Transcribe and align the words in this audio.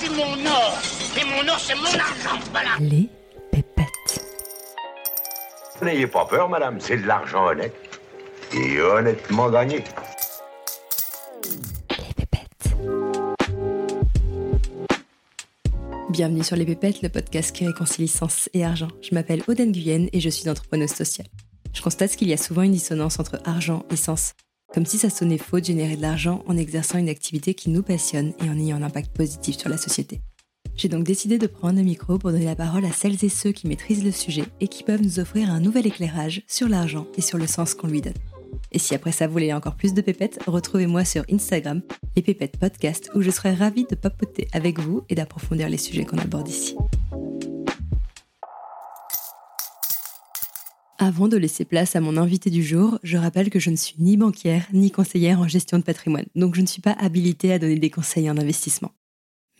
c'est 0.00 0.08
mon 0.08 0.46
or. 0.46 0.78
Et 1.20 1.24
mon 1.24 1.48
or, 1.48 1.58
c'est 1.58 1.74
mon 1.74 1.84
argent. 1.84 2.38
Voilà. 2.52 2.70
Les 2.80 3.08
pépettes. 3.52 4.24
N'ayez 5.82 6.06
pas 6.06 6.24
peur, 6.24 6.48
madame, 6.48 6.80
c'est 6.80 6.96
de 6.96 7.06
l'argent 7.06 7.46
honnête. 7.48 7.74
Et 8.52 8.80
honnêtement 8.80 9.50
gagné. 9.50 9.84
Les 11.90 12.14
pépettes. 12.16 12.74
Bienvenue 16.08 16.42
sur 16.42 16.56
Les 16.56 16.64
Pépettes, 16.64 17.02
le 17.02 17.08
podcast 17.08 17.54
qui 17.54 17.66
réconcilie 17.66 18.08
sens 18.08 18.48
et 18.54 18.64
argent. 18.64 18.88
Je 19.02 19.14
m'appelle 19.14 19.42
Oden 19.48 19.70
Guyenne 19.70 20.08
et 20.12 20.20
je 20.20 20.28
suis 20.30 20.48
entrepreneuse 20.48 20.90
sociale. 20.90 21.28
Je 21.72 21.82
constate 21.82 22.16
qu'il 22.16 22.28
y 22.28 22.32
a 22.32 22.36
souvent 22.36 22.62
une 22.62 22.72
dissonance 22.72 23.20
entre 23.20 23.40
argent 23.44 23.84
et 23.90 23.96
sens. 23.96 24.34
Comme 24.72 24.86
si 24.86 24.98
ça 24.98 25.10
sonnait 25.10 25.38
faux 25.38 25.60
de 25.60 25.64
générer 25.64 25.96
de 25.96 26.02
l'argent 26.02 26.42
en 26.46 26.56
exerçant 26.56 26.98
une 26.98 27.08
activité 27.08 27.54
qui 27.54 27.70
nous 27.70 27.82
passionne 27.82 28.32
et 28.44 28.48
en 28.48 28.58
ayant 28.58 28.76
un 28.76 28.82
impact 28.82 29.12
positif 29.16 29.58
sur 29.58 29.68
la 29.68 29.76
société. 29.76 30.20
J'ai 30.76 30.88
donc 30.88 31.04
décidé 31.04 31.38
de 31.38 31.46
prendre 31.46 31.76
le 31.76 31.84
micro 31.84 32.18
pour 32.18 32.30
donner 32.30 32.44
la 32.44 32.56
parole 32.56 32.84
à 32.84 32.92
celles 32.92 33.24
et 33.24 33.28
ceux 33.28 33.52
qui 33.52 33.66
maîtrisent 33.66 34.04
le 34.04 34.12
sujet 34.12 34.44
et 34.60 34.68
qui 34.68 34.84
peuvent 34.84 35.02
nous 35.02 35.18
offrir 35.18 35.50
un 35.50 35.60
nouvel 35.60 35.86
éclairage 35.86 36.42
sur 36.46 36.68
l'argent 36.68 37.06
et 37.16 37.20
sur 37.20 37.36
le 37.36 37.46
sens 37.46 37.74
qu'on 37.74 37.88
lui 37.88 38.00
donne. 38.00 38.14
Et 38.72 38.78
si 38.78 38.94
après 38.94 39.12
ça 39.12 39.26
vous 39.26 39.32
voulez 39.32 39.52
encore 39.52 39.74
plus 39.74 39.94
de 39.94 40.00
pépettes, 40.00 40.38
retrouvez-moi 40.46 41.04
sur 41.04 41.24
Instagram, 41.30 41.82
les 42.16 42.22
pépettes 42.22 42.56
podcast, 42.56 43.10
où 43.14 43.22
je 43.22 43.30
serai 43.30 43.52
ravie 43.52 43.86
de 43.90 43.96
papoter 43.96 44.48
avec 44.52 44.78
vous 44.78 45.02
et 45.08 45.16
d'approfondir 45.16 45.68
les 45.68 45.78
sujets 45.78 46.04
qu'on 46.04 46.18
aborde 46.18 46.48
ici. 46.48 46.76
Avant 51.02 51.28
de 51.28 51.38
laisser 51.38 51.64
place 51.64 51.96
à 51.96 52.02
mon 52.02 52.18
invité 52.18 52.50
du 52.50 52.62
jour, 52.62 52.98
je 53.02 53.16
rappelle 53.16 53.48
que 53.48 53.58
je 53.58 53.70
ne 53.70 53.76
suis 53.76 53.94
ni 54.00 54.18
banquière 54.18 54.66
ni 54.74 54.90
conseillère 54.90 55.40
en 55.40 55.48
gestion 55.48 55.78
de 55.78 55.82
patrimoine, 55.82 56.26
donc 56.34 56.54
je 56.54 56.60
ne 56.60 56.66
suis 56.66 56.82
pas 56.82 56.92
habilitée 56.92 57.54
à 57.54 57.58
donner 57.58 57.78
des 57.78 57.88
conseils 57.88 58.28
en 58.28 58.36
investissement. 58.36 58.92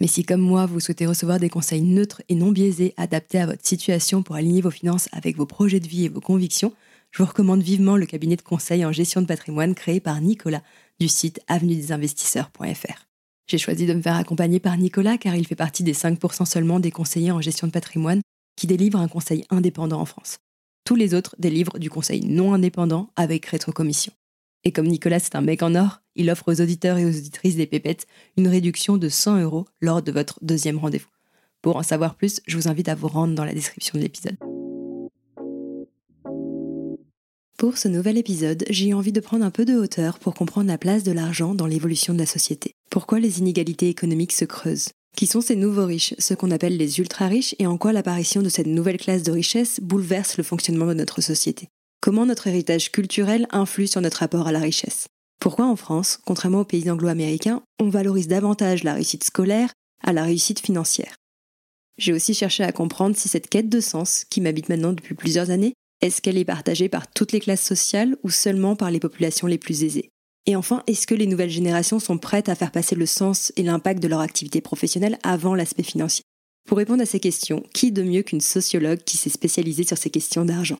Mais 0.03 0.07
si 0.07 0.23
comme 0.23 0.43
moi, 0.43 0.67
vous 0.67 0.81
souhaitez 0.81 1.07
recevoir 1.07 1.41
des 1.41 1.49
conseils 1.49 1.81
neutres 1.81 2.21
et 2.29 2.35
non 2.35 2.53
biaisés 2.53 2.93
adaptés 2.99 3.39
à 3.39 3.47
votre 3.47 3.67
situation 3.67 4.23
pour 4.23 4.37
aligner 4.37 4.61
vos 4.61 4.71
finances 4.71 5.09
avec 5.13 5.39
vos 5.39 5.47
projets 5.47 5.81
de 5.81 5.89
vie 5.89 6.05
et 6.05 6.09
vos 6.11 6.21
convictions, 6.21 6.75
je 7.11 7.23
vous 7.23 7.29
recommande 7.31 7.63
vivement 7.63 7.97
le 7.97 8.05
cabinet 8.05 8.37
de 8.37 8.43
conseil 8.43 8.85
en 8.85 8.93
gestion 8.93 9.23
de 9.23 9.27
patrimoine 9.27 9.75
créé 9.75 9.99
par 9.99 10.21
Nicolas 10.21 10.63
du 11.01 11.09
site 11.09 11.41
avenuedesinvestisseurs.fr. 11.49 13.07
J'ai 13.47 13.59
choisi 13.59 13.87
de 13.87 13.95
me 13.95 14.03
faire 14.03 14.17
accompagner 14.17 14.61
par 14.61 14.77
Nicolas 14.77 15.17
car 15.17 15.35
il 15.35 15.47
fait 15.47 15.57
partie 15.57 15.85
des 15.85 15.95
5% 15.95 16.45
seulement 16.45 16.81
des 16.81 16.91
conseillers 16.91 17.33
en 17.33 17.41
gestion 17.41 17.67
de 17.67 17.73
patrimoine 17.73 18.21
qui 18.57 18.67
délivrent 18.67 19.01
un 19.01 19.09
conseil 19.09 19.47
indépendant 19.49 20.03
en 20.03 20.05
France. 20.05 20.39
Tous 20.85 20.97
les 20.97 21.15
autres 21.15 21.37
délivrent 21.39 21.79
du 21.79 21.91
conseil 21.91 22.25
non 22.25 22.55
indépendant 22.55 23.11
avec 23.17 23.47
rétrocommission. 23.47 24.13
Et 24.65 24.73
comme 24.73 24.87
Nicolas 24.87 25.17
est 25.17 25.35
un 25.35 25.41
mec 25.41 25.63
en 25.63 25.75
or, 25.75 26.03
il 26.17 26.31
offre 26.31 26.53
aux 26.53 26.61
auditeurs 26.61 26.99
et 26.99 27.05
aux 27.05 27.17
auditrices 27.17 27.57
des 27.57 27.67
pépettes 27.67 28.07
une 28.37 28.49
réduction 28.49 28.97
de 28.97 29.09
100 29.09 29.41
euros 29.41 29.67
lors 29.81 30.03
de 30.03 30.13
votre 30.13 30.39
deuxième 30.43 30.79
rendez-vous. 30.79 31.09
Pour 31.63 31.77
en 31.77 31.83
savoir 31.83 32.15
plus, 32.15 32.41
je 32.47 32.57
vous 32.57 32.69
invite 32.69 32.89
à 32.89 32.95
vous 32.95 33.09
rendre 33.09 33.35
dans 33.35 33.45
la 33.45 33.55
description 33.55 33.99
de 33.99 34.03
l'épisode. 34.03 34.37
Pour 37.59 37.77
ce 37.77 37.89
nouvel 37.89 38.17
épisode, 38.17 38.65
j'ai 38.71 38.95
envie 38.95 39.13
de 39.13 39.21
prendre 39.21 39.45
un 39.45 39.51
peu 39.51 39.67
de 39.67 39.77
hauteur 39.77 40.19
pour 40.19 40.35
comprendre 40.35 40.69
la 40.69 40.79
place 40.79 41.05
de 41.05 41.13
l'argent 41.13 41.55
dans 41.55 41.67
l'évolution 41.67 42.15
de 42.15 42.19
la 42.19 42.27
société. 42.27 42.75
Pourquoi 42.91 43.21
les 43.21 43.39
inégalités 43.39 43.91
économiques 43.91 44.33
se 44.33 44.47
creusent? 44.47 44.89
Qui 45.21 45.27
sont 45.27 45.43
ces 45.43 45.55
nouveaux 45.55 45.85
riches, 45.85 46.15
ceux 46.19 46.35
qu'on 46.35 46.51
appelle 46.51 46.79
les 46.79 46.99
ultra-riches, 46.99 47.55
et 47.59 47.67
en 47.67 47.77
quoi 47.77 47.93
l'apparition 47.93 48.41
de 48.41 48.49
cette 48.49 48.67
nouvelle 48.67 48.97
classe 48.97 49.23
de 49.23 49.31
richesse 49.31 49.79
bouleverse 49.83 50.39
le 50.39 50.43
fonctionnement 50.43 50.87
de 50.87 50.95
notre 50.95 51.21
société. 51.21 51.69
Comment 52.01 52.25
notre 52.25 52.47
héritage 52.47 52.91
culturel 52.91 53.47
influe 53.51 53.87
sur 53.87 54.01
notre 54.01 54.21
rapport 54.21 54.47
à 54.47 54.53
la 54.53 54.61
richesse? 54.61 55.09
Pourquoi 55.39 55.67
en 55.67 55.77
France, 55.77 56.19
contrairement 56.25 56.61
aux 56.61 56.65
pays 56.65 56.91
anglo-américains, 56.91 57.61
on 57.79 57.91
valorise 57.91 58.29
davantage 58.29 58.83
la 58.83 58.95
réussite 58.95 59.25
scolaire 59.25 59.75
à 60.03 60.15
la 60.15 60.23
réussite 60.23 60.61
financière? 60.61 61.17
J'ai 61.99 62.15
aussi 62.15 62.33
cherché 62.33 62.65
à 62.65 62.73
comprendre 62.73 63.15
si 63.15 63.29
cette 63.29 63.51
quête 63.51 63.69
de 63.69 63.81
sens, 63.81 64.25
qui 64.31 64.41
m'habite 64.41 64.71
maintenant 64.71 64.95
depuis 64.95 65.15
plusieurs 65.15 65.51
années, 65.51 65.75
est-ce 66.01 66.23
qu'elle 66.23 66.39
est 66.39 66.47
partagée 66.47 66.89
par 66.89 67.11
toutes 67.11 67.33
les 67.33 67.41
classes 67.41 67.61
sociales 67.61 68.17
ou 68.23 68.31
seulement 68.31 68.75
par 68.75 68.91
les 68.91 69.01
populations 69.01 69.49
les 69.49 69.59
plus 69.59 69.85
aisées? 69.85 70.09
Et 70.47 70.57
enfin, 70.57 70.83
est-ce 70.87 71.07
que 71.07 71.15
les 71.15 71.27
nouvelles 71.27 71.51
générations 71.51 72.01
sont 72.01 72.19
prêtes 72.19 72.49
à 72.49 72.55
faire 72.55 72.73
passer 72.73 72.95
le 72.95 73.07
sens 73.07 73.53
et 73.57 73.63
l'impact 73.63 74.03
de 74.03 74.09
leur 74.09 74.21
activité 74.21 74.61
professionnelle 74.61 75.19
avant 75.23 75.55
l'aspect 75.55 75.83
financier? 75.83 76.25
Pour 76.67 76.79
répondre 76.79 77.03
à 77.03 77.07
ces 77.07 77.21
questions, 77.21 77.63
qui 77.75 77.93
de 77.93 78.03
mieux 78.03 78.23
qu'une 78.23 78.41
sociologue 78.41 79.01
qui 79.05 79.17
s'est 79.17 79.31
spécialisée 79.31 79.85
sur 79.85 79.99
ces 79.99 80.11
questions 80.11 80.45
d'argent? 80.45 80.79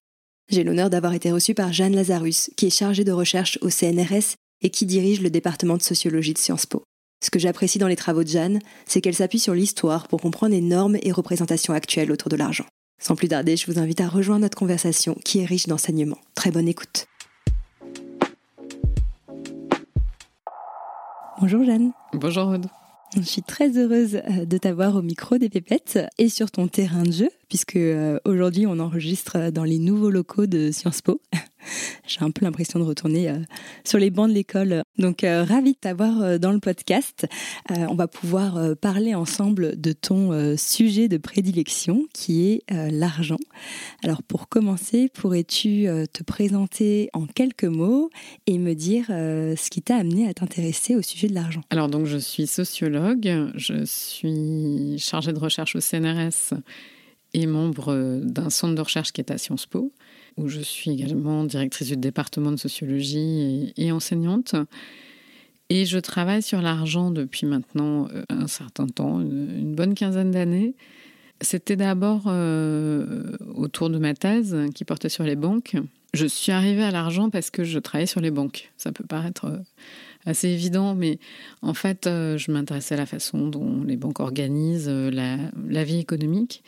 J'ai 0.51 0.65
l'honneur 0.65 0.91
d'avoir 0.91 1.15
été 1.15 1.31
reçue 1.31 1.55
par 1.55 1.73
Jeanne 1.73 1.95
Lazarus, 1.95 2.51
qui 2.57 2.67
est 2.67 2.71
chargée 2.71 3.05
de 3.05 3.13
recherche 3.13 3.59
au 3.61 3.71
CNRS 3.71 4.35
et 4.63 4.71
qui 4.71 4.87
dirige 4.87 5.21
le 5.21 5.31
département 5.31 5.77
de 5.77 5.83
sociologie 5.83 6.35
de 6.35 6.39
Sciences 6.39 6.67
Po. 6.67 6.83
Ce 7.23 7.31
que 7.31 7.39
j'apprécie 7.39 7.79
dans 7.79 7.89
les 7.89 7.97
travaux 7.97 8.25
de 8.25 8.29
Jeanne, 8.29 8.61
c'est 8.87 9.01
qu'elle 9.01 9.15
s'appuie 9.15 9.39
sur 9.39 9.55
l'histoire 9.55 10.09
pour 10.09 10.21
comprendre 10.21 10.55
les 10.55 10.61
normes 10.61 10.97
et 11.03 11.13
représentations 11.13 11.75
actuelles 11.75 12.11
autour 12.11 12.31
de 12.31 12.37
l'argent. 12.37 12.65
Sans 13.01 13.15
plus 13.15 13.29
tarder, 13.29 13.57
je 13.57 13.71
vous 13.71 13.79
invite 13.79 14.01
à 14.01 14.09
rejoindre 14.09 14.43
notre 14.43 14.59
conversation 14.59 15.15
qui 15.25 15.39
est 15.39 15.45
riche 15.45 15.67
d'enseignements. 15.67 16.21
Très 16.35 16.51
bonne 16.51 16.69
écoute. 16.69 17.07
Bonjour 21.41 21.65
Jeanne. 21.65 21.93
Bonjour 22.13 22.49
Aude. 22.49 22.67
Je 23.17 23.23
suis 23.23 23.41
très 23.41 23.79
heureuse 23.79 24.17
euh, 24.17 24.45
de 24.45 24.59
t'avoir 24.59 24.95
au 24.95 25.01
micro 25.01 25.39
des 25.39 25.49
pépettes 25.49 25.99
et 26.19 26.29
sur 26.29 26.51
ton 26.51 26.69
terrain 26.69 27.03
de 27.03 27.13
jeu, 27.13 27.31
puisque 27.49 27.77
euh, 27.77 28.19
aujourd'hui 28.27 28.67
on 28.67 28.79
enregistre 28.79 29.51
dans 29.51 29.65
les 29.65 29.79
nouveaux 29.79 30.11
locaux 30.11 30.45
de 30.45 30.71
Sciences 30.71 31.01
Po. 31.01 31.19
J'ai 32.07 32.23
un 32.23 32.31
peu 32.31 32.45
l'impression 32.45 32.79
de 32.79 32.85
retourner 32.85 33.31
euh, 33.31 33.39
sur 33.85 33.99
les 33.99 34.11
bancs 34.11 34.29
de 34.29 34.35
l'école. 34.35 34.83
Donc, 34.99 35.25
euh, 35.25 35.45
ravi 35.45 35.73
de 35.73 35.79
t'avoir 35.79 36.23
euh, 36.23 36.39
dans 36.39 36.53
le 36.53 36.59
podcast. 36.59 37.27
on 37.69 37.95
va 37.95 38.09
pouvoir 38.09 38.77
parler 38.81 39.15
ensemble 39.15 39.81
de 39.81 39.93
ton 39.93 40.57
sujet 40.57 41.09
de 41.09 41.17
prédilection 41.17 42.05
qui 42.13 42.51
est 42.51 42.63
l'argent. 42.91 43.39
Alors, 44.03 44.23
pour 44.23 44.49
commencer, 44.49 45.09
pourrais-tu 45.13 45.87
te 46.13 46.23
présenter 46.23 47.11
en 47.13 47.27
quelques 47.27 47.65
mots 47.65 48.11
et 48.47 48.59
me 48.59 48.75
dire 48.75 49.07
ce 49.09 49.71
qui 49.71 49.83
t'a 49.83 49.97
amené 49.97 50.29
à 50.29 50.35
t'intéresser 50.35 50.97
au 50.97 51.03
sujet 51.03 51.29
de 51.29 51.35
l'argent? 51.35 51.63
Alors, 51.71 51.89
donc, 51.89 52.07
je 52.07 52.19
suis 52.19 52.47
sociologue, 52.47 53.53
je 53.55 53.85
suis 53.85 54.99
chargée 54.99 55.33
de 55.33 55.39
recherche 55.39 55.77
au 55.77 55.81
CNRS 55.81 56.55
et 57.35 57.47
membre 57.47 58.21
d'un 58.23 58.51
centre 58.51 58.75
de 58.75 58.83
recherche 58.83 59.13
qui 59.13 59.21
est 59.21 59.31
à 59.31 59.39
Sciences 59.39 59.67
Po 59.67 59.93
où 60.41 60.49
je 60.49 60.61
suis 60.61 60.91
également 60.91 61.45
directrice 61.45 61.89
du 61.89 61.97
département 61.97 62.51
de 62.51 62.57
sociologie 62.57 63.73
et, 63.77 63.93
enseignante. 63.93 64.55
Et 65.69 65.85
je 65.85 65.99
travaille 65.99 66.43
sur 66.43 66.63
l'argent 66.63 67.11
depuis 67.11 67.47
maintenant 67.47 68.09
euh, 68.09 68.25
un 68.29 68.49
certain 68.49 68.87
temps, 68.87 69.21
une, 69.21 69.75
bonne 69.75 69.95
quinzaine 69.95 70.31
d'années. 70.31 70.75
C'était 71.41 71.77
d'abord 71.77 72.25
euh, 72.27 73.37
autour 73.55 73.89
de 73.89 73.99
ma 73.99 74.15
thèse 74.15 74.57
qui 74.75 74.85
portait 74.85 75.09
sur 75.09 75.25
les 75.25 75.37
banques. 75.37 75.77
Je 76.13 76.27
suis 76.27 76.51
arrivée 76.51 76.83
à 76.83 76.91
l'argent 76.91 77.31
parce 77.31 77.51
que 77.51 77.63
je 77.63 77.79
travaillais 77.79 78.07
sur 78.07 78.21
les 78.21 78.33
banques. 78.33 78.73
Ça 78.77 78.91
peut 78.91 79.05
paraître 79.07 79.45
euh, 79.45 79.59
assez 80.27 80.49
évident, 80.49 80.95
mais 80.95 81.19
en 81.63 81.73
fait, 81.73 82.01
je 82.05 82.51
m'intéressais 82.51 82.95
à 82.95 82.99
la 82.99 83.07
façon 83.07 83.47
dont 83.47 83.85
les 83.85 83.97
banques 83.97 84.21
organisent 84.21 84.89
la, 84.89 85.39
la 85.69 85.85
vie 85.85 85.99
économique. 85.99 86.63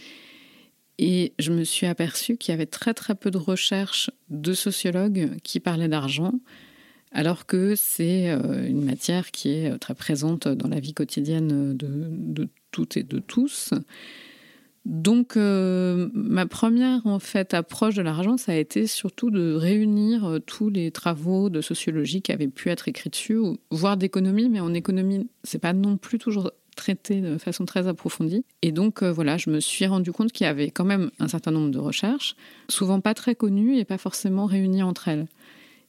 Et 1.04 1.32
je 1.40 1.50
me 1.50 1.64
suis 1.64 1.88
aperçue 1.88 2.36
qu'il 2.36 2.52
y 2.52 2.54
avait 2.54 2.64
très 2.64 2.94
très 2.94 3.16
peu 3.16 3.32
de 3.32 3.36
recherches 3.36 4.08
de 4.30 4.52
sociologues 4.52 5.30
qui 5.42 5.58
parlaient 5.58 5.88
d'argent, 5.88 6.34
alors 7.10 7.44
que 7.44 7.74
c'est 7.74 8.30
euh, 8.30 8.68
une 8.68 8.84
matière 8.84 9.32
qui 9.32 9.50
est 9.50 9.72
euh, 9.72 9.78
très 9.78 9.96
présente 9.96 10.46
dans 10.46 10.68
la 10.68 10.78
vie 10.78 10.94
quotidienne 10.94 11.76
de, 11.76 12.48
toutes 12.70 12.96
et 12.96 13.02
de 13.02 13.18
tous. 13.18 13.74
Donc 14.84 15.36
euh, 15.36 16.08
ma 16.14 16.46
première 16.46 17.04
en 17.04 17.18
fait 17.18 17.52
approche 17.52 17.96
de 17.96 18.02
l'argent, 18.02 18.36
ça 18.36 18.52
a 18.52 18.54
été 18.54 18.86
surtout 18.86 19.32
de 19.32 19.54
réunir 19.54 20.38
tous 20.46 20.70
les 20.70 20.92
travaux 20.92 21.50
de 21.50 21.60
sociologie 21.62 22.22
qui 22.22 22.30
avaient 22.30 22.46
pu 22.46 22.68
être 22.68 22.86
écrits 22.86 23.10
dessus, 23.10 23.40
voire 23.72 23.96
d'économie, 23.96 24.48
mais 24.48 24.60
en 24.60 24.72
économie, 24.72 25.28
c'est 25.42 25.58
pas 25.58 25.72
non 25.72 25.96
plus 25.96 26.18
toujours 26.20 26.52
traité 26.74 27.20
de 27.20 27.38
façon 27.38 27.64
très 27.64 27.86
approfondie. 27.86 28.44
Et 28.62 28.72
donc, 28.72 29.02
euh, 29.02 29.12
voilà, 29.12 29.36
je 29.36 29.50
me 29.50 29.60
suis 29.60 29.86
rendu 29.86 30.12
compte 30.12 30.32
qu'il 30.32 30.44
y 30.44 30.48
avait 30.48 30.70
quand 30.70 30.84
même 30.84 31.10
un 31.18 31.28
certain 31.28 31.50
nombre 31.50 31.70
de 31.70 31.78
recherches, 31.78 32.36
souvent 32.68 33.00
pas 33.00 33.14
très 33.14 33.34
connues 33.34 33.76
et 33.76 33.84
pas 33.84 33.98
forcément 33.98 34.46
réunies 34.46 34.82
entre 34.82 35.08
elles. 35.08 35.26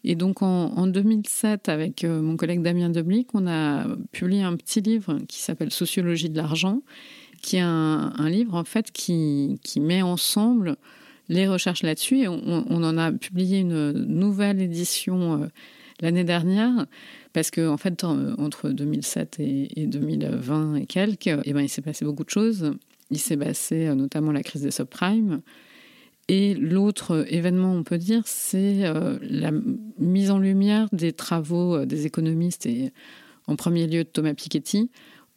Et 0.05 0.15
donc, 0.15 0.41
en, 0.41 0.85
2007, 0.85 1.69
avec 1.69 2.03
euh, 2.03 2.21
mon 2.21 2.35
collègue 2.35 2.61
Damien 2.61 2.89
Deblic, 2.89 3.29
on 3.33 3.47
a 3.47 3.85
publié 4.11 4.43
un 4.43 4.55
petit 4.57 4.81
livre 4.81 5.19
qui 5.29 5.41
s'appelle 5.41 5.71
Sociologie 5.71 6.29
de 6.29 6.35
l'argent, 6.35 6.81
qui 7.41 7.55
est 7.57 7.61
un, 7.61 8.11
livre, 8.29 8.55
en 8.55 8.65
fait, 8.65 8.91
qui, 8.91 9.59
qui 9.63 9.79
met 9.79 10.01
ensemble 10.01 10.75
les 11.29 11.47
recherches 11.47 11.83
là-dessus. 11.83 12.19
Et 12.19 12.27
on, 12.27 12.37
en 12.69 12.97
a 12.97 13.13
publié 13.13 13.59
une 13.59 13.91
nouvelle 13.91 14.61
édition 14.61 15.43
euh, 15.43 15.47
l'année 16.01 16.23
dernière 16.23 16.85
parce 17.33 17.51
que 17.51 17.67
en 17.67 17.77
fait, 17.77 18.03
entre 18.03 18.69
2007 18.69 19.37
et, 19.39 19.87
2020 19.87 20.75
et 20.75 20.85
quelques, 20.85 21.27
eh 21.43 21.53
ben, 21.53 21.61
il 21.61 21.69
s'est 21.69 21.81
passé 21.81 22.05
beaucoup 22.05 22.23
de 22.23 22.29
choses. 22.29 22.73
Il 23.11 23.19
s'est 23.19 23.37
passé 23.37 23.87
euh, 23.87 23.95
notamment 23.95 24.31
la 24.31 24.43
crise 24.43 24.61
des 24.61 24.71
subprimes. 24.71 25.41
Et 26.29 26.53
l'autre 26.53 27.25
événement, 27.29 27.73
on 27.73 27.83
peut 27.83 27.97
dire, 27.97 28.23
c'est 28.25 28.85
euh, 28.85 29.17
la 29.21 29.51
mise 29.99 30.31
en 30.31 30.39
lumière 30.39 30.87
des 30.93 31.11
travaux 31.11 31.75
euh, 31.75 31.85
des 31.85 32.05
économistes 32.05 32.65
et 32.65 32.91
en 33.47 33.55
premier 33.55 33.87
lieu 33.87 34.03
de 34.03 34.09
Thomas 34.09 34.33
Piketty 34.33 34.89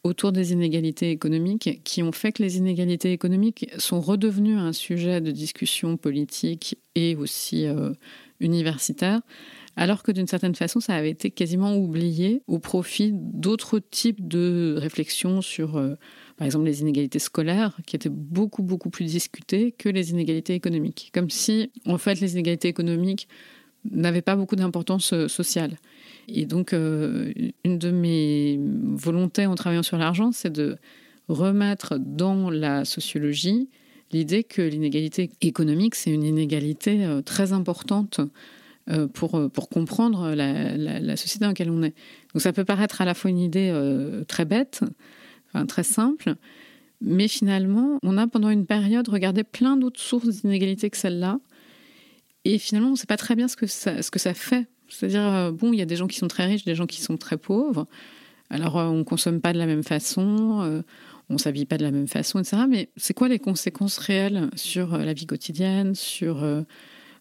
autour 0.03 0.31
des 0.31 0.53
inégalités 0.53 1.11
économiques 1.11 1.81
qui 1.83 2.01
ont 2.03 2.11
fait 2.11 2.31
que 2.31 2.41
les 2.41 2.57
inégalités 2.57 3.11
économiques 3.11 3.69
sont 3.77 3.99
redevenues 3.99 4.57
un 4.57 4.71
sujet 4.71 5.19
de 5.19 5.31
discussion 5.31 5.97
politique 5.97 6.77
et 6.95 7.15
aussi 7.15 7.65
euh, 7.65 7.91
universitaire, 8.39 9.21
alors 9.77 10.01
que 10.01 10.11
d'une 10.11 10.25
certaine 10.25 10.55
façon, 10.55 10.79
ça 10.79 10.95
avait 10.95 11.11
été 11.11 11.29
quasiment 11.29 11.77
oublié 11.77 12.41
au 12.47 12.57
profit 12.57 13.11
d'autres 13.13 13.77
types 13.77 14.27
de 14.27 14.75
réflexions 14.75 15.43
sur, 15.43 15.77
euh, 15.77 15.93
par 16.35 16.47
exemple, 16.47 16.65
les 16.65 16.81
inégalités 16.81 17.19
scolaires, 17.19 17.77
qui 17.85 17.95
étaient 17.95 18.09
beaucoup, 18.09 18.63
beaucoup 18.63 18.89
plus 18.89 19.05
discutées 19.05 19.71
que 19.71 19.87
les 19.87 20.09
inégalités 20.09 20.55
économiques. 20.55 21.11
Comme 21.13 21.29
si, 21.29 21.71
en 21.85 21.99
fait, 21.99 22.19
les 22.19 22.33
inégalités 22.33 22.67
économiques 22.67 23.27
n'avaient 23.91 24.23
pas 24.23 24.35
beaucoup 24.35 24.55
d'importance 24.55 25.13
euh, 25.13 25.27
sociale. 25.27 25.77
Et 26.27 26.47
donc, 26.47 26.73
euh, 26.73 27.31
une 27.63 27.77
de 27.77 27.91
mes 27.91 28.59
volontés 28.95 29.45
en 29.45 29.53
travaillant 29.53 29.83
sur 29.83 29.99
l'argent, 29.99 30.31
c'est 30.31 30.51
de 30.51 30.77
remettre 31.27 31.99
dans 31.99 32.49
la 32.49 32.83
sociologie 32.83 33.69
l'idée 34.11 34.43
que 34.43 34.63
l'inégalité 34.63 35.29
économique, 35.41 35.93
c'est 35.93 36.11
une 36.11 36.23
inégalité 36.23 37.05
très 37.25 37.51
importante 37.51 38.21
pour, 39.13 39.49
pour 39.51 39.69
comprendre 39.69 40.33
la, 40.33 41.17
société 41.17 41.43
dans 41.43 41.49
laquelle 41.49 41.69
on 41.69 41.83
est. 41.83 41.93
Donc 42.33 42.41
ça 42.41 42.53
peut 42.53 42.65
paraître 42.65 43.01
à 43.01 43.05
la 43.05 43.13
fois 43.13 43.29
une 43.29 43.39
idée 43.39 43.73
très 44.27 44.45
bête, 44.45 44.81
enfin, 45.49 45.65
très 45.65 45.83
simple, 45.83 46.35
mais 47.01 47.27
finalement, 47.27 47.99
on 48.03 48.17
a 48.17 48.27
pendant 48.27 48.49
une 48.49 48.65
période 48.65 49.07
regardé 49.09 49.43
plein 49.43 49.77
d'autres 49.77 49.99
sources 49.99 50.27
d'inégalité 50.27 50.89
que 50.89 50.97
celle-là, 50.97 51.39
et 52.45 52.57
finalement, 52.57 52.89
on 52.89 52.91
ne 52.91 52.97
sait 52.97 53.07
pas 53.07 53.17
très 53.17 53.35
bien 53.35 53.47
ce 53.47 53.57
que 53.57 53.67
ça, 53.67 54.01
ce 54.01 54.09
que 54.09 54.19
ça 54.19 54.33
fait 54.33 54.67
c'est-à-dire, 54.89 55.21
euh, 55.21 55.51
bon, 55.51 55.73
il 55.73 55.79
y 55.79 55.81
a 55.81 55.85
des 55.85 55.95
gens 55.95 56.07
qui 56.07 56.17
sont 56.17 56.27
très 56.27 56.45
riches, 56.45 56.65
des 56.65 56.75
gens 56.75 56.85
qui 56.85 57.01
sont 57.01 57.17
très 57.17 57.37
pauvres. 57.37 57.87
Alors, 58.49 58.77
euh, 58.77 58.85
on 58.85 58.97
ne 58.99 59.03
consomme 59.03 59.41
pas 59.41 59.53
de 59.53 59.57
la 59.57 59.65
même 59.65 59.83
façon, 59.83 60.61
euh, 60.61 60.81
on 61.29 61.33
ne 61.33 61.39
s'habille 61.39 61.65
pas 61.65 61.77
de 61.77 61.83
la 61.83 61.91
même 61.91 62.07
façon, 62.07 62.39
etc. 62.39 62.63
Mais 62.69 62.89
c'est 62.95 63.13
quoi 63.13 63.27
les 63.27 63.39
conséquences 63.39 63.97
réelles 63.97 64.49
sur 64.55 64.97
la 64.97 65.13
vie 65.13 65.25
quotidienne, 65.25 65.93
sur 65.93 66.37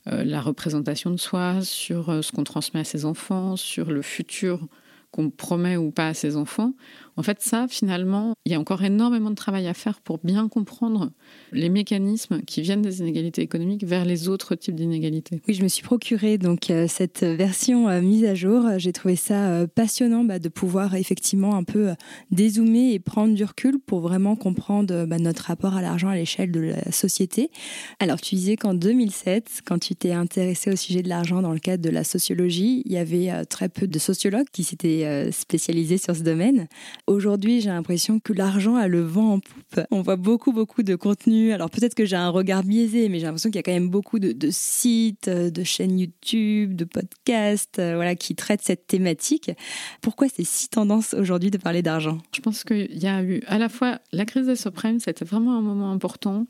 la 0.07 0.41
représentation 0.41 1.11
de 1.11 1.17
soi, 1.17 1.63
sur 1.63 2.25
ce 2.25 2.31
qu'on 2.33 2.45
transmet 2.45 2.81
à 2.81 2.85
ses 2.85 3.05
enfants, 3.05 3.57
sur 3.57 3.91
le 3.91 4.03
futur 4.03 4.67
qu'on 5.11 5.31
promet 5.31 5.77
ou 5.77 5.91
pas 5.91 6.09
à 6.09 6.15
ses 6.15 6.37
enfants 6.37 6.75
En 7.19 7.23
fait, 7.23 7.41
ça, 7.41 7.67
finalement, 7.69 8.35
il 8.45 8.53
y 8.53 8.55
a 8.55 8.61
encore 8.61 8.85
énormément 8.85 9.31
de 9.31 9.35
travail 9.35 9.67
à 9.67 9.75
faire 9.75 10.01
pour 10.01 10.19
bien 10.23 10.49
comprendre 10.49 11.11
les 11.51 11.71
mécanismes 11.71 12.43
qui 12.43 12.61
viennent 12.61 12.83
des 12.83 13.01
inégalités 13.01 13.41
économiques 13.41 13.85
vers 13.85 14.05
les 14.05 14.29
autres 14.29 14.55
types 14.55 14.75
d'inégalités. 14.75 15.41
Oui, 15.49 15.55
je 15.55 15.63
me 15.63 15.69
suis 15.69 15.83
procuré 15.83 16.37
donc 16.37 16.69
euh, 16.69 16.87
cette 16.89 17.23
version 17.23 17.89
euh, 17.89 18.03
mise 18.03 18.25
à 18.27 18.35
jour. 18.35 18.65
J'ai 18.77 18.93
trouvé 18.93 19.17
ça 19.17 19.49
euh, 19.49 19.67
passionnant 19.67 20.25
bah, 20.25 20.39
de 20.39 20.51
pouvoir 20.51 20.95
effectivement 20.95 21.57
un 21.57 21.65
peu 21.65 21.95
dézoomer 22.31 22.93
et 22.93 22.99
prendre 22.99 23.35
du 23.35 23.45
recul 23.45 23.79
pour 23.79 24.01
vraiment 24.01 24.37
comprendre 24.37 25.07
bah, 25.07 25.19
notre 25.19 25.45
rapport 25.45 25.75
à 25.75 25.81
l'argent 25.81 26.09
à 26.09 26.17
l'échelle 26.17 26.53
de 26.53 26.61
la 26.61 26.93
société. 26.93 27.51
Alors, 27.99 28.21
tu 28.21 28.35
disais 28.35 28.57
qu'en 28.57 28.75
2007, 28.75 29.63
quand 29.65 29.79
tu 29.79 29.95
t'es 29.95 30.13
intéressé 30.13 30.71
au 30.71 30.77
sujet 30.77 31.03
de 31.03 31.09
l'argent 31.09 31.41
dans 31.41 31.53
le 31.53 31.61
cadre 31.61 31.83
de 31.83 31.91
la 31.91 32.05
sociologie, 32.05 32.83
il 32.85 32.93
y 32.93 32.99
avait 32.99 33.47
très 33.47 33.71
peu 33.71 33.87
de 33.87 33.99
sociologues 33.99 34.49
qui 34.53 34.65
s'étaient 34.65 35.31
spécialisés 35.33 35.99
sur 35.99 36.15
ce 36.15 36.23
domaine. 36.23 36.69
Aujourd'hui, 37.07 37.61
j'ai 37.61 37.69
l'impression 37.69 38.19
que 38.19 38.33
l'argent 38.33 38.75
a 38.75 38.89
le 38.89 39.01
vent 39.01 39.35
en 39.35 39.39
poupe. 39.39 39.81
On 39.93 40.03
voit 40.03 40.17
beaucoup, 40.17 40.53
beaucoup 40.53 40.83
de 40.83 40.97
contenu. 40.97 41.53
Alors 41.53 41.71
peut-être 41.71 41.95
que 41.95 42.05
j'ai 42.05 42.17
un 42.17 42.31
regard 42.31 42.65
biaisé, 42.65 43.09
mais 43.09 43.21
j'ai 43.21 43.27
l'impression 43.27 43.49
qu'il 43.49 43.57
y 43.57 43.61
a 43.61 43.63
quand 43.63 43.73
même 43.73 43.91
beaucoup 43.91 44.19
de, 44.19 44.35
sites, 44.51 45.29
de 45.29 45.65
chaînes 45.65 46.01
YouTube, 46.01 46.75
de 46.75 46.85
podcasts, 46.85 47.79
euh, 47.79 47.95
voilà, 47.95 48.17
qui 48.17 48.35
traitent 48.35 48.63
cette 48.63 48.89
thématique. 48.89 49.53
Pourquoi 50.01 50.29
c'est 50.29 50.45
si 50.45 50.69
tendance 50.69 51.15
aujourd'hui 51.15 51.53
de 51.53 51.59
parler 51.59 51.81
d'argent? 51.81 52.19
Je 52.35 52.41
pense 52.41 52.65
qu'il 52.65 52.99
y 52.99 53.07
a 53.07 53.23
eu 53.23 53.41
à 53.47 53.59
la 53.59 53.69
fois 53.69 54.01
la 54.11 54.25
crise 54.25 54.47
des 54.47 54.57
subprimes, 54.57 54.99
c'était 54.99 55.25
vraiment 55.25 55.57
un 55.57 55.63
moment 55.63 55.93
important 55.93 56.49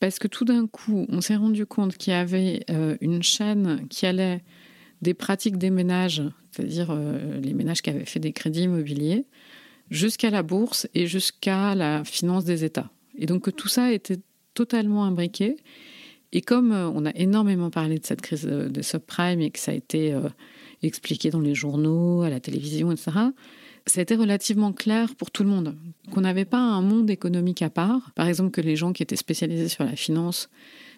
parce 0.00 0.18
que 0.18 0.26
tout 0.26 0.44
d'un 0.44 0.66
coup, 0.66 1.06
on 1.08 1.20
s'est 1.20 1.36
rendu 1.36 1.66
compte 1.66 1.96
qu'il 1.96 2.12
y 2.12 2.16
avait 2.16 2.64
euh, 2.68 2.96
une 3.00 3.22
chaîne 3.22 3.86
qui 3.88 4.06
allait 4.06 4.42
des 5.02 5.14
pratiques 5.14 5.58
des 5.58 5.70
ménages, 5.70 6.22
c'est-à-dire 6.50 6.88
euh, 6.90 7.40
les 7.40 7.54
ménages 7.54 7.82
qui 7.82 7.90
avaient 7.90 8.04
fait 8.04 8.18
des 8.18 8.32
crédits 8.32 8.62
immobiliers, 8.62 9.26
jusqu'à 9.92 10.30
la 10.30 10.42
bourse 10.42 10.88
et 10.94 11.06
jusqu'à 11.06 11.74
la 11.74 12.02
finance 12.02 12.44
des 12.44 12.64
États. 12.64 12.90
Et 13.16 13.26
donc 13.26 13.54
tout 13.54 13.68
ça 13.68 13.92
était 13.92 14.18
totalement 14.54 15.04
imbriqué. 15.04 15.56
Et 16.32 16.40
comme 16.40 16.72
euh, 16.72 16.88
on 16.88 17.04
a 17.04 17.10
énormément 17.14 17.70
parlé 17.70 17.98
de 17.98 18.06
cette 18.06 18.22
crise 18.22 18.44
de 18.44 18.82
subprime 18.82 19.40
et 19.42 19.50
que 19.50 19.58
ça 19.58 19.72
a 19.72 19.74
été 19.74 20.14
euh, 20.14 20.30
expliqué 20.82 21.30
dans 21.30 21.40
les 21.40 21.54
journaux, 21.54 22.22
à 22.22 22.30
la 22.30 22.40
télévision, 22.40 22.90
etc., 22.90 23.10
ça 23.84 23.98
a 23.98 24.02
été 24.02 24.14
relativement 24.14 24.72
clair 24.72 25.14
pour 25.16 25.32
tout 25.32 25.42
le 25.42 25.48
monde 25.48 25.74
qu'on 26.12 26.20
n'avait 26.20 26.44
pas 26.44 26.60
un 26.60 26.82
monde 26.82 27.10
économique 27.10 27.62
à 27.62 27.68
part. 27.68 28.12
Par 28.14 28.28
exemple, 28.28 28.52
que 28.52 28.60
les 28.60 28.76
gens 28.76 28.92
qui 28.92 29.02
étaient 29.02 29.16
spécialisés 29.16 29.68
sur 29.68 29.82
la 29.82 29.96
finance, 29.96 30.48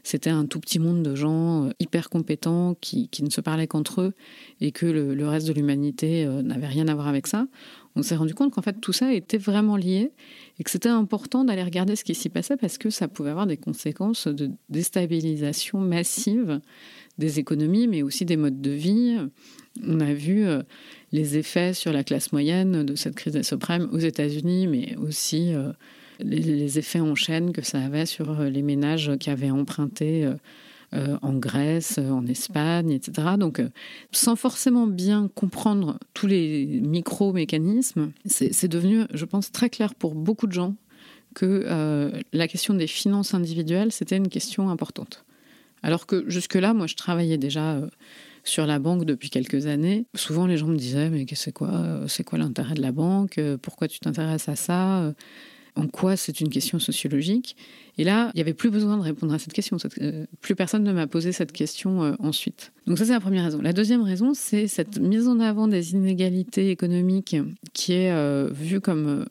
c'était 0.02 0.29
un 0.29 0.44
tout 0.44 0.61
petit 0.61 0.79
monde 0.79 1.02
de 1.02 1.14
gens 1.14 1.64
euh, 1.64 1.70
hyper 1.81 2.11
compétents 2.11 2.76
qui, 2.81 3.08
ne 3.23 3.31
se 3.31 3.40
parlaient 3.40 3.67
qu'entre 3.67 4.02
eux 4.02 4.12
et 4.61 4.70
que 4.70 4.85
le 4.85 5.29
reste 5.29 5.49
de 5.49 5.55
l'humanité 5.55 6.26
n'avait 6.26 6.67
rien 6.67 6.87
à 6.87 6.94
voir 6.94 7.08
avec 7.08 7.26
ça 7.26 7.47
on 7.96 8.02
s'est 8.02 8.17
rendu 8.17 8.35
compte 8.35 8.52
qu'en 8.52 8.62
fait 8.62 8.81
tout 8.81 8.93
ça 8.93 9.12
était 9.12 9.38
vraiment 9.38 9.76
lié 9.76 10.12
et 10.58 10.64
que 10.64 10.70
c'était 10.70 10.88
important 10.88 11.44
d'aller 11.44 11.62
regarder 11.62 11.96
ce 11.96 12.05
qui 12.05 12.14
s'y 12.14 12.29
passait 12.29 12.56
parce 12.56 12.79
que 12.79 12.91
ça 12.91 13.08
pouvait 13.08 13.31
avoir 13.31 13.46
des 13.46 13.56
conséquences 13.56 14.26
de 14.26 14.50
déstabilisation 14.69 15.79
massive 15.79 16.61
des 17.19 17.38
économies, 17.38 17.87
mais 17.87 18.02
aussi 18.02 18.25
des 18.25 18.37
modes 18.37 18.61
de 18.61 18.70
vie. 18.70 19.19
On 19.87 20.00
a 20.00 20.12
vu 20.12 20.46
euh, 20.46 20.62
les 21.12 21.37
effets 21.37 21.73
sur 21.73 21.93
la 21.93 22.05
classe 22.05 22.32
moyenne 22.32 22.85
de 22.85 22.94
cette 22.94 23.14
crise 23.14 23.35
des 23.35 23.43
subprimes 23.43 23.88
aux 23.93 23.99
États-Unis, 23.99 24.67
mais 24.67 24.97
aussi 24.97 25.55
euh, 25.55 25.73
les, 26.20 26.79
effets 26.79 27.00
en 27.00 27.14
chaîne 27.14 27.52
que 27.52 27.62
ça 27.62 27.81
avait 27.81 28.06
sur 28.06 28.40
euh, 28.40 28.49
les 28.49 28.62
ménages 28.62 29.12
qui 29.19 29.31
avaient 29.31 29.50
emprunté 29.50 30.29
euh, 30.94 31.19
en 31.23 31.32
Grèce, 31.32 31.99
euh, 31.99 32.11
en 32.11 32.25
Espagne, 32.26 32.93
etc. 32.93 33.37
Donc, 33.37 33.58
euh, 33.58 33.69
sans 34.12 34.37
forcément 34.37 34.87
bien 34.87 35.29
comprendre 35.35 35.99
tous 36.12 36.29
les 36.29 36.67
micro-mécanismes, 36.67 38.12
c'est 38.26 38.69
devenu, 38.69 39.02
je 39.12 39.25
pense, 39.25 39.50
très 39.50 39.70
clair 39.70 39.94
pour 39.96 40.14
beaucoup 40.14 40.46
de 40.46 40.52
gens 40.52 40.76
que 41.35 42.12
la 42.32 42.46
question 42.46 42.75
des 42.75 42.87
finances 42.87 43.35
individuelles, 43.35 43.91
c'était 43.91 44.17
une 44.17 44.29
question 44.29 44.70
importante. 44.70 45.25
Alors 45.82 46.06
que 46.06 46.25
jusque-là, 46.31 46.75
moi, 46.75 46.87
je 46.87 46.94
travaillais 46.94 47.38
déjà 47.38 47.81
sur 48.44 48.67
la 48.67 48.79
banque 48.79 49.05
depuis 49.05 49.31
quelques 49.31 49.67
années. 49.67 50.06
Souvent, 50.14 50.47
les 50.47 50.56
gens 50.56 50.69
me 50.69 50.76
disaient 50.76 51.11
Mais 51.11 51.26
c'est 51.35 51.50
quoi, 51.50 52.02
c'est 52.06 52.23
quoi 52.23 52.38
l'intérêt 52.38 52.75
de 52.75 52.82
la 52.82 52.93
banque 52.93 53.40
Pourquoi 53.62 53.88
tu 53.88 53.99
t'intéresses 53.99 54.49
à 54.49 54.54
ça 54.54 55.12
en 55.76 55.88
quoi 55.88 56.16
c'est 56.16 56.40
une 56.40 56.50
question 56.50 56.78
sociologique? 56.78 57.57
Et 57.97 58.05
là, 58.05 58.31
il 58.35 58.39
n'y 58.39 58.41
avait 58.41 58.55
plus 58.55 58.71
besoin 58.71 58.97
de 58.97 59.03
répondre 59.03 59.33
à 59.33 59.39
cette 59.39 59.53
question. 59.53 59.77
Euh, 60.01 60.27
plus 60.41 60.55
personne 60.55 60.83
ne 60.83 60.93
m'a 60.93 61.07
posé 61.07 61.33
cette 61.33 61.53
question 61.53 62.03
euh, 62.03 62.15
ensuite. 62.19 62.73
Donc 62.87 62.99
ça, 62.99 63.05
c'est 63.05 63.13
la 63.13 63.21
première 63.21 63.45
raison. 63.45 63.61
La 63.63 63.73
deuxième 63.73 64.03
raison, 64.03 64.33
c'est 64.35 64.67
cette 64.67 64.99
mise 64.99 65.29
en 65.29 65.39
avant 65.39 65.69
des 65.69 65.93
inégalités 65.93 66.71
économiques 66.71 67.37
qui 67.73 67.93
est 67.93 68.11
euh, 68.11 68.51
vue 68.53 68.81
comme 68.81 69.25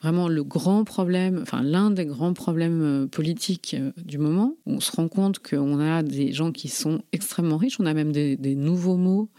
vraiment 0.00 0.28
le 0.28 0.44
grand 0.44 0.84
problème, 0.84 1.40
enfin 1.42 1.62
l'un 1.62 1.90
des 1.90 2.04
grands 2.04 2.34
problèmes 2.34 3.08
politiques 3.10 3.76
du 4.04 4.18
moment. 4.18 4.54
On 4.66 4.78
se 4.78 4.92
rend 4.92 5.08
compte 5.08 5.38
qu'on 5.38 5.80
a 5.80 6.02
des 6.02 6.32
gens 6.32 6.52
qui 6.52 6.68
sont 6.68 7.00
extrêmement 7.12 7.56
riches, 7.56 7.80
on 7.80 7.86
a 7.86 7.94
même 7.94 8.12
des, 8.12 8.36
des 8.36 8.54
nouveaux 8.56 8.98
mots, 8.98 9.30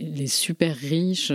les 0.00 0.26
super 0.26 0.74
riches 0.74 1.32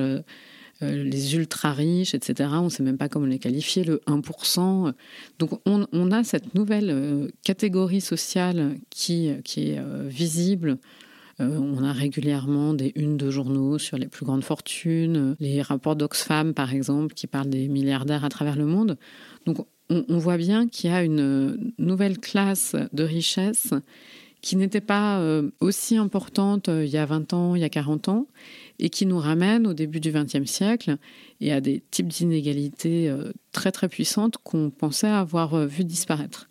euh, 0.83 1.03
les 1.03 1.35
ultra 1.35 1.73
riches, 1.73 2.15
etc. 2.15 2.50
On 2.53 2.65
ne 2.65 2.69
sait 2.69 2.81
même 2.81 2.97
pas 2.97 3.07
comment 3.07 3.27
les 3.27 3.38
qualifier, 3.38 3.83
le 3.83 4.01
1%. 4.07 4.93
Donc 5.38 5.51
on, 5.65 6.11
a 6.11 6.23
cette 6.23 6.55
nouvelle 6.55 6.89
euh, 6.89 7.27
catégorie 7.43 8.01
sociale 8.01 8.77
qui, 8.89 9.31
qui 9.43 9.71
est 9.71 9.79
euh, 9.79 10.07
visible. 10.07 10.77
on 11.39 11.83
a 11.83 11.91
régulièrement 11.91 12.73
des 12.73 12.91
unes 12.95 13.17
de 13.17 13.29
journaux 13.31 13.77
sur 13.79 13.97
les 13.97 14.07
plus 14.07 14.25
grandes 14.25 14.43
fortunes, 14.43 15.35
les 15.39 15.61
rapports 15.61 15.95
d'Oxfam 15.95 16.53
par 16.53 16.73
exemple 16.73 17.13
qui 17.15 17.25
parlent 17.25 17.50
des 17.50 17.67
milliardaires 17.67 18.25
à 18.25 18.29
travers 18.29 18.55
le 18.55 18.65
monde. 18.65 18.97
Donc 19.45 19.65
on, 19.89 20.05
on 20.07 20.17
voit 20.17 20.38
bien 20.38 20.67
qu'il 20.67 20.91
y 20.91 20.93
a 20.93 21.03
une 21.03 21.73
nouvelle 21.79 22.19
classe 22.19 22.75
de 22.93 23.03
richesse 23.03 23.73
qui 24.41 24.55
n'était 24.55 24.81
pas 24.81 25.19
aussi 25.59 25.97
importante 25.97 26.67
il 26.67 26.89
y 26.89 26.97
a 26.97 27.05
20 27.05 27.33
ans, 27.33 27.55
il 27.55 27.61
y 27.61 27.65
a 27.65 27.69
40 27.69 28.09
ans, 28.09 28.27
et 28.81 28.89
qui 28.89 29.05
nous 29.05 29.19
ramène 29.19 29.67
au 29.67 29.73
début 29.73 30.00
du 30.00 30.11
XXe 30.11 30.50
siècle 30.50 30.97
et 31.39 31.53
à 31.53 31.61
des 31.61 31.81
types 31.91 32.07
d'inégalités 32.07 33.07
euh, 33.07 33.31
très 33.51 33.71
très 33.71 33.88
puissantes 33.88 34.38
qu'on 34.43 34.71
pensait 34.71 35.07
avoir 35.07 35.53
euh, 35.53 35.67
vu 35.67 35.85
disparaître. 35.85 36.50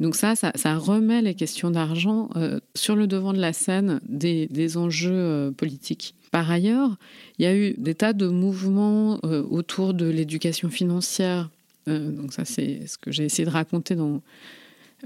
Donc 0.00 0.14
ça, 0.14 0.34
ça, 0.36 0.76
remet 0.76 1.22
les 1.22 1.34
questions 1.34 1.70
d'argent 1.70 2.30
euh, 2.36 2.60
sur 2.74 2.94
le 2.94 3.06
devant 3.06 3.32
de 3.32 3.40
la 3.40 3.52
scène 3.52 4.00
des, 4.08 4.76
enjeux 4.76 5.52
politiques. 5.56 6.14
Par 6.30 6.48
ailleurs, 6.50 6.96
il 7.38 7.44
y 7.44 7.46
a 7.46 7.56
eu 7.56 7.74
des 7.78 7.94
tas 7.94 8.12
de 8.12 8.28
mouvements 8.28 9.18
autour 9.24 9.94
de 9.94 10.06
l'éducation 10.06 10.68
financière. 10.68 11.50
donc 11.86 12.32
ça, 12.32 12.44
c'est 12.44 12.86
ce 12.86 12.96
que 12.96 13.10
j'ai 13.10 13.24
essayé 13.24 13.44
de 13.44 13.50
raconter 13.50 13.96
dans 13.96 14.20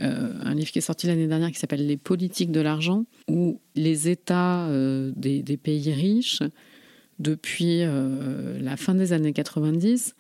euh, 0.01 0.33
un 0.43 0.55
livre 0.55 0.71
qui 0.71 0.79
est 0.79 0.83
sorti 0.83 1.07
l'année 1.07 1.27
dernière 1.27 1.51
qui 1.51 1.59
s'appelle 1.59 1.87
Les 1.87 1.97
politiques 1.97 2.51
de 2.51 2.61
l'argent, 2.61 3.05
où 3.29 3.61
les 3.75 4.09
États 4.09 4.67
euh, 4.69 5.13
des, 5.17 5.43
pays 5.57 5.93
riches, 5.93 6.43
depuis 7.19 7.83
euh, 7.83 8.59
la 8.61 8.77
fin 8.77 8.95
des 8.95 9.13
années 9.13 9.33
90, 9.33 10.15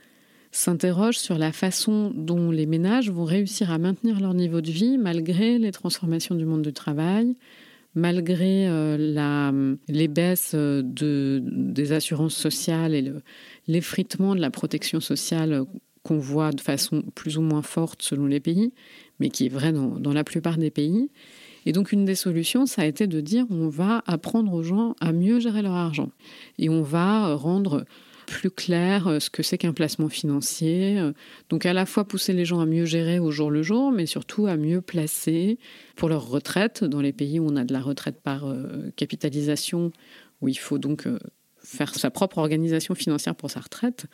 s'interroge 0.50 1.18
sur 1.18 1.38
la 1.38 1.52
façon 1.52 2.12
dont 2.14 2.50
les 2.50 2.66
ménages 2.66 3.10
vont 3.10 3.24
réussir 3.24 3.70
à 3.70 3.78
maintenir 3.78 4.20
leur 4.20 4.34
niveau 4.34 4.60
de 4.60 4.70
vie 4.70 4.98
malgré 4.98 5.58
les 5.58 5.72
transformations 5.72 6.34
du 6.34 6.44
monde 6.44 6.60
du 6.60 6.74
travail, 6.74 7.34
malgré 7.94 8.68
les 8.98 10.08
baisses 10.08 10.54
de, 10.54 11.42
des 11.42 11.92
assurances 11.92 12.36
sociales 12.36 12.94
et 12.94 13.10
l'effritement 13.66 14.34
de 14.34 14.42
la 14.42 14.50
protection 14.50 15.00
sociale 15.00 15.64
qu'on 16.02 16.18
voit 16.18 16.50
de 16.50 16.60
façon 16.60 17.02
plus 17.14 17.38
ou 17.38 17.42
moins 17.42 17.62
forte 17.62 18.02
selon 18.02 18.26
les 18.26 18.40
pays, 18.40 18.72
mais 19.20 19.30
qui 19.30 19.46
est 19.46 19.48
vrai 19.48 19.72
dans, 19.72 20.12
la 20.12 20.24
plupart 20.24 20.58
des 20.58 20.70
pays. 20.70 21.10
Et 21.64 21.72
donc 21.72 21.92
une 21.92 22.04
des 22.04 22.14
solutions, 22.16 22.66
ça 22.66 22.82
a 22.82 22.86
été 22.86 23.06
de 23.06 23.20
dire 23.20 23.46
on 23.50 23.68
va 23.68 24.02
apprendre 24.06 24.52
aux 24.52 24.62
gens 24.62 24.96
à 25.00 25.12
mieux 25.12 25.38
gérer 25.38 25.62
leur 25.62 25.74
argent 25.74 26.10
et 26.58 26.68
on 26.68 26.82
va 26.82 27.34
rendre 27.34 27.84
plus 28.26 28.50
clair 28.50 29.06
euh, 29.06 29.20
ce 29.20 29.30
que 29.30 29.42
c'est 29.42 29.58
qu'un 29.58 29.72
placement 29.72 30.08
financier. 30.08 30.98
Euh, 30.98 31.12
donc 31.50 31.66
à 31.66 31.72
la 31.72 31.86
fois 31.86 32.04
pousser 32.04 32.32
les 32.32 32.44
gens 32.44 32.60
à 32.60 32.66
mieux 32.66 32.84
gérer 32.84 33.18
au 33.18 33.30
jour 33.30 33.50
le 33.50 33.62
jour, 33.62 33.92
mais 33.92 34.06
surtout 34.06 34.46
à 34.46 34.56
mieux 34.56 34.80
placer 34.80 35.58
pour 35.96 36.08
leur 36.08 36.28
retraite 36.28 36.82
dans 36.82 37.00
les 37.00 37.12
pays 37.12 37.38
où 37.38 37.46
on 37.46 37.56
a 37.56 37.64
de 37.64 37.72
la 37.72 37.80
retraite 37.80 38.20
par 38.20 38.46
euh, 38.46 38.90
capitalisation, 38.96 39.92
où 40.40 40.48
il 40.48 40.58
faut 40.58 40.78
donc 40.78 41.06
faire 41.58 41.94
sa 41.94 42.10
propre 42.10 42.38
organisation 42.38 42.94
financière 42.94 43.34
pour 43.34 43.50
sa 43.50 43.60
retraite. 43.60 44.06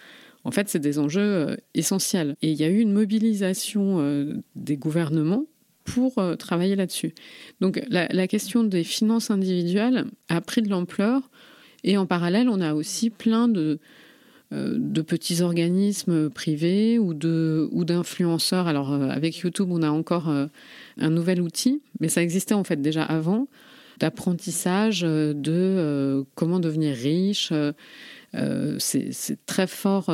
En 0.45 0.51
fait, 0.51 0.69
c'est 0.69 0.79
des 0.79 0.99
enjeux 0.99 1.57
essentiels. 1.75 2.37
Et 2.43 2.51
il 2.51 2.57
y 2.57 2.65
a 2.65 2.69
eu 2.69 2.79
une 2.79 2.93
mobilisation 2.93 4.25
des 4.55 4.77
gouvernements 4.77 5.45
pour 5.85 6.15
travailler 6.39 6.77
là-dessus. 6.77 7.15
Donc 7.61 7.83
la, 7.89 8.29
question 8.29 8.65
des 8.65 8.85
finances 8.85 9.31
individuelles 9.31 10.07
a 10.29 10.41
pris 10.41 10.63
de 10.63 10.69
l'ampleur 10.69 11.29
et 11.85 11.97
en 11.97 12.07
parallèle, 12.07 12.49
on 12.49 12.61
a 12.61 12.75
aussi 12.75 13.11
plein 13.11 13.49
de, 13.49 13.79
euh, 14.53 14.79
petits 15.03 15.43
organismes 15.43 16.31
privés 16.31 16.99
ou 16.99 17.11
ou 17.11 17.85
d'influenceurs. 17.85 18.67
Alors 18.67 18.93
euh, 18.93 19.09
avec 19.09 19.37
YouTube, 19.39 19.69
on 19.71 19.83
a 19.83 19.91
encore 19.91 20.29
euh, 20.29 20.47
un 20.99 21.11
nouvel 21.11 21.41
outil, 21.41 21.83
mais 22.01 22.09
ça 22.09 22.23
existait 22.23 22.55
en 22.55 22.65
fait 22.65 22.81
déjà 22.81 23.05
avant 23.05 23.49
d'apprentissage 23.99 25.01
de 25.01 26.25
comment 26.37 26.61
devenir 26.61 26.95
riche. 26.95 27.53
C'est 28.79 29.39
très 29.47 29.67
fort 29.67 30.11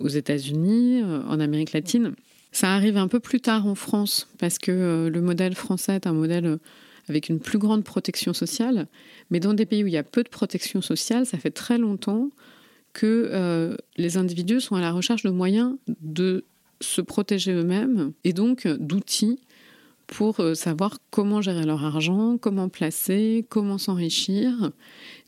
aux 0.00 0.08
États-Unis, 0.08 1.02
en 1.02 1.40
Amérique 1.40 1.72
latine. 1.72 2.14
Ça 2.52 2.74
arrive 2.74 2.96
un 2.96 3.08
peu 3.08 3.20
plus 3.20 3.40
tard 3.40 3.66
en 3.66 3.74
France 3.74 4.28
parce 4.38 4.58
que 4.58 5.08
le 5.12 5.20
modèle 5.20 5.54
français 5.54 5.94
est 5.94 6.06
un 6.06 6.12
modèle 6.12 6.58
avec 7.08 7.28
une 7.28 7.40
plus 7.40 7.58
grande 7.58 7.84
protection 7.84 8.32
sociale. 8.32 8.86
Mais 9.30 9.40
dans 9.40 9.52
des 9.54 9.66
pays 9.66 9.84
où 9.84 9.86
il 9.86 9.92
y 9.92 9.98
a 9.98 10.02
peu 10.02 10.22
de 10.22 10.28
protection 10.28 10.80
sociale, 10.80 11.26
ça 11.26 11.38
fait 11.38 11.50
très 11.50 11.76
longtemps 11.76 12.30
que 12.92 13.28
euh, 13.32 13.76
les 13.96 14.16
individus 14.16 14.60
sont 14.60 14.76
à 14.76 14.80
la 14.80 14.92
recherche 14.92 15.22
de 15.22 15.30
moyens 15.30 15.76
de 16.00 16.44
se 16.80 17.00
protéger 17.00 17.52
eux-mêmes 17.52 18.12
et 18.24 18.32
donc 18.32 18.66
d'outils 18.66 19.38
pour 20.10 20.40
euh, 20.40 20.54
savoir 20.54 20.98
comment 21.10 21.40
gérer 21.40 21.64
leur 21.64 21.84
argent, 21.84 22.36
comment 22.36 22.68
placer, 22.68 23.46
comment 23.48 23.78
s'enrichir. 23.78 24.72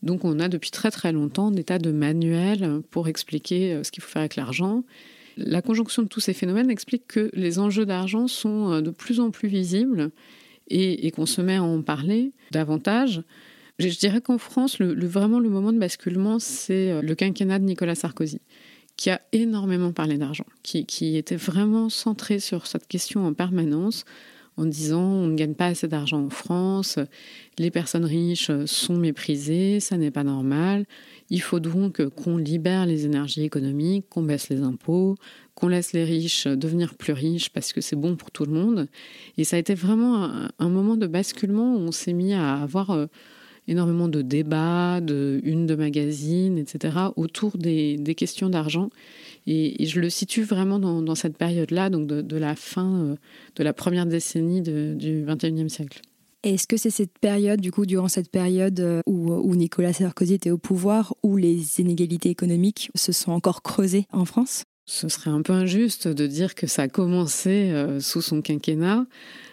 Donc 0.03 0.25
on 0.25 0.41
a 0.41 0.49
depuis 0.49 0.71
très 0.71 0.91
très 0.91 1.13
longtemps 1.13 1.53
des 1.53 1.65
tas 1.65 1.79
de 1.79 1.93
manuels 1.93 2.83
pour 2.91 3.09
expliquer 3.09 3.73
euh, 3.73 3.85
ce 3.85 3.93
qu'il 3.93 4.03
faut 4.03 4.11
faire 4.11 4.21
avec 4.21 4.37
l'argent. 4.37 4.85
La 5.37 5.63
conjonction 5.63 6.03
de 6.03 6.09
tous 6.09 6.21
ces 6.21 6.35
phénomènes 6.35 6.71
explique 6.71 7.07
que 7.07 7.31
les 7.33 7.59
enjeux 7.59 7.87
d'argent 7.87 8.27
sont 8.27 8.83
de 8.83 8.91
plus 8.91 9.19
en 9.19 9.31
plus 9.31 9.49
visibles 9.49 10.11
et, 10.69 11.11
qu'on 11.11 11.27
se 11.27 11.41
met 11.41 11.57
à 11.57 11.63
en 11.63 11.83
parler 11.83 12.33
davantage. 12.51 13.23
Je, 13.79 13.89
dirais 13.89 14.21
qu'en 14.21 14.39
France, 14.39 14.81
vraiment 14.81 15.39
le 15.39 15.49
moment 15.49 15.73
de 15.73 15.79
basculement, 15.79 16.39
c'est 16.39 16.91
euh, 16.91 17.03
le 17.03 17.15
quinquennat 17.15 17.59
de 17.59 17.65
Nicolas 17.65 17.95
Sarkozy, 17.95 18.41
qui 18.97 19.11
a 19.11 19.21
énormément 19.33 19.93
parlé 19.93 20.19
d'argent, 20.19 20.47
qui 20.63 21.17
était 21.17 21.37
vraiment 21.37 21.89
centré 21.89 22.39
sur 22.39 22.67
cette 22.67 22.87
question 22.87 23.27
en 23.27 23.33
permanence 23.33 24.05
en 24.57 24.67
disant 24.67 25.03
on 25.03 25.27
ne 25.29 25.37
gagne 25.37 25.55
pas 25.55 25.67
assez 25.67 25.89
d'argent 25.89 26.25
en 26.25 26.31
France, 26.31 26.99
les 27.59 27.71
personnes 27.71 28.05
riches 28.05 28.51
sont 28.67 28.97
méprisées, 28.97 29.81
ça 29.81 29.97
n'est 29.97 30.11
pas 30.11 30.25
normal. 30.25 30.87
Il 31.31 31.41
faut 31.41 31.61
donc 31.61 32.07
qu'on 32.11 32.37
libère 32.37 32.85
les 32.85 33.07
énergies 33.07 33.43
économiques, 33.43 34.07
qu'on 34.11 34.23
baisse 34.23 34.49
les 34.51 34.61
impôts, 34.61 35.17
qu'on 35.55 35.69
laisse 35.69 35.93
les 35.93 36.05
riches 36.05 36.47
devenir 36.47 36.95
plus 36.95 37.13
riches 37.13 37.51
parce 37.51 37.73
que 37.73 37.81
c'est 37.81 37.97
bon 37.97 38.17
pour 38.17 38.31
tout 38.31 38.45
le 38.45 38.53
monde. 38.53 38.89
Et 39.39 39.45
ça 39.45 39.57
a 39.57 39.59
été 39.59 39.75
vraiment 39.75 40.31
un, 40.59 40.69
moment 40.69 40.97
de 40.97 41.07
basculement 41.07 41.75
où 41.75 41.79
on 41.79 41.93
s'est 41.93 42.13
mis 42.13 42.35
à 42.35 42.55
avoir 42.55 42.91
euh, 42.91 43.07
énormément 43.69 44.09
de 44.09 44.23
débats, 44.23 45.01
de 45.01 45.41
une 45.45 45.67
de 45.67 45.75
magazines, 45.75 46.59
etc., 46.59 46.97
autour 47.17 47.57
des, 47.57 47.99
questions 48.17 48.49
d'argent. 48.49 48.91
Et, 49.47 49.87
je 49.87 50.01
le 50.01 50.11
situe 50.11 50.43
vraiment 50.43 50.79
dans, 50.79 51.15
cette 51.15 51.37
période-là, 51.37 51.91
donc 51.91 52.07
de, 52.07 52.37
la 52.37 52.55
fin 52.55 52.95
euh, 53.01 53.17
de 53.57 53.63
la 53.63 53.73
première 53.73 54.07
décennie 54.07 54.63
du 54.63 55.25
XXIe 55.27 55.71
siècle. 55.71 56.01
Est-ce 56.43 56.67
que 56.67 56.77
c'est 56.77 56.91
cette 56.91 57.19
période, 57.21 57.61
du 57.61 57.71
coup, 57.71 57.87
durant 57.87 58.09
cette 58.09 58.31
période 58.31 58.81
euh, 58.81 59.01
où, 59.07 59.33
où, 59.33 59.55
Nicolas 59.55 59.93
Sarkozy 59.93 60.35
était 60.35 60.51
au 60.51 60.59
pouvoir, 60.59 61.15
où 61.23 61.37
les 61.37 61.81
inégalités 61.81 62.31
économiques 62.31 62.91
se 62.97 63.13
sont 63.13 63.31
encore 63.31 63.63
creusées 63.63 64.07
en 64.13 64.25
France? 64.25 64.65
Ce 64.85 65.09
serait 65.09 65.31
un 65.31 65.43
peu 65.43 65.53
injuste 65.53 66.09
de 66.09 66.27
dire 66.27 66.57
que 66.57 66.67
ça 66.67 66.83
a 66.83 66.89
commencé 66.89 67.71
euh, 67.71 68.01
sous 68.01 68.21
son 68.21 68.43
quinquennat, 68.43 69.07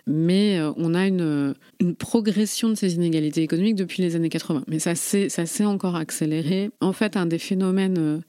mais 0.08 0.58
euh, 0.58 0.72
on 0.78 0.96
a 0.96 1.06
une, 1.06 1.54
progression 2.00 2.70
de 2.70 2.76
ces 2.76 2.96
inégalités 2.96 3.44
économiques 3.44 3.76
depuis 3.76 4.02
les 4.02 4.16
années 4.16 4.30
80. 4.30 4.64
Mais 4.68 4.80
ça 4.80 4.96
s'est 4.96 5.66
encore 5.66 5.96
accéléré. 5.96 6.72
En 6.82 6.94
fait, 6.94 7.16
un 7.16 7.28
des 7.28 7.38
phénomènes 7.38 8.24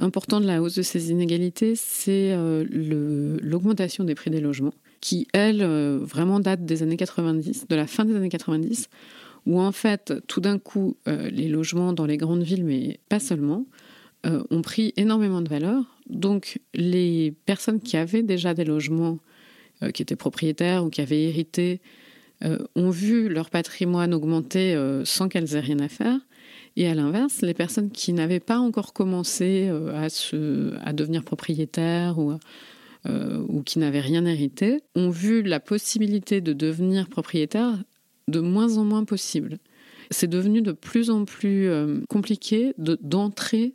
euh, 0.00 0.04
importants 0.04 0.40
de 0.40 0.46
la 0.46 0.62
hausse 0.62 0.74
de 0.74 0.82
ces 0.82 1.10
inégalités, 1.10 1.74
c'est 1.76 2.36
l'augmentation 2.70 4.04
des 4.04 4.14
prix 4.14 4.30
des 4.30 4.40
logements, 4.40 4.74
qui, 5.00 5.28
elle, 5.32 5.64
vraiment 5.64 6.40
date 6.40 6.64
des 6.64 6.82
années 6.82 6.96
90, 6.96 7.66
de 7.68 7.76
la 7.76 7.86
fin 7.86 8.04
des 8.04 8.14
années 8.14 8.28
90, 8.28 8.88
où 9.46 9.60
en 9.60 9.72
fait, 9.72 10.14
tout 10.26 10.40
d'un 10.40 10.58
coup, 10.58 10.96
les 11.06 11.48
logements 11.48 11.92
dans 11.92 12.06
les 12.06 12.16
grandes 12.16 12.42
villes, 12.42 12.64
mais 12.64 12.98
pas 13.08 13.20
seulement, 13.20 13.66
ont 14.24 14.62
pris 14.62 14.94
énormément 14.96 15.42
de 15.42 15.48
valeur 15.48 15.94
donc 16.08 16.60
les 16.74 17.34
personnes 17.46 17.80
qui 17.80 17.96
avaient 17.96 18.22
déjà 18.22 18.54
des 18.54 18.64
logements, 18.64 19.18
euh, 19.82 19.90
qui 19.90 20.02
étaient 20.02 20.16
propriétaires 20.16 20.84
ou 20.84 20.90
qui 20.90 21.00
avaient 21.00 21.22
hérité, 21.22 21.80
euh, 22.44 22.58
ont 22.74 22.90
vu 22.90 23.28
leur 23.28 23.50
patrimoine 23.50 24.12
augmenter 24.12 24.74
euh, 24.74 25.04
sans 25.04 25.28
qu'elles 25.28 25.54
aient 25.54 25.60
rien 25.60 25.78
à 25.78 25.88
faire. 25.88 26.18
Et 26.76 26.88
à 26.88 26.94
l'inverse, 26.94 27.42
les 27.42 27.54
personnes 27.54 27.90
qui 27.90 28.12
n'avaient 28.12 28.40
pas 28.40 28.58
encore 28.58 28.92
commencé 28.92 29.68
à, 29.68 30.08
à 30.82 30.92
devenir 30.92 31.22
propriétaires 31.22 32.18
ou, 32.18 32.36
ou 33.06 33.62
qui 33.62 33.78
n'avaient 33.78 34.00
rien 34.00 34.24
hérité, 34.26 34.80
ont 34.96 35.10
vu 35.10 35.42
la 35.42 35.60
possibilité 35.60 36.40
de 36.40 36.52
devenir 36.52 37.08
propriétaire 37.08 37.78
de 38.26 38.40
moins 38.40 38.76
en 38.76 38.84
moins 38.84 39.04
possible. 39.04 39.58
C'est 40.10 40.26
devenu 40.26 40.62
de 40.62 40.72
plus 40.72 41.10
en 41.10 41.24
plus 41.24 41.70
compliqué 42.08 42.74
d'entrer 42.78 43.72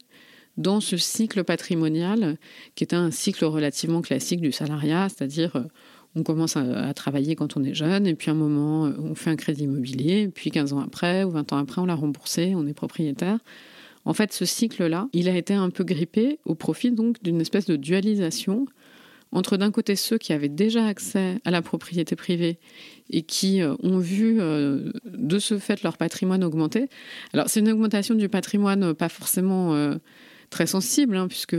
dans 0.59 0.81
ce 0.81 0.97
cycle 0.97 1.43
patrimonial 1.43 2.37
qui 2.75 2.83
était 2.83 2.95
un 2.95 3.11
cycle 3.11 3.45
relativement 3.45 4.01
classique 4.01 4.41
du 4.41 4.51
salariat, 4.51 5.07
c'est-à-dire 5.09 5.55
euh, 5.55 5.63
on 6.15 6.23
commence 6.23 6.57
à, 6.57 6.93
travailler 6.93 7.35
quand 7.35 7.55
on 7.57 7.63
est 7.63 7.73
jeune, 7.73 8.07
et 8.07 8.15
puis 8.15 8.31
un 8.31 8.35
moment, 8.35 8.87
euh, 8.87 8.93
on 8.99 9.15
fait 9.15 9.29
un 9.29 9.35
crédit 9.35 9.63
immobilier, 9.63 10.27
puis 10.27 10.51
15 10.51 10.73
ans 10.73 10.79
après 10.79 11.23
ou 11.23 11.31
20 11.31 11.53
ans 11.53 11.57
après, 11.57 11.81
on 11.81 11.85
l'a 11.85 11.95
remboursé, 11.95 12.53
on 12.55 12.65
est 12.65 12.73
propriétaire. 12.73 13.37
En 14.05 14.13
fait, 14.13 14.33
ce 14.33 14.45
cycle-là, 14.45 15.07
il 15.13 15.29
a 15.29 15.37
été 15.37 15.53
un 15.53 15.69
peu 15.69 15.83
grippé 15.83 16.39
au 16.45 16.55
profit 16.55 16.91
donc 16.91 17.21
d'une 17.21 17.41
espèce 17.41 17.65
de 17.65 17.75
dualisation 17.75 18.65
entre 19.31 19.57
d'un 19.57 19.69
côté 19.69 19.95
ceux 19.95 20.17
qui 20.17 20.33
avaient 20.33 20.49
déjà 20.49 20.87
accès 20.87 21.37
à 21.45 21.51
la 21.51 21.61
propriété 21.61 22.15
privée 22.15 22.57
et 23.11 23.21
qui 23.21 23.61
euh, 23.61 23.75
ont 23.83 23.99
vu 23.99 24.39
de 24.39 25.39
ce 25.39 25.59
fait 25.59 25.83
leur 25.83 25.97
patrimoine 25.97 26.43
augmenter. 26.43 26.89
Alors 27.33 27.49
c'est 27.49 27.59
une 27.59 27.69
augmentation 27.69 28.15
du 28.15 28.29
patrimoine 28.29 28.95
pas 28.95 29.09
forcément 29.09 29.97
très 30.49 30.65
sensible, 30.65 31.15
hein, 31.15 31.27
puisque 31.27 31.55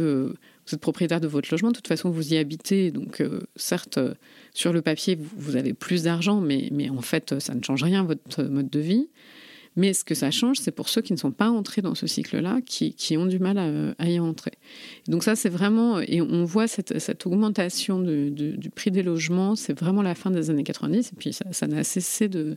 vous 0.70 0.74
êtes 0.74 0.80
propriétaire 0.80 1.20
de 1.20 1.28
votre 1.28 1.48
logement, 1.50 1.70
de 1.70 1.76
toute 1.76 1.88
façon 1.88 2.10
vous 2.10 2.32
y 2.32 2.36
habitez, 2.36 2.90
donc 2.90 3.20
euh, 3.20 3.40
certes 3.56 3.98
euh, 3.98 4.14
sur 4.54 4.72
le 4.72 4.82
papier 4.82 5.18
vous, 5.36 5.56
avez 5.56 5.74
plus 5.74 6.04
d'argent, 6.04 6.40
mais, 6.40 6.70
en 6.90 7.02
fait 7.02 7.38
ça 7.40 7.54
ne 7.54 7.62
change 7.62 7.82
rien 7.82 8.04
votre 8.04 8.42
mode 8.44 8.70
de 8.70 8.80
vie. 8.80 9.08
Mais 9.76 9.92
ce 9.92 10.04
que 10.04 10.16
ça 10.16 10.32
change, 10.32 10.58
c'est 10.58 10.72
pour 10.72 10.88
ceux 10.88 11.00
qui 11.00 11.12
ne 11.12 11.18
sont 11.18 11.30
pas 11.30 11.48
entrés 11.48 11.80
dans 11.80 11.94
ce 11.94 12.08
cycle-là, 12.08 12.60
qui, 12.66 13.16
ont 13.16 13.26
du 13.26 13.38
mal 13.38 13.94
à, 13.98 14.10
y 14.10 14.18
entrer. 14.18 14.52
Donc 15.06 15.22
ça, 15.22 15.36
c'est 15.36 15.48
vraiment, 15.48 16.00
et 16.00 16.20
on 16.20 16.44
voit 16.44 16.66
cette, 16.66 17.24
augmentation 17.24 18.00
du 18.00 18.70
prix 18.74 18.90
des 18.90 19.04
logements, 19.04 19.54
c'est 19.54 19.78
vraiment 19.78 20.02
la 20.02 20.16
fin 20.16 20.32
des 20.32 20.50
années 20.50 20.64
90, 20.64 21.12
et 21.12 21.16
puis 21.16 21.32
ça 21.32 21.66
n'a 21.68 21.84
cessé 21.84 22.28
de 22.28 22.56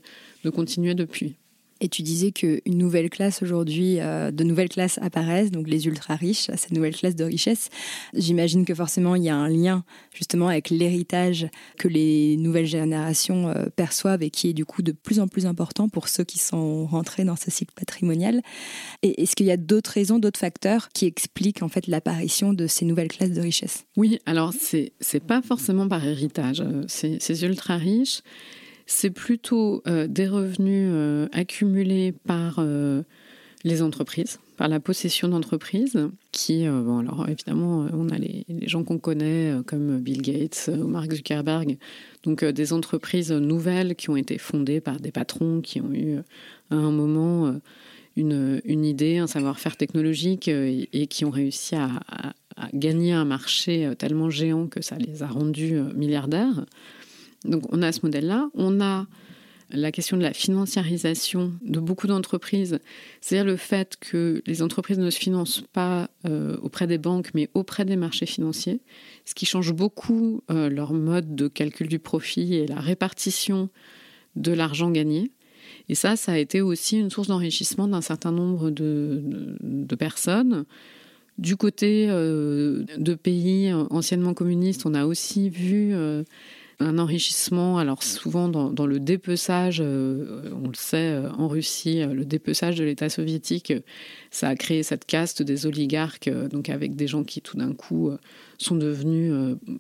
continuer 0.52 0.96
depuis. 0.96 1.38
Et 1.84 1.90
tu 1.90 2.02
disais 2.02 2.32
qu'une 2.32 2.78
nouvelle 2.78 3.10
classe 3.10 3.44
aujourd'hui, 3.44 4.00
euh, 4.00 4.32
de 4.32 4.46
nouvelles 4.46 4.70
classes 4.70 4.98
apparaissent, 5.02 5.52
donc 5.52 5.68
les 5.68 5.86
ultra 5.86 6.16
riches, 6.16 6.50
cette 6.56 6.72
nouvelle 6.72 6.96
classe 6.96 7.16
de 7.18 7.26
richesse. 7.26 7.68
J'imagine 8.14 8.64
que 8.64 8.74
forcément 8.74 9.16
il 9.16 9.24
y 9.24 9.30
a 9.30 9.36
un 9.36 9.50
lien 9.50 9.84
justement 10.14 10.48
avec 10.48 10.70
l'héritage 10.70 11.48
que 11.78 11.90
les 11.90 12.38
nouvelles 12.38 12.68
générations 12.68 13.50
euh, 13.50 13.66
perçoivent 13.76 14.24
et 14.24 14.30
qui 14.30 14.48
est 14.48 14.54
du 14.54 14.64
coup 14.64 14.82
de 14.82 14.94
plus 14.94 15.20
en 15.20 15.28
plus 15.28 15.46
important 15.46 15.90
pour 15.90 16.08
ceux 16.08 16.24
qui 16.24 16.40
sont 16.40 16.86
rentrés 16.86 17.26
dans 17.26 17.36
ce 17.36 17.52
cycle 17.52 17.74
patrimonial. 17.76 18.42
Et 19.02 19.22
est-ce 19.22 19.36
qu'il 19.36 19.48
y 19.48 19.52
a 19.52 19.58
d'autres 19.58 19.92
raisons, 19.92 20.20
d'autres 20.20 20.40
facteurs 20.40 20.88
qui 20.94 21.06
expliquent 21.06 21.64
en 21.64 21.68
fait 21.68 21.88
l'apparition 21.88 22.54
de 22.54 22.66
ces 22.66 22.86
nouvelles 22.86 23.10
classes 23.10 23.32
de 23.32 23.42
richesse? 23.42 23.84
Oui, 23.98 24.20
alors 24.26 24.54
c'est 24.58 24.94
c'est 25.02 25.24
pas 25.24 25.42
forcément 25.42 25.90
par 25.90 26.06
héritage. 26.06 26.62
Euh, 26.62 26.86
ces, 26.88 27.44
ultra 27.44 27.76
riches 27.76 28.22
c'est 28.86 29.10
plutôt 29.10 29.82
euh, 29.88 30.08
des 30.08 30.28
revenus 30.28 30.90
euh, 30.92 31.28
accumulés 31.32 32.12
par 32.12 32.56
euh, 32.60 33.04
les 33.64 33.82
entreprises, 33.82 34.40
par 34.58 34.68
la 34.68 34.80
possession 34.80 35.30
d'entreprises, 35.30 36.10
qui, 36.32 36.68
bon, 36.68 37.00
alors 37.00 37.28
évidemment, 37.30 37.88
on 37.94 38.10
a 38.10 38.18
les, 38.18 38.46
gens 38.68 38.84
qu'on 38.84 39.00
connaît 39.00 39.54
comme 39.66 40.00
Bill 40.00 40.22
Gates 40.22 40.70
ou 40.74 40.88
Mark 40.88 41.14
Zuckerberg, 41.14 41.78
donc 42.24 42.44
des 42.44 42.74
entreprises 42.74 43.32
nouvelles 43.32 43.96
qui 43.96 44.10
ont 44.10 44.18
été 44.18 44.38
fondées 44.38 44.82
par 44.82 45.00
des 45.00 45.12
patrons 45.12 45.62
qui 45.62 45.80
ont 45.80 45.94
eu 45.94 46.18
à 46.72 46.76
un 46.76 46.92
moment 46.92 47.56
une, 48.18 48.62
idée, 48.66 49.18
un 49.18 49.28
savoir-faire 49.28 49.78
technologique 49.78 50.50
et, 50.50 51.08
qui 51.08 51.24
ont 51.24 51.32
réussi 51.32 51.76
à, 51.76 51.90
gagner 52.74 53.14
un 53.14 53.26
marché 53.26 53.94
tellement 53.98 54.30
géant 54.30 54.68
que 54.68 54.82
ça 54.82 54.98
les 54.98 55.24
a 55.24 55.28
rendus 55.28 55.80
milliardaires. 55.96 56.66
Donc 57.46 57.64
on 57.72 57.82
a 57.82 57.92
ce 57.92 58.00
modèle-là. 58.04 58.50
On 58.54 58.82
a 58.82 59.08
la 59.74 59.92
question 59.92 60.18
de 60.18 60.22
la 60.22 60.34
financiarisation 60.34 61.54
de 61.64 61.80
beaucoup 61.80 62.08
d'entreprises, 62.08 62.80
c'est-à-dire 63.22 63.46
le 63.46 63.58
fait 63.58 63.98
que 64.00 64.42
les 64.46 64.62
entreprises 64.62 65.00
ne 65.00 65.10
se 65.10 65.18
financent 65.18 65.64
pas 65.74 66.10
euh, 66.26 66.58
auprès 66.62 66.86
des 66.86 67.00
banques, 67.00 67.32
mais 67.34 67.50
auprès 67.54 67.84
des 67.84 67.96
marchés 67.96 68.28
financiers, 68.28 68.82
ce 69.26 69.34
qui 69.34 69.46
change 69.46 69.74
beaucoup 69.74 70.44
euh, 70.52 70.70
leur 70.70 70.94
mode 70.94 71.36
de 71.36 71.48
calcul 71.48 71.88
du 71.88 72.00
profit 72.00 72.56
et 72.56 72.68
la 72.68 72.80
répartition 72.80 73.70
de 74.36 74.52
l'argent 74.52 74.92
gagné. 74.92 75.32
Et 75.90 75.96
ça, 75.96 76.16
ça 76.16 76.34
a 76.34 76.38
été 76.38 76.62
aussi 76.62 77.00
une 77.00 77.10
source 77.10 77.28
d'enrichissement 77.28 77.88
d'un 77.88 78.02
certain 78.02 78.32
nombre 78.32 78.70
de, 78.70 79.96
personnes. 79.98 80.66
Du 81.38 81.56
côté 81.56 82.08
euh, 82.10 82.84
de 82.98 83.16
pays 83.16 83.74
anciennement 83.74 84.34
communistes, 84.34 84.86
on 84.86 84.94
a 84.94 85.06
aussi 85.06 85.50
vu 85.50 85.94
un 86.80 86.98
enrichissement, 86.98 87.78
alors 87.78 88.04
souvent 88.04 88.50
dans, 88.50 88.86
le 88.86 89.00
dépeçage, 89.00 89.82
euh, 89.82 90.50
on 90.54 90.68
le 90.68 90.76
sait 90.76 91.12
euh, 91.12 91.30
en 91.32 91.48
Russie, 91.48 92.02
euh, 92.02 92.14
le 92.14 92.26
dépeçage 92.26 92.76
de 92.76 92.84
l'État 92.84 93.10
soviétique, 93.10 93.74
ça 94.32 94.50
a 94.50 94.56
créé 94.56 94.84
cette 94.84 95.06
caste 95.06 95.42
des 95.42 95.66
oligarques, 95.66 96.30
donc 96.50 96.70
avec 96.70 96.96
des 96.96 97.08
gens 97.08 97.24
qui 97.24 97.42
tout 97.42 97.58
d'un 97.58 97.74
coup 97.74 98.12
sont 98.58 98.76
devenus 98.76 99.32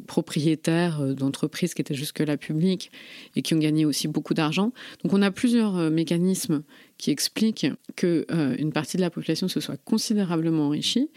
propriétaires 0.06 1.16
d'entreprises 1.16 1.74
qui 1.74 1.82
étaient 1.82 1.96
jusque-là 1.96 2.38
publiques 2.38 2.92
et 3.36 3.42
qui 3.42 3.56
ont 3.56 3.60
gagné 3.60 3.86
aussi 3.86 4.08
beaucoup 4.08 4.36
d'argent. 4.36 4.72
Donc 5.04 5.14
on 5.14 5.24
a 5.24 5.32
plusieurs 5.32 5.90
mécanismes 5.90 6.64
qui 7.00 7.10
expliquent 7.10 7.68
qu'une 7.96 8.26
une 8.60 8.72
partie 8.72 8.98
de 8.98 9.02
la 9.02 9.10
population 9.10 9.48
se 9.48 9.60
soit 9.60 9.78
considérablement 9.84 10.68
enrichie. 10.68 11.10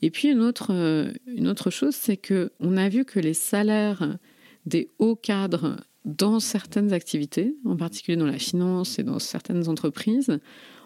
Et 0.00 0.10
puis 0.10 0.28
une 0.28 0.40
autre, 0.40 0.72
une 1.26 1.48
autre 1.48 1.70
chose, 1.70 1.94
c'est 1.94 2.16
qu'on 2.16 2.76
a 2.78 2.88
vu 2.88 3.04
que 3.04 3.20
les 3.20 3.34
salaires 3.34 4.16
des 4.66 4.90
hauts 4.98 5.16
cadres 5.16 5.76
dans 6.04 6.40
certaines 6.40 6.92
activités, 6.92 7.54
en 7.64 7.76
particulier 7.76 8.16
dans 8.16 8.26
la 8.26 8.38
finance 8.38 8.98
et 8.98 9.02
dans 9.02 9.18
certaines 9.18 9.68
entreprises, 9.68 10.38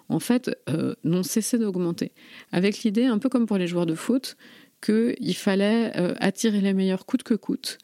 en 0.09 0.19
fait, 0.19 0.57
euh, 0.69 0.95
n'ont 1.05 1.23
cessé 1.23 1.59
d'augmenter. 1.59 2.12
Avec 2.50 2.83
l'idée, 2.83 3.05
un 3.05 3.19
peu 3.19 3.29
comme 3.29 3.47
pour 3.47 3.59
les 3.59 3.67
joueurs 3.67 3.87
de 3.87 3.95
foot, 3.95 4.37
qu'il 4.85 5.37
fallait 5.37 5.93
euh, 5.97 6.14
attirer 6.19 6.61
les 6.61 6.75
meilleurs 6.75 7.07
coûte 7.07 7.23
que 7.23 7.35
coûte, 7.35 7.79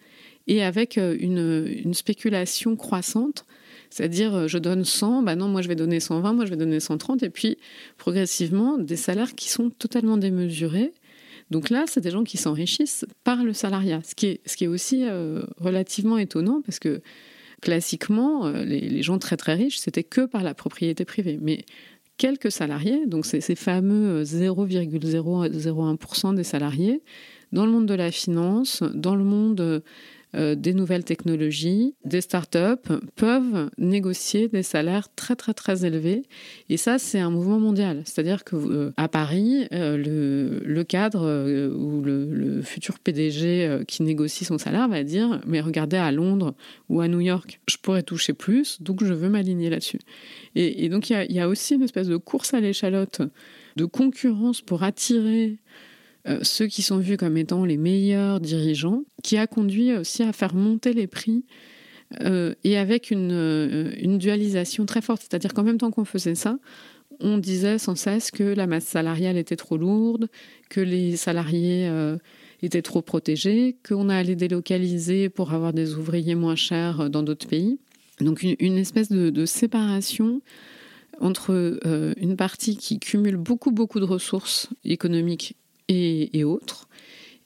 et 0.46 0.64
avec 0.64 0.98
euh, 0.98 1.16
une, 1.20 1.94
spéculation 1.94 2.74
croissante, 2.76 3.44
c'est-à-dire 3.90 4.48
je 4.48 4.58
donne 4.58 4.84
100, 4.84 5.22
bah 5.22 5.36
non, 5.36 5.48
moi 5.48 5.62
je 5.62 5.68
vais 5.68 5.76
donner 5.76 6.00
120, 6.00 6.32
moi 6.32 6.44
je 6.44 6.50
vais 6.50 6.56
donner 6.56 6.80
130, 6.80 7.22
et 7.22 7.30
puis 7.30 7.56
progressivement 7.96 8.78
des 8.78 8.96
salaires 8.96 9.34
qui 9.34 9.48
sont 9.48 9.70
totalement 9.70 10.16
démesurés, 10.16 10.92
donc 11.50 11.70
là, 11.70 11.84
c'est 11.86 12.00
des 12.00 12.10
gens 12.10 12.24
qui 12.24 12.36
s'enrichissent 12.36 13.06
par 13.24 13.42
le 13.42 13.52
salariat, 13.52 14.00
ce 14.04 14.14
qui 14.14 14.26
est, 14.26 14.66
aussi 14.66 15.04
euh, 15.04 15.42
relativement 15.56 16.18
étonnant 16.18 16.60
parce 16.64 16.78
que 16.78 17.00
classiquement, 17.62 18.46
euh, 18.46 18.64
les, 18.64 19.02
gens 19.02 19.18
très 19.18 19.36
très 19.36 19.54
riches, 19.54 19.78
c'était 19.78 20.04
que 20.04 20.26
par 20.26 20.42
la 20.42 20.54
propriété 20.54 21.04
privée. 21.04 21.38
Mais 21.40 21.64
quelques 22.18 22.52
salariés, 22.52 23.06
donc 23.06 23.24
c'est 23.24 23.40
ces 23.40 23.54
fameux 23.54 24.22
0,001% 24.22 26.34
des 26.34 26.44
salariés, 26.44 27.02
dans 27.52 27.64
le 27.64 27.72
monde 27.72 27.86
de 27.86 27.94
la 27.94 28.10
finance, 28.10 28.82
dans 28.94 29.16
le 29.16 29.24
monde 29.24 29.82
euh, 30.34 30.54
des 30.54 30.74
nouvelles 30.74 31.04
technologies, 31.04 31.94
des 32.04 32.20
startups 32.20 32.92
peuvent 33.16 33.70
négocier 33.78 34.48
des 34.48 34.62
salaires 34.62 35.08
très 35.14 35.36
très 35.36 35.54
très 35.54 35.86
élevés. 35.86 36.24
Et 36.68 36.76
ça, 36.76 36.98
c'est 36.98 37.18
un 37.18 37.30
mouvement 37.30 37.58
mondial. 37.58 38.02
C'est-à-dire 38.04 38.44
que 38.44 38.56
euh, 38.56 38.92
à 38.98 39.08
Paris, 39.08 39.66
euh, 39.72 40.60
le, 40.62 40.82
cadre 40.84 41.24
ou 41.74 42.02
le, 42.02 42.60
futur 42.62 42.98
PDG 42.98 43.84
qui 43.86 44.02
négocie 44.02 44.44
son 44.44 44.58
salaire 44.58 44.88
va 44.88 45.02
dire 45.02 45.40
mais 45.46 45.60
regardez 45.60 45.96
à 45.96 46.12
Londres 46.12 46.54
ou 46.88 47.00
à 47.00 47.08
New 47.08 47.20
York, 47.20 47.60
je 47.68 47.76
pourrais 47.76 48.02
toucher 48.02 48.32
plus, 48.32 48.82
donc 48.82 49.04
je 49.04 49.12
veux 49.12 49.28
m'aligner 49.28 49.70
là-dessus. 49.70 49.98
Et, 50.54 50.88
donc 50.88 51.10
il 51.10 51.32
y 51.32 51.40
a 51.40 51.48
aussi 51.48 51.74
une 51.74 51.82
espèce 51.82 52.08
de 52.08 52.16
course 52.16 52.54
à 52.54 52.60
l'échalote, 52.60 53.22
de 53.76 53.84
concurrence 53.84 54.60
pour 54.60 54.82
attirer 54.82 55.58
ceux 56.42 56.66
qui 56.66 56.82
sont 56.82 56.98
vus 56.98 57.16
comme 57.16 57.36
étant 57.36 57.64
les 57.64 57.76
meilleurs 57.76 58.40
dirigeants, 58.40 59.04
qui 59.22 59.36
a 59.36 59.46
conduit 59.46 59.94
aussi 59.94 60.22
à 60.22 60.32
faire 60.32 60.54
monter 60.54 60.92
les 60.92 61.06
prix 61.06 61.44
euh, 62.22 62.54
et 62.64 62.78
avec 62.78 63.10
une, 63.10 63.32
euh, 63.32 63.92
une, 64.00 64.16
dualisation 64.16 64.86
très 64.86 65.02
forte. 65.02 65.22
C'est-à-dire 65.22 65.52
qu'en 65.52 65.62
même 65.62 65.76
temps 65.76 65.90
qu'on 65.90 66.06
faisait 66.06 66.34
ça, 66.34 66.58
on 67.20 67.36
disait 67.36 67.78
sans 67.78 67.96
cesse 67.96 68.30
que 68.30 68.42
la 68.42 68.66
masse 68.66 68.86
salariale 68.86 69.36
était 69.36 69.56
trop 69.56 69.76
lourde, 69.76 70.28
que 70.70 70.80
les 70.80 71.16
salariés 71.16 71.90
étaient 72.62 72.82
trop 72.82 73.02
protégés, 73.02 73.76
qu'on 73.86 74.08
allait 74.08 74.36
délocaliser 74.36 75.28
pour 75.28 75.52
avoir 75.52 75.72
des 75.72 75.94
ouvriers 75.96 76.36
moins 76.36 76.54
chers 76.54 77.10
dans 77.10 77.24
d'autres 77.24 77.48
pays. 77.48 77.80
Donc 78.20 78.44
une, 78.44 78.78
espèce 78.78 79.08
de, 79.08 79.46
séparation 79.46 80.42
entre 81.20 81.80
une 82.20 82.36
partie 82.36 82.76
qui 82.76 83.00
cumule 83.00 83.36
beaucoup 83.36 83.72
beaucoup 83.72 83.98
de 83.98 84.04
ressources 84.04 84.68
économiques 84.84 85.56
et, 85.88 86.44
autres. 86.44 86.88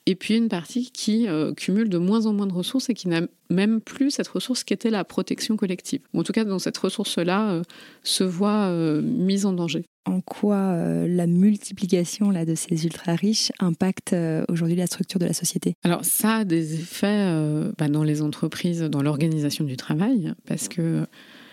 Et 0.04 0.16
puis 0.16 0.36
une 0.36 0.48
partie 0.48 0.90
qui 0.90 1.28
euh, 1.28 1.54
cumule 1.54 1.88
de 1.88 1.98
moins 1.98 2.26
en 2.26 2.32
moins 2.32 2.48
de 2.48 2.52
ressources 2.52 2.90
et 2.90 2.94
qui 2.94 3.06
n'a 3.06 3.22
même 3.50 3.80
plus 3.80 4.10
cette 4.10 4.26
ressource 4.26 4.64
qui 4.64 4.74
était 4.74 4.90
la 4.90 5.04
protection 5.04 5.56
collective. 5.56 6.00
en 6.12 6.24
tout 6.24 6.32
cas, 6.32 6.44
dans 6.44 6.58
cette 6.58 6.76
ressource-là, 6.76 7.52
euh, 7.52 7.62
se 8.02 8.24
voit 8.24 8.66
euh, 8.66 9.00
mise 9.00 9.46
en 9.46 9.52
danger. 9.52 9.84
En 10.04 10.20
quoi 10.20 10.76
la 11.06 11.28
multiplication 11.28 12.32
là, 12.32 12.44
de 12.44 12.56
ces 12.56 12.86
ultra-riches 12.86 13.52
impacte 13.60 14.16
aujourd'hui 14.48 14.74
la 14.74 14.88
structure 14.88 15.20
de 15.20 15.26
la 15.26 15.32
société? 15.32 15.76
Alors 15.84 16.04
ça 16.04 16.38
a 16.38 16.44
des 16.44 16.74
effets 16.74 17.32
bah, 17.78 17.86
dans 17.86 18.02
les 18.02 18.20
entreprises, 18.20 18.80
dans 18.80 19.00
l'organisation 19.00 19.64
du 19.64 19.76
travail, 19.76 20.34
parce 20.44 20.66
que 20.66 21.06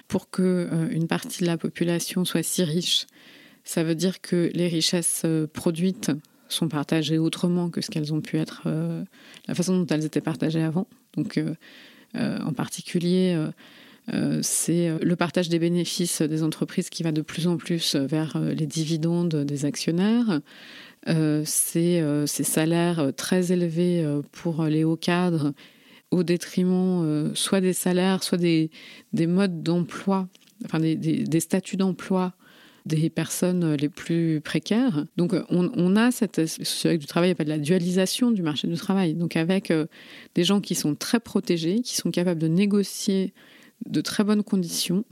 pour 0.07 0.31
que 0.31 0.67
une 0.89 1.05
partie 1.05 1.41
de 1.41 1.45
la 1.45 1.59
population 1.59 2.25
soit 2.25 2.41
si 2.41 2.63
riche, 2.63 3.05
ça 3.63 3.83
veut 3.83 3.93
dire 3.93 4.19
que 4.19 4.49
les 4.55 4.67
richesses 4.67 5.27
produites 5.53 6.09
sont 6.49 6.67
partagées 6.67 7.17
autrement 7.17 7.69
que 7.69 7.81
ce 7.81 7.89
qu'elles 7.89 8.13
ont 8.13 8.21
pu 8.21 8.37
être, 8.37 8.63
euh, 8.65 9.03
la 9.47 9.55
façon 9.55 9.77
dont 9.77 9.85
elles 9.87 10.05
étaient 10.05 10.21
partagées 10.21 10.61
avant. 10.61 10.87
Donc, 11.15 11.37
euh, 11.37 11.53
euh, 12.15 12.39
en 12.43 12.53
particulier, 12.53 13.37
c'est 14.41 14.89
le 15.03 15.15
partage 15.15 15.49
des 15.49 15.59
bénéfices 15.59 16.23
des 16.23 16.41
entreprises 16.41 16.89
qui 16.89 17.03
va 17.03 17.11
de 17.11 17.21
plus 17.21 17.45
en 17.45 17.57
plus 17.57 17.95
vers 17.95 18.39
les 18.39 18.65
dividendes 18.65 19.35
des 19.35 19.65
actionnaires. 19.65 20.41
c'est 21.05 22.03
ces 22.25 22.43
salaires 22.43 23.11
très 23.15 23.51
élevés 23.51 24.03
pour 24.31 24.63
les 24.63 24.83
hauts 24.83 24.95
cadres 24.95 25.53
au 26.09 26.23
détriment 26.23 27.31
soit 27.35 27.61
des 27.61 27.73
salaires, 27.73 28.23
soit 28.23 28.39
des, 28.39 28.71
des 29.13 29.27
modes 29.27 29.61
d'emploi, 29.61 30.27
enfin 30.65 30.79
des, 30.79 30.95
des 30.95 31.39
statuts 31.39 31.77
d'emploi 31.77 32.33
des 32.85 33.09
personnes 33.09 33.75
les 33.75 33.89
plus 33.89 34.41
précaires. 34.41 35.05
Donc 35.17 35.33
on, 35.49 35.95
a 35.95 36.11
cette 36.11 36.39
du 36.85 37.05
travail 37.05 37.31
appelle 37.31 37.47
la 37.47 37.59
dualisation 37.59 38.31
du 38.31 38.41
marché 38.41 38.67
du 38.67 38.75
travail. 38.75 39.13
Donc 39.13 39.35
avec 39.35 39.71
euh, 39.71 39.85
des 40.35 40.43
gens 40.43 40.61
qui 40.61 40.75
sont 40.75 40.95
très 40.95 41.19
protégés, 41.19 41.81
qui 41.81 41.95
sont 41.95 42.11
capables 42.11 42.39
de 42.39 42.47
négocier 42.47 43.33
de 43.85 44.01
très 44.01 44.23
bonnes 44.23 44.43
conditions. 44.43 45.05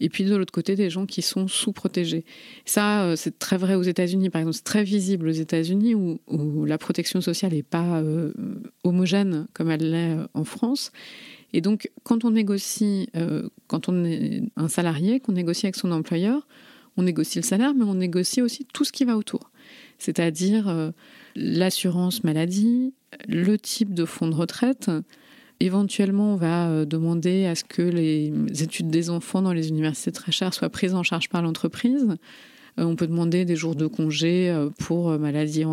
Et 0.00 0.08
puis 0.08 0.24
de 0.24 0.34
l'autre 0.34 0.52
côté, 0.52 0.76
des 0.76 0.90
gens 0.90 1.06
qui 1.06 1.22
sont 1.22 1.48
sous-protégés. 1.48 2.24
Ça, 2.64 3.04
euh, 3.04 3.16
c'est 3.16 3.38
très 3.38 3.56
vrai 3.56 3.74
aux 3.74 3.82
États-Unis, 3.82 4.30
par 4.30 4.40
exemple. 4.40 4.56
C'est 4.56 4.64
très 4.64 4.84
visible 4.84 5.28
aux 5.28 5.32
États-Unis 5.32 5.94
où, 5.94 6.64
la 6.64 6.78
protection 6.78 7.20
sociale 7.20 7.52
n'est 7.52 7.62
pas 7.62 8.00
euh, 8.00 8.32
homogène 8.84 9.46
comme 9.54 9.70
elle 9.70 9.90
l'est 9.90 10.16
en 10.34 10.44
France. 10.44 10.92
Et 11.52 11.60
donc, 11.60 11.90
quand 12.04 12.24
on 12.24 12.30
négocie, 12.32 13.08
quand 13.68 13.88
on 13.88 14.04
est 14.04 14.42
un 14.56 14.68
salarié, 14.68 15.18
qu'on 15.18 15.32
négocie 15.32 15.64
avec 15.64 15.76
son 15.76 15.92
employeur, 15.92 16.46
on 16.98 17.02
négocie 17.04 17.38
le 17.38 17.44
salaire, 17.44 17.74
mais 17.74 17.84
on 17.84 17.94
négocie 17.94 18.42
aussi 18.42 18.66
tout 18.74 18.84
ce 18.84 18.92
qui 18.92 19.04
va 19.04 19.16
autour. 19.16 19.50
C'est-à-dire 19.98 20.68
euh, 20.68 20.90
l'assurance 21.36 22.24
maladie, 22.24 22.92
le 23.28 23.56
type 23.56 23.94
de 23.94 24.04
fonds 24.04 24.28
de 24.28 24.34
retraite. 24.34 24.90
Éventuellement, 25.60 26.34
on 26.34 26.36
va 26.36 26.68
euh, 26.68 26.84
demander 26.84 27.46
à 27.46 27.54
ce 27.54 27.62
que 27.62 27.82
les 27.82 28.32
études 28.62 28.90
des 28.90 29.10
enfants 29.10 29.42
dans 29.42 29.52
les 29.52 29.68
universités 29.68 30.10
très 30.10 30.32
chères 30.32 30.52
soient 30.52 30.70
prises 30.70 30.94
en 30.94 31.04
charge 31.04 31.28
par 31.28 31.40
l'entreprise. 31.40 32.16
Euh, 32.78 32.84
on 32.84 32.96
peut 32.96 33.06
demander 33.06 33.44
des 33.44 33.56
jours 33.56 33.76
de 33.76 33.86
congé 33.86 34.52
pour 34.78 35.16
maladie 35.18 35.64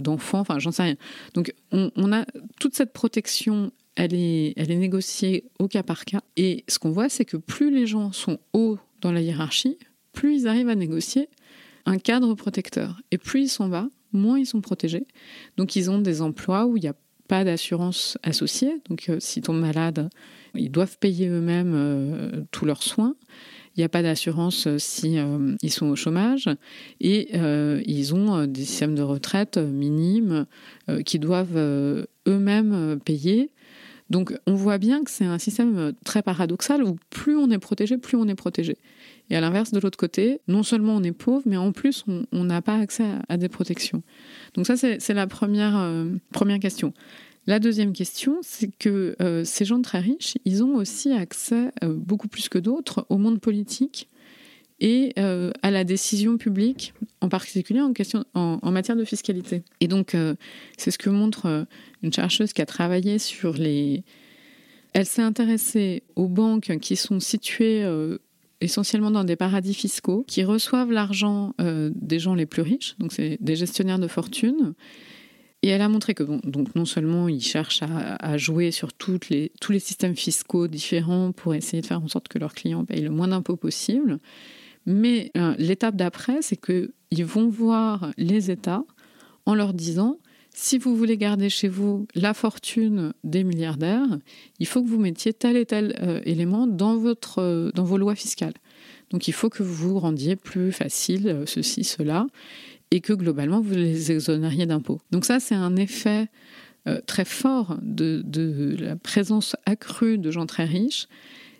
d'enfants, 0.00 0.40
enfin 0.40 0.58
j'en 0.58 0.72
sais 0.72 0.82
rien. 0.82 0.96
Donc 1.34 1.54
on, 1.72 2.12
a 2.12 2.24
toute 2.58 2.74
cette 2.74 2.94
protection, 2.94 3.70
elle 3.96 4.14
est, 4.14 4.54
elle 4.56 4.70
est 4.70 4.76
négociée 4.76 5.44
au 5.58 5.68
cas 5.68 5.82
par 5.82 6.06
cas. 6.06 6.20
Et 6.38 6.64
ce 6.68 6.78
qu'on 6.78 6.90
voit, 6.90 7.10
c'est 7.10 7.26
que 7.26 7.36
plus 7.36 7.70
les 7.70 7.86
gens 7.86 8.12
sont 8.12 8.38
hauts 8.54 8.78
dans 9.02 9.12
la 9.12 9.20
hiérarchie, 9.20 9.78
plus 10.20 10.42
ils 10.42 10.46
arrivent 10.48 10.68
à 10.68 10.74
négocier 10.74 11.30
un 11.86 11.96
cadre 11.96 12.34
protecteur. 12.34 13.00
Et 13.10 13.16
plus 13.16 13.40
ils 13.44 13.48
sont 13.48 13.68
bas, 13.68 13.88
moins 14.12 14.38
ils 14.38 14.44
sont 14.44 14.60
protégés. 14.60 15.06
Donc 15.56 15.76
ils 15.76 15.90
ont 15.90 15.98
des 15.98 16.20
emplois 16.20 16.66
où 16.66 16.76
il 16.76 16.82
n'y 16.82 16.88
a 16.88 16.94
pas 17.26 17.42
d'assurance 17.42 18.18
associée. 18.22 18.82
Donc 18.90 19.08
euh, 19.08 19.16
s'ils 19.18 19.42
tombent 19.42 19.62
malades, 19.62 20.10
ils 20.54 20.70
doivent 20.70 20.98
payer 20.98 21.28
eux-mêmes 21.28 21.72
euh, 21.74 22.42
tous 22.50 22.66
leurs 22.66 22.82
soins. 22.82 23.16
Il 23.76 23.80
n'y 23.80 23.84
a 23.84 23.88
pas 23.88 24.02
d'assurance 24.02 24.66
euh, 24.66 24.76
si 24.78 25.16
ils 25.62 25.72
sont 25.72 25.86
au 25.86 25.96
chômage 25.96 26.50
et 27.00 27.34
ils 27.86 28.14
ont 28.14 28.46
des 28.46 28.66
systèmes 28.66 28.94
de 28.94 29.02
retraite 29.02 29.56
minimes 29.56 30.44
qui 31.06 31.18
doivent 31.18 31.56
eux-mêmes 31.56 33.00
payer. 33.02 33.52
Donc 34.10 34.34
on 34.46 34.54
voit 34.54 34.76
bien 34.76 35.02
que 35.02 35.10
c'est 35.10 35.24
un 35.24 35.38
système 35.38 35.94
très 36.04 36.20
paradoxal 36.20 36.84
où 36.84 36.96
plus 37.08 37.38
on 37.38 37.50
est 37.50 37.58
protégé, 37.58 37.96
plus 37.96 38.18
on 38.18 38.28
est 38.28 38.34
protégé. 38.34 38.76
Et 39.30 39.36
à 39.36 39.40
l'inverse, 39.40 39.70
de 39.70 39.78
l'autre 39.78 39.96
côté, 39.96 40.40
non 40.48 40.64
seulement 40.64 40.96
on 40.96 41.02
est 41.04 41.12
pauvre, 41.12 41.42
mais 41.46 41.56
en 41.56 41.70
plus, 41.70 42.04
on 42.32 42.44
n'a 42.44 42.60
pas 42.60 42.76
accès 42.76 43.06
à, 43.28 43.36
des 43.36 43.48
protections. 43.48 44.02
Donc 44.54 44.66
ça, 44.66 44.76
c'est 44.76 45.14
la 45.14 45.26
première, 45.28 45.78
euh, 45.78 46.06
première 46.32 46.58
question. 46.58 46.92
La 47.46 47.60
deuxième 47.60 47.92
question, 47.92 48.38
c'est 48.42 48.70
que 48.76 49.16
euh, 49.22 49.44
ces 49.44 49.64
gens 49.64 49.80
très 49.80 50.00
riches, 50.00 50.36
ils 50.44 50.64
ont 50.64 50.74
aussi 50.74 51.12
accès, 51.12 51.70
euh, 51.84 51.94
beaucoup 51.94 52.28
plus 52.28 52.48
que 52.48 52.58
d'autres, 52.58 53.06
au 53.08 53.18
monde 53.18 53.40
politique 53.40 54.08
et 54.82 55.12
à 55.16 55.70
la 55.70 55.84
décision 55.84 56.38
publique, 56.38 56.94
en 57.20 57.28
particulier 57.28 57.82
en, 57.82 57.92
question, 57.92 58.24
en, 58.32 58.60
en 58.62 58.70
matière 58.70 58.96
de 58.96 59.04
fiscalité. 59.04 59.62
Et 59.80 59.88
donc, 59.88 60.16
c'est 60.78 60.90
ce 60.90 60.96
que 60.96 61.10
montre 61.10 61.66
une 62.02 62.10
chercheuse 62.10 62.54
qui 62.54 62.62
a 62.62 62.66
travaillé 62.66 63.18
sur 63.18 63.52
les... 63.58 64.04
Elle 64.94 65.04
s'est 65.04 65.20
intéressée 65.20 66.02
aux 66.16 66.28
banques 66.28 66.78
qui 66.80 66.96
sont 66.96 67.20
situées 67.20 67.84
essentiellement 68.60 69.10
dans 69.10 69.24
des 69.24 69.36
paradis 69.36 69.74
fiscaux, 69.74 70.24
qui 70.26 70.44
reçoivent 70.44 70.92
l'argent 70.92 71.54
euh, 71.60 71.90
des 71.94 72.18
gens 72.18 72.34
les 72.34 72.46
plus 72.46 72.62
riches, 72.62 72.96
donc 72.98 73.12
c'est 73.12 73.38
des 73.40 73.56
gestionnaires 73.56 73.98
de 73.98 74.08
fortune. 74.08 74.74
Et 75.62 75.68
elle 75.68 75.82
a 75.82 75.88
montré 75.90 76.14
que 76.14 76.22
donc 76.22 76.74
non 76.74 76.86
seulement 76.86 77.28
ils 77.28 77.42
cherchent 77.42 77.82
à, 77.82 78.38
jouer 78.38 78.70
sur 78.70 78.88
les, 79.28 79.52
tous 79.60 79.72
les 79.72 79.78
systèmes 79.78 80.16
fiscaux 80.16 80.68
différents 80.68 81.32
pour 81.32 81.54
essayer 81.54 81.82
de 81.82 81.86
faire 81.86 82.02
en 82.02 82.08
sorte 82.08 82.28
que 82.28 82.38
leurs 82.38 82.54
clients 82.54 82.86
payent 82.86 83.02
le 83.02 83.10
moins 83.10 83.28
d'impôts 83.28 83.56
possible, 83.56 84.20
mais 84.86 85.30
euh, 85.36 85.54
l'étape 85.58 85.96
d'après, 85.96 86.40
c'est 86.40 86.56
qu'ils 86.56 87.24
vont 87.26 87.48
voir 87.48 88.12
les 88.16 88.50
États 88.50 88.84
en 89.44 89.54
leur 89.54 89.74
disant 89.74 90.18
si 90.52 90.78
vous 90.78 90.96
voulez 90.96 91.16
garder 91.16 91.48
chez 91.48 91.68
vous 91.68 92.06
la 92.14 92.34
fortune 92.34 93.12
des 93.22 93.44
milliardaires, 93.44 94.18
il 94.58 94.66
faut 94.66 94.82
que 94.82 94.88
vous 94.88 94.98
mettiez 94.98 95.32
tel 95.32 95.56
et 95.56 95.66
tel 95.66 95.96
euh, 96.02 96.20
élément 96.24 96.66
euh, 96.66 97.70
dans 97.72 97.84
vos 97.84 97.98
lois 97.98 98.14
fiscales. 98.14 98.54
Donc 99.10 99.28
il 99.28 99.32
faut 99.32 99.48
que 99.48 99.62
vous 99.62 99.98
rendiez 99.98 100.36
plus 100.36 100.72
facile 100.72 101.28
euh, 101.28 101.46
ceci, 101.46 101.84
cela, 101.84 102.26
et 102.90 103.00
que 103.00 103.12
globalement 103.12 103.60
vous 103.60 103.74
les 103.74 104.10
exonériez 104.10 104.66
d'impôts. 104.66 105.00
Donc 105.12 105.24
ça, 105.24 105.40
c'est 105.40 105.54
un 105.54 105.76
effet 105.76 106.28
très 107.06 107.26
fort 107.26 107.76
de, 107.82 108.24
la 108.80 108.96
présence 108.96 109.54
accrue 109.66 110.16
de 110.16 110.30
gens 110.30 110.46
très 110.46 110.64
riches, 110.64 111.08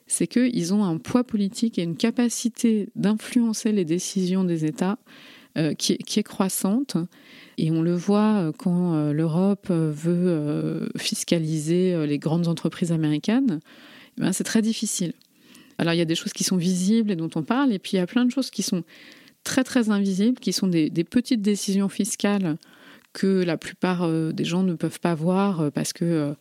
c'est 0.07 0.27
qu'ils 0.27 0.75
ont 0.75 0.83
un 0.83 0.97
poids 0.97 1.25
politique 1.25 1.79
et 1.79 1.83
une 1.83 1.97
capacité 1.97 2.89
d'influencer 2.97 3.71
les 3.71 3.85
décisions 3.85 4.45
des 4.45 4.65
États 4.65 4.99
qui, 5.77 5.93
est 5.93 6.23
croissante 6.23 6.97
et 7.59 7.71
on 7.71 7.83
le 7.83 7.95
voit 7.95 8.37
euh, 8.37 8.53
quand 8.57 8.95
euh, 8.95 9.13
l'Europe 9.13 9.69
euh, 9.71 9.93
veut 9.95 10.89
fiscaliser 10.97 12.07
les 12.07 12.19
grandes 12.19 12.49
entreprises 12.49 12.93
américaines, 12.93 13.61
eh 14.17 14.23
ben, 14.23 14.33
c'est 14.33 14.45
très 14.45 14.63
difficile. 14.63 15.13
Alors 15.79 15.95
il 15.95 15.99
y 15.99 16.03
a 16.03 16.07
des 16.07 16.15
choses 16.15 16.33
qui 16.33 16.45
sont 16.45 16.57
visibles 16.57 17.11
et 17.11 17.17
dont 17.17 17.31
on 17.35 17.43
parle, 17.43 17.73
et 17.73 17.79
puis 17.79 17.93
il 17.95 17.97
y 17.97 18.01
a 18.01 18.07
plein 18.07 18.25
de 18.25 18.31
choses 18.31 18.51
qui 18.51 18.63
sont 18.63 18.83
très 19.45 19.65
très 19.65 19.91
invisibles, 19.91 20.39
qui 20.39 20.53
sont 20.53 20.67
des, 20.67 20.91
petites 21.05 21.43
décisions 21.43 21.89
fiscales 21.89 22.57
que 23.13 23.43
la 23.43 23.57
plupart 23.57 24.09
des 24.33 24.45
gens 24.45 24.63
ne 24.63 24.75
peuvent 24.75 25.01
pas 25.01 25.15
voir 25.15 25.73
parce 25.73 25.95
que 25.95 26.35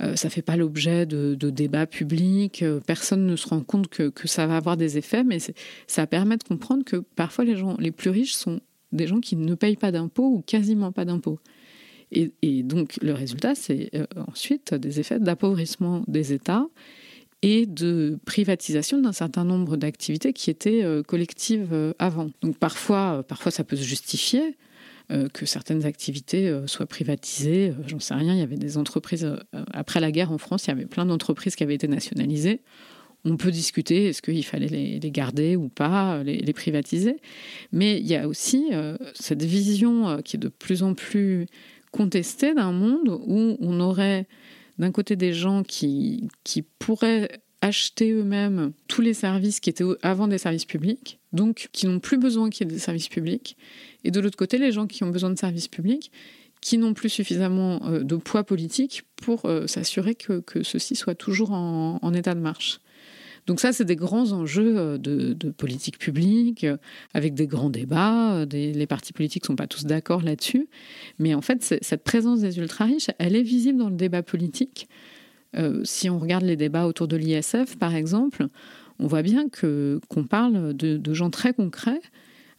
ça 0.00 0.26
ne 0.28 0.32
fait 0.32 0.42
pas 0.42 0.56
l'objet 0.56 1.06
de, 1.06 1.34
débats 1.50 1.86
publics, 1.86 2.64
personne 2.84 3.24
ne 3.24 3.36
se 3.36 3.46
rend 3.46 3.60
compte 3.60 3.86
que, 3.86 4.08
que 4.08 4.26
ça 4.26 4.48
va 4.48 4.56
avoir 4.56 4.76
des 4.76 4.98
effets, 4.98 5.22
mais 5.22 5.38
ça 5.86 6.06
permet 6.08 6.36
de 6.36 6.42
comprendre 6.42 6.84
que 6.84 6.96
parfois 6.96 7.44
les 7.44 7.56
gens 7.56 7.76
les 7.78 7.92
plus 7.92 8.10
riches 8.10 8.34
sont 8.34 8.60
des 8.92 9.06
gens 9.06 9.20
qui 9.20 9.36
ne 9.36 9.54
payent 9.54 9.76
pas 9.76 9.92
d'impôts 9.92 10.28
ou 10.28 10.42
quasiment 10.42 10.92
pas 10.92 11.04
d'impôts. 11.04 11.38
Et, 12.12 12.62
donc 12.62 12.98
le 13.00 13.14
résultat, 13.14 13.54
c'est 13.54 13.90
euh, 13.94 14.04
ensuite 14.28 14.74
des 14.74 15.00
effets 15.00 15.18
d'appauvrissement 15.18 16.04
des 16.06 16.32
États 16.32 16.66
et 17.40 17.66
de 17.66 18.18
privatisation 18.26 19.00
d'un 19.00 19.12
certain 19.12 19.44
nombre 19.44 19.76
d'activités 19.76 20.32
qui 20.32 20.50
étaient 20.50 20.84
euh, 20.84 21.02
collectives 21.02 21.72
euh, 21.72 21.94
avant. 21.98 22.30
Donc 22.42 22.58
parfois, 22.58 23.24
parfois 23.26 23.50
ça 23.50 23.64
peut 23.64 23.76
se 23.76 23.84
justifier 23.84 24.56
que 25.34 25.44
certaines 25.44 25.84
activités 25.84 26.58
soient 26.64 26.86
privatisées. 26.86 27.74
J'en 27.86 28.00
sais 28.00 28.14
rien, 28.14 28.32
il 28.32 28.38
y 28.38 28.42
avait 28.42 28.56
des 28.56 28.78
entreprises, 28.78 29.30
après 29.74 30.00
la 30.00 30.10
guerre 30.10 30.32
en 30.32 30.38
France, 30.38 30.64
il 30.64 30.68
y 30.68 30.70
avait 30.70 30.86
plein 30.86 31.04
d'entreprises 31.04 31.54
qui 31.54 31.62
avaient 31.62 31.74
été 31.74 31.86
nationalisées 31.86 32.62
on 33.24 33.36
peut 33.36 33.50
discuter, 33.50 34.06
est-ce 34.06 34.20
qu'il 34.20 34.44
fallait 34.44 34.68
les, 34.68 35.10
garder 35.10 35.54
ou 35.56 35.68
pas, 35.68 36.22
les, 36.24 36.52
privatiser. 36.52 37.16
Mais 37.70 37.98
il 37.98 38.06
y 38.06 38.16
a 38.16 38.26
aussi 38.26 38.68
euh, 38.72 38.96
cette 39.14 39.44
vision 39.44 40.08
euh, 40.08 40.18
qui 40.18 40.36
est 40.36 40.40
de 40.40 40.48
plus 40.48 40.82
en 40.82 40.94
plus 40.94 41.46
contestée 41.92 42.54
d'un 42.54 42.72
monde 42.72 43.08
où 43.08 43.56
on 43.60 43.80
aurait 43.80 44.26
d'un 44.78 44.90
côté 44.90 45.14
des 45.14 45.32
gens 45.32 45.62
qui, 45.62 46.28
pourraient 46.78 47.42
acheter 47.60 48.10
eux-mêmes 48.10 48.72
tous 48.88 49.02
les 49.02 49.14
services 49.14 49.60
qui 49.60 49.70
étaient 49.70 49.84
avant 50.02 50.26
des 50.26 50.38
services 50.38 50.64
publics, 50.64 51.20
donc 51.32 51.68
qui 51.72 51.86
n'ont 51.86 52.00
plus 52.00 52.18
besoin 52.18 52.50
qu'il 52.50 52.66
y 52.66 52.70
ait 52.70 52.74
des 52.74 52.80
services 52.80 53.08
publics, 53.08 53.56
et 54.02 54.10
de 54.10 54.18
l'autre 54.18 54.36
côté 54.36 54.58
les 54.58 54.72
gens 54.72 54.88
qui 54.88 55.04
ont 55.04 55.10
besoin 55.10 55.30
de 55.30 55.38
services 55.38 55.68
publics, 55.68 56.10
qui 56.60 56.78
n'ont 56.78 56.94
plus 56.94 57.08
suffisamment 57.08 57.86
euh, 57.86 58.02
de 58.02 58.16
poids 58.16 58.42
politique 58.42 59.04
pour 59.14 59.48
s'assurer 59.66 60.16
que, 60.16 60.40
que 60.40 60.64
ceci 60.64 60.96
soit 60.96 61.14
toujours 61.14 61.52
en 61.52 62.14
état 62.14 62.34
de 62.34 62.40
marche. 62.40 62.80
Donc 63.46 63.60
ça, 63.60 63.72
c'est 63.72 63.84
des 63.84 63.96
grands 63.96 64.32
enjeux 64.32 64.78
euh, 64.78 64.98
de, 64.98 65.50
politique 65.50 65.98
publique, 65.98 66.64
euh, 66.64 66.76
avec 67.12 67.34
des 67.34 67.46
grands 67.46 67.70
débats. 67.70 68.34
Euh, 68.36 68.46
les 68.46 68.86
partis 68.86 69.12
politiques 69.12 69.44
ne 69.44 69.48
sont 69.48 69.56
pas 69.56 69.66
tous 69.66 69.84
d'accord 69.84 70.22
là-dessus. 70.22 70.68
Mais 71.18 71.34
en 71.34 71.40
fait, 71.40 71.62
cette 71.82 72.04
présence 72.04 72.40
des 72.40 72.58
ultra-riches, 72.58 73.10
elle 73.18 73.34
est 73.34 73.42
visible 73.42 73.78
dans 73.78 73.90
le 73.90 73.96
débat 73.96 74.22
politique. 74.22 74.88
si 75.84 76.08
on 76.08 76.18
regarde 76.18 76.44
les 76.44 76.56
débats 76.56 76.86
autour 76.86 77.08
de 77.08 77.16
l'ISF, 77.16 77.76
par 77.78 77.94
exemple, 77.94 78.46
on 78.98 79.06
voit 79.06 79.22
bien 79.22 79.48
qu'on 79.48 80.24
parle 80.24 80.74
de, 80.74 81.14
gens 81.14 81.30
très 81.30 81.52
concrets 81.52 82.00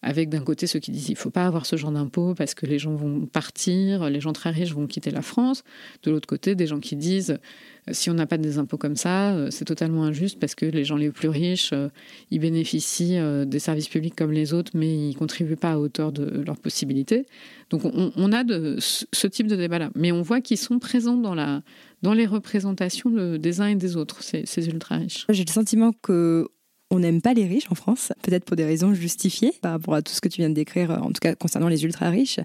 avec 0.04 0.30
d'un 0.30 0.42
côté 0.42 0.68
ceux 0.68 0.80
qui 0.80 0.92
disent 0.92 1.10
il 1.10 1.16
faut 1.16 1.30
pas 1.30 1.46
avoir 1.46 1.66
ce 1.66 1.78
genre 1.78 1.92
d'impôt 1.92 2.36
parce 2.36 2.54
que 2.54 2.66
les 2.66 2.78
gens 2.78 2.94
vont 2.94 3.26
partir, 3.26 4.10
les 4.10 4.20
gens 4.20 4.34
très 4.34 4.52
riches 4.52 4.74
vont 4.74 4.86
quitter 4.86 5.12
la 5.12 5.22
France. 5.22 5.64
De 6.04 6.12
l'autre 6.12 6.28
côté, 6.28 6.56
des 6.56 6.68
gens 6.68 6.80
qui 6.80 6.96
disent 6.96 7.40
euh, 7.88 7.94
si 7.94 8.10
on 8.10 8.14
n'a 8.14 8.26
pas 8.26 8.38
des 8.38 8.58
impôts 8.58 8.78
comme 8.78 8.98
ça, 8.98 9.34
euh, 9.34 9.48
c'est 9.50 9.66
totalement 9.66 10.04
injuste 10.04 10.40
parce 10.40 10.56
que 10.56 10.66
les 10.66 10.84
gens 10.84 10.98
les 10.98 11.10
plus 11.10 11.30
riches, 11.30 11.72
euh, 11.74 11.88
ils 12.32 12.40
bénéficient 12.40 13.20
des 13.46 13.60
services 13.60 13.88
publics 13.88 14.16
comme 14.16 14.32
les 14.32 14.54
autres, 14.54 14.72
mais 14.76 15.10
ils 15.10 15.16
contribuent 15.16 15.56
pas 15.56 15.72
à 15.72 15.78
hauteur 15.78 16.12
de 16.12 16.44
leurs 16.46 16.60
possibilités. 16.60 17.26
Donc 17.70 17.84
on, 17.86 18.32
a 18.34 18.44
ce 18.46 19.28
type 19.28 19.48
de 19.48 19.56
débat-là. 19.56 19.90
Mais 19.96 20.12
on 20.12 20.22
voit 20.22 20.42
qu'ils 20.42 20.58
sont 20.58 20.80
présents 20.80 21.18
dans, 21.18 21.34
la, 21.34 21.62
dans 22.02 22.14
les 22.14 22.26
représentations 22.26 23.38
des 23.38 23.62
uns 23.62 23.68
et 23.68 23.76
des 23.76 23.96
autres, 23.96 24.22
ces, 24.22 24.46
ces 24.46 24.68
ultra-riches. 24.68 25.26
J'ai 25.30 25.46
le 25.46 25.52
sentiment 25.52 25.92
que 25.92 26.48
on 26.94 27.00
n'aime 27.00 27.22
pas 27.22 27.34
les 27.34 27.46
riches 27.46 27.72
en 27.72 27.76
France, 27.76 28.14
peut-être 28.22 28.46
pour 28.46 28.56
des 28.56 28.66
raisons 28.66 28.94
justifiées 28.94 29.54
par 29.62 29.72
rapport 29.72 29.96
à 29.96 30.02
tout 30.02 30.14
ce 30.14 30.22
que 30.22 30.30
tu 30.30 30.42
viens 30.42 30.50
de 30.50 30.54
décrire, 30.54 30.92
en 30.92 31.08
tout 31.08 31.20
cas 31.20 31.36
concernant 31.36 31.68
les 31.68 31.84
ultra 31.84 32.10
riches. 32.10 32.40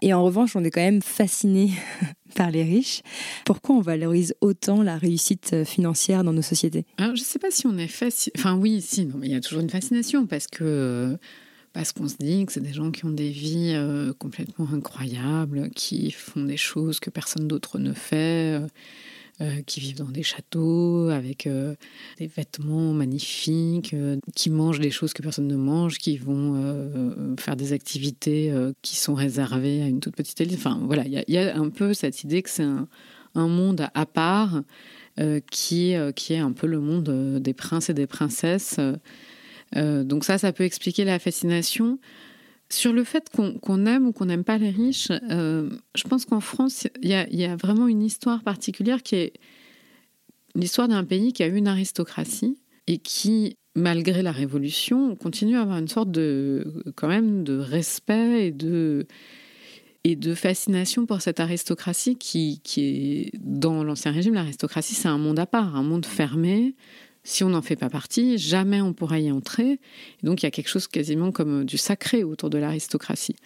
Et 0.00 0.14
en 0.14 0.24
revanche, 0.24 0.56
on 0.56 0.64
est 0.64 0.70
quand 0.70 0.80
même 0.80 1.02
fasciné 1.02 1.70
par 2.34 2.50
les 2.50 2.62
riches. 2.62 3.02
Pourquoi 3.44 3.76
on 3.76 3.80
valorise 3.80 4.34
autant 4.40 4.82
la 4.82 4.96
réussite 4.96 5.64
financière 5.64 6.24
dans 6.24 6.32
nos 6.32 6.42
sociétés? 6.42 6.86
Alors, 6.96 7.14
je 7.14 7.20
ne 7.20 7.26
sais 7.26 7.38
pas 7.38 7.50
si 7.50 7.66
on 7.66 7.76
est 7.76 7.88
fasciné. 7.88 8.32
Enfin, 8.38 8.56
oui, 8.56 8.80
si, 8.80 9.06
mais 9.06 9.26
il 9.26 9.32
y 9.32 9.36
a 9.36 9.40
toujours 9.40 9.60
une 9.60 9.70
fascination 9.70 10.26
parce 10.26 10.46
que. 10.46 11.16
Parce 11.72 11.92
qu'on 11.92 12.08
se 12.08 12.16
dit 12.18 12.44
que 12.46 12.52
c'est 12.52 12.60
des 12.60 12.72
gens 12.72 12.90
qui 12.90 13.04
ont 13.04 13.12
des 13.12 13.30
vies 13.30 13.74
euh, 13.76 14.12
complètement 14.18 14.66
incroyables, 14.72 15.70
qui 15.70 16.10
font 16.10 16.42
des 16.42 16.56
choses 16.56 16.98
que 16.98 17.10
personne 17.10 17.46
d'autre 17.46 17.78
ne 17.78 17.92
fait. 17.92 18.60
Qui 19.66 19.80
vivent 19.80 19.96
dans 19.96 20.10
des 20.10 20.22
châteaux 20.22 21.08
avec 21.08 21.48
des 22.18 22.26
vêtements 22.26 22.92
magnifiques, 22.92 23.94
qui 24.34 24.50
mangent 24.50 24.80
des 24.80 24.90
choses 24.90 25.12
que 25.12 25.22
personne 25.22 25.46
ne 25.46 25.56
mange, 25.56 25.98
qui 25.98 26.16
vont 26.16 27.36
faire 27.38 27.56
des 27.56 27.72
activités 27.72 28.52
qui 28.82 28.96
sont 28.96 29.14
réservées 29.14 29.82
à 29.82 29.86
une 29.86 30.00
toute 30.00 30.16
petite 30.16 30.40
élite. 30.40 30.58
Enfin 30.58 30.80
voilà, 30.84 31.04
il 31.06 31.24
y, 31.26 31.38
a 31.38 31.56
un 31.56 31.70
peu 31.70 31.94
cette 31.94 32.22
idée 32.22 32.42
que 32.42 32.50
c'est 32.50 32.62
un, 32.62 32.88
un, 33.34 33.48
monde 33.48 33.88
à 33.94 34.06
part 34.06 34.62
qui, 35.50 35.94
qui 36.14 36.32
est 36.32 36.38
un 36.38 36.52
peu 36.52 36.66
le 36.66 36.80
monde 36.80 37.40
des 37.40 37.54
princes 37.54 37.88
et 37.88 37.94
des 37.94 38.06
princesses. 38.06 38.78
donc 39.74 40.24
ça, 40.24 40.38
ça 40.38 40.52
peut 40.52 40.64
expliquer 40.64 41.04
la 41.04 41.18
fascination. 41.18 41.98
Sur 42.72 42.92
le 42.92 43.02
fait 43.02 43.28
qu'on 43.30 43.86
aime 43.86 44.06
ou 44.06 44.12
qu'on 44.12 44.26
n'aime 44.26 44.44
pas 44.44 44.56
les 44.56 44.70
riches, 44.70 45.08
euh, 45.30 45.68
je 45.96 46.04
pense 46.04 46.24
qu'en 46.24 46.38
France, 46.38 46.86
il 47.02 47.10
y, 47.10 47.44
a 47.44 47.56
vraiment 47.56 47.88
une 47.88 48.02
histoire 48.02 48.44
particulière 48.44 49.02
qui 49.02 49.16
est 49.16 49.32
l'histoire 50.54 50.86
d'un 50.86 51.02
pays 51.02 51.32
qui 51.32 51.42
a 51.42 51.48
eu 51.48 51.56
une 51.56 51.66
aristocratie 51.66 52.58
et 52.86 52.98
qui, 52.98 53.56
malgré 53.74 54.22
la 54.22 54.30
Révolution, 54.30 55.16
continue 55.16 55.56
à 55.56 55.62
avoir 55.62 55.78
une 55.78 55.88
sorte 55.88 56.12
de, 56.12 56.84
quand 56.94 57.08
même, 57.08 57.42
de 57.42 57.58
respect 57.58 58.46
et 58.46 58.52
de, 58.52 59.08
et 60.04 60.14
de 60.14 60.34
fascination 60.34 61.06
pour 61.06 61.20
cette 61.22 61.40
aristocratie 61.40 62.16
qui, 62.16 62.60
qui 62.62 62.82
est, 62.84 63.30
dans 63.40 63.82
l'Ancien 63.82 64.12
Régime, 64.12 64.34
l'aristocratie, 64.34 64.94
c'est 64.94 65.08
un 65.08 65.18
monde 65.18 65.40
à 65.40 65.46
part, 65.46 65.74
un 65.74 65.82
monde 65.82 66.06
fermé, 66.06 66.76
si 67.30 67.44
on 67.44 67.50
n'en 67.50 67.62
fait 67.62 67.76
pas 67.76 67.88
partie, 67.88 68.38
jamais 68.38 68.80
on 68.80 68.92
pourra 68.92 69.20
y 69.20 69.30
entrer. 69.30 69.78
donc 70.22 70.42
il 70.42 70.46
y 70.46 70.48
a 70.48 70.50
quelque 70.50 70.68
chose 70.68 70.88
quasiment 70.88 71.32
comme 71.32 71.64
du 71.64 71.78
sacré 71.78 72.24
autour 72.24 72.50
de 72.50 72.58
l'aristocratie. 72.58 73.36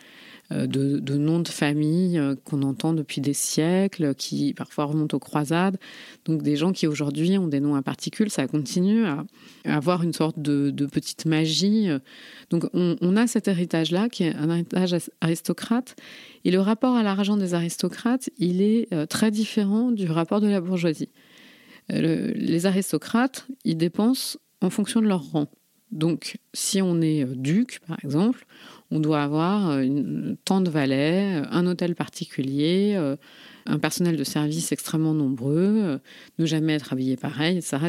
Euh, 0.52 0.66
de, 0.66 1.16
noms 1.16 1.40
de 1.40 1.48
famille 1.48 2.18
euh, 2.18 2.34
qu'on 2.44 2.60
entend 2.62 2.92
depuis 2.92 3.22
des 3.22 3.32
siècles, 3.32 4.14
qui 4.14 4.52
parfois 4.52 4.84
remontent 4.84 5.16
aux 5.16 5.20
croisades. 5.20 5.78
Donc 6.26 6.42
des 6.42 6.56
gens 6.56 6.72
qui 6.72 6.86
aujourd'hui 6.86 7.38
ont 7.38 7.48
des 7.48 7.60
noms 7.60 7.76
à 7.76 7.82
particules, 7.82 8.28
ça 8.28 8.46
continue 8.46 9.06
à, 9.06 9.24
avoir 9.64 10.02
une 10.02 10.12
sorte 10.12 10.38
de, 10.38 10.70
petite 10.86 11.24
magie. 11.24 11.88
Donc 12.50 12.66
on, 12.74 13.16
a 13.16 13.26
cet 13.26 13.48
héritage-là 13.48 14.10
qui 14.10 14.24
est 14.24 14.34
un 14.34 14.50
héritage 14.50 14.94
aristocrate. 15.22 15.96
Et 16.44 16.50
le 16.50 16.60
rapport 16.60 16.94
à 16.94 17.02
l'argent 17.02 17.38
des 17.38 17.54
aristocrates, 17.54 18.28
il 18.36 18.60
est 18.60 18.92
euh, 18.92 19.06
très 19.06 19.30
différent 19.30 19.92
du 19.92 20.10
rapport 20.10 20.42
de 20.42 20.48
la 20.48 20.60
bourgeoisie. 20.60 21.08
Euh, 21.92 22.32
les 22.34 22.66
aristocrates, 22.66 23.46
ils 23.64 23.76
dépensent 23.76 24.38
en 24.60 24.70
fonction 24.70 25.00
de 25.00 25.06
leur 25.06 25.22
rang. 25.30 25.48
Donc, 25.92 26.38
si 26.52 26.82
on 26.82 27.00
est 27.00 27.24
euh, 27.24 27.34
duc, 27.36 27.80
par 27.86 27.98
exemple, 28.02 28.46
on 28.90 29.00
doit 29.00 29.22
avoir 29.22 29.70
euh, 29.70 30.34
tant 30.44 30.60
de 30.60 30.70
valets, 30.70 31.42
un 31.50 31.66
hôtel 31.66 31.94
particulier, 31.94 32.96
un 33.66 33.78
personnel 33.78 34.16
de 34.16 34.24
service 34.24 34.72
extrêmement 34.72 35.14
nombreux, 35.14 36.00
ne 36.38 36.46
jamais 36.46 36.74
être 36.74 36.92
habillé 36.92 37.16
pareil, 37.16 37.62
ça. 37.62 37.80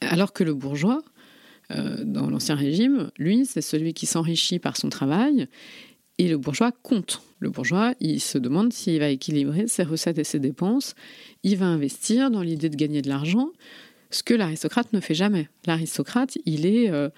Alors 0.00 0.32
que 0.32 0.44
le 0.44 0.54
bourgeois, 0.54 1.02
dans 1.70 2.28
l'Ancien 2.28 2.56
Régime, 2.56 3.10
lui, 3.16 3.46
c'est 3.46 3.62
celui 3.62 3.94
qui 3.94 4.06
s'enrichit 4.06 4.58
par 4.58 4.76
son 4.76 4.88
travail 4.88 5.46
et 6.20 6.28
le 6.28 6.36
bourgeois 6.36 6.70
compte. 6.70 7.22
Le 7.38 7.48
bourgeois, 7.48 7.94
il 7.98 8.20
se 8.20 8.36
demande 8.36 8.74
s'il 8.74 8.98
va 8.98 9.08
équilibrer 9.08 9.68
ses 9.68 9.84
recettes 9.84 10.18
et 10.18 10.24
ses 10.24 10.38
dépenses. 10.38 10.94
Il 11.44 11.56
va 11.56 11.64
investir 11.64 12.30
dans 12.30 12.42
l'idée 12.42 12.68
de 12.68 12.76
gagner 12.76 13.00
de 13.00 13.08
l'argent, 13.08 13.48
ce 14.10 14.22
que 14.22 14.34
l'aristocrate 14.34 14.92
ne 14.92 15.00
fait 15.00 15.14
jamais. 15.14 15.48
L'aristocrate, 15.64 16.36
il 16.44 16.66
est, 16.66 16.90
euh, 16.90 17.08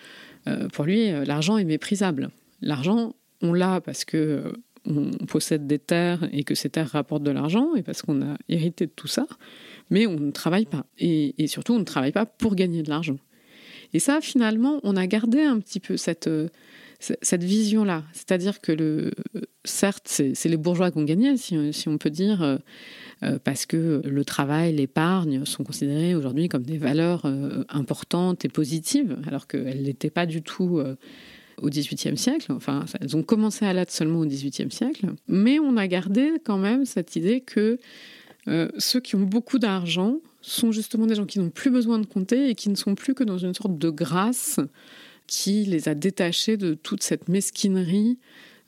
euh, 0.47 0.69
pour 0.69 0.85
lui, 0.85 1.11
euh, 1.11 1.25
l'argent 1.25 1.59
est 1.59 1.65
méprisable. 1.65 2.31
L'argent, 2.61 3.17
on 3.41 3.53
l'a 3.53 3.81
parce 3.81 4.05
que 4.05 4.53
on 4.85 5.11
possède 5.27 5.67
des 5.67 5.81
terres 5.81 6.29
et 6.33 6.45
que 6.45 6.55
ces 6.55 6.69
terres 6.69 6.91
rapportent 6.91 7.25
de 7.25 7.31
l'argent 7.33 7.75
et 7.75 7.83
parce 7.83 8.03
qu'on 8.03 8.23
a 8.23 8.37
hérité 8.49 8.87
de 8.87 8.93
tout 8.95 9.09
ça, 9.09 9.27
mais 9.91 10.07
on 10.07 10.15
ne 10.15 10.31
travaille 10.31 10.67
pas. 10.67 10.87
Et, 10.99 11.35
et 11.43 11.49
surtout, 11.49 11.73
on 11.73 11.81
ne 11.81 11.85
travaille 11.85 12.13
pas 12.13 12.27
pour 12.27 12.55
gagner 12.55 12.85
de 12.85 12.89
l'argent. 12.89 13.19
Et 13.95 13.99
ça, 13.99 14.21
finalement, 14.21 14.79
on 14.85 14.97
a 14.97 15.09
gardé 15.09 15.43
un 15.43 15.59
petit 15.59 15.81
peu 15.81 15.97
cette 15.97 16.29
cette 17.03 17.43
vision-là. 17.43 18.05
C'est-à-dire 18.13 18.61
que, 18.61 18.71
le, 18.71 19.11
certes, 19.65 20.07
c'est 20.07 20.49
les 20.49 20.57
bourgeois 20.57 20.91
qui 20.91 20.99
ont 20.99 21.05
gagné, 21.05 21.37
si, 21.37 21.57
on 21.89 21.99
peut 21.99 22.11
dire, 22.11 22.43
euh, 22.43 22.59
euh, 23.23 23.39
parce 23.43 23.67
que 23.67 24.03
le 24.05 24.25
travail, 24.25 24.75
l'épargne 24.75 25.45
sont 25.45 25.65
considérés 25.65 26.15
aujourd'hui 26.15 26.49
comme 26.49 26.63
des 26.63 26.79
valeurs 26.79 27.23
euh, 27.25 27.65
importantes 27.69 28.45
et 28.45 28.49
positives, 28.49 29.19
alors 29.27 29.47
qu'elles 29.47 29.81
ne 29.81 29.85
l'étaient 29.85 30.11
pas 30.11 30.27
du 30.27 30.43
tout 30.43 30.81
au 31.61 31.69
XVIIIe 31.69 32.17
siècle. 32.17 32.53
Enfin, 32.53 32.85
elles 33.01 33.17
ont 33.17 33.23
commencé 33.23 33.65
à 33.65 33.73
l'être 33.73 33.91
seulement 33.91 34.21
au 34.21 34.27
XVIIIe 34.27 34.71
siècle. 34.71 35.07
Mais 35.27 35.59
on 35.59 35.77
a 35.77 35.87
gardé 35.89 36.35
quand 36.45 36.59
même 36.59 36.85
cette 36.85 37.17
idée 37.17 37.41
que 37.41 37.79
ceux 38.79 39.01
qui 39.01 39.17
ont 39.17 39.23
beaucoup 39.23 39.59
d'argent 39.59 40.19
sont 40.41 40.73
justement 40.73 41.07
des 41.07 41.15
gens 41.15 41.27
qui 41.27 41.39
n'ont 41.39 41.51
plus 41.51 41.71
besoin 41.71 42.01
de 42.01 42.07
compter 42.07 42.49
et 42.51 42.55
qui 42.55 42.69
ne 42.69 42.75
sont 42.75 42.97
plus 42.97 43.15
que 43.15 43.23
dans 43.23 43.39
une 43.39 43.55
sorte 43.55 43.79
de 43.79 43.91
grâce 43.91 44.59
qui 45.33 45.65
les 45.65 45.89
a 45.89 45.95
détachés 45.95 46.59
de 46.59 46.75
toute 46.75 47.03
cette 47.03 47.27
mesquinerie 47.27 48.19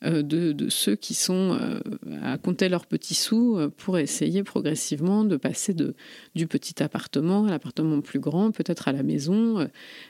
euh, 0.03 0.23
de, 0.23 0.69
ceux 0.71 0.97
qui 0.97 1.13
sont 1.13 1.59
euh, 1.61 1.79
à 2.23 2.39
compter 2.39 2.71
leurs 2.71 2.87
petits 2.87 3.15
sous 3.15 3.59
euh, 3.59 3.69
pour 3.69 3.99
essayer 3.99 4.43
progressivement 4.43 5.25
de 5.25 5.37
passer 5.37 5.75
de, 5.75 5.95
du 6.35 6.47
petit 6.47 6.83
appartement 6.83 7.45
à 7.45 7.51
l'appartement 7.51 8.01
plus 8.01 8.19
grand, 8.19 8.51
peut-être 8.51 8.89
à 8.89 8.93
la 8.93 9.03
maison. 9.03 9.69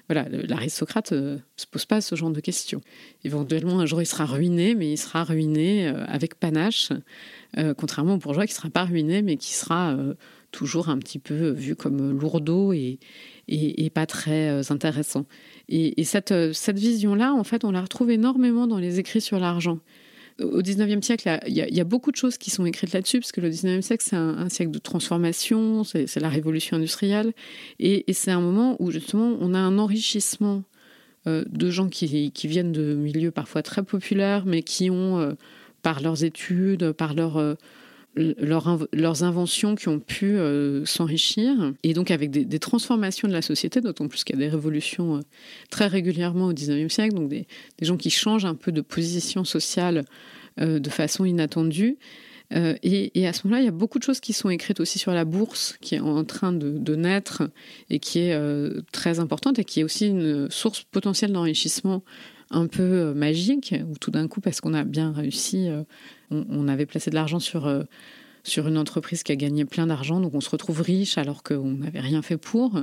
Voilà, 0.09 0.29
l'aristocrate 0.31 1.11
ne 1.11 1.39
se 1.57 1.67
pose 1.67 1.87
pas 1.87 2.01
ce 2.01 2.15
genre 2.15 2.31
de 2.31 2.39
questions. 2.41 2.83
Éventuellement, 3.25 3.81
un 3.81 3.87
jour, 3.87 4.01
il 4.01 4.07
sera 4.07 4.25
ruiné, 4.25 4.77
mais 4.77 4.93
il 4.93 4.97
sera 4.97 5.25
ruiné 5.25 5.89
avec 5.89 6.37
panache, 6.37 6.91
contrairement 7.77 8.15
au 8.15 8.19
bourgeois 8.19 8.47
qui 8.47 8.53
ne 8.53 8.57
sera 8.57 8.71
pas 8.71 8.85
ruiné, 8.85 9.23
mais 9.23 9.37
qui 9.37 9.55
sera 9.55 9.97
toujours 10.51 10.89
un 10.89 10.99
petit 10.99 11.19
peu 11.19 11.51
vu 11.51 11.75
comme 11.75 12.19
lourdeau 12.19 12.73
et, 12.73 12.99
et, 13.49 13.91
pas 13.91 14.07
très 14.07 14.71
intéressant. 14.71 15.27
Et, 15.69 16.05
cette, 16.05 16.53
cette 16.53 16.79
vision-là, 16.79 17.33
en 17.33 17.45
fait, 17.45 17.65
on 17.65 17.71
la 17.71 17.81
retrouve 17.81 18.11
énormément 18.11 18.67
dans 18.67 18.79
les 18.79 18.99
écrits 18.99 19.21
sur 19.21 19.39
l'argent. 19.39 19.79
Au 20.43 20.63
XIXe 20.63 21.05
siècle, 21.05 21.39
il 21.47 21.55
y, 21.55 21.81
a 21.81 21.85
beaucoup 21.85 22.11
de 22.11 22.17
choses 22.17 22.39
qui 22.39 22.51
sont 22.51 22.67
écrites 22.67 22.93
là-dessus, 22.93 23.21
parce 23.21 23.31
que 23.31 23.41
le 23.41 23.49
XIXe 23.49 23.87
siècle, 23.87 24.05
c'est 24.05 24.17
un, 24.17 24.49
siècle 24.49 24.73
de 24.73 24.79
transformation, 24.79 25.85
c'est 25.85 26.17
la 26.17 26.29
révolution 26.29 26.77
industrielle, 26.77 27.33
et, 27.79 28.05
c'est 28.13 28.33
un 28.33 28.41
moment 28.41 28.77
où 28.81 28.91
justement 28.91 29.37
on 29.41 29.55
a 29.55 29.59
un 29.59 29.79
enrichissement 29.79 30.65
euh, 31.29 31.45
de 31.49 31.71
gens 31.71 31.89
qui, 31.89 32.33
viennent 32.45 32.73
de 32.73 32.95
milieux 32.95 33.31
parfois 33.31 33.63
très 33.63 33.85
populaires, 33.85 34.45
mais 34.45 34.63
qui 34.63 34.91
ont, 34.91 35.21
euh, 35.21 35.35
par 35.83 36.03
leurs 36.03 36.25
études, 36.25 36.93
par 36.93 37.15
leur... 37.15 37.37
Euh, 37.37 37.55
leurs 38.17 39.25
inventions 39.25 39.75
qui 39.75 39.89
ont 39.89 40.01
pu 40.01 40.37
euh, 40.37 40.85
s'enrichir, 40.85 41.73
et 41.83 41.95
donc 41.95 42.11
avec 42.11 42.31
des, 42.31 42.59
transformations 42.59 43.29
de 43.29 43.33
la 43.33 43.43
société, 43.43 43.81
d'autant 43.81 44.09
plus 44.09 44.25
qu'il 44.25 44.37
y 44.37 44.43
a 44.43 44.45
des 44.47 44.51
révolutions 44.51 45.17
euh, 45.17 45.21
très 45.71 45.87
régulièrement 45.87 46.47
au 46.47 46.53
XIXe 46.53 46.93
siècle, 46.93 47.15
donc 47.15 47.29
des, 47.29 47.47
gens 47.83 47.97
qui 47.97 48.11
changent 48.11 48.45
un 48.45 48.55
peu 48.55 48.73
de 48.73 48.81
position 48.81 49.45
sociale 49.45 50.05
euh, 50.61 50.79
de 50.79 50.91
façon 50.91 51.25
inattendue. 51.25 51.99
Et, 52.85 53.27
à 53.27 53.33
ce 53.33 53.45
moment-là, 53.45 53.63
il 53.63 53.65
y 53.65 53.69
a 53.69 53.73
beaucoup 53.73 53.99
de 53.99 54.05
choses 54.05 54.21
qui 54.21 54.33
sont 54.33 54.49
écrites 54.49 54.79
aussi 54.79 55.01
sur 55.01 55.11
la 55.11 55.25
bourse, 55.25 55.77
qui 55.81 55.97
est 55.97 56.01
en 56.01 56.23
train 56.25 56.53
de 56.53 56.95
naître 56.95 57.51
et 57.91 57.99
qui 57.99 58.21
est 58.21 58.39
très 58.93 59.19
importante 59.19 59.59
et 59.59 59.65
qui 59.65 59.81
est 59.81 59.83
aussi 59.83 60.07
une 60.07 60.49
source 60.51 60.85
potentielle 60.85 61.33
d'enrichissement 61.33 62.05
un 62.55 62.67
peu 62.67 63.13
magique, 63.15 63.75
où 63.91 63.99
tout 63.99 64.11
d'un 64.11 64.29
coup, 64.29 64.41
parce 64.41 64.61
qu'on 64.61 64.75
a 64.75 64.85
bien 64.85 65.13
réussi 65.13 65.69
on, 66.31 66.69
avait 66.69 66.87
placé 66.87 67.11
de 67.11 67.15
l'argent 67.15 67.39
sur, 67.39 67.67
euh, 67.67 67.83
sur 68.43 68.69
une 68.69 68.79
entreprise 68.79 69.23
qui 69.23 69.33
a 69.33 69.37
gagné 69.37 69.65
plein 69.65 69.87
d'argent, 69.87 70.21
donc 70.21 70.35
on 70.35 70.41
se 70.41 70.51
retrouve 70.51 70.81
riche 70.81 71.19
alors 71.19 71.43
qu'on 71.43 71.73
n'avait 71.73 72.01
rien 72.01 72.23
fait 72.23 72.37
pour. 72.37 72.83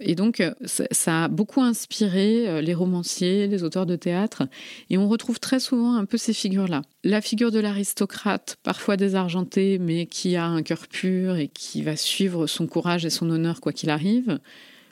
Et 0.00 0.14
donc, 0.14 0.40
euh, 0.40 0.52
ça, 0.62 1.24
a 1.24 1.28
beaucoup 1.28 1.60
inspiré 1.60 2.48
euh, 2.48 2.60
les 2.60 2.74
romanciers, 2.74 3.46
les 3.46 3.62
auteurs 3.62 3.86
de 3.86 3.96
théâtre, 3.96 4.44
et 4.90 4.98
on 4.98 5.08
retrouve 5.08 5.40
très 5.40 5.60
souvent 5.60 5.96
un 5.96 6.04
peu 6.04 6.16
ces 6.16 6.32
figures-là. 6.32 6.82
La 7.04 7.20
figure 7.20 7.50
de 7.50 7.60
l'aristocrate, 7.60 8.58
parfois 8.62 8.96
désargenté, 8.96 9.78
mais 9.78 10.06
qui 10.06 10.36
a 10.36 10.46
un 10.46 10.62
cœur 10.62 10.86
pur 10.88 11.36
et 11.36 11.48
qui 11.48 11.82
va 11.82 11.96
suivre 11.96 12.46
son 12.46 12.66
courage 12.66 13.04
et 13.04 13.10
son 13.10 13.28
honneur 13.30 13.60
quoi 13.60 13.72
qu'il 13.72 13.90
arrive. 13.90 14.38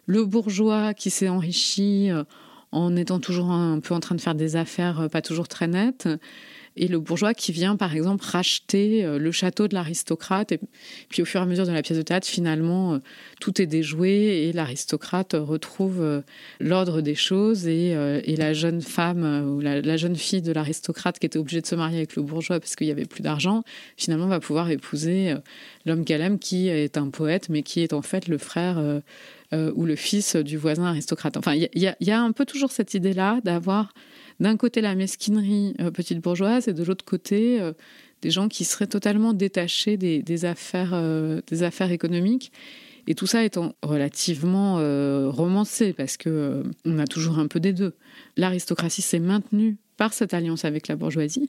Le 0.07 0.25
bourgeois 0.25 0.93
qui 0.93 1.09
s'est 1.09 1.29
enrichi 1.29 2.11
en 2.73 2.97
étant 2.97 3.21
toujours 3.21 3.51
un 3.51 3.81
peu 3.81 3.95
en 3.95 4.01
train 4.01 4.15
de 4.15 4.21
faire 4.21 4.35
des 4.35 4.57
affaires 4.57 5.09
pas 5.11 5.23
toujours 5.23 5.49
très 5.49 5.67
nettes 5.67 6.09
et 6.77 6.89
le 6.89 6.99
bourgeois 6.99 7.35
qui 7.35 7.53
vient, 7.53 7.77
par 7.77 7.95
exemple, 7.95 8.25
racheter 8.25 9.05
euh, 9.05 9.19
le 9.19 9.33
château 9.33 9.67
de 9.67 9.75
l'aristocrate. 9.75 10.53
Et 10.53 10.61
puis, 11.09 11.23
au 11.23 11.25
fur 11.25 11.41
et 11.41 11.43
à 11.43 11.47
mesure 11.47 11.67
de 11.67 11.73
la 11.73 11.83
pièce 11.83 11.99
de 11.99 12.03
théâtre, 12.03 12.27
finalement, 12.27 12.95
euh, 12.95 12.99
tout 13.41 13.61
est 13.61 13.67
déjoué 13.67 14.49
et 14.49 14.53
l'aristocrate 14.53 15.35
retrouve 15.39 16.01
euh, 16.01 16.21
l'ordre 16.61 17.01
des 17.01 17.15
choses. 17.15 17.67
Et, 17.67 17.95
la 18.41 18.55
jeune 18.55 18.81
femme 18.81 19.55
ou 19.55 19.61
la, 19.61 19.97
jeune 19.99 20.17
fille 20.17 20.41
de 20.41 20.53
l'aristocrate 20.53 21.19
qui 21.19 21.27
était 21.27 21.39
obligée 21.39 21.61
de 21.61 21.67
se 21.67 21.75
marier 21.75 21.99
avec 21.99 22.17
le 22.17 22.23
bourgeois 22.23 22.59
parce 22.59 22.75
qu'il 22.75 22.87
n'y 22.87 22.91
avait 22.91 23.05
plus 23.05 23.23
d'argent, 23.23 23.65
finalement, 23.99 24.29
va 24.29 24.41
pouvoir 24.41 24.71
épouser 24.71 25.35
l'homme 25.85 26.07
qu'elle 26.07 26.23
aime, 26.23 26.39
qui 26.39 26.69
est 26.69 26.97
un 26.97 27.11
poète, 27.11 27.51
mais 27.51 27.63
qui 27.63 27.83
est 27.83 27.93
en 27.93 28.01
fait 28.01 28.29
le 28.29 28.39
frère. 28.39 29.03
Ou 29.53 29.85
le 29.85 29.97
fils 29.97 30.37
du 30.37 30.57
voisin 30.57 30.85
aristocrate. 30.85 31.37
Enfin, 31.37 31.55
il 31.55 31.69
y, 31.75 32.11
a 32.11 32.23
un 32.23 32.33
peu 32.33 32.45
toujours 32.45 32.71
cette 32.71 32.95
idée-là 32.95 33.41
d'avoir 33.43 33.93
d'un 34.41 34.57
côté 34.57 34.81
la 34.81 34.95
mesquinerie 34.95 35.75
euh, 35.81 35.91
petite 35.91 36.21
bourgeoise 36.21 36.67
et 36.67 36.73
de 36.73 36.83
l'autre 36.83 37.05
côté 37.05 37.61
euh, 37.61 37.73
des 38.23 38.31
gens 38.31 38.49
qui 38.49 38.65
seraient 38.65 38.87
totalement 38.87 39.33
détachés 39.33 39.97
des, 39.97 40.45
affaires, 40.45 40.93
euh, 40.95 41.41
des 41.47 41.63
affaires 41.63 41.93
économiques. 41.93 42.51
Et 43.07 43.15
tout 43.15 43.27
ça 43.27 43.45
étant 43.45 43.75
relativement 43.83 44.75
romancé, 45.31 45.95
parce 45.95 46.17
que 46.19 46.63
on 46.85 46.99
a 46.99 47.07
toujours 47.07 47.39
un 47.39 47.49
peu 47.49 47.59
des 47.59 47.73
deux. 47.73 47.95
L'aristocratie 48.37 49.01
s'est 49.01 49.19
maintenue 49.19 49.79
par 49.97 50.13
cette 50.13 50.35
alliance 50.35 50.67
avec 50.67 50.87
la 50.87 50.97
bourgeoisie, 50.97 51.49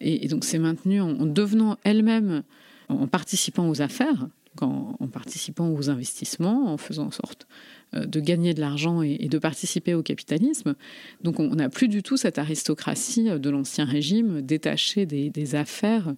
et, 0.00 0.28
donc 0.28 0.44
s'est 0.44 0.58
maintenue 0.58 1.00
en 1.00 1.24
devenant 1.24 1.78
elle-même, 1.82 2.42
en 2.88 3.06
participant 3.08 3.68
aux 3.68 3.80
affaires, 3.80 4.28
en, 4.60 4.94
participant 5.08 5.70
aux 5.70 5.88
investissements, 5.88 6.72
en 6.72 6.76
faisant 6.76 7.06
en 7.06 7.10
sorte 7.10 7.46
euh, 7.94 8.04
de 8.04 8.20
gagner 8.20 8.54
de 8.54 8.60
l'argent 8.60 9.02
et, 9.02 9.28
de 9.28 9.38
participer 9.38 9.94
au 9.94 10.02
capitalisme. 10.02 10.74
Donc 11.22 11.40
on 11.40 11.54
n'a 11.54 11.68
plus 11.68 11.88
du 11.88 12.02
tout 12.02 12.16
cette 12.16 12.38
aristocratie 12.38 13.30
euh, 13.30 13.38
de 13.38 13.50
l'ancien 13.50 13.84
régime 13.84 14.42
détachée 14.42 15.06
des, 15.06 15.54
affaires. 15.54 16.14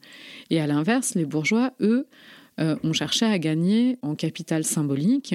Et 0.51 0.61
à 0.61 0.67
l'inverse, 0.67 1.15
les 1.15 1.25
bourgeois, 1.25 1.73
eux, 1.81 2.07
euh, 2.61 2.77
ont 2.85 2.93
cherché 2.93 3.27
à 3.27 3.37
gagner 3.39 3.99
en 4.03 4.15
capital 4.15 4.63
symbolique, 4.63 5.35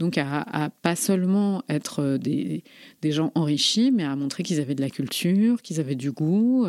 donc 0.00 0.18
à, 0.18 0.70
pas 0.82 0.96
seulement 0.96 1.62
être 1.68 2.16
des, 2.16 2.64
gens 3.04 3.30
enrichis, 3.36 3.92
mais 3.92 4.02
à 4.02 4.16
montrer 4.16 4.42
qu'ils 4.42 4.60
avaient 4.60 4.74
de 4.74 4.80
la 4.80 4.90
culture, 4.90 5.62
qu'ils 5.62 5.78
avaient 5.78 5.94
du 5.94 6.10
goût, 6.10 6.66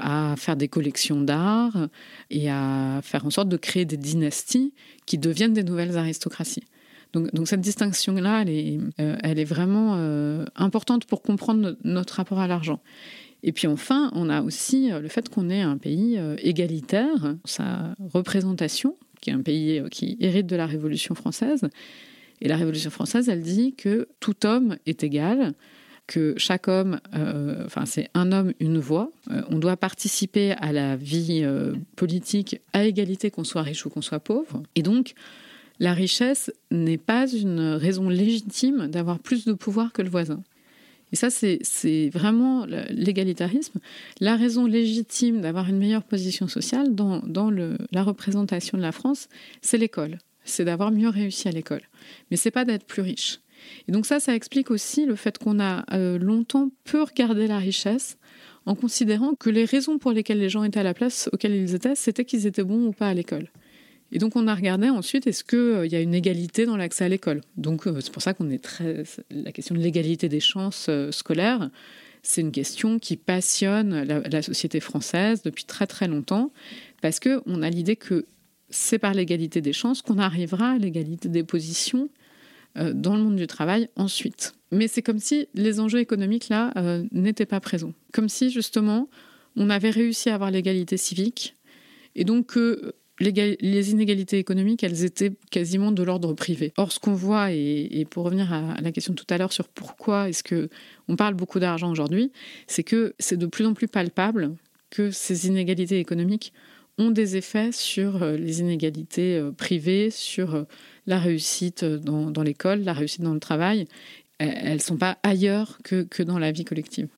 à 0.00 0.34
faire 0.36 0.56
des 0.56 0.68
collections 0.68 1.20
d'art 1.20 1.88
et 2.30 2.50
à 2.50 3.00
faire 3.02 3.26
en 3.26 3.30
sorte 3.30 3.48
de 3.48 3.56
créer 3.56 3.84
des 3.84 3.96
dynasties 3.96 4.72
qui 5.06 5.18
deviennent 5.18 5.52
des 5.52 5.64
nouvelles 5.64 5.96
aristocraties. 5.96 6.64
Donc, 7.12 7.48
cette 7.48 7.60
distinction-là, 7.60 8.42
elle 8.42 8.80
euh, 9.00 9.16
elle 9.22 9.38
est 9.38 9.44
vraiment 9.44 9.94
euh, 9.96 10.44
importante 10.54 11.06
pour 11.06 11.22
comprendre 11.22 11.76
notre 11.82 12.14
rapport 12.14 12.40
à 12.40 12.46
l'argent. 12.46 12.80
Et 13.42 13.52
puis 13.52 13.66
enfin, 13.68 14.10
on 14.14 14.28
a 14.28 14.42
aussi 14.42 14.90
le 14.90 15.08
fait 15.08 15.28
qu'on 15.28 15.48
est 15.50 15.62
un 15.62 15.78
pays 15.78 16.18
égalitaire, 16.38 17.36
sa 17.44 17.94
représentation, 18.12 18.96
qui 19.20 19.30
est 19.30 19.34
un 19.34 19.42
pays 19.42 19.82
qui 19.90 20.16
hérite 20.20 20.46
de 20.46 20.56
la 20.56 20.66
Révolution 20.66 21.14
française. 21.14 21.68
Et 22.40 22.48
la 22.48 22.56
Révolution 22.56 22.90
française, 22.90 23.28
elle 23.28 23.42
dit 23.42 23.74
que 23.74 24.08
tout 24.20 24.46
homme 24.46 24.76
est 24.86 25.04
égal, 25.04 25.52
que 26.06 26.34
chaque 26.36 26.68
homme, 26.68 27.00
euh, 27.14 27.64
enfin 27.66 27.84
c'est 27.86 28.08
un 28.14 28.32
homme, 28.32 28.52
une 28.60 28.78
voix. 28.78 29.10
Euh, 29.30 29.42
on 29.50 29.58
doit 29.58 29.76
participer 29.76 30.52
à 30.52 30.72
la 30.72 30.96
vie 30.96 31.40
euh, 31.42 31.74
politique 31.96 32.60
à 32.72 32.84
égalité 32.84 33.30
qu'on 33.30 33.44
soit 33.44 33.62
riche 33.62 33.86
ou 33.86 33.90
qu'on 33.90 34.02
soit 34.02 34.20
pauvre. 34.20 34.62
Et 34.74 34.82
donc, 34.82 35.14
la 35.80 35.92
richesse 35.92 36.52
n'est 36.70 36.98
pas 36.98 37.26
une 37.28 37.60
raison 37.60 38.08
légitime 38.08 38.86
d'avoir 38.88 39.18
plus 39.18 39.44
de 39.44 39.52
pouvoir 39.52 39.92
que 39.92 40.02
le 40.02 40.08
voisin. 40.08 40.42
Et 41.12 41.16
ça, 41.16 41.30
c'est 41.30 42.10
vraiment 42.12 42.66
l'égalitarisme. 42.90 43.78
La 44.20 44.36
raison 44.36 44.66
légitime 44.66 45.40
d'avoir 45.40 45.68
une 45.68 45.78
meilleure 45.78 46.02
position 46.02 46.48
sociale 46.48 46.94
dans, 46.94 47.22
la 47.92 48.02
représentation 48.02 48.76
de 48.76 48.82
la 48.82 48.90
France, 48.90 49.28
c'est 49.62 49.78
l'école. 49.78 50.18
C'est 50.44 50.64
d'avoir 50.64 50.90
mieux 50.90 51.08
réussi 51.08 51.46
à 51.46 51.52
l'école. 51.52 51.82
Mais 52.30 52.36
c'est 52.36 52.50
pas 52.50 52.64
d'être 52.64 52.86
plus 52.86 53.02
riche. 53.02 53.38
Et 53.88 53.92
donc 53.92 54.06
ça, 54.06 54.20
ça 54.20 54.34
explique 54.34 54.70
aussi 54.70 55.06
le 55.06 55.16
fait 55.16 55.38
qu'on 55.38 55.60
a 55.60 55.84
euh, 55.92 56.18
longtemps 56.18 56.70
peu 56.84 57.02
regardé 57.02 57.46
la 57.46 57.58
richesse 57.58 58.18
en 58.64 58.74
considérant 58.74 59.34
que 59.34 59.48
les 59.48 59.64
raisons 59.64 59.98
pour 59.98 60.12
lesquelles 60.12 60.40
les 60.40 60.48
gens 60.48 60.64
étaient 60.64 60.80
à 60.80 60.84
la 60.84 60.94
place 60.94 61.28
auquel 61.32 61.54
ils 61.54 61.74
étaient, 61.74 61.94
c'était 61.94 62.24
qu'ils 62.24 62.46
étaient 62.46 62.64
bons 62.64 62.86
ou 62.86 62.92
pas 62.92 63.08
à 63.08 63.14
l'école. 63.14 63.48
Et 64.12 64.18
donc 64.18 64.36
on 64.36 64.46
a 64.46 64.54
regardé 64.54 64.88
ensuite 64.88 65.26
est-ce 65.26 65.44
qu'il 65.44 65.58
euh, 65.58 65.86
y 65.86 65.94
a 65.96 66.00
une 66.00 66.14
égalité 66.14 66.66
dans 66.66 66.76
l'accès 66.76 67.04
à 67.04 67.08
l'école? 67.08 67.40
Donc 67.56 67.86
euh, 67.86 68.00
c'est 68.00 68.12
pour 68.12 68.22
ça 68.22 68.34
qu'on 68.34 68.50
est 68.50 68.62
très 68.62 69.04
la 69.30 69.52
question 69.52 69.74
de 69.74 69.80
l'égalité 69.80 70.28
des 70.28 70.40
chances 70.40 70.90
scolaires, 71.10 71.70
c'est 72.22 72.40
une 72.40 72.52
question 72.52 72.98
qui 72.98 73.16
passionne 73.16 74.02
la, 74.02 74.20
la, 74.20 74.42
société 74.42 74.80
française 74.80 75.42
depuis 75.42 75.64
très 75.64 75.86
très 75.86 76.08
longtemps 76.08 76.50
parce 77.00 77.20
que 77.20 77.40
on 77.46 77.62
a 77.62 77.70
l'idée 77.70 77.94
que 77.94 78.26
c'est 78.70 78.98
par 78.98 79.14
l'égalité 79.14 79.60
des 79.60 79.72
chances 79.72 80.02
qu'on 80.02 80.18
arrivera 80.18 80.70
à 80.70 80.78
l'égalité 80.78 81.28
des 81.28 81.44
positions 81.44 82.08
euh, 82.08 82.25
dans 82.76 83.16
le 83.16 83.22
monde 83.22 83.36
du 83.36 83.46
travail 83.46 83.88
ensuite. 83.96 84.56
Mais 84.72 84.88
c'est 84.88 85.02
comme 85.02 85.18
si 85.18 85.48
les 85.54 85.80
enjeux 85.80 86.00
économiques 86.00 86.48
là 86.48 86.72
euh, 86.76 87.04
n'étaient 87.12 87.46
pas 87.46 87.60
présents. 87.60 87.92
Comme 88.12 88.28
si 88.28 88.50
justement 88.50 89.08
on 89.56 89.70
avait 89.70 89.90
réussi 89.90 90.28
à 90.28 90.34
avoir 90.34 90.50
l'égalité 90.50 90.96
civique 90.96 91.56
et 92.14 92.24
donc 92.24 92.46
que 92.46 92.94
les 93.18 93.92
inégalités 93.92 94.38
économiques, 94.38 94.84
elles 94.84 95.04
étaient 95.04 95.32
quasiment 95.50 95.90
de 95.90 96.02
l'ordre 96.02 96.34
privé. 96.34 96.74
Or, 96.76 96.92
ce 96.92 97.00
qu'on 97.00 97.14
voit, 97.14 97.50
et, 97.50 98.06
pour 98.10 98.24
revenir 98.24 98.52
à 98.52 98.78
la 98.78 98.92
question 98.92 99.14
tout 99.14 99.24
à 99.30 99.38
l'heure 99.38 99.54
sur 99.54 99.68
pourquoi 99.68 100.28
est-ce 100.28 100.42
que 100.42 100.68
on 101.08 101.16
parle 101.16 101.32
beaucoup 101.32 101.58
d'argent 101.58 101.90
aujourd'hui, 101.90 102.30
c'est 102.66 102.82
que 102.82 103.14
c'est 103.18 103.38
de 103.38 103.46
plus 103.46 103.64
en 103.64 103.72
plus 103.72 103.88
palpable 103.88 104.54
que 104.90 105.10
ces 105.10 105.46
inégalités 105.46 105.98
économiques 105.98 106.52
ont 106.98 107.10
des 107.10 107.36
effets 107.36 107.72
sur 107.72 108.22
euh, 108.22 108.36
les 108.36 108.60
inégalités 108.60 109.42
privées, 109.56 110.10
sur 110.10 110.66
la 111.06 111.18
réussite 111.18 111.84
dans, 111.84 112.42
l'école, 112.42 112.80
la 112.80 112.92
réussite 112.92 113.22
dans 113.22 113.34
le 113.34 113.40
travail, 113.40 113.86
elles 114.38 114.74
ne 114.74 114.78
sont 114.78 114.96
pas 114.96 115.18
ailleurs 115.22 115.78
que, 115.82 116.02
que 116.02 116.22
dans 116.22 116.38
la 116.38 116.52
vie 116.52 116.64
collective. 116.64 117.08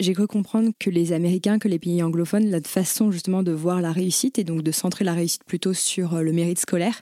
J'ai 0.00 0.14
cru 0.14 0.28
comprendre 0.28 0.70
que 0.78 0.90
les 0.90 1.12
Américains, 1.12 1.58
que 1.58 1.66
les 1.66 1.80
pays 1.80 2.04
anglophones, 2.04 2.48
la 2.50 2.60
façon 2.60 3.10
justement 3.10 3.42
de 3.42 3.50
voir 3.50 3.80
la 3.80 3.90
réussite 3.90 4.38
et 4.38 4.44
donc 4.44 4.62
de 4.62 4.70
centrer 4.70 5.04
la 5.04 5.12
réussite 5.12 5.42
plutôt 5.42 5.74
sur 5.74 6.14
euh, 6.14 6.22
le 6.22 6.32
mérite 6.32 6.60
scolaire, 6.60 7.00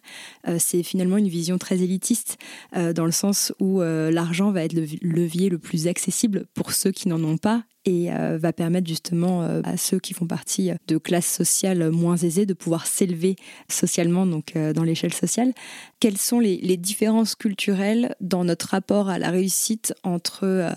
euh, 0.48 0.56
c'est 0.58 0.82
finalement 0.82 1.18
une 1.18 1.28
vision 1.28 1.58
très 1.58 1.82
élitiste 1.82 2.38
euh, 2.74 2.94
dans 2.94 3.04
le 3.04 3.12
sens 3.12 3.52
où 3.60 3.80
l'argent 3.80 4.50
va 4.50 4.64
être 4.64 4.72
le 4.72 4.86
levier 5.02 5.50
le 5.50 5.58
plus 5.58 5.88
accessible 5.88 6.46
pour 6.54 6.72
ceux 6.72 6.90
qui 6.90 7.08
n'en 7.08 7.22
ont 7.22 7.36
pas 7.36 7.64
et 7.86 8.12
euh, 8.12 8.36
va 8.36 8.52
permettre 8.52 8.88
justement 8.88 9.42
euh, 9.42 9.62
à 9.64 9.76
ceux 9.76 10.00
qui 10.00 10.12
font 10.12 10.26
partie 10.26 10.72
de 10.88 10.98
classes 10.98 11.32
sociales 11.32 11.90
moins 11.90 12.16
aisées 12.16 12.44
de 12.44 12.52
pouvoir 12.52 12.86
s'élever 12.86 13.36
socialement, 13.70 14.26
donc 14.26 14.56
euh, 14.56 14.72
dans 14.72 14.82
l'échelle 14.82 15.14
sociale. 15.14 15.52
Quelles 16.00 16.18
sont 16.18 16.40
les, 16.40 16.76
différences 16.76 17.34
culturelles 17.36 18.14
dans 18.20 18.44
notre 18.44 18.68
rapport 18.68 19.08
à 19.08 19.18
la 19.18 19.30
réussite 19.30 19.94
entre 20.02 20.74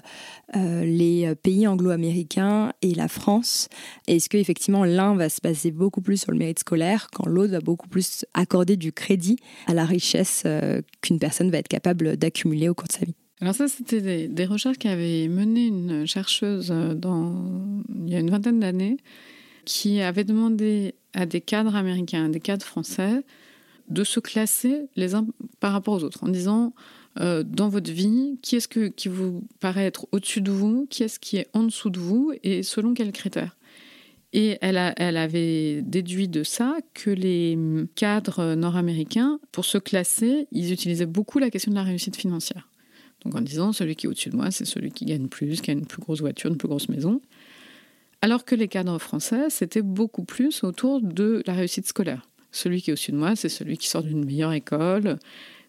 les 0.53 1.35
pays 1.43 1.67
anglo-américains 1.67 2.71
et 2.81 2.93
la 2.93 3.09
France? 3.09 3.67
Est-ce 4.07 4.29
qu'effectivement 4.29 4.85
l'un 4.85 5.15
va 5.15 5.27
se 5.27 5.41
baser 5.43 5.71
beaucoup 5.71 5.99
plus 6.01 6.21
sur 6.21 6.31
le 6.31 6.37
mérite 6.37 6.59
scolaire 6.59 7.09
quand 7.11 7.27
l'autre 7.27 7.51
va 7.51 7.59
beaucoup 7.59 7.89
plus 7.89 8.25
accorder 8.33 8.77
du 8.77 8.93
crédit 8.93 9.37
à 9.67 9.73
la 9.73 9.83
richesse 9.83 10.43
qu'une 11.01 11.19
personne 11.19 11.51
va 11.51 11.57
être 11.57 11.67
capable 11.67 12.15
d'accumuler 12.15 12.69
au 12.69 12.73
cours 12.73 12.87
de 12.87 12.93
sa 12.93 13.05
vie? 13.05 13.15
Alors 13.41 13.55
ça, 13.55 13.69
c'était 13.69 14.27
des, 14.27 14.45
recherches 14.45 14.77
qu'avait 14.77 15.29
mené 15.29 15.67
une 15.67 16.05
chercheuse 16.05 16.71
euh, 16.71 16.93
il 18.05 18.09
y 18.09 18.15
a 18.15 18.19
une 18.19 18.29
vingtaine 18.29 18.59
d'années, 18.59 18.97
qui 19.63 20.01
avait 20.01 20.25
demandé 20.25 20.95
à 21.13 21.25
des 21.25 21.39
cadres 21.39 21.75
américains, 21.75 22.25
à 22.25 22.29
des 22.29 22.41
cadres 22.41 22.65
français, 22.65 23.23
de 23.87 24.03
se 24.03 24.19
classer 24.19 24.87
les 24.95 25.15
uns 25.15 25.25
par 25.59 25.71
rapport 25.71 25.93
aux 25.93 26.03
autres, 26.03 26.23
en 26.23 26.27
disant 26.27 26.73
euh, 27.19 27.43
dans 27.43 27.69
votre 27.69 27.91
vie, 27.91 28.37
qui 28.41 28.57
est-ce 28.57 28.67
qui 28.67 29.07
vous 29.07 29.43
paraît 29.59 29.85
être 29.85 30.07
au-dessus 30.11 30.41
de 30.41 30.51
vous, 30.51 30.85
qui 30.89 31.03
est-ce 31.03 31.19
qui 31.19 31.37
est 31.37 31.47
en 31.53 31.63
dessous 31.63 31.89
de 31.89 31.99
vous, 31.99 32.33
et 32.43 32.61
selon 32.61 32.93
quels 32.93 33.13
critères. 33.13 33.55
Et 34.31 34.59
elle 34.61 34.77
avait 34.77 35.81
déduit 35.81 36.27
de 36.27 36.43
ça 36.43 36.77
que 36.93 37.09
les 37.09 37.57
cadres 37.95 38.53
nord-américains, 38.53 39.39
pour 39.51 39.65
se 39.65 39.79
classer, 39.79 40.47
ils 40.51 40.71
utilisaient 40.71 41.07
beaucoup 41.07 41.39
la 41.39 41.49
question 41.49 41.71
de 41.71 41.75
la 41.75 41.83
réussite 41.83 42.15
financière. 42.15 42.68
Donc 43.25 43.35
en 43.35 43.41
disant, 43.41 43.73
celui 43.73 43.95
qui 43.95 44.05
est 44.05 44.09
au-dessus 44.09 44.29
de 44.29 44.35
moi, 44.35 44.51
c'est 44.51 44.65
celui 44.65 44.91
qui 44.91 45.05
gagne 45.05 45.27
plus, 45.27 45.61
qui 45.61 45.71
a 45.71 45.73
une 45.73 45.85
plus 45.85 46.01
grosse 46.01 46.21
voiture, 46.21 46.49
une 46.49 46.57
plus 46.57 46.67
grosse 46.67 46.89
maison. 46.89 47.21
Alors 48.21 48.45
que 48.45 48.55
les 48.55 48.67
cadres 48.67 48.99
français, 48.99 49.49
c'était 49.49 49.81
beaucoup 49.81 50.23
plus 50.23 50.63
autour 50.63 51.01
de 51.01 51.43
la 51.45 51.53
réussite 51.53 51.87
scolaire. 51.87 52.27
Celui 52.51 52.81
qui 52.81 52.89
est 52.89 52.93
au-dessus 52.93 53.11
de 53.11 53.17
moi, 53.17 53.35
c'est 53.35 53.49
celui 53.49 53.77
qui 53.77 53.87
sort 53.87 54.03
d'une 54.03 54.25
meilleure 54.25 54.53
école 54.53 55.19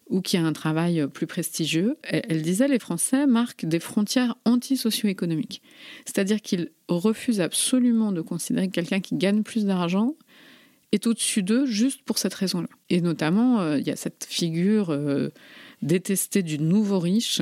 ou 0.09 0.21
qui 0.21 0.35
a 0.35 0.43
un 0.43 0.51
travail 0.51 1.07
plus 1.07 1.27
prestigieux. 1.27 1.95
Elle, 2.03 2.41
disait, 2.41 2.67
les 2.67 2.79
Français 2.79 3.27
marquent 3.27 3.65
des 3.65 3.79
frontières 3.79 4.35
anti-socio-économiques. 4.43 5.61
C'est-à-dire 6.05 6.41
qu'ils 6.41 6.71
refusent 6.89 7.39
absolument 7.39 8.11
de 8.11 8.19
considérer 8.19 8.67
que 8.67 8.73
quelqu'un 8.73 8.99
qui 8.99 9.15
gagne 9.15 9.43
plus 9.43 9.65
d'argent 9.65 10.15
est 10.91 11.07
au-dessus 11.07 11.43
d'eux 11.43 11.65
juste 11.65 12.01
pour 12.01 12.17
cette 12.17 12.33
raison-là. 12.33 12.67
Et 12.89 12.99
notamment, 12.99 13.61
euh, 13.61 13.79
il 13.79 13.87
y 13.87 13.91
a 13.91 13.95
cette 13.95 14.25
figure... 14.29 14.89
Euh, 14.89 15.29
détester 15.81 16.43
du 16.43 16.59
nouveau 16.59 16.99
riche 16.99 17.41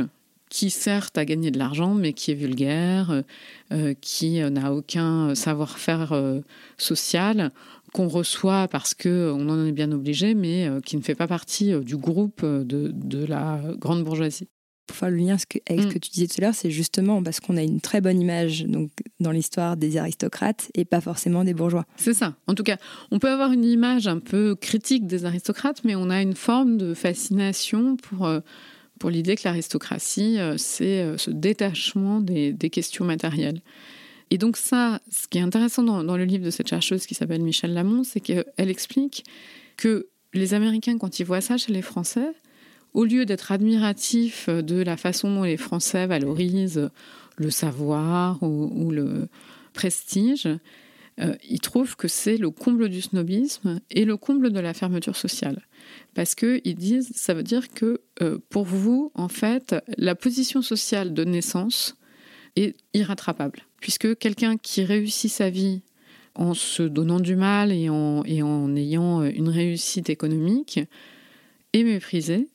qui 0.50 0.72
certes 0.72 1.18
a 1.18 1.26
gagné 1.26 1.52
de 1.52 1.60
l'argent, 1.60 1.94
mais 1.94 2.14
qui 2.14 2.32
est 2.32 2.36
vulgaire, 2.36 3.24
euh, 3.72 3.94
qui 4.02 4.40
n'a 4.40 4.74
aucun 4.74 5.36
savoir-faire 5.36 6.12
euh, 6.12 6.42
social, 6.78 7.52
qu'on 7.94 8.08
reçoit 8.08 8.68
parce 8.68 8.94
qu'on 8.94 9.50
en 9.50 9.66
est 9.66 9.72
bien 9.72 9.92
obligé, 9.92 10.34
mais 10.34 10.68
euh, 10.68 10.82
qui 10.82 10.98
ne 10.98 11.02
fait 11.02 11.16
pas 11.16 11.28
partie 11.28 11.74
du 11.82 11.98
groupe 11.98 12.44
de, 12.44 12.92
de, 12.94 13.26
la 13.26 13.62
grande 13.78 14.04
bourgeoisie. 14.04 14.48
Pour 14.90 14.98
faire 14.98 15.12
le 15.12 15.18
lien 15.18 15.38
avec 15.68 15.82
ce 15.84 15.88
mm. 15.88 15.94
que 15.94 16.00
tu 16.00 16.10
disais 16.10 16.26
tout 16.26 16.36
à 16.40 16.42
l'heure, 16.42 16.56
c'est 16.56 16.72
justement 16.72 17.22
parce 17.22 17.40
qu'on 17.40 17.58
a 17.58 17.62
une 17.62 17.80
très 17.80 18.02
bonne 18.02 18.20
image 18.20 18.66
donc, 18.66 18.90
dans 19.20 19.30
l'histoire 19.30 19.78
des 19.78 19.98
aristocrates 19.98 20.72
et 20.74 20.84
pas 20.84 21.00
forcément 21.00 21.44
des 21.44 21.54
bourgeois. 21.54 21.86
C'est 21.96 22.16
ça. 22.16 22.36
En 22.48 22.56
tout 22.56 22.64
cas, 22.64 22.78
on 23.12 23.20
peut 23.20 23.30
avoir 23.30 23.52
une 23.52 23.64
image 23.64 24.08
un 24.08 24.18
peu 24.18 24.56
critique 24.56 25.06
des 25.06 25.26
aristocrates, 25.26 25.84
mais 25.84 25.94
on 25.94 26.10
a 26.10 26.24
une 26.24 26.34
forme 26.34 26.78
de 26.78 26.96
fascination 26.96 27.98
pour, 27.98 28.26
euh, 28.26 28.40
pour 28.98 29.12
l'idée 29.12 29.36
que 29.36 29.44
l'aristocratie, 29.46 30.40
euh, 30.40 30.56
c'est 30.58 31.04
euh, 31.04 31.18
ce 31.18 31.30
détachement 31.30 32.20
des, 32.20 32.52
des, 32.52 32.72
questions 32.72 33.06
matérielles. 33.06 33.62
Et 34.32 34.40
donc 34.40 34.58
ça, 34.58 35.02
ce 35.12 35.28
qui 35.28 35.38
est 35.38 35.42
intéressant 35.42 35.84
dans, 35.84 36.04
dans 36.04 36.18
le 36.18 36.26
livre 36.26 36.44
de 36.44 36.50
cette 36.50 36.68
chercheuse 36.68 37.06
qui 37.06 37.14
s'appelle 37.14 37.44
Michel 37.44 37.76
Lamont, 37.76 38.04
c'est 38.04 38.22
qu'elle 38.22 38.46
explique 38.58 39.24
que 39.78 40.08
les 40.34 40.56
Américains, 40.56 40.98
quand 40.98 41.20
ils 41.20 41.26
voient 41.26 41.42
ça 41.42 41.58
chez 41.58 41.72
les 41.72 41.84
Français, 41.84 42.32
au 42.94 43.06
lieu 43.06 43.26
d'être 43.26 43.52
admiratif 43.52 44.50
de 44.50 44.82
la 44.82 44.98
façon 44.98 45.34
dont 45.34 45.44
les 45.44 45.58
Français 45.58 46.08
valorisent 46.08 46.90
le 47.38 47.50
savoir 47.50 48.42
ou, 48.44 48.92
le 48.92 49.28
prestige, 49.74 50.48
euh, 51.20 51.36
ils 51.50 51.60
trouvent 51.60 51.96
que 51.96 52.08
c'est 52.08 52.38
le 52.38 52.50
comble 52.50 52.90
du 52.90 53.02
snobisme 53.02 53.80
et 53.92 54.06
le 54.06 54.18
comble 54.18 54.52
de 54.52 54.60
la 54.60 54.74
fermeture 54.74 55.16
sociale. 55.16 55.66
Parce 56.14 56.36
qu'ils 56.36 56.76
disent, 56.76 57.12
ça 57.16 57.34
veut 57.34 57.44
dire 57.44 57.70
que 57.70 58.02
euh, 58.22 58.38
pour 58.50 58.66
vous, 58.66 59.12
en 59.16 59.28
fait, 59.28 59.76
la 59.98 60.16
position 60.16 60.62
sociale 60.62 61.14
de 61.14 61.24
naissance 61.24 61.96
est 62.56 62.76
irrattrapable. 62.94 63.60
Puisque 63.80 64.18
quelqu'un 64.18 64.58
qui 64.58 64.84
réussit 64.84 65.32
sa 65.32 65.50
vie 65.50 65.82
en 66.36 66.54
se 66.54 66.84
donnant 66.84 67.20
du 67.20 67.36
mal 67.36 67.72
et 67.72 67.90
en, 67.90 68.24
et 68.26 68.42
en 68.42 68.76
ayant 68.76 69.24
une 69.24 69.50
réussite 69.50 70.10
économique 70.10 70.80
est 71.74 71.84
méprisé 71.84 72.48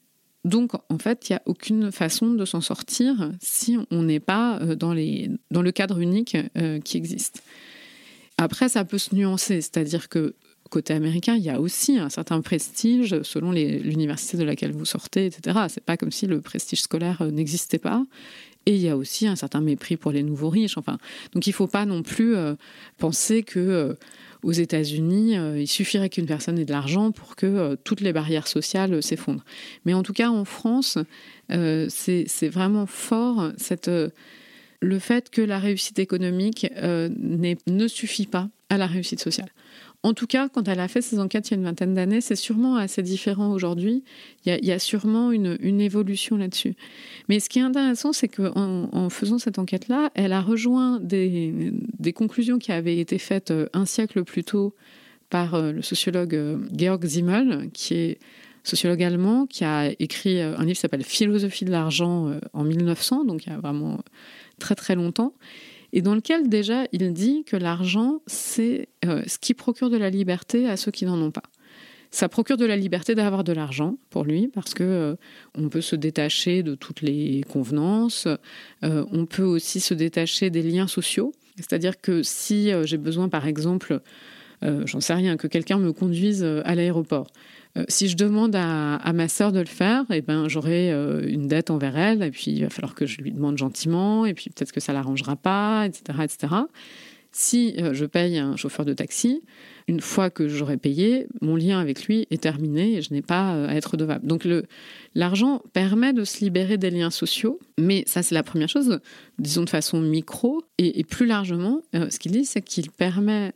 donc, 0.44 0.72
en 0.90 0.98
fait, 0.98 1.28
il 1.28 1.32
n'y 1.32 1.36
a 1.36 1.42
aucune 1.46 1.90
façon 1.90 2.34
de 2.34 2.44
s'en 2.44 2.60
sortir 2.60 3.32
si 3.40 3.78
on 3.90 4.02
n'est 4.02 4.20
pas 4.20 4.58
euh, 4.60 4.76
dans, 4.76 4.92
le 4.92 5.70
cadre 5.70 5.98
unique 5.98 6.36
euh, 6.58 6.80
qui 6.80 6.98
existe. 6.98 7.42
Après, 8.36 8.68
ça 8.68 8.84
peut 8.84 8.98
se 8.98 9.14
nuancer, 9.14 9.62
c'est-à-dire 9.62 10.08
que 10.08 10.34
côté 10.70 10.92
américain, 10.92 11.36
il 11.36 11.42
y 11.44 11.50
a 11.50 11.60
aussi 11.60 11.98
un 11.98 12.08
certain 12.08 12.40
prestige 12.40 13.22
selon 13.22 13.52
l'université 13.52 14.36
de 14.36 14.42
laquelle 14.42 14.72
vous 14.72 14.84
sortez, 14.84 15.26
etc. 15.26 15.60
C'est 15.68 15.84
pas 15.84 15.96
comme 15.96 16.10
si 16.10 16.26
le 16.26 16.40
prestige 16.40 16.82
scolaire 16.82 17.22
euh, 17.22 17.30
n'existait 17.30 17.78
pas. 17.78 18.04
Et 18.66 18.74
il 18.74 18.80
y 18.80 18.88
a 18.88 18.96
aussi 18.96 19.26
un 19.26 19.36
certain 19.36 19.60
mépris 19.60 19.96
pour 19.96 20.10
les 20.10 20.22
nouveaux 20.22 20.48
riches. 20.48 20.76
Enfin, 20.78 20.98
donc 21.32 21.46
il 21.46 21.50
ne 21.50 21.54
faut 21.54 21.66
pas 21.66 21.84
non 21.84 22.02
plus 22.02 22.34
penser 22.96 23.42
que 23.42 23.94
aux 24.44 24.52
États-Unis, 24.52 25.38
euh, 25.38 25.58
il 25.58 25.66
suffirait 25.66 26.10
qu'une 26.10 26.26
personne 26.26 26.58
ait 26.58 26.66
de 26.66 26.70
l'argent 26.70 27.10
pour 27.12 27.34
que 27.34 27.46
euh, 27.46 27.76
toutes 27.82 28.02
les 28.02 28.12
barrières 28.12 28.46
sociales 28.46 28.92
euh, 28.92 29.00
s'effondrent. 29.00 29.44
Mais 29.86 29.94
en 29.94 30.02
tout 30.02 30.12
cas, 30.12 30.28
en 30.28 30.44
France, 30.44 30.98
c'est 31.48 32.48
vraiment 32.48 32.86
fort 32.86 33.52
le 34.80 34.98
fait 34.98 35.30
que 35.30 35.40
la 35.40 35.58
réussite 35.58 35.98
économique 35.98 36.66
ne 36.76 37.88
suffit 37.88 38.26
pas 38.26 38.48
à 38.68 38.76
la 38.76 38.86
réussite 38.86 39.20
sociale. 39.20 39.48
En 40.04 40.12
tout 40.12 40.26
cas, 40.26 40.50
quand 40.50 40.68
elle 40.68 40.80
a 40.80 40.86
fait 40.86 41.00
ses 41.00 41.18
enquêtes 41.18 41.48
il 41.48 41.52
y 41.52 41.54
a 41.54 41.56
une 41.56 41.64
vingtaine 41.64 41.94
d'années, 41.94 42.20
c'est 42.20 42.36
sûrement 42.36 42.76
assez 42.76 43.02
différent 43.02 43.50
aujourd'hui. 43.52 44.04
Il, 44.44 44.62
y 44.62 44.70
a 44.70 44.78
sûrement 44.78 45.32
une, 45.32 45.80
évolution 45.80 46.36
là-dessus. 46.36 46.76
Mais 47.30 47.40
ce 47.40 47.48
qui 47.48 47.58
est 47.58 47.62
intéressant, 47.62 48.12
c'est 48.12 48.28
qu'en 48.28 48.90
en 48.92 49.08
faisant 49.08 49.38
cette 49.38 49.58
enquête-là, 49.58 50.10
elle 50.14 50.34
a 50.34 50.42
rejoint 50.42 51.00
des, 51.00 51.72
conclusions 52.14 52.58
qui 52.58 52.70
avaient 52.70 52.98
été 52.98 53.16
faites 53.16 53.50
euh, 53.50 53.66
un 53.72 53.86
siècle 53.86 54.24
plus 54.24 54.44
tôt 54.44 54.74
par 55.30 55.54
euh, 55.54 55.72
le 55.72 55.80
sociologue 55.80 56.34
euh, 56.34 56.58
Georg 56.76 57.02
Simmel, 57.06 57.70
qui 57.72 57.94
est 57.94 58.18
sociologue 58.62 59.02
allemand, 59.02 59.46
qui 59.46 59.64
a 59.64 59.90
écrit 59.98 60.38
un 60.40 60.60
livre 60.60 60.74
qui 60.74 60.80
s'appelle 60.80 61.02
Philosophie 61.02 61.64
de 61.64 61.70
l'argent 61.70 62.30
en 62.52 62.64
1900, 62.64 63.24
donc 63.24 63.46
il 63.46 63.50
y 63.50 63.52
a 63.52 63.58
vraiment 63.58 64.00
très 64.58 64.74
très 64.74 64.94
longtemps 64.94 65.34
et 65.94 66.02
dans 66.02 66.16
lequel 66.16 66.48
déjà 66.48 66.86
il 66.90 67.12
dit 67.12 67.44
que 67.44 67.56
l'argent, 67.56 68.20
c'est 68.26 68.88
euh, 69.06 69.22
ce 69.28 69.38
qui 69.38 69.54
procure 69.54 69.90
de 69.90 69.96
la 69.96 70.10
liberté 70.10 70.68
à 70.68 70.76
ceux 70.76 70.90
qui 70.90 71.06
n'en 71.06 71.22
ont 71.22 71.30
pas. 71.30 71.44
Ça 72.10 72.28
procure 72.28 72.56
de 72.56 72.66
la 72.66 72.76
liberté 72.76 73.14
d'avoir 73.14 73.44
de 73.44 73.52
l'argent 73.52 73.96
pour 74.10 74.24
lui 74.24 74.48
parce 74.48 74.74
que 74.74 74.82
euh, 74.82 75.14
on 75.56 75.68
peut 75.68 75.80
se 75.80 75.94
détacher 75.94 76.64
de 76.64 76.74
toutes 76.74 77.00
les 77.00 77.44
convenances, 77.48 78.26
euh, 78.82 79.06
on 79.12 79.24
peut 79.24 79.44
aussi 79.44 79.78
se 79.78 79.94
détacher 79.94 80.50
des 80.50 80.62
liens 80.62 80.88
sociaux. 80.88 81.32
C'est-à-dire 81.56 82.00
que 82.00 82.24
si 82.24 82.72
j'ai 82.82 82.98
besoin, 82.98 83.28
par 83.28 83.46
exemple, 83.46 84.00
j'en 84.62 84.98
sais 84.98 85.14
rien, 85.14 85.36
que 85.36 85.46
quelqu'un 85.46 85.78
me 85.78 85.92
conduise 85.92 86.42
à 86.42 86.74
l'aéroport, 86.74 87.28
euh, 87.76 87.84
si 87.88 88.08
je 88.08 88.16
demande 88.16 88.54
à, 88.54 89.12
ma 89.12 89.28
sœur 89.28 89.50
de 89.50 89.58
le 89.58 89.66
faire, 89.66 90.04
eh 90.10 90.22
ben, 90.22 90.48
j'aurai 90.48 90.92
euh, 90.92 91.26
une 91.26 91.48
dette 91.48 91.70
envers 91.70 91.96
elle, 91.98 92.22
et 92.22 92.30
puis 92.30 92.52
il 92.52 92.62
va 92.62 92.70
falloir 92.70 92.94
que 92.94 93.06
je 93.06 93.20
lui 93.20 93.32
demande 93.32 93.58
gentiment, 93.58 94.26
et 94.26 94.34
puis 94.34 94.50
peut-être 94.50 94.72
que 94.72 94.80
ça 94.80 94.92
l'arrangera 94.92 95.34
pas, 95.34 95.86
etc., 95.86 96.20
etc. 96.22 96.54
Si 97.32 97.74
euh, 97.78 97.92
je 97.92 98.04
paye 98.04 98.38
un 98.38 98.54
chauffeur 98.54 98.86
de 98.86 98.92
taxi, 98.92 99.42
une 99.88 100.00
fois 100.00 100.30
que 100.30 100.46
j'aurai 100.46 100.76
payé, 100.76 101.26
mon 101.42 101.56
lien 101.56 101.80
avec 101.80 102.06
lui 102.06 102.28
est 102.30 102.40
terminé 102.40 102.94
et 102.94 103.02
je 103.02 103.12
n'ai 103.12 103.22
pas 103.22 103.66
à 103.66 103.74
être 103.74 103.96
devable. 103.96 104.24
Donc 104.24 104.46
l'argent 105.16 105.60
permet 105.72 106.12
de 106.12 106.22
se 106.22 106.44
libérer 106.44 106.78
des 106.78 106.90
liens 106.90 107.10
sociaux, 107.10 107.58
mais 107.76 108.04
ça 108.06 108.22
c'est 108.22 108.36
la 108.36 108.44
première 108.44 108.68
chose, 108.68 109.00
disons 109.40 109.64
de 109.64 109.68
façon 109.68 110.00
micro, 110.00 110.62
et, 110.78 111.00
et 111.00 111.04
plus 111.04 111.26
largement, 111.26 111.82
ce 111.92 112.18
qu'il 112.20 112.32
dit, 112.32 112.44
c'est 112.44 112.62
qu'il 112.62 112.90
permet 112.92 113.52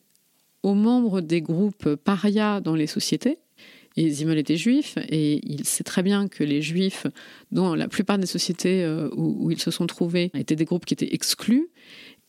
aux 0.64 0.74
membres 0.74 1.20
des 1.20 1.40
groupes 1.40 1.94
parias 1.94 2.60
dans 2.60 2.74
les 2.74 2.88
sociétés, 2.88 3.38
et 3.99 4.11
Zimmel 4.11 4.38
était 4.38 4.57
juif, 4.57 4.96
et 5.09 5.40
il 5.42 5.64
sait 5.64 5.82
très 5.82 6.05
bien 6.05 6.28
que 6.28 6.44
les 6.44 6.62
juifs, 6.62 7.09
dans 7.51 7.74
la 7.74 7.88
plupart 7.88 8.16
des 8.16 8.28
sociétés 8.28 8.84
euh, 8.84 9.11
où, 9.16 9.51
ils 9.51 9.61
se 9.61 9.72
sont 9.72 9.88
trouvés, 9.88 10.30
étaient 10.34 10.55
des 10.55 10.66
groupes 10.66 10.86
qui 10.86 10.94
étaient 10.94 11.12
exclus, 11.12 11.66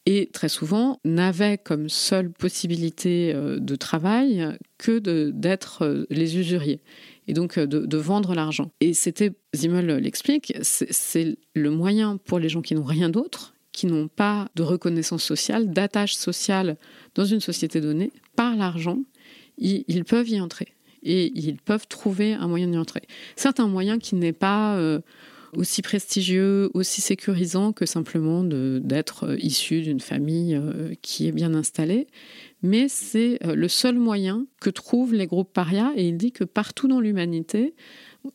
et 0.07 0.32
très 0.34 0.49
souvent 0.49 0.99
n'avaient 1.05 1.59
comme 1.59 1.88
seule 1.88 2.32
possibilité 2.32 3.34
euh, 3.36 3.59
de 3.59 3.76
travail 3.76 4.57
que 4.80 4.97
d'être 5.30 5.84
euh, 5.84 6.07
les 6.09 6.39
usuriers 6.39 6.82
et 7.28 7.34
donc 7.34 7.59
de, 7.59 7.97
vendre 7.97 8.34
l'argent. 8.34 8.72
Et 8.82 8.95
c'était, 8.95 9.34
Zimmel 9.55 9.86
l'explique, 9.97 10.51
c'est 10.63 11.38
le 11.53 11.70
moyen 11.70 12.17
pour 12.17 12.39
les 12.39 12.49
gens 12.49 12.63
qui 12.63 12.74
n'ont 12.74 12.84
rien 12.84 13.11
d'autre, 13.11 13.53
qui 13.74 13.86
n'ont 13.86 14.07
pas 14.07 14.49
de 14.55 14.63
reconnaissance 14.63 15.24
sociale, 15.24 15.72
d'attache 15.72 16.15
sociale 16.15 16.78
dans 17.13 17.26
une 17.26 17.41
société 17.41 17.80
donnée, 17.80 18.11
par 18.36 18.55
l'argent, 18.55 19.03
ils 19.59 20.05
peuvent 20.05 20.30
y 20.30 20.41
entrer 20.41 20.70
et 21.03 21.31
ils 21.35 21.57
peuvent 21.57 21.87
trouver 21.87 22.33
un 22.33 22.47
moyen 22.47 22.67
d'y 22.67 22.77
entrer. 22.77 23.01
C'est 23.35 23.59
un 23.59 23.67
moyen 23.67 23.99
qui 23.99 24.15
n'est 24.15 24.33
pas 24.33 24.77
euh, 24.77 24.99
aussi 25.55 25.81
prestigieux, 25.81 26.69
aussi 26.73 27.01
sécurisant 27.01 27.71
que 27.71 27.85
simplement 27.85 28.43
d'être 28.43 29.25
euh, 29.25 29.37
issu 29.39 29.81
d'une 29.81 29.99
famille 29.99 30.55
euh, 30.55 30.93
qui 31.01 31.27
est 31.27 31.31
bien 31.31 31.53
installée, 31.53 32.07
mais 32.61 32.87
c'est 32.89 33.39
le 33.45 33.67
seul 33.69 33.97
moyen 33.97 34.45
que 34.59 34.69
trouvent 34.69 35.13
les 35.13 35.27
groupes 35.27 35.53
parias 35.53 35.91
et 35.95 36.07
il 36.07 36.17
dit 36.17 36.33
que 36.33 36.43
partout 36.43 36.89
dans 36.89 36.99
l'humanité, 36.99 37.73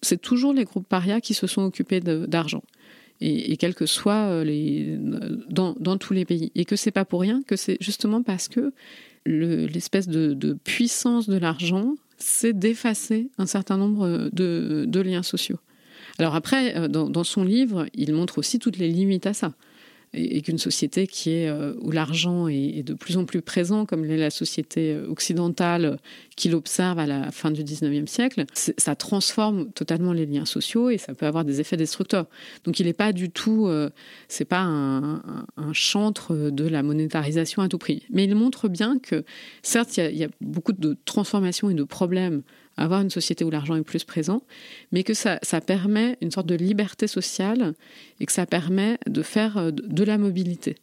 c'est 0.00 0.20
toujours 0.20 0.54
les 0.54 0.64
groupes 0.64 0.88
parias 0.88 1.20
qui 1.20 1.34
se 1.34 1.46
sont 1.46 1.62
occupés 1.62 2.00
d'argent. 2.00 2.62
Et, 3.20 3.56
quels 3.58 3.74
que 3.74 3.86
soient 3.86 4.42
les 4.42 4.98
dans, 5.50 5.74
tous 5.98 6.14
les 6.14 6.24
pays 6.24 6.50
et 6.54 6.64
que 6.64 6.74
c'est 6.74 6.90
pas 6.90 7.04
pour 7.04 7.20
rien 7.20 7.42
que 7.46 7.54
c'est 7.54 7.76
justement 7.80 8.22
parce 8.22 8.48
que 8.48 8.72
l'espèce 9.26 10.08
de, 10.08 10.56
puissance 10.64 11.28
de 11.28 11.36
l'argent 11.36 11.94
c'est 12.18 12.52
d'effacer 12.52 13.30
un 13.38 13.46
certain 13.46 13.76
nombre 13.76 14.30
de, 14.32 15.00
liens 15.00 15.22
sociaux. 15.22 15.58
Alors 16.18 16.34
après, 16.34 16.76
euh, 16.76 16.88
dans, 16.88 17.24
son 17.24 17.44
livre, 17.44 17.86
il 17.94 18.12
montre 18.12 18.38
aussi 18.38 18.58
toutes 18.58 18.78
les 18.78 18.88
limites 18.88 19.26
à 19.26 19.34
ça 19.34 19.52
et, 20.14 20.42
qu'une 20.42 20.58
société 20.58 21.06
qui 21.06 21.30
est 21.30 21.48
euh, 21.48 21.74
où 21.80 21.90
l'argent 21.90 22.48
est, 22.48 22.82
de 22.82 22.94
plus 22.94 23.16
en 23.16 23.24
plus 23.24 23.42
présent, 23.42 23.86
comme 23.86 24.04
l'est 24.04 24.16
la 24.16 24.30
société 24.30 24.92
euh, 24.92 25.08
occidentale 25.08 25.98
qu'il 26.36 26.54
observe 26.54 26.98
à 26.98 27.06
la 27.06 27.30
fin 27.30 27.50
du 27.50 27.62
19e 27.62 28.06
siècle, 28.06 28.44
ça 28.52 28.94
transforme 28.94 29.70
totalement 29.72 30.12
les 30.12 30.26
liens 30.26 30.44
sociaux 30.44 30.90
et 30.90 30.98
ça 30.98 31.14
peut 31.14 31.26
avoir 31.26 31.44
des 31.44 31.60
effets 31.60 31.76
destructeurs. 31.76 32.26
Donc 32.64 32.80
il 32.80 32.86
n'est 32.86 32.92
pas 32.92 33.12
du 33.12 33.30
tout, 33.30 33.66
euh, 33.66 33.90
c'est 34.28 34.44
pas 34.44 34.62
un, 34.62 35.22
chantre 35.72 36.50
de 36.50 36.68
la 36.68 36.82
monétarisation 36.82 37.62
à 37.62 37.68
tout 37.68 37.78
prix. 37.78 38.04
Mais 38.10 38.24
il 38.24 38.34
montre 38.34 38.68
bien 38.68 38.98
que 38.98 39.24
certes, 39.62 39.96
il 39.96 40.16
y 40.16 40.24
a 40.24 40.28
beaucoup 40.40 40.72
de 40.72 40.96
transformations 41.04 41.68
et 41.70 41.74
de 41.74 41.82
problèmes 41.82 42.42
avoir 42.77 43.01
une 43.01 43.11
société 43.11 43.45
où 43.45 43.51
l'argent 43.51 43.77
est 43.77 43.83
plus 43.83 44.05
présent, 44.05 44.43
mais 44.93 45.05
que 45.05 45.14
ça, 45.14 45.39
permet 45.66 46.16
une 46.20 46.31
sorte 46.31 46.47
de 46.47 46.55
liberté 46.55 47.07
sociale 47.07 47.75
et 48.20 48.27
que 48.27 48.33
ça 48.33 48.47
permet 48.47 48.99
de 49.07 49.22
faire 49.22 49.57
euh, 49.57 49.70
de 49.70 50.05
la 50.05 50.18
mobilité. 50.18 50.77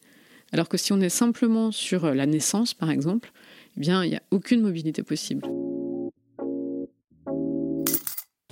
Alors 0.54 0.70
que 0.70 0.78
si 0.78 0.94
on 0.94 1.02
est 1.02 1.10
simplement 1.10 1.72
sur 1.72 2.06
euh, 2.06 2.14
la 2.14 2.26
naissance, 2.26 2.74
par 2.74 2.92
exemple, 2.92 3.32
eh 3.78 3.80
bien, 3.80 4.04
il 4.04 4.10
n'y 4.10 4.16
a 4.16 4.24
aucune 4.32 4.62
mobilité 4.62 5.04
possible. 5.04 5.44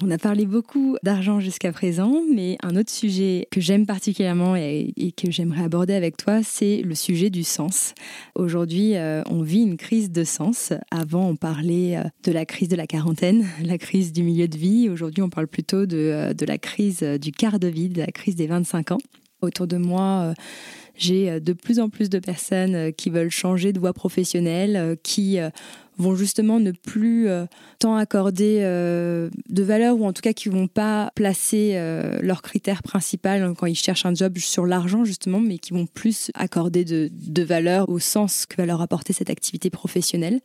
On 0.02 0.12
a 0.12 0.18
parlé 0.18 0.46
beaucoup 0.46 0.96
d'argent 1.04 1.42
jusqu'à 1.42 1.74
présent, 1.74 2.22
mais 2.34 2.58
un 2.64 2.78
autre 2.78 2.90
sujet 2.90 3.48
que 3.52 3.60
j'aime 3.60 3.86
particulièrement 3.86 4.56
et, 4.56 4.94
que 5.18 5.30
j'aimerais 5.30 5.64
aborder 5.64 5.94
avec 5.94 6.16
toi, 6.16 6.42
c'est 6.42 6.82
le 6.84 6.96
sujet 6.96 7.30
du 7.30 7.44
sens. 7.44 7.94
Aujourd'hui, 8.36 8.96
euh, 8.96 9.24
on 9.30 9.42
vit 9.42 9.62
une 9.62 9.76
crise 9.76 10.10
de 10.10 10.24
sens. 10.24 10.72
Avant, 10.90 11.28
on 11.28 11.36
parlait 11.36 11.98
euh, 11.98 12.04
de 12.24 12.32
la 12.32 12.46
crise 12.46 12.70
de 12.70 12.78
la 12.78 12.88
quarantaine, 12.88 13.46
la 13.64 13.78
crise 13.78 14.14
du 14.14 14.24
milieu 14.24 14.48
de 14.48 14.58
vie. 14.58 14.88
Aujourd'hui, 14.88 15.22
on 15.22 15.30
parle 15.30 15.48
plutôt 15.48 15.86
de, 15.86 15.98
euh, 15.98 16.34
de 16.34 16.46
la 16.46 16.58
crise 16.58 17.02
du 17.02 17.34
quart 17.34 17.60
de 17.60 17.68
vie, 17.68 17.90
de 17.90 18.00
la 18.00 18.08
crise 18.08 18.38
des 18.38 18.48
25 18.48 18.92
ans. 18.92 19.00
Autour 19.42 19.68
de 19.68 19.78
moi, 19.78 20.34
j'ai 20.96 21.40
de 21.40 21.54
plus 21.54 21.80
en 21.80 21.88
plus 21.88 22.10
de 22.10 22.20
personnes 22.20 22.92
qui 22.92 23.10
veulent 23.10 23.30
changer 23.30 23.72
de 23.72 23.80
voie 23.80 23.94
professionnelle, 23.94 24.98
qui 25.02 25.40
vont 26.00 26.16
justement 26.16 26.60
ne 26.60 26.72
plus 26.72 27.28
euh, 27.28 27.46
tant 27.78 27.96
accorder 27.96 28.60
euh, 28.62 29.30
de 29.50 29.64
valeur 29.64 30.00
ou 30.00 30.06
en 30.06 30.14
tout 30.14 30.22
cas 30.22 30.34
qui 30.34 30.50
vont 30.50 30.68
pas 30.68 31.12
placer 31.14 31.74
euh, 31.74 32.20
leur 32.22 32.42
critère 32.42 32.82
principal 32.82 33.54
quand 33.58 33.66
ils 33.68 33.76
cherchent 33.76 34.06
un 34.06 34.16
job 34.16 34.38
sur 34.38 34.66
l'argent 34.66 35.04
justement, 35.04 35.40
mais 35.40 35.58
qui 35.58 35.74
vont 35.74 35.86
plus 35.86 36.32
accorder 36.34 36.86
de, 36.86 37.12
de 37.12 37.44
valeur 37.44 37.90
au 37.90 38.00
sens 38.00 38.46
que 38.46 38.56
va 38.56 38.66
leur 38.66 38.82
apporter 38.82 39.14
cette 39.14 39.30
activité 39.30 39.70
professionnelle. 39.70 40.40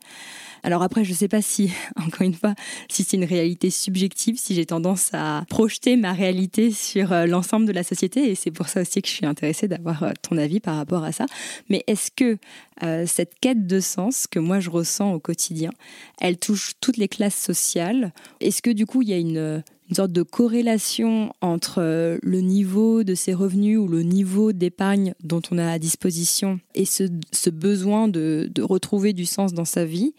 Alors 0.63 0.81
après, 0.81 1.03
je 1.03 1.11
ne 1.11 1.15
sais 1.15 1.27
pas 1.27 1.41
si, 1.41 1.71
encore 1.95 2.23
une 2.23 2.33
fois, 2.33 2.53
si 2.89 3.03
c'est 3.03 3.17
une 3.17 3.23
réalité 3.23 3.69
subjective, 3.69 4.37
si 4.37 4.55
j'ai 4.55 4.65
tendance 4.65 5.11
à 5.13 5.45
projeter 5.47 5.95
ma 5.95 6.11
réalité 6.11 6.71
sur 6.71 7.11
l'ensemble 7.27 7.65
de 7.65 7.71
la 7.71 7.83
société, 7.83 8.31
et 8.31 8.35
c'est 8.35 8.51
pour 8.51 8.67
ça 8.67 8.81
aussi 8.81 9.01
que 9.01 9.07
je 9.07 9.13
suis 9.13 9.25
intéressée 9.25 9.67
d'avoir 9.67 10.11
ton 10.21 10.37
avis 10.37 10.59
par 10.59 10.75
rapport 10.75 11.03
à 11.03 11.11
ça. 11.11 11.27
Mais 11.69 11.83
est-ce 11.87 12.09
que 12.09 12.37
cette 13.05 13.39
quête 13.39 13.67
de 13.67 13.79
sens 13.79 14.25
que 14.27 14.39
moi 14.39 14.59
je 14.59 14.69
ressens 14.69 15.13
au 15.13 15.19
quotidien, 15.19 15.44
elle 16.19 16.37
touche 16.37 16.73
toutes 16.81 16.97
les 16.97 17.07
classes 17.07 17.35
sociales 17.35 18.13
Est-ce 18.39 18.61
que 18.61 18.69
du 18.69 18.85
coup, 18.85 19.01
il 19.01 19.09
y 19.09 19.13
a 19.13 19.17
une 19.17 19.63
sorte 19.93 20.11
de 20.11 20.23
corrélation 20.23 21.33
entre 21.41 21.79
euh, 21.79 22.17
le 22.23 22.41
niveau 22.41 23.03
de 23.03 23.13
ses 23.13 23.33
revenus 23.33 23.77
ou 23.77 23.87
le 23.87 24.01
niveau 24.01 24.51
d'épargne 24.51 25.13
dont 25.23 25.41
on 25.51 25.57
a 25.59 25.67
à 25.69 25.77
disposition 25.77 26.59
et 26.73 26.85
ce, 26.85 27.03
besoin 27.49 28.07
de, 28.07 28.49
retrouver 28.59 29.13
du 29.13 29.25
sens 29.25 29.53
dans 29.53 29.65
sa 29.65 29.85
vie? 29.85 30.13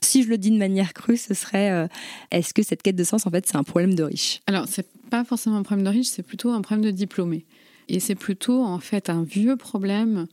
Si 0.00 0.22
je 0.22 0.28
le 0.28 0.38
dis 0.38 0.50
de 0.50 0.56
manière 0.56 0.94
crue, 0.94 1.18
ce 1.18 1.34
serait 1.34 1.70
euh, 1.70 1.86
est-ce 2.30 2.54
que 2.54 2.62
cette 2.62 2.82
quête 2.82 2.96
de 2.96 3.04
sens, 3.04 3.26
en 3.26 3.30
fait, 3.30 3.46
c'est 3.46 3.56
un 3.56 3.64
problème 3.64 3.94
de 3.94 4.02
riche? 4.02 4.40
Alors, 4.46 4.66
c'est 4.66 4.86
pas 5.10 5.24
forcément 5.24 5.56
un 5.56 5.62
problème 5.62 5.84
de 5.84 5.90
riche, 5.90 6.08
c'est 6.08 6.22
plutôt 6.22 6.50
un 6.50 6.62
problème 6.62 6.84
de 6.84 6.90
diplômé. 6.90 7.44
Et 7.88 8.00
c'est 8.00 8.14
plutôt, 8.14 8.62
en 8.62 8.78
fait, 8.78 9.10
un 9.10 9.22
vieux 9.22 9.56
problème 9.56 10.26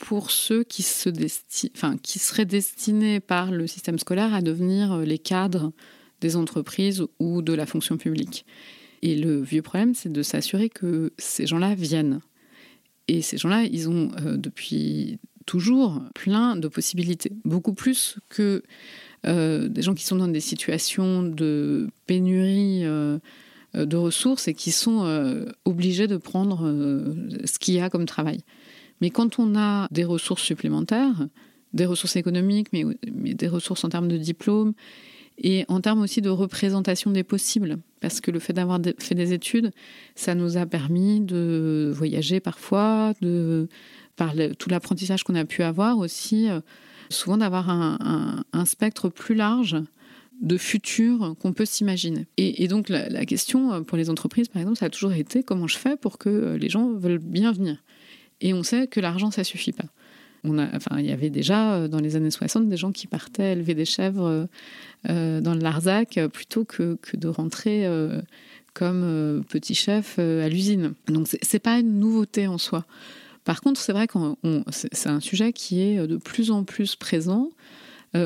pour 0.00 0.30
ceux 0.30 0.64
qui, 0.64 0.82
seraient 0.82 1.12
destinés 2.46 3.20
par 3.20 3.50
le 3.52 3.66
système 3.66 3.98
scolaire 3.98 4.32
à 4.34 4.40
devenir 4.40 4.92
euh, 4.92 5.04
les 5.04 5.18
cadres 5.18 5.72
des 6.22 6.36
entreprises 6.36 7.04
ou 7.18 7.42
de 7.42 7.52
la 7.52 7.66
fonction 7.66 7.98
publique. 7.98 8.46
Et 9.02 9.14
le 9.14 9.40
vieux 9.40 9.62
problème, 9.62 9.94
c'est 9.94 10.10
de 10.10 10.22
s'assurer 10.22 10.70
que 10.70 11.12
ces 11.18 11.46
gens-là 11.46 11.74
viennent. 11.74 12.20
Et 13.08 13.22
ces 13.22 13.36
gens-là, 13.36 13.64
ils 13.64 13.88
ont 13.88 14.10
euh, 14.24 14.36
depuis 14.36 15.18
toujours 15.46 16.02
plein 16.14 16.56
de 16.56 16.68
possibilités, 16.68 17.32
beaucoup 17.44 17.74
plus 17.74 18.16
que 18.30 18.62
euh, 19.26 19.68
des 19.68 19.82
gens 19.82 19.94
qui 19.94 20.04
sont 20.04 20.16
dans 20.16 20.28
des 20.28 20.40
situations 20.40 21.22
de 21.22 21.88
pénurie 22.06 22.84
de 23.74 23.96
ressources 23.96 24.48
et 24.48 24.54
qui 24.54 24.72
sont 24.72 25.46
obligés 25.64 26.06
de 26.06 26.16
prendre 26.16 26.62
ce 27.44 27.58
qu'il 27.58 27.74
y 27.74 27.80
a 27.80 27.90
comme 27.90 28.06
travail. 28.06 28.40
Mais 29.00 29.10
quand 29.10 29.38
on 29.38 29.56
a 29.56 29.88
des 29.90 30.04
ressources 30.04 30.42
supplémentaires, 30.42 31.28
des 31.72 31.86
ressources 31.86 32.16
économiques, 32.16 32.68
mais, 32.72 32.84
des 33.04 33.48
ressources 33.48 33.84
en 33.84 33.88
termes 33.88 34.08
de 34.08 34.16
diplôme 34.16 34.72
et 35.38 35.64
en 35.68 35.80
termes 35.80 36.00
aussi 36.00 36.20
de 36.20 36.28
représentation 36.28 37.10
des 37.10 37.22
possibles, 37.22 37.78
parce 38.00 38.20
que 38.20 38.30
le 38.30 38.38
fait 38.38 38.52
d'avoir 38.52 38.78
fait 38.98 39.14
des 39.14 39.32
études, 39.32 39.70
ça 40.14 40.34
nous 40.34 40.56
a 40.56 40.66
permis 40.66 41.20
de 41.20 41.90
voyager 41.94 42.40
parfois, 42.40 43.14
de 43.22 43.68
par 44.16 44.34
tout 44.58 44.68
l'apprentissage 44.68 45.24
qu'on 45.24 45.34
a 45.34 45.46
pu 45.46 45.62
avoir 45.62 45.96
aussi, 45.96 46.50
euh, 46.50 46.60
souvent 47.08 47.38
d'avoir 47.38 47.70
un, 47.70 48.64
spectre 48.66 49.08
plus 49.08 49.34
large 49.34 49.76
de 50.42 50.58
futur 50.58 51.34
qu'on 51.40 51.54
peut 51.54 51.64
s'imaginer. 51.64 52.26
Et, 52.36 52.68
donc 52.68 52.90
la, 52.90 53.08
la, 53.08 53.24
question 53.24 53.72
euh, 53.72 53.80
pour 53.80 53.96
les 53.96 54.10
entreprises, 54.10 54.48
par 54.48 54.60
exemple, 54.60 54.78
ça 54.78 54.86
a 54.86 54.90
toujours 54.90 55.12
été 55.12 55.42
comment 55.42 55.66
je 55.66 55.78
fais 55.78 55.96
pour 55.96 56.18
que 56.18 56.28
euh, 56.28 56.58
les 56.58 56.68
gens 56.68 56.92
veulent 56.92 57.18
bien 57.18 57.52
venir. 57.52 57.82
Et 58.40 58.54
on 58.54 58.62
sait 58.62 58.86
que 58.86 59.00
l'argent, 59.00 59.30
ça 59.30 59.44
suffit 59.44 59.72
pas 59.72 59.86
enfin, 60.48 60.98
il 60.98 61.06
y 61.06 61.12
avait 61.12 61.30
déjà 61.30 61.74
euh, 61.74 61.88
dans 61.88 62.00
les 62.00 62.16
années 62.16 62.30
60 62.30 62.68
des 62.68 62.76
gens 62.76 62.92
qui 62.92 63.06
partaient 63.06 63.52
élever 63.52 63.74
des 63.74 63.84
chèvres 63.84 64.26
euh, 64.26 64.46
euh, 65.08 65.40
dans 65.40 65.54
le 65.54 65.60
Larzac 65.60 66.18
plutôt 66.32 66.64
que, 66.64 66.98
de 67.14 67.28
rentrer 67.28 67.86
comme 68.74 69.42
petit 69.48 69.74
chef 69.74 70.18
à 70.18 70.48
l'usine. 70.48 70.94
Donc 71.08 71.28
c'est 71.42 71.58
pas 71.58 71.78
une 71.78 71.98
nouveauté 71.98 72.46
en 72.46 72.58
soi. 72.58 72.84
Par 73.44 73.60
contre, 73.60 73.80
c'est 73.80 73.92
vrai 73.92 74.06
que 74.06 74.18
c'est 74.70 75.08
un 75.08 75.20
sujet 75.20 75.52
qui 75.52 75.80
est 75.82 76.06
de 76.06 76.16
plus 76.16 76.50
en 76.50 76.64
plus 76.64 76.96
présent. 76.96 77.50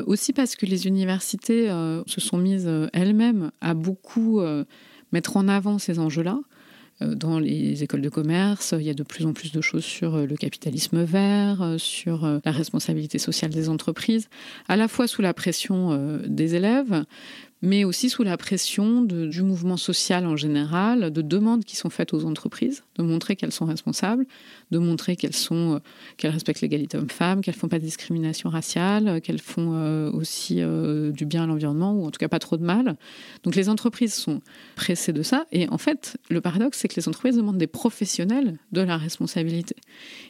aussi 0.05 0.33
parce 0.33 0.55
que 0.55 0.65
les 0.65 0.87
universités 0.87 1.67
se 2.05 2.21
sont 2.21 2.37
mises 2.37 2.69
elles-mêmes 2.93 3.51
à 3.61 3.73
beaucoup 3.73 4.41
mettre 5.11 5.37
en 5.37 5.47
avant 5.47 5.79
ces 5.79 5.99
enjeux-là. 5.99 6.39
Euh, 7.01 7.15
dans 7.15 7.39
les 7.39 7.83
écoles 7.83 8.01
de 8.01 8.09
commerce, 8.09 8.73
il 8.77 8.85
y 8.85 8.89
a 8.89 8.93
de 8.93 9.03
plus 9.03 9.25
en 9.25 9.33
plus 9.33 9.51
de 9.51 9.61
choses 9.61 9.83
sur 9.83 10.15
euh, 10.15 10.25
le 10.25 10.35
capitalisme 10.37 11.03
vert, 11.03 11.61
euh, 11.61 11.77
sur 11.77 12.25
la 12.43 12.51
responsabilité 12.51 13.19
sociale 13.19 13.51
des 13.51 13.69
entreprises, 13.69 14.29
à 14.67 14.75
la 14.75 14.87
fois 14.87 15.07
sous 15.07 15.21
la 15.21 15.33
pression 15.33 15.97
des 16.25 16.55
élèves, 16.55 17.05
mais 17.65 17.83
aussi 17.83 18.09
sous 18.09 18.23
la 18.23 18.37
pression 18.37 19.01
du 19.01 19.41
mouvement 19.41 19.75
social 19.75 20.25
en 20.27 20.35
général, 20.35 21.11
de 21.11 21.21
demandes 21.21 21.65
qui 21.65 21.75
sont 21.75 21.89
faites 21.89 22.13
aux 22.13 22.25
entreprises, 22.25 22.83
de 22.97 23.03
montrer 23.03 23.35
qu'elles 23.35 23.51
sont 23.51 23.65
responsables, 23.65 24.25
de 24.71 24.77
montrer 24.77 25.15
qu'elles 25.15 25.35
sont, 25.35 25.75
euh, 25.75 25.79
qu'elles 26.17 26.31
respectent 26.31 26.61
l'égalité 26.61 26.97
homme-femme, 26.97 27.41
qu'elles 27.41 27.55
font 27.55 27.67
pas 27.67 27.79
de 27.79 27.83
discrimination 27.83 28.49
raciale, 28.49 29.19
qu'elles 29.21 29.41
font 29.41 29.73
euh, 29.73 30.11
aussi 30.11 30.57
euh, 30.59 31.11
du 31.11 31.25
bien 31.25 31.43
à 31.43 31.47
l'environnement 31.47 31.93
ou 31.93 32.05
en 32.05 32.11
tout 32.11 32.19
cas 32.19 32.27
pas 32.27 32.39
trop 32.39 32.57
de 32.57 32.63
mal. 32.63 32.95
Donc 33.43 33.55
les 33.55 33.67
entreprises 33.67 34.13
sont 34.13 34.41
pressées 34.75 35.13
de 35.13 35.23
ça. 35.23 35.45
Et 35.51 35.67
en 35.69 35.77
fait, 35.77 36.17
le 36.29 36.41
paradoxe, 36.41 36.77
c'est 36.79 36.87
que 36.87 36.95
les 36.95 37.07
entreprises 37.07 37.35
demandent 37.35 37.57
des 37.57 37.67
professionnels 37.67 38.59
de 38.71 38.81
la 38.81 38.97
responsabilité. 38.97 39.75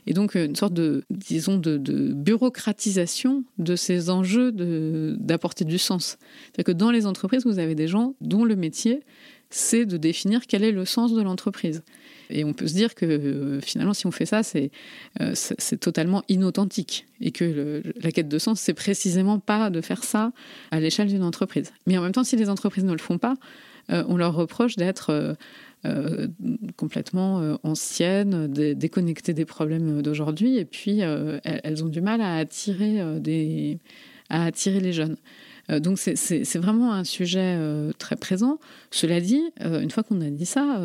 Et 0.07 0.13
donc 0.13 0.35
une 0.35 0.55
sorte 0.55 0.73
de, 0.73 1.03
disons, 1.09 1.57
de, 1.57 1.77
de 1.77 2.13
bureaucratisation 2.13 3.43
de 3.57 3.75
ces 3.75 4.09
enjeux 4.09 4.51
d'apporter 4.51 5.65
du 5.65 5.77
sens. 5.77 6.17
C'est-à-dire 6.45 6.73
que 6.73 6.77
dans 6.77 6.91
les 6.91 7.05
entreprises, 7.05 7.24
vous 7.45 7.59
avez 7.59 7.75
des 7.75 7.87
gens 7.87 8.15
dont 8.21 8.45
le 8.45 8.55
métier, 8.55 9.01
c'est 9.49 9.85
de 9.85 9.97
définir 9.97 10.47
quel 10.47 10.63
est 10.63 10.71
le 10.71 10.85
sens 10.85 11.13
de 11.13 11.21
l'entreprise. 11.21 11.83
Et 12.29 12.43
on 12.43 12.53
peut 12.53 12.67
se 12.67 12.73
dire 12.73 12.95
que 12.95 13.05
euh, 13.05 13.61
finalement, 13.61 13.93
si 13.93 14.07
on 14.07 14.11
fait 14.11 14.25
ça, 14.25 14.43
c'est 14.43 14.71
euh, 15.21 15.33
totalement 15.79 16.23
inauthentique. 16.29 17.05
Et 17.21 17.31
que 17.31 17.83
la 18.01 18.11
quête 18.11 18.27
de 18.27 18.39
sens, 18.39 18.59
c'est 18.59 18.73
précisément 18.73 19.39
pas 19.39 19.69
de 19.69 19.81
faire 19.81 20.03
ça 20.03 20.31
à 20.71 20.79
l'échelle 20.79 21.07
d'une 21.07 21.23
entreprise. 21.23 21.71
Mais 21.85 21.97
en 21.97 22.01
même 22.01 22.11
temps, 22.11 22.23
si 22.23 22.35
les 22.35 22.49
entreprises 22.49 22.83
ne 22.83 22.91
le 22.91 22.97
font 22.97 23.17
pas, 23.17 23.35
euh, 23.91 24.03
on 24.07 24.17
leur 24.17 24.33
reproche 24.35 24.75
d'être 24.75 25.35
complètement 26.77 27.59
anciennes, 27.61 28.47
déconnectées 28.47 29.35
des 29.35 29.45
problèmes 29.45 30.01
d'aujourd'hui. 30.01 30.57
Et 30.57 30.65
puis, 30.65 31.01
elles, 31.01 31.83
ont 31.83 31.89
du 31.89 32.01
mal 32.01 32.21
à 32.21 32.37
attirer, 32.37 33.19
des, 33.19 33.77
à 34.31 34.45
attirer 34.45 34.79
les 34.79 34.93
jeunes. 34.93 35.15
Donc 35.69 35.97
c'est 35.97 36.57
vraiment 36.57 36.93
un 36.93 37.03
sujet 37.03 37.57
très 37.97 38.15
présent. 38.15 38.59
Cela 38.91 39.19
dit, 39.19 39.41
une 39.59 39.89
fois 39.89 40.03
qu'on 40.03 40.21
a 40.21 40.29
dit 40.29 40.45
ça, 40.45 40.79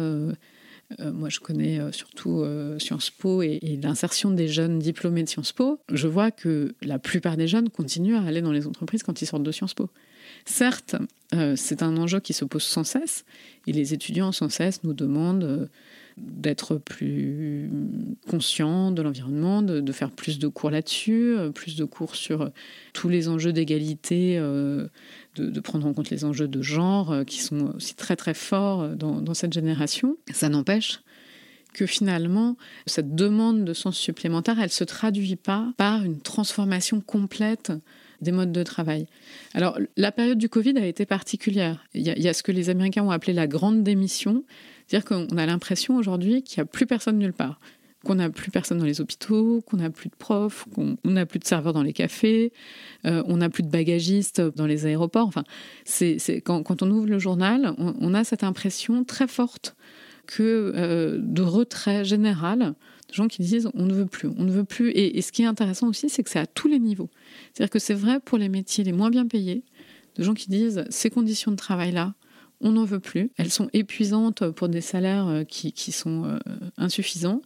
euh, 0.99 1.13
moi, 1.13 1.29
je 1.29 1.39
connais 1.39 1.79
euh, 1.79 1.93
surtout 1.93 2.41
euh, 2.41 2.79
Sciences 2.79 3.11
Po 3.11 3.43
et, 3.43 3.61
l'insertion 3.83 4.31
des 4.31 4.49
jeunes 4.49 4.79
diplômés 4.79 5.23
de 5.23 5.29
Sciences 5.29 5.53
Po. 5.53 5.79
Je 5.93 6.09
vois 6.09 6.31
que 6.31 6.75
la 6.83 6.99
plupart 6.99 7.37
des 7.37 7.47
jeunes 7.47 7.71
continuent 7.71 8.17
à 8.17 8.23
aller 8.23 8.43
dans 8.43 8.53
les 8.53 8.67
entreprises 8.67 9.03
quand 9.03 9.23
ils 9.23 9.27
sortent 9.27 9.45
de 9.45 9.53
Sciences 9.53 9.75
Po. 9.75 9.89
Certes, 10.45 10.97
c'est 11.57 11.83
un 11.83 11.97
enjeu 11.97 12.21
qui 12.21 12.33
se 12.33 12.45
pose 12.45 12.63
sans 12.63 12.85
cesse 12.85 13.25
et 13.67 13.73
les 13.73 13.95
étudiants 13.95 14.33
sans 14.33 14.49
cesse 14.49 14.85
nous 14.85 14.93
demandent 14.93 15.69
d'être 16.17 16.77
plus 16.77 17.71
conscients 18.29 18.91
de 18.91 19.03
l'environnement, 19.03 19.63
de, 19.63 19.93
faire 19.93 20.11
plus 20.11 20.39
de 20.39 20.49
cours 20.49 20.71
là-dessus, 20.71 21.37
plus 21.55 21.77
de 21.77 21.85
cours 21.85 22.15
sur 22.15 22.51
tous 22.93 23.09
les 23.09 23.29
enjeux 23.29 23.53
d'égalité 23.53 24.39
de, 25.37 25.61
prendre 25.61 25.87
en 25.87 25.93
compte 25.93 26.11
les 26.11 26.25
enjeux 26.25 26.49
de 26.49 26.63
genre 26.63 27.13
euh, 27.13 27.25
qui 27.25 27.41
sont 27.41 27.75
aussi 27.77 27.95
très 27.95 28.17
très 28.17 28.35
forts 28.35 28.83
euh, 28.83 28.95
dans, 28.95 29.35
cette 29.35 29.53
génération. 29.53 30.17
Ça 30.33 30.49
n'empêche 30.49 31.01
que 31.73 31.87
finalement, 31.87 32.57
cette 32.87 33.15
demande 33.15 33.65
de 33.65 33.73
sens 33.73 33.97
supplémentaire, 33.97 34.59
elle 34.59 34.65
ne 34.65 34.69
se 34.69 34.83
traduit 34.83 35.37
pas 35.37 35.73
par 35.77 36.03
une 36.03 36.21
transformation 36.21 37.01
complète 37.01 37.73
des 38.21 38.33
modes 38.33 38.51
de 38.51 38.63
travail. 38.65 39.07
Alors, 39.55 39.79
la 39.97 40.11
période 40.11 40.37
du 40.37 40.49
Covid 40.49 40.77
a 40.77 40.87
été 40.87 41.07
particulière. 41.07 41.87
Il 41.95 42.03
y 42.03 42.29
a 42.29 42.35
ce 42.35 42.43
que 42.43 42.53
les 42.53 42.71
Américains 42.71 43.05
ont 43.05 43.13
appelé 43.13 43.33
la 43.33 43.47
grande 43.47 43.85
démission, 43.85 44.45
c'est-à-dire 44.91 45.09
qu'on 45.09 45.37
a 45.37 45.47
l'impression 45.47 45.97
aujourd'hui 45.97 46.43
qu'il 46.43 46.61
n'y 46.61 46.63
a 46.63 46.67
plus 46.67 46.85
personne 46.85 47.19
nulle 47.19 47.33
part 47.33 47.61
qu'on 48.05 48.15
n'a 48.15 48.31
plus 48.31 48.51
personne 48.51 48.79
dans 48.79 48.87
les 48.87 49.03
hôpitaux, 49.03 49.63
qu'on 49.67 49.77
n'a 49.77 49.91
plus 49.91 50.09
de 50.09 50.15
profs, 50.15 50.65
qu'on 50.75 50.97
n'a 51.05 51.27
plus 51.27 51.39
de 51.39 51.45
serveurs 51.45 51.75
dans 51.75 51.83
les 51.83 51.93
cafés, 51.93 52.51
euh, 53.05 53.23
on 53.27 53.37
n'a 53.37 53.51
plus 53.51 53.63
de 53.63 53.69
bagagistes 53.69 54.41
dans 54.41 54.65
les 54.65 54.87
aéroports. 54.87 55.27
Enfin, 55.27 55.45
quand, 56.45 56.83
on 56.83 56.91
ouvre 56.91 57.07
le 57.07 57.19
journal, 57.19 57.75
on, 57.77 58.15
a 58.15 58.25
cette 58.25 58.43
impression 58.43 59.05
très 59.05 59.29
forte 59.29 59.77
que 60.27 60.73
euh, 60.75 61.19
de 61.21 61.43
retrait 61.43 62.05
général 62.05 62.75
de 63.11 63.15
gens 63.15 63.29
qui 63.29 63.43
disent 63.43 63.69
on 63.75 63.85
ne 63.85 63.93
veut 63.93 64.07
plus, 64.07 64.31
on 64.39 64.45
ne 64.45 64.51
veut 64.51 64.65
plus. 64.65 64.93
Et, 64.93 65.21
ce 65.21 65.31
qui 65.31 65.43
est 65.43 65.47
intéressant 65.47 65.89
aussi, 65.89 66.09
c'est 66.09 66.23
que 66.23 66.31
c'est 66.31 66.39
à 66.39 66.47
tous 66.47 66.69
les 66.69 66.79
niveaux. 66.79 67.11
C'est-à-dire 67.53 67.71
que 67.71 67.79
c'est 67.79 67.93
vrai 67.93 68.19
pour 68.19 68.39
les 68.39 68.49
métiers 68.49 68.83
les 68.83 68.93
moins 68.93 69.11
bien 69.11 69.27
payés, 69.27 69.63
de 70.17 70.23
gens 70.23 70.35
qui 70.35 70.49
disent 70.49 70.85
ces 70.89 71.11
conditions 71.11 71.51
de 71.51 71.57
travail-là, 71.57 72.15
on 72.61 72.73
n'en 72.73 72.85
veut 72.85 73.01
plus. 73.01 73.31
Elles 73.37 73.51
sont 73.51 73.69
épuisantes 73.73 74.49
pour 74.51 74.69
des 74.69 74.81
salaires 74.81 75.29
euh, 75.29 75.45
qui, 75.45 75.73
qui 75.73 75.93
sont 75.93 76.39
insuffisants. 76.77 77.43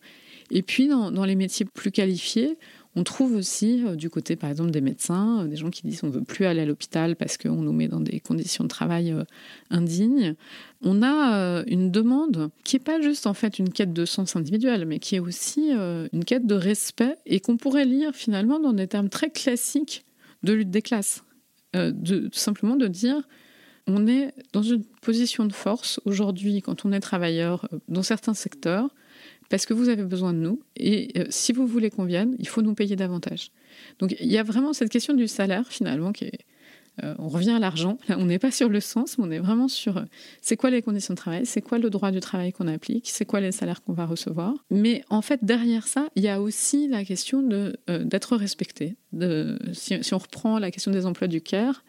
Et 0.51 0.63
puis, 0.63 0.89
dans, 0.89 1.25
les 1.25 1.35
métiers 1.37 1.67
plus 1.67 1.91
qualifiés, 1.91 2.59
On 2.97 3.03
trouve 3.03 3.35
aussi 3.35 3.85
euh, 3.85 3.97
du 3.97 4.09
côté, 4.09 4.37
par 4.37 4.51
exemple, 4.51 4.71
des 4.71 4.81
médecins, 4.81 5.43
euh, 5.43 5.49
des 5.49 5.57
gens 5.57 5.69
qui 5.71 5.83
disent 5.83 6.05
on 6.05 6.07
ne 6.07 6.13
veut 6.13 6.23
plus 6.23 6.45
aller 6.45 6.61
à 6.61 6.65
l'hôpital 6.65 7.17
parce 7.17 7.37
qu'on 7.37 7.61
nous 7.61 7.73
met 7.73 7.89
dans 7.89 7.99
des 7.99 8.21
conditions 8.21 8.63
de 8.63 8.69
travail 8.69 9.11
euh, 9.11 9.25
indignes. 9.69 10.37
On 10.81 11.03
a 11.03 11.65
une 11.67 11.91
demande 11.91 12.51
qui 12.63 12.77
n'est 12.77 12.85
pas 12.85 13.01
juste 13.01 13.27
en 13.27 13.35
fait 13.35 13.59
une 13.59 13.71
quête 13.71 13.93
de 13.93 14.05
sens 14.05 14.37
individuel, 14.37 14.87
mais 14.87 15.01
qui 15.01 15.17
est 15.17 15.19
aussi 15.19 15.71
une 15.71 16.25
quête 16.25 16.47
de 16.47 16.55
respect 16.55 17.17
et 17.27 17.41
qu'on 17.41 17.57
pourrait 17.57 17.87
lire 17.87 18.15
finalement 18.15 18.61
dans 18.61 18.75
des 18.75 18.87
termes 18.87 19.09
très 19.09 19.31
classiques 19.31 20.05
de 20.45 20.53
lutte 20.53 20.71
des 20.71 20.83
classes. 20.83 21.25
de, 21.75 22.29
simplement 22.33 22.77
de 22.77 22.87
dire 22.87 23.27
on 23.87 24.07
est 24.07 24.33
dans 24.53 24.63
une 24.63 24.85
position 25.03 25.45
de 25.45 25.53
force 25.53 26.01
aujourd'hui 26.05 26.63
quand 26.63 26.85
on 26.85 26.93
est 26.93 27.01
travailleur 27.01 27.69
dans 27.89 28.03
certains 28.03 28.35
secteurs 28.35 28.89
parce 29.51 29.67
que 29.67 29.75
vous 29.75 29.89
avez 29.89 30.05
besoin 30.05 30.33
de 30.33 30.39
nous. 30.39 30.61
Et 30.77 31.13
euh, 31.17 31.27
si 31.29 31.53
vous 31.53 31.67
voulez 31.67 31.91
qu'on 31.91 32.05
vienne, 32.05 32.35
il 32.39 32.49
faut 32.49 32.63
nous 32.63 32.75
payer 32.75 32.97
davantage. 32.97 33.51
Donc 33.99 34.17
il 34.21 34.31
y 34.31 34.39
a 34.39 34.43
vraiment 34.43 34.73
cette 34.73 34.91
question 34.91 35.15
du 35.15 35.29
salaire 35.29 35.67
finalement 35.69 36.13
qui 36.13 36.25
est... 36.25 36.41
Euh, 37.03 37.13
on 37.19 37.27
revient 37.27 37.51
à 37.51 37.59
l'argent. 37.59 37.99
on 38.09 38.27
n'est 38.27 38.39
pas 38.39 38.53
sur 38.53 38.69
le 38.69 38.79
sens, 38.79 39.19
mais 39.19 39.25
on 39.25 39.31
est 39.33 39.39
vraiment 39.41 39.67
sur 39.67 39.97
euh, 39.97 40.05
c'est 40.41 40.57
quoi 40.57 40.71
les 40.71 40.81
conditions 40.81 41.15
de 41.15 41.19
travail, 41.19 41.45
c'est 41.45 41.61
quoi 41.61 41.79
le 41.79 41.91
droit 41.91 42.13
du 42.13 42.21
travail 42.21 42.53
qu'on 42.53 42.69
applique, 42.69 43.11
c'est 43.11 43.25
quoi 43.25 43.41
les 43.41 43.51
salaires 43.51 43.83
qu'on 43.83 43.95
va 43.95 44.07
recevoir. 44.07 44.55
Mais 44.71 45.05
en 45.11 45.21
fait, 45.21 45.41
derrière 45.45 45.89
ça, 45.89 46.09
il 46.15 46.23
y 46.23 46.29
a 46.29 46.41
aussi 46.41 46.87
la 46.87 47.05
question 47.05 47.43
de, 47.43 47.77
d'être 47.89 48.37
respecté. 48.37 48.97
De, 49.13 49.59
si, 49.73 49.99
on 50.13 50.19
reprend 50.19 50.61
la 50.61 50.71
question 50.71 50.93
des 50.93 51.05
emplois 51.05 51.27
du 51.27 51.41
CARE, 51.41 51.83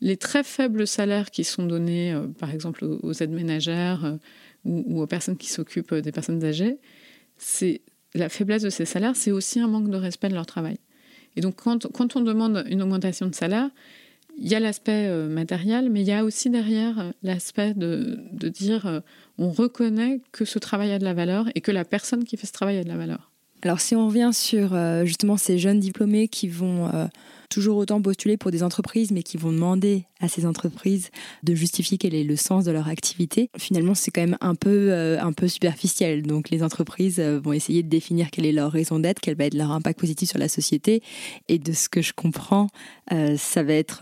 les 0.00 0.16
très 0.16 0.42
faibles 0.42 0.86
salaires 0.86 1.30
qui 1.30 1.44
sont 1.44 1.64
donnés, 1.64 2.18
par 2.38 2.50
exemple, 2.50 2.84
aux 2.84 3.12
aides 3.12 3.30
ménagères, 3.30 4.18
ou, 4.64 5.02
aux 5.02 5.06
personnes 5.06 5.36
qui 5.36 5.48
s'occupent 5.48 5.94
des 5.94 6.12
personnes 6.12 6.44
âgées, 6.44 6.78
c'est 7.36 7.82
la 8.14 8.28
faiblesse 8.28 8.62
de 8.62 8.70
ces 8.70 8.84
salaires, 8.84 9.16
c'est 9.16 9.30
aussi 9.30 9.60
un 9.60 9.68
manque 9.68 9.90
de 9.90 9.96
respect 9.96 10.28
de 10.28 10.34
leur 10.34 10.46
travail. 10.46 10.78
Et 11.36 11.40
donc 11.40 11.56
quand, 11.56 12.16
on 12.16 12.20
demande 12.20 12.64
une 12.68 12.82
augmentation 12.82 13.26
de 13.26 13.34
salaire, 13.34 13.70
il 14.38 14.48
y 14.48 14.54
a 14.54 14.60
l'aspect 14.60 15.06
euh, 15.08 15.28
matériel, 15.28 15.90
mais 15.90 16.00
il 16.00 16.06
y 16.06 16.12
a 16.12 16.24
aussi 16.24 16.50
derrière 16.50 16.98
euh, 16.98 17.10
l'aspect 17.22 17.74
de, 17.74 18.18
de, 18.32 18.48
dire 18.48 18.86
euh, 18.86 19.00
on 19.38 19.50
reconnaît 19.50 20.20
que 20.32 20.44
ce 20.44 20.58
travail 20.58 20.92
a 20.92 20.98
de 20.98 21.04
la 21.04 21.14
valeur 21.14 21.46
et 21.54 21.60
que 21.60 21.70
la 21.70 21.84
personne 21.84 22.24
qui 22.24 22.36
fait 22.36 22.46
ce 22.46 22.52
travail 22.52 22.78
a 22.78 22.84
de 22.84 22.88
la 22.88 22.96
valeur. 22.96 23.29
Alors 23.62 23.80
si 23.80 23.94
on 23.94 24.06
revient 24.06 24.30
sur 24.32 24.76
justement 25.04 25.36
ces 25.36 25.58
jeunes 25.58 25.80
diplômés 25.80 26.28
qui 26.28 26.48
vont 26.48 26.90
toujours 27.50 27.76
autant 27.76 28.00
postuler 28.00 28.36
pour 28.36 28.50
des 28.50 28.62
entreprises, 28.62 29.10
mais 29.10 29.22
qui 29.22 29.36
vont 29.36 29.52
demander 29.52 30.04
à 30.20 30.28
ces 30.28 30.46
entreprises 30.46 31.10
de 31.42 31.54
justifier 31.54 31.98
quel 31.98 32.14
est 32.14 32.24
le 32.24 32.36
sens 32.36 32.64
de 32.64 32.70
leur 32.70 32.88
activité, 32.88 33.50
finalement, 33.58 33.94
c'est 33.94 34.10
quand 34.10 34.20
même 34.20 34.38
un 34.40 34.54
peu, 34.54 34.92
euh, 34.92 35.20
un 35.20 35.32
peu 35.32 35.48
superficiel. 35.48 36.22
Donc, 36.22 36.50
les 36.50 36.62
entreprises 36.62 37.18
euh, 37.18 37.40
vont 37.42 37.52
essayer 37.52 37.82
de 37.82 37.88
définir 37.88 38.30
quelle 38.30 38.46
est 38.46 38.52
leur 38.52 38.70
raison 38.70 38.98
d'être, 39.00 39.20
quel 39.20 39.36
va 39.36 39.44
être 39.46 39.54
leur 39.54 39.72
impact 39.72 39.98
positif 39.98 40.30
sur 40.30 40.38
la 40.38 40.48
société. 40.48 41.02
Et 41.48 41.58
de 41.58 41.72
ce 41.72 41.88
que 41.88 42.00
je 42.00 42.12
comprends, 42.12 42.68
euh, 43.12 43.36
ça 43.36 43.62
va 43.62 43.74
être 43.74 43.98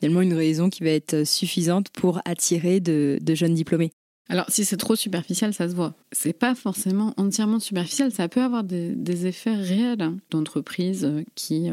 finalement 0.00 0.20
une 0.20 0.34
raison 0.34 0.68
qui 0.68 0.82
va 0.82 0.90
être 0.90 1.24
suffisante 1.24 1.88
pour 1.90 2.20
attirer 2.24 2.80
de, 2.80 3.18
jeunes 3.34 3.54
diplômés. 3.54 3.92
Alors, 4.28 4.44
si 4.48 4.64
c'est 4.64 4.76
trop 4.76 4.94
superficiel, 4.94 5.54
ça 5.54 5.68
se 5.68 5.74
voit. 5.74 5.94
C'est 6.12 6.34
pas 6.34 6.54
forcément 6.54 7.14
entièrement 7.16 7.60
superficiel. 7.60 8.12
Ça 8.12 8.28
peut 8.28 8.42
avoir 8.42 8.62
des, 8.62 9.26
effets 9.26 9.54
réels 9.54 10.02
hein, 10.02 10.18
d'entreprises 10.30 11.10
qui 11.34 11.70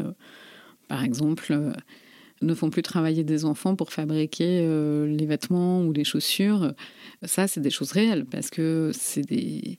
par 0.88 1.02
exemple, 1.02 1.46
euh, 1.50 1.72
ne 2.42 2.54
font 2.54 2.70
plus 2.70 2.82
travailler 2.82 3.24
des 3.24 3.44
enfants 3.44 3.76
pour 3.76 3.92
fabriquer 3.92 4.60
euh, 4.62 5.06
les 5.06 5.26
vêtements 5.26 5.82
ou 5.82 5.92
les 5.92 6.04
chaussures. 6.04 6.74
Ça, 7.22 7.48
c'est 7.48 7.60
des 7.60 7.70
choses 7.70 7.92
réelles 7.92 8.24
parce 8.24 8.50
que 8.50 8.90
c'est 8.94 9.22
des... 9.22 9.78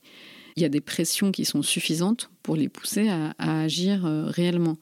il 0.56 0.62
y 0.62 0.64
a 0.64 0.68
des 0.68 0.80
pressions 0.80 1.30
qui 1.30 1.44
sont 1.44 1.62
suffisantes 1.62 2.30
pour 2.42 2.56
les 2.56 2.68
pousser 2.68 3.08
à, 3.08 3.34
agir 3.38 4.04
euh, 4.06 4.26
réellement. 4.26 4.76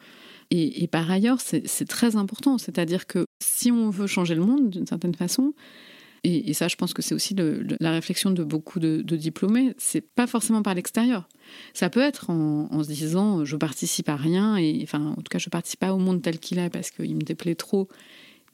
Et, 0.53 0.86
par 0.86 1.11
ailleurs, 1.11 1.40
c'est 1.40 1.88
très 1.88 2.14
important. 2.14 2.57
C'est-à-dire 2.57 3.09
que 3.09 3.24
si 3.42 3.72
on 3.72 3.90
veut 3.90 4.07
changer 4.07 4.36
le 4.36 4.42
monde 4.42 4.70
d'une 4.70 4.86
certaine 4.86 5.14
façon, 5.14 5.55
et, 6.27 6.55
ça, 6.55 6.66
je 6.66 6.74
pense 6.74 6.93
que 6.93 7.03
c'est 7.03 7.14
aussi 7.14 7.37
la 7.81 7.93
réflexion 7.93 8.31
de 8.31 8.43
beaucoup 8.43 8.81
de, 8.81 9.03
de 9.03 9.16
diplômés, 9.16 9.74
c'est 9.79 10.01
pas 10.01 10.27
forcément 10.27 10.62
par 10.62 10.74
l'extérieur. 10.74 11.29
Ça 11.72 11.89
peut 11.89 12.01
être 12.01 12.31
en, 12.31 12.83
se 12.83 12.89
disant 12.89 13.45
je 13.45 13.57
participe 13.57 14.09
à 14.09 14.16
rien, 14.16 14.57
enfin, 14.83 15.14
en 15.16 15.22
tout 15.22 15.31
cas, 15.31 15.39
je 15.39 15.49
participe 15.49 15.81
pas 15.81 15.95
au 15.95 15.99
monde 15.99 16.22
tel 16.22 16.41
qu'il 16.41 16.59
est 16.59 16.70
parce 16.70 16.91
qu'il 16.91 17.14
me 17.14 17.22
déplaît 17.22 17.55
trop, 17.55 17.89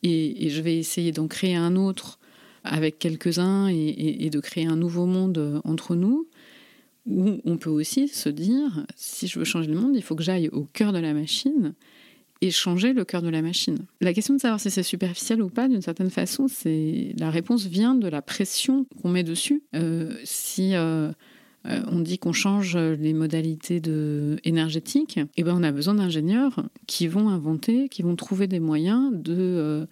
et, 0.03 0.51
je 0.51 0.61
vais 0.61 0.77
essayer 0.77 1.13
d'en 1.13 1.29
créer 1.29 1.55
un 1.55 1.77
autre 1.77 2.19
avec 2.65 2.99
quelques-uns 2.99 3.69
et, 3.69 4.29
de 4.31 4.41
créer 4.41 4.67
un 4.67 4.77
nouveau 4.77 5.07
monde 5.07 5.39
euh, 5.39 5.61
entre 5.65 5.97
nous. 5.97 6.29
Ou 7.07 7.41
on 7.45 7.57
peut 7.57 7.71
aussi 7.71 8.07
se 8.07 8.29
dire 8.29 8.87
si 8.95 9.27
je 9.27 9.39
veux 9.39 9.45
changer 9.45 9.69
le 9.69 9.79
monde, 9.79 9.97
il 9.97 10.03
faut 10.03 10.15
que 10.15 10.23
j'aille 10.23 10.49
au 10.51 10.65
cœur 10.73 10.93
de 10.93 10.99
la 10.99 11.15
machine 11.15 11.75
et 12.43 12.51
changer 12.51 12.93
le 12.93 13.05
cœur 13.05 13.23
de 13.23 13.29
la 13.29 13.41
machine. 13.41 13.79
La 14.01 14.13
question 14.13 14.35
de 14.35 14.41
savoir 14.41 14.61
si 14.61 14.71
c'est 14.71 14.83
superficiel 14.83 15.41
ou 15.41 15.49
pas, 15.49 15.69
d'une 15.69 15.81
certaine 15.81 16.11
façon, 16.11 16.49
c'est 16.49 17.15
la 17.19 17.31
réponse 17.31 17.67
vient 17.67 17.95
de 17.95 18.09
la 18.09 18.21
pression 18.21 18.85
qu'on 19.01 19.09
met 19.09 19.23
dessus. 19.23 19.63
Euh, 19.77 20.13
si 20.25 20.75
euh, 20.75 21.13
euh, 21.67 21.81
on 21.87 22.01
dit 22.01 22.19
qu'on 22.19 22.33
change 22.33 22.77
les 22.77 23.15
modalités 23.15 23.79
de... 23.79 24.39
énergétiques, 24.45 25.21
eh 25.37 25.45
ben 25.45 25.55
on 25.57 25.63
a 25.63 25.71
besoin 25.71 25.95
d'ingénieurs 25.95 26.69
qui 26.89 27.07
vont 27.07 27.29
inventer, 27.29 27.89
qui 27.89 28.03
vont 28.03 28.17
trouver 28.17 28.49
des 28.49 28.61
moyens 28.61 29.13
de, 29.15 29.87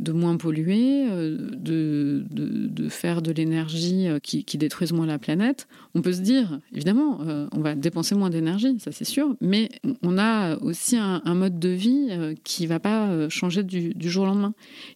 de 0.00 0.12
moins 0.12 0.36
polluer, 0.36 1.06
euh, 1.10 1.50
de, 1.52 2.24
de, 2.30 2.88
faire 2.88 3.22
de 3.22 3.30
l'énergie 3.30 4.06
qui, 4.22 4.44
qui, 4.44 4.58
détruise 4.58 4.92
moins 4.92 5.06
la 5.06 5.18
planète. 5.18 5.68
On 5.94 6.02
peut 6.02 6.12
se 6.12 6.20
dire, 6.20 6.60
évidemment, 6.72 7.20
on 7.52 7.60
va 7.60 7.74
dépenser 7.74 8.14
moins 8.14 8.30
d'énergie, 8.30 8.76
ça 8.78 8.90
c'est 8.92 9.04
sûr, 9.04 9.36
mais 9.40 9.70
on 10.02 10.18
a 10.18 10.56
aussi 10.58 10.96
un, 10.96 11.20
mode 11.34 11.58
de 11.58 11.68
vie 11.68 12.08
qui 12.44 12.66
va 12.66 12.80
pas 12.80 13.28
changer 13.28 13.62
du, 13.62 13.94
jour 14.10 14.24
au 14.24 14.26
lendemain. 14.26 14.54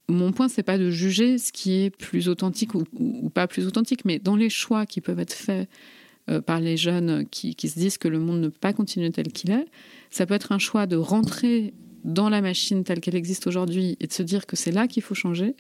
Mon 0.09 0.33
point, 0.33 0.49
c'est 0.49 0.63
pas 0.63 0.79
de 0.79 0.91
juger 0.91 1.39
ce 1.39 1.53
qui 1.53 1.75
est 1.75 1.91
plus 1.91 2.29
authentique 2.29 2.75
ou, 2.75 2.85
ou 2.99 3.31
pas 3.31 3.47
plus 3.47 3.67
authentique, 3.67 4.05
mais 4.05 4.19
dans 4.19 4.37
les 4.37 4.51
choix 4.51 4.87
qui 4.87 5.01
peuvent 5.01 5.21
être 5.21 5.35
faits 5.35 5.69
euh, 6.29 6.41
par 6.41 6.59
les 6.59 6.77
jeunes 6.77 7.25
qui, 7.31 7.55
se 7.69 7.79
disent 7.79 7.99
que 7.99 8.09
le 8.09 8.19
monde 8.19 8.41
ne 8.41 8.49
peut 8.49 8.59
pas 8.61 8.73
continuer 8.73 9.13
tel 9.13 9.29
qu'il 9.29 9.53
est. 9.53 9.67
Ça 10.11 10.27
peut 10.27 10.35
être 10.35 10.51
un 10.51 10.59
choix 10.59 10.87
de 10.87 10.97
rentrer 10.97 11.73
dans 12.07 12.29
la 12.29 12.41
machine 12.41 12.85
telle 12.85 13.01
qu'elle 13.01 13.17
existe 13.17 13.47
aujourd'hui 13.47 13.97
et 14.01 14.07
de 14.07 14.13
se 14.13 14.23
dire 14.23 14.47
que 14.47 14.57
c'est 14.57 14.71
là 14.71 14.87
qu'il 14.87 15.03
faut 15.03 15.15
changer, 15.15 15.57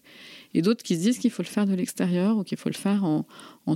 et 0.54 0.62
d'autres 0.62 0.82
qui 0.82 0.96
se 0.96 1.00
disent 1.00 1.18
qu'il 1.18 1.32
faut 1.32 1.42
le 1.42 1.48
faire 1.48 1.66
de 1.66 1.74
l'extérieur 1.74 2.38
ou 2.38 2.44
qu'il 2.44 2.56
faut 2.56 2.68
le 2.68 2.74
faire 2.74 3.04
en, 3.04 3.26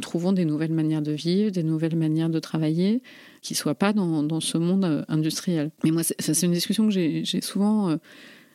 trouvant 0.01 0.33
des 0.33 0.45
nouvelles 0.45 0.73
manières 0.73 1.03
de 1.03 1.13
vivre, 1.13 1.51
des 1.51 1.65
nouvelles 1.65 1.97
manières 1.97 2.31
de 2.31 2.39
travailler, 2.39 3.03
qui 3.43 3.55
ne 3.55 3.57
soient 3.57 3.75
pas 3.75 3.93
dans, 3.93 4.41
ce 4.41 4.57
monde 4.57 4.85
euh, 4.85 5.05
industriel. 5.09 5.73
Mais 5.85 5.91
moi, 5.91 6.03
c'est 6.05 6.43
une 6.43 6.53
discussion 6.53 6.89
que 6.89 6.95
j'ai 6.95 7.41
souvent 7.43 7.91
euh, 7.91 7.97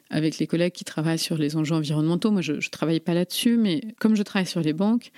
avec 0.09 0.39
les 0.39 0.47
collègues 0.47 0.73
qui 0.73 0.85
travaillent 0.85 1.19
sur 1.19 1.37
les 1.37 1.57
enjeux 1.57 1.75
environnementaux. 1.75 2.31
Moi, 2.31 2.41
je 2.41 2.53
ne 2.53 2.59
travaille 2.71 3.01
pas 3.01 3.13
là-dessus, 3.13 3.57
mais 3.57 3.81
comme 3.99 4.15
je 4.15 4.23
travaille 4.23 4.47
sur 4.47 4.61
les 4.61 4.73
banques, 4.73 5.11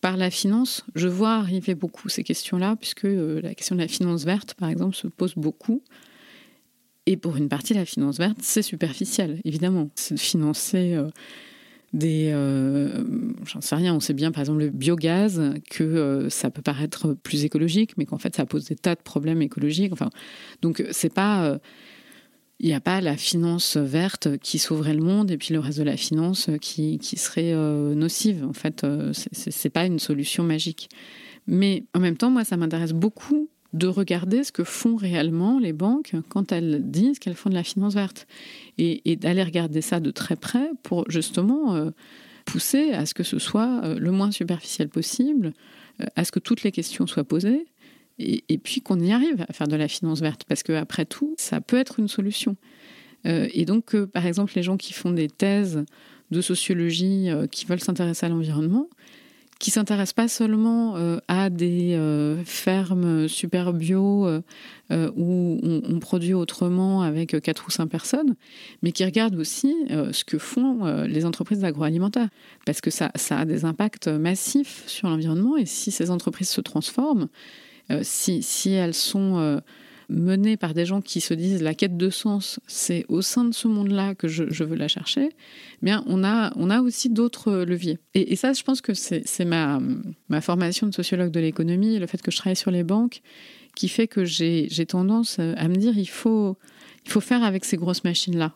par 0.00 0.16
la 0.16 0.30
finance, 0.30 0.84
je 0.96 1.08
vois 1.08 1.34
arriver 1.36 1.74
beaucoup 1.74 2.08
ces 2.08 2.24
questions-là, 2.24 2.76
puisque 2.76 3.06
euh, 3.06 3.40
la 3.40 3.54
question 3.54 3.76
de 3.76 3.80
la 3.80 3.88
finance 3.88 4.24
verte, 4.24 4.54
par 4.54 4.68
exemple, 4.68 4.96
se 4.96 5.06
pose 5.06 5.34
beaucoup. 5.36 5.82
Et 7.06 7.16
pour 7.16 7.36
une 7.36 7.48
partie, 7.48 7.74
la 7.74 7.84
finance 7.84 8.18
verte, 8.18 8.38
c'est 8.40 8.62
superficiel, 8.62 9.40
évidemment. 9.44 9.90
C'est 9.94 10.14
de 10.14 10.20
financer 10.20 10.94
euh, 10.94 11.08
des... 11.92 12.30
Euh, 12.32 13.04
j'en 13.44 13.60
sais 13.60 13.74
rien, 13.74 13.94
on 13.94 14.00
sait 14.00 14.14
bien, 14.14 14.32
par 14.32 14.40
exemple, 14.40 14.60
le 14.60 14.70
biogaz, 14.70 15.40
que 15.70 16.28
ça 16.30 16.50
peut 16.50 16.62
paraître 16.62 17.14
plus 17.14 17.44
écologique, 17.44 17.96
mais 17.98 18.06
qu'en 18.06 18.18
fait, 18.18 18.34
ça 18.34 18.46
pose 18.46 18.64
des 18.64 18.76
tas 18.76 18.94
de 18.94 19.02
problèmes 19.02 19.42
écologiques. 19.42 19.92
Enfin, 19.92 20.10
donc, 20.62 20.82
c'est 20.92 21.12
pas 21.12 21.58
il 22.60 22.68
n'y 22.68 22.74
a 22.74 22.80
pas 22.80 23.00
la 23.00 23.16
finance 23.16 23.76
verte 23.76 24.38
qui 24.38 24.58
sauverait 24.58 24.94
le 24.94 25.02
monde 25.02 25.30
et 25.30 25.36
puis 25.36 25.52
le 25.52 25.60
reste 25.60 25.78
de 25.78 25.84
la 25.84 25.96
finance 25.96 26.50
qui, 26.60 26.98
serait 27.02 27.52
euh, 27.52 27.94
nocive. 27.94 28.44
En 28.44 28.52
fait, 28.52 28.84
euh, 28.84 29.12
ce 29.12 29.50
n'est 29.50 29.70
pas 29.70 29.84
une 29.86 29.98
solution 29.98 30.44
magique. 30.44 30.88
Mais 31.46 31.84
en 31.94 32.00
même 32.00 32.16
temps, 32.16 32.30
moi, 32.30 32.44
ça 32.44 32.56
m'intéresse 32.56 32.92
beaucoup 32.92 33.48
de 33.74 33.86
regarder 33.86 34.44
ce 34.44 34.52
que 34.52 34.64
font 34.64 34.96
réellement 34.96 35.58
les 35.58 35.72
banques 35.72 36.14
quand 36.28 36.52
elles 36.52 36.90
disent 36.90 37.18
qu'elles 37.18 37.34
font 37.34 37.50
de 37.50 37.54
la 37.54 37.64
finance 37.64 37.94
verte 37.94 38.26
et, 38.78 39.16
d'aller 39.16 39.42
regarder 39.42 39.82
ça 39.82 40.00
de 40.00 40.10
très 40.10 40.36
près 40.36 40.70
pour 40.82 41.10
justement 41.10 41.74
euh, 41.74 41.90
pousser 42.46 42.92
à 42.92 43.04
ce 43.04 43.12
que 43.12 43.22
ce 43.22 43.38
soit 43.38 43.94
le 43.98 44.10
moins 44.10 44.30
superficiel 44.30 44.88
possible, 44.88 45.52
à 46.16 46.24
ce 46.24 46.32
que 46.32 46.38
toutes 46.38 46.62
les 46.62 46.72
questions 46.72 47.06
soient 47.06 47.24
posées 47.24 47.66
et, 48.18 48.58
puis 48.58 48.80
qu'on 48.80 49.00
y 49.00 49.12
arrive 49.12 49.44
à 49.48 49.52
faire 49.52 49.66
de 49.66 49.76
la 49.76 49.88
finance 49.88 50.20
verte, 50.20 50.44
parce 50.46 50.62
qu'après 50.62 51.04
tout, 51.04 51.34
ça 51.36 51.60
peut 51.60 51.76
être 51.76 51.98
une 51.98 52.08
solution. 52.08 52.56
Euh, 53.26 53.48
et 53.52 53.64
donc, 53.64 53.96
par 54.06 54.26
exemple, 54.26 54.52
les 54.54 54.62
gens 54.62 54.76
qui 54.76 54.92
font 54.92 55.10
des 55.10 55.28
thèses 55.28 55.84
de 56.30 56.40
sociologie, 56.40 57.30
euh, 57.30 57.46
qui 57.46 57.66
veulent 57.66 57.80
s'intéresser 57.80 58.26
à 58.26 58.28
l'environnement, 58.28 58.88
qui 59.64 59.70
s'intéressent 59.70 60.12
pas 60.12 60.28
seulement 60.28 60.96
euh, 60.96 61.18
à 61.26 61.48
des 61.48 61.98
fermes 62.44 63.28
super 63.28 63.72
bio 63.72 64.28
où 64.90 65.60
on, 65.62 65.98
produit 66.00 66.34
autrement 66.34 67.00
avec 67.00 67.40
quatre 67.40 67.66
ou 67.66 67.70
cinq 67.70 67.86
personnes, 67.86 68.34
mais 68.82 68.92
qui 68.92 69.04
regardent 69.04 69.36
aussi 69.36 69.74
ce 69.88 70.24
que 70.24 70.36
font 70.36 70.84
les 71.04 71.24
entreprises 71.24 71.64
agroalimentaires, 71.64 72.28
parce 72.66 72.82
que 72.82 72.90
ça, 72.90 73.10
ça 73.14 73.38
a 73.38 73.44
des 73.46 73.64
impacts 73.64 74.08
massifs 74.08 74.84
sur 74.86 75.08
l'environnement, 75.08 75.56
et 75.56 75.64
si 75.64 75.90
ces 75.90 76.10
entreprises 76.10 76.50
se 76.50 76.60
transforment, 76.60 77.28
euh, 77.90 78.00
si, 78.02 78.70
elles 78.70 78.94
sont 78.94 79.38
euh, 79.38 79.60
menée 80.08 80.56
par 80.56 80.74
des 80.74 80.86
gens 80.86 81.00
qui 81.00 81.20
se 81.20 81.34
disent 81.34 81.62
la 81.62 81.74
quête 81.74 81.96
de 81.96 82.10
sens, 82.10 82.60
c'est 82.66 83.04
au 83.08 83.22
sein 83.22 83.44
de 83.44 83.54
ce 83.54 83.68
monde-là 83.68 84.14
que 84.14 84.28
je, 84.28 84.64
veux 84.64 84.76
la 84.76 84.88
chercher, 84.88 85.30
eh 85.30 85.84
bien 85.84 86.02
on 86.06 86.24
a, 86.24 86.52
on 86.56 86.70
a 86.70 86.80
aussi 86.80 87.10
d'autres 87.10 87.64
leviers. 87.64 87.98
Et, 88.14 88.36
ça, 88.36 88.52
je 88.52 88.62
pense 88.62 88.80
que 88.80 88.94
c'est 88.94 89.44
ma, 89.44 89.80
ma 90.28 90.40
formation 90.40 90.86
de 90.86 90.94
sociologue 90.94 91.30
de 91.30 91.40
l'économie, 91.40 91.98
le 91.98 92.06
fait 92.06 92.20
que 92.20 92.30
je 92.30 92.36
travaille 92.36 92.56
sur 92.56 92.70
les 92.70 92.84
banques, 92.84 93.22
qui 93.74 93.88
fait 93.88 94.08
que 94.08 94.24
j'ai 94.24 94.86
tendance 94.86 95.38
à 95.38 95.68
me 95.68 95.76
dire 95.76 95.96
il 95.98 96.08
faut, 96.08 96.56
il 97.04 97.10
faut 97.10 97.20
faire 97.20 97.42
avec 97.42 97.64
ces 97.64 97.76
grosses 97.76 98.04
machines-là. 98.04 98.52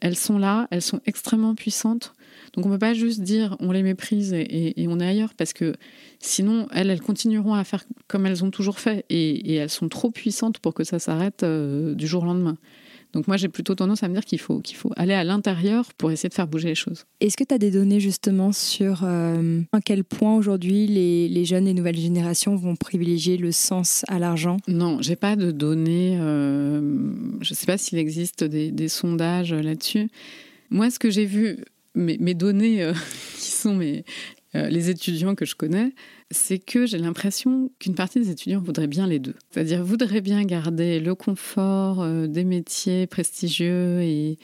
Elles 0.00 0.16
sont 0.16 0.38
là, 0.38 0.68
elles 0.70 0.82
sont 0.82 1.00
extrêmement 1.06 1.54
puissantes. 1.54 2.14
Donc 2.54 2.66
on 2.66 2.68
ne 2.68 2.74
peut 2.74 2.80
pas 2.80 2.94
juste 2.94 3.20
dire 3.20 3.56
on 3.60 3.72
les 3.72 3.82
méprise 3.82 4.32
et, 4.32 4.74
on 4.88 5.00
est 5.00 5.06
ailleurs 5.06 5.34
parce 5.34 5.52
que 5.52 5.74
sinon 6.20 6.68
elles, 6.72 6.90
elles 6.90 7.00
continueront 7.00 7.54
à 7.54 7.64
faire 7.64 7.84
comme 8.06 8.26
elles 8.26 8.44
ont 8.44 8.50
toujours 8.50 8.78
fait 8.78 9.04
et, 9.10 9.54
elles 9.54 9.70
sont 9.70 9.88
trop 9.88 10.10
puissantes 10.10 10.58
pour 10.58 10.74
que 10.74 10.84
ça 10.84 10.98
s'arrête 10.98 11.42
euh, 11.42 11.94
du 11.94 12.06
jour 12.06 12.22
au 12.22 12.26
lendemain. 12.26 12.56
Donc 13.14 13.28
moi, 13.28 13.36
j'ai 13.36 13.48
plutôt 13.48 13.76
tendance 13.76 14.02
à 14.02 14.08
me 14.08 14.14
dire 14.14 14.24
qu'il 14.24 14.40
faut, 14.40 14.58
qu'il 14.58 14.76
faut 14.76 14.90
aller 14.96 15.14
à 15.14 15.22
l'intérieur 15.22 15.94
pour 15.94 16.10
essayer 16.10 16.28
de 16.28 16.34
faire 16.34 16.48
bouger 16.48 16.68
les 16.68 16.74
choses. 16.74 17.04
Est-ce 17.20 17.36
que 17.36 17.44
tu 17.44 17.54
as 17.54 17.58
des 17.58 17.70
données 17.70 18.00
justement 18.00 18.50
sur 18.50 19.02
euh, 19.04 19.60
à 19.72 19.80
quel 19.80 20.02
point 20.02 20.34
aujourd'hui 20.34 20.88
les, 20.88 21.44
jeunes 21.44 21.68
et 21.68 21.74
nouvelles 21.74 21.96
générations 21.96 22.56
vont 22.56 22.74
privilégier 22.74 23.36
le 23.36 23.52
sens 23.52 24.04
à 24.08 24.18
l'argent? 24.18 24.56
Non, 24.66 24.98
j'ai 25.00 25.14
pas 25.14 25.36
de 25.36 25.52
données. 25.52 26.18
Euh, 26.20 26.80
je 27.40 27.52
ne 27.52 27.54
sais 27.54 27.66
pas 27.66 27.78
s'il 27.78 27.98
existe 27.98 28.42
des, 28.42 28.88
sondages 28.88 29.54
là-dessus. 29.54 30.08
Moi, 30.70 30.90
ce 30.90 30.98
que 30.98 31.08
j'ai 31.08 31.24
vu, 31.24 31.58
mes, 31.94 32.34
données 32.34 32.82
euh, 32.82 32.92
qui 33.36 33.50
sont 33.50 33.74
mes, 33.74 34.04
les 34.54 34.90
étudiants 34.90 35.34
que 35.34 35.44
je 35.44 35.56
connais, 35.56 35.92
c'est 36.34 36.58
que 36.58 36.86
j'ai 36.86 36.98
l'impression 36.98 37.70
qu'une 37.78 37.94
partie 37.94 38.20
des 38.20 38.30
étudiants 38.30 38.60
voudrait 38.60 38.86
bien 38.86 39.06
les 39.06 39.18
deux. 39.18 39.34
C'est-à-dire 39.50 39.82
voudrait 39.82 40.20
bien 40.20 40.42
garder 40.44 41.00
le 41.00 41.14
confort 41.14 42.02
euh, 42.02 42.26
des 42.26 42.44
métiers 42.44 43.06
prestigieux 43.06 44.02
et, 44.02 44.38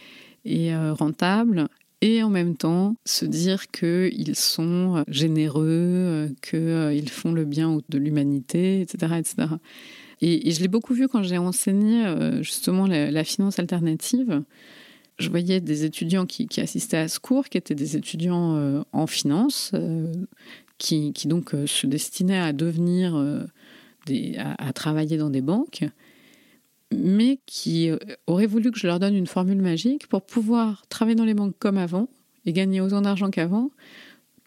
euh, 0.46 0.94
rentables 0.94 1.68
et 2.00 2.22
en 2.22 2.30
même 2.30 2.56
temps 2.56 2.94
se 3.04 3.26
dire 3.26 3.66
qu'ils 3.70 4.34
sont 4.36 5.04
généreux, 5.08 5.66
euh, 5.68 6.28
qu'ils 6.40 7.10
font 7.10 7.32
le 7.32 7.44
bien 7.44 7.78
de 7.88 7.98
l'humanité, 7.98 8.80
etc. 8.80 9.14
etc. 9.18 9.48
Et, 10.22 10.50
je 10.50 10.60
l'ai 10.60 10.68
beaucoup 10.68 10.94
vu 10.94 11.08
quand 11.08 11.22
j'ai 11.22 11.38
enseigné 11.38 12.04
justement 12.42 12.86
la, 12.86 13.24
finance 13.24 13.58
alternative. 13.58 14.42
Je 15.20 15.30
voyais 15.30 15.60
des 15.60 15.84
étudiants 15.84 16.26
qui, 16.26 16.48
assistaient 16.60 16.96
à 16.96 17.08
ce 17.08 17.20
cours, 17.20 17.48
qui 17.48 17.58
étaient 17.58 17.74
des 17.74 17.96
étudiants 17.96 18.84
en 18.92 19.06
finance, 19.06 19.72
qui, 20.80 21.12
donc 21.26 21.54
euh, 21.54 21.66
se 21.66 21.86
destinaient 21.86 22.40
à 22.40 22.52
devenir, 22.52 23.14
euh, 23.14 23.44
des, 24.06 24.36
à, 24.38 24.72
travailler 24.72 25.18
dans 25.18 25.30
des 25.30 25.42
banques, 25.42 25.84
mais 26.92 27.38
qui 27.46 27.90
euh, 27.90 27.98
auraient 28.26 28.46
voulu 28.46 28.72
que 28.72 28.78
je 28.78 28.86
leur 28.86 28.98
donne 28.98 29.14
une 29.14 29.26
formule 29.26 29.60
magique 29.60 30.08
pour 30.08 30.22
pouvoir 30.22 30.84
travailler 30.88 31.14
dans 31.14 31.24
les 31.24 31.34
banques 31.34 31.54
comme 31.58 31.78
avant 31.78 32.08
et 32.46 32.52
gagner 32.52 32.80
autant 32.80 33.02
d'argent 33.02 33.30
qu'avant, 33.30 33.70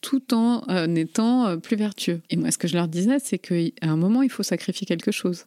tout 0.01 0.33
en 0.33 0.65
étant 0.95 1.57
plus 1.59 1.77
vertueux. 1.77 2.21
Et 2.29 2.35
moi, 2.35 2.51
ce 2.51 2.57
que 2.57 2.67
je 2.67 2.75
leur 2.75 2.89
disais, 2.89 3.19
c'est 3.19 3.37
qu'à 3.37 3.53
un 3.83 3.95
moment, 3.95 4.23
il 4.23 4.29
faut 4.29 4.43
sacrifier 4.43 4.85
quelque 4.85 5.11
chose. 5.11 5.45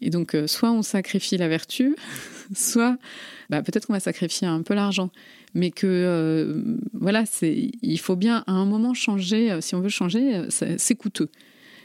Et 0.00 0.10
donc, 0.10 0.36
soit 0.46 0.72
on 0.72 0.82
sacrifie 0.82 1.36
la 1.36 1.48
vertu, 1.48 1.94
soit 2.54 2.96
bah, 3.50 3.62
peut-être 3.62 3.86
qu'on 3.86 3.92
va 3.92 4.00
sacrifier 4.00 4.46
un 4.46 4.62
peu 4.62 4.74
l'argent 4.74 5.10
mais 5.54 5.70
que 5.70 5.86
euh, 5.86 6.62
voilà, 6.92 7.26
c'est, 7.26 7.70
il 7.82 7.98
faut 7.98 8.16
bien 8.16 8.44
à 8.46 8.52
un 8.52 8.66
moment 8.66 8.94
changer. 8.94 9.50
Euh, 9.50 9.60
si 9.60 9.74
on 9.74 9.80
veut 9.80 9.88
changer, 9.88 10.36
euh, 10.36 10.46
c'est 10.48 10.94
coûteux. 10.94 11.30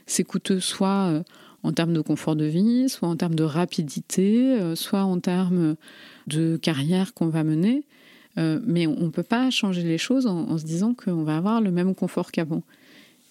C'est 0.05 0.23
coûteux 0.23 0.59
soit 0.59 1.23
en 1.63 1.71
termes 1.71 1.93
de 1.93 2.01
confort 2.01 2.35
de 2.35 2.45
vie, 2.45 2.89
soit 2.89 3.07
en 3.07 3.15
termes 3.15 3.33
de 3.33 3.43
rapidité, 3.43 4.75
soit 4.75 5.01
en 5.01 5.19
termes 5.19 5.75
de 6.27 6.57
carrière 6.57 7.15
qu'on 7.15 7.29
va 7.29 7.43
mener. 7.43 7.85
mais 8.37 8.85
on 8.85 9.05
ne 9.05 9.09
peut 9.09 9.23
pas 9.23 9.49
changer 9.49 9.81
les 9.81 9.97
choses 9.97 10.27
en, 10.27 10.59
se 10.59 10.63
disant 10.63 10.93
qu'on 10.93 11.23
va 11.23 11.37
avoir 11.37 11.59
le 11.59 11.71
même 11.71 11.95
confort 11.95 12.31
qu'avant. 12.31 12.61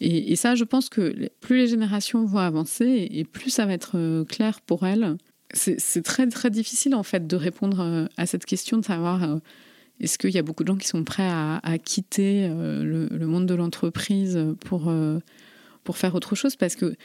Et, 0.00 0.36
ça, 0.36 0.54
je 0.54 0.64
pense 0.64 0.88
que 0.88 1.30
plus 1.40 1.56
les 1.56 1.66
générations 1.68 2.24
vont 2.24 2.38
avancer 2.38 3.08
et 3.10 3.24
plus 3.24 3.50
ça 3.50 3.64
va 3.64 3.72
être 3.72 4.24
clair 4.24 4.60
pour 4.60 4.86
elles. 4.86 5.16
C'est 5.52 6.02
très 6.02 6.26
très 6.26 6.50
difficile 6.50 6.94
en 6.94 7.04
fait 7.04 7.26
de 7.26 7.36
répondre 7.36 8.08
à 8.16 8.26
cette 8.26 8.44
question 8.44 8.76
de 8.76 8.84
savoir 8.84 9.40
est-ce 10.00 10.18
qu'il 10.18 10.30
y 10.30 10.38
a 10.38 10.42
beaucoup 10.42 10.64
de 10.64 10.68
gens 10.68 10.76
qui 10.76 10.88
sont 10.88 11.04
prêts 11.04 11.28
à, 11.28 11.60
quitter 11.82 12.48
euh, 12.50 13.08
le, 13.10 13.26
monde 13.26 13.46
de 13.46 13.54
l'entreprise 13.54 14.38
pour, 14.60 14.88
euh, 14.88 15.18
pour 15.84 15.96
faire 15.96 16.14
autre 16.14 16.34
chose? 16.34 16.56
Parce 16.56 16.74
que 16.74 16.96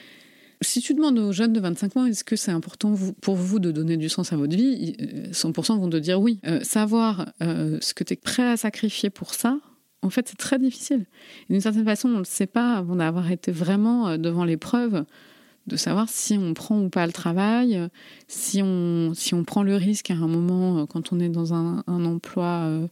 si 0.62 0.82
tu 0.82 0.94
demandes 0.94 1.18
aux 1.20 1.32
jeunes 1.32 1.54
de 1.54 1.60
25 1.60 1.98
ans, 1.98 2.06
est-ce 2.06 2.24
que 2.24 2.36
c'est 2.36 2.52
important 2.52 2.96
pour 3.22 3.36
vous 3.36 3.60
de 3.60 3.72
donner 3.72 3.96
du 3.96 4.10
sens 4.10 4.34
à 4.34 4.38
votre 4.38 4.56
vie? 4.56 4.96
100% 5.32 5.80
vont 5.80 5.90
te 5.90 5.98
dire 5.98 6.20
oui. 6.20 6.40
Euh, 6.48 6.62
savoir 6.62 7.32
ce 7.40 7.94
que 7.94 8.04
tu 8.04 8.14
es 8.14 8.18
prêt 8.18 8.44
à 8.44 8.58
sacrifier 8.58 9.10
pour 9.10 9.34
ça, 9.34 9.60
en 10.02 10.10
fait, 10.10 10.30
c'est 10.30 10.38
très 10.38 10.60
difficile. 10.60 11.06
D'une 11.50 11.62
certaine 11.62 11.86
façon, 11.86 12.10
on 12.10 12.14
ne 12.14 12.18
le 12.20 12.24
sait 12.24 12.48
pas 12.48 12.76
avant 12.76 12.96
d'avoir 12.96 13.32
été 13.32 13.52
vraiment 13.52 14.18
devant 14.18 14.46
l'épreuve 14.46 15.04
de 15.70 15.78
savoir 15.78 16.10
si 16.10 16.38
on 16.38 16.54
prend 16.54 16.78
ou 16.82 16.90
pas 16.90 17.06
le 17.06 17.14
travail, 17.14 17.88
si 18.28 18.62
on, 18.62 19.14
si 19.14 19.34
on 19.34 19.46
prend 19.46 19.64
le 19.64 19.76
risque 19.76 20.12
à 20.12 20.16
un 20.16 20.28
moment, 20.28 20.80
euh, 20.80 20.86
quand 20.86 21.14
on 21.14 21.20
est 21.22 21.30
dans 21.30 21.54
un, 21.54 21.84
emploi 21.88 22.64
euh, 22.66 22.88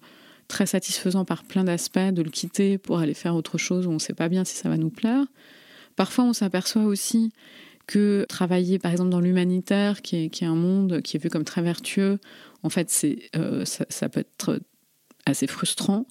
très 0.48 0.66
satisfaisant 0.66 1.26
par 1.26 1.44
plein 1.44 1.66
d'aspects, 1.66 2.00
de 2.00 2.22
le 2.22 2.30
quitter 2.30 2.78
pour 2.78 3.00
aller 3.00 3.14
faire 3.14 3.36
autre 3.36 3.58
chose 3.58 3.86
où 3.88 3.90
on 3.90 3.96
ne 3.96 4.00
sait 4.00 4.14
pas 4.14 4.30
bien 4.30 4.46
si 4.46 4.56
ça 4.56 4.70
va 4.70 4.78
nous 4.78 4.90
plaire. 4.90 5.26
Parfois, 5.98 6.24
on 6.26 6.34
s'aperçoit 6.34 6.84
aussi 6.84 7.32
que 7.88 8.26
travailler, 8.30 8.80
par 8.80 8.92
exemple, 8.92 9.10
dans 9.10 9.22
l'humanitaire, 9.22 10.02
qui 10.02 10.26
est, 10.26 10.30
qui 10.30 10.44
est, 10.44 10.48
un 10.48 10.56
monde 10.56 11.02
qui 11.02 11.18
est 11.18 11.24
vu 11.24 11.30
comme 11.30 11.46
très 11.46 11.62
vertueux, 11.62 12.20
en 12.64 12.70
fait, 12.70 12.90
c'est, 12.90 13.30
euh, 13.36 13.66
ça, 13.66 14.10
peut 14.10 14.20
être 14.20 14.60
assez 15.26 15.48
frustrant, 15.48 16.06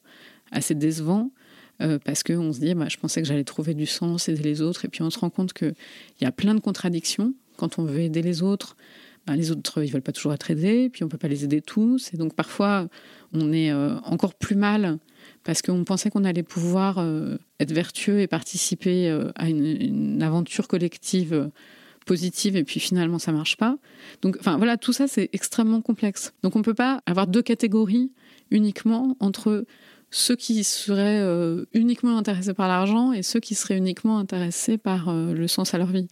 assez 0.53 0.75
décevant. 0.75 1.31
Euh, 1.83 1.99
parce 2.03 2.23
qu'on 2.23 2.53
se 2.53 2.61
dit, 2.61 2.75
bah, 2.75 2.87
je 2.89 2.97
pensais 2.97 3.21
que 3.21 3.29
j'allais 3.29 3.45
trouver 3.45 3.75
du 3.75 3.87
sens, 3.87 4.29
aider 4.29 4.43
les 4.43 4.63
autres, 4.63 4.85
et 4.85 4.89
puis 4.89 5.03
on 5.03 5.11
se 5.11 5.19
rend 5.19 5.31
compte 5.31 5.53
qu'il 5.53 5.75
y 6.21 6.25
a 6.25 6.33
plein 6.33 6.55
de 6.55 6.61
contradictions. 6.61 7.35
Quand 7.57 7.79
on 7.79 7.85
veut 7.85 8.01
aider 8.01 8.23
les 8.23 8.43
autres, 8.43 8.77
bah, 9.27 9.37
les 9.37 9.51
autres, 9.51 9.83
ils 9.83 9.93
veulent 9.93 10.03
pas 10.03 10.13
toujours 10.13 10.33
être 10.33 10.51
aidés, 10.51 10.89
puis 10.89 11.05
on 11.05 11.09
peut 11.09 11.19
pas 11.19 11.29
les 11.29 11.45
aider 11.45 11.61
tous, 11.61 12.13
et 12.15 12.17
donc 12.17 12.35
parfois, 12.35 12.89
on 13.33 13.53
est 13.53 13.71
euh, 13.73 13.97
encore 14.05 14.35
plus 14.35 14.57
mal 14.57 14.99
parce 15.45 15.61
qu'on 15.63 15.85
pensait 15.85 16.11
qu'on 16.11 16.25
allait 16.25 16.43
pouvoir 16.43 16.99
euh, 16.99 17.37
être 17.61 17.73
vertueux 17.73 18.21
et 18.21 18.27
participer 18.27 19.11
à 19.35 19.49
une, 19.49 20.23
aventure 20.23 20.69
collective 20.69 21.51
positive 22.05 22.57
et 22.57 22.63
puis 22.63 22.79
finalement 22.79 23.19
ça 23.19 23.33
marche 23.33 23.57
pas. 23.57 23.77
Donc 24.23 24.37
enfin 24.39 24.57
voilà, 24.57 24.77
tout 24.77 24.93
ça 24.93 25.09
c'est 25.09 25.29
extrêmement 25.33 25.83
complexe. 25.83 26.33
Donc 26.43 26.55
on 26.55 26.63
peut 26.63 26.75
pas 26.75 27.03
avoir 27.07 27.27
deux 27.27 27.43
catégories 27.43 28.13
uniquement 28.51 29.17
entre 29.19 29.67
ceux 30.11 30.37
qui 30.37 30.65
seraient 30.65 31.21
euh, 31.21 31.65
uniquement 31.73 32.17
intéressés 32.17 32.55
par 32.55 32.69
l'argent 32.69 33.13
et 33.13 33.23
ceux 33.23 33.41
qui 33.41 33.55
seraient 33.55 33.77
uniquement 33.77 34.19
intéressés 34.19 34.79
par 34.79 35.09
euh, 35.09 35.33
le 35.33 35.49
sens 35.49 35.75
à 35.75 35.79
leur 35.79 35.89
vie. 35.89 36.09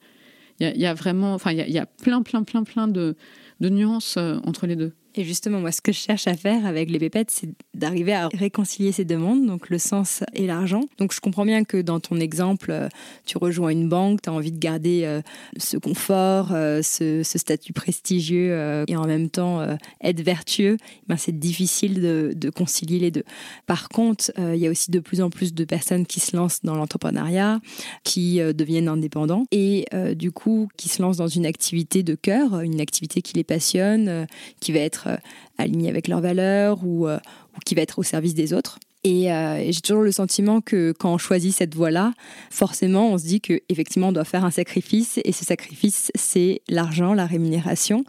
Il 0.60 0.76
y, 0.76 0.86
a 0.86 0.94
vraiment, 0.94 1.34
enfin, 1.34 1.50
il 1.50 1.58
y, 1.68 1.78
a 1.78 1.86
plein, 1.86 2.22
plein, 2.22 2.44
plein, 2.44 2.62
plein 2.62 2.86
de, 2.86 3.16
nuances 3.60 4.16
euh, 4.18 4.38
entre 4.44 4.68
les 4.68 4.76
deux. 4.76 4.92
Et 5.16 5.22
justement, 5.22 5.60
moi, 5.60 5.70
ce 5.70 5.80
que 5.80 5.92
je 5.92 5.98
cherche 5.98 6.26
à 6.26 6.34
faire 6.34 6.66
avec 6.66 6.90
les 6.90 6.98
pépettes, 6.98 7.30
c'est 7.30 7.48
d'arriver 7.72 8.14
à 8.14 8.28
réconcilier 8.34 8.90
ces 8.90 9.04
deux 9.04 9.16
mondes, 9.16 9.46
donc 9.46 9.70
le 9.70 9.78
sens 9.78 10.24
et 10.34 10.46
l'argent. 10.46 10.80
Donc, 10.98 11.12
je 11.12 11.20
comprends 11.20 11.44
bien 11.44 11.62
que 11.62 11.80
dans 11.80 12.00
ton 12.00 12.18
exemple, 12.18 12.72
euh, 12.72 12.88
tu 13.24 13.38
rejoins 13.38 13.70
une 13.70 13.88
banque, 13.88 14.22
tu 14.22 14.28
as 14.28 14.32
envie 14.32 14.50
de 14.50 14.58
garder 14.58 15.02
euh, 15.04 15.20
ce 15.56 15.76
confort, 15.76 16.48
euh, 16.52 16.82
ce, 16.82 17.22
statut 17.22 17.72
prestigieux 17.72 18.84
et 18.88 18.96
en 18.96 19.06
même 19.06 19.28
temps 19.28 19.66
être 20.00 20.20
vertueux. 20.20 20.76
Ben, 21.08 21.16
c'est 21.16 21.36
difficile 21.36 22.00
de, 22.00 22.50
concilier 22.50 22.98
les 22.98 23.10
deux. 23.10 23.24
Par 23.66 23.88
contre, 23.88 24.32
il 24.38 24.56
y 24.56 24.66
a 24.66 24.70
aussi 24.70 24.90
de 24.90 25.00
plus 25.00 25.20
en 25.20 25.30
plus 25.30 25.52
de 25.52 25.64
personnes 25.64 26.06
qui 26.06 26.20
se 26.20 26.36
lancent 26.36 26.62
dans 26.62 26.76
l'entrepreneuriat, 26.76 27.60
qui 28.04 28.38
deviennent 28.38 28.88
indépendants 28.88 29.44
et 29.50 29.86
du 30.14 30.30
coup, 30.30 30.68
qui 30.76 30.88
se 30.88 31.02
lancent 31.02 31.16
dans 31.16 31.28
une 31.28 31.44
activité 31.44 32.02
de 32.02 32.14
cœur, 32.14 32.60
une 32.60 32.80
activité 32.80 33.20
qui 33.20 33.34
les 33.34 33.44
passionne, 33.44 34.26
qui 34.60 34.72
va 34.72 34.78
être 34.80 35.03
euh, 35.06 35.16
alignés 35.58 35.88
avec 35.88 36.08
leurs 36.08 36.20
valeurs 36.20 36.78
euh, 36.84 37.16
ou, 37.16 37.60
qui 37.64 37.74
va 37.74 37.82
être 37.82 37.98
au 37.98 38.02
service 38.02 38.34
des 38.34 38.52
autres. 38.52 38.78
Et, 39.06 39.30
euh, 39.30 39.70
j'ai 39.70 39.80
toujours 39.82 40.02
le 40.02 40.12
sentiment 40.12 40.62
que 40.62 40.92
quand 40.98 41.12
on 41.12 41.18
choisit 41.18 41.54
cette 41.54 41.74
voie-là, 41.74 42.14
forcément, 42.50 43.12
on 43.12 43.18
se 43.18 43.26
dit 43.26 43.40
que 43.40 43.60
effectivement, 43.68 44.08
on 44.08 44.12
doit 44.12 44.24
faire 44.24 44.46
un 44.46 44.50
sacrifice, 44.50 45.20
et 45.24 45.32
ce 45.32 45.44
sacrifice, 45.44 46.10
c'est 46.14 46.62
l'argent, 46.68 47.12
la 47.12 47.26
rémunération. 47.26 48.04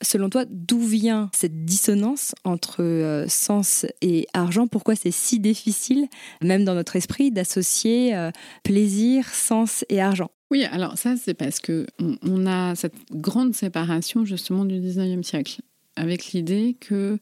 Selon 0.00 0.30
toi, 0.30 0.44
d'où 0.48 0.80
vient 0.80 1.28
cette 1.34 1.66
dissonance 1.66 2.34
entre 2.44 3.26
sens 3.28 3.84
et 4.00 4.26
argent? 4.32 4.66
Pourquoi 4.66 4.96
c'est 4.96 5.10
si 5.10 5.40
difficile, 5.40 6.08
même 6.42 6.64
dans 6.64 6.74
notre 6.74 6.96
esprit, 6.96 7.30
d'associer 7.30 8.30
plaisir, 8.64 9.28
sens 9.28 9.84
et 9.90 10.00
argent? 10.00 10.30
Oui, 10.50 10.64
alors 10.64 10.98
ça, 10.98 11.16
c'est 11.16 11.34
parce 11.34 11.60
que 11.60 11.86
on, 12.22 12.46
a 12.46 12.74
cette 12.74 12.94
grande 13.12 13.54
séparation 13.54 14.24
justement 14.24 14.64
du 14.64 14.80
19e 14.80 15.22
siècle 15.22 15.60
avec 15.96 16.32
l'idée 16.32 16.76
que 16.80 17.18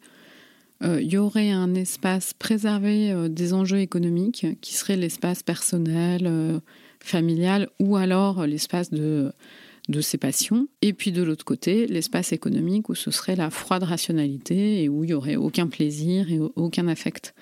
euh, 0.84 1.02
y 1.02 1.16
aurait 1.16 1.50
un 1.50 1.74
espace 1.74 2.34
préservé 2.34 3.10
euh, 3.10 3.28
des 3.28 3.52
enjeux 3.52 3.80
économiques 3.80 4.46
qui 4.60 4.74
serait 4.74 4.96
l'espace 4.96 5.42
personnel, 5.42 6.22
euh, 6.26 6.60
familial, 7.00 7.68
ou 7.80 7.96
alors 7.96 8.46
l'espace 8.46 8.90
de, 8.90 9.32
de 9.88 10.00
ses 10.00 10.18
passions. 10.18 10.68
Et 10.80 10.92
puis 10.92 11.10
de 11.10 11.22
l'autre 11.22 11.44
côté, 11.44 11.88
l'espace 11.88 12.32
économique 12.32 12.88
où 12.88 12.94
ce 12.94 13.10
serait 13.10 13.34
la 13.34 13.50
froide 13.50 13.82
rationalité 13.82 14.84
et 14.84 14.88
où 14.88 15.02
il 15.02 15.10
y 15.10 15.14
aurait 15.14 15.36
aucun 15.36 15.66
plaisir 15.66 16.30
et 16.30 16.38
aucun 16.38 16.86
affect. 16.86 17.34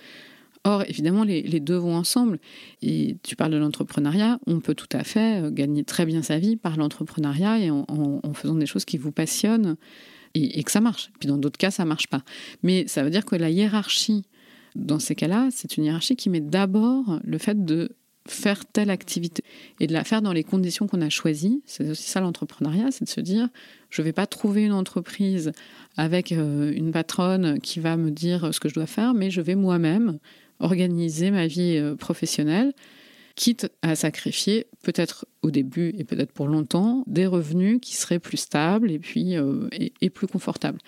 Or, 0.65 0.83
évidemment, 0.89 1.23
les, 1.23 1.61
deux 1.61 1.77
vont 1.77 1.95
ensemble. 1.95 2.41
Et 2.83 3.19
tu 3.23 3.37
parles 3.37 3.53
de 3.53 3.57
l'entrepreneuriat, 3.57 4.41
on 4.49 4.59
peut 4.59 4.75
tout 4.75 4.89
à 4.91 5.05
fait 5.05 5.53
gagner 5.53 5.85
très 5.85 6.07
bien 6.07 6.23
sa 6.23 6.39
vie 6.41 6.57
par 6.57 6.77
l'entrepreneuriat 6.77 7.61
et 7.61 7.71
en, 7.71 8.33
faisant 8.35 8.57
des 8.57 8.67
choses 8.67 8.85
qui 8.85 8.99
vous 8.99 9.13
passionnent 9.13 9.77
et, 10.37 10.63
que 10.63 10.71
ça 10.71 10.81
marche. 10.81 11.11
Puis 11.19 11.29
dans 11.29 11.39
d'autres 11.39 11.59
cas, 11.59 11.71
ça 11.71 11.85
marche 11.85 12.09
pas. 12.09 12.23
Mais 12.63 12.87
ça 12.87 13.03
veut 13.03 13.11
dire 13.11 13.25
que 13.25 13.37
la 13.37 13.51
hiérarchie, 13.51 14.25
dans 14.75 14.99
ces 14.99 15.15
cas-là, 15.15 15.49
c'est 15.51 15.77
une 15.77 15.85
hiérarchie 15.85 16.17
qui 16.17 16.29
met 16.29 16.41
d'abord 16.41 17.21
le 17.25 17.39
fait 17.39 17.65
de 17.65 17.97
faire 18.29 18.67
telle 18.67 18.91
activité 18.91 19.45
et 19.79 19.87
de 19.87 19.93
la 19.93 20.03
faire 20.03 20.21
dans 20.21 20.33
les 20.33 20.43
conditions 20.43 20.89
qu'on 20.89 21.01
a 21.01 21.09
choisies. 21.09 21.63
C'est 21.65 21.89
aussi 21.89 22.09
ça 22.11 22.21
l'entrepreneuriat, 22.21 22.91
c'est 22.91 23.05
de 23.05 23.09
se 23.09 23.21
dire, 23.21 23.49
je 23.89 24.03
ne 24.03 24.05
vais 24.05 24.13
pas 24.13 24.27
trouver 24.27 24.65
une 24.65 24.73
entreprise 24.73 25.53
avec 25.97 26.33
euh, 26.33 26.73
une 26.75 26.91
patronne 26.91 27.61
qui 27.61 27.79
va 27.79 27.97
me 27.97 28.11
dire 28.11 28.53
ce 28.53 28.59
que 28.59 28.69
je 28.69 28.75
dois 28.75 28.87
faire, 28.87 29.15
mais 29.15 29.31
je 29.31 29.41
vais 29.41 29.55
moi-même 29.55 30.19
organiser 30.59 31.31
ma 31.31 31.47
vie 31.47 31.77
euh, 31.77 31.95
professionnelle, 31.95 32.73
quitte 33.37 33.71
à 33.83 33.95
sacrifier, 33.95 34.67
peut-être 34.83 35.27
au 35.43 35.51
début 35.51 35.95
et 35.99 36.05
peut-être 36.05 36.33
pour 36.33 36.49
longtemps, 36.49 37.05
des 37.07 37.27
revenus 37.27 37.79
qui 37.81 37.95
seraient 37.95 38.19
plus 38.19 38.39
stables 38.39 38.91
et 38.91 38.99
puis 38.99 39.37
euh, 39.37 39.69
et, 40.01 40.11
plus 40.11 40.27
confortables. 40.27 40.79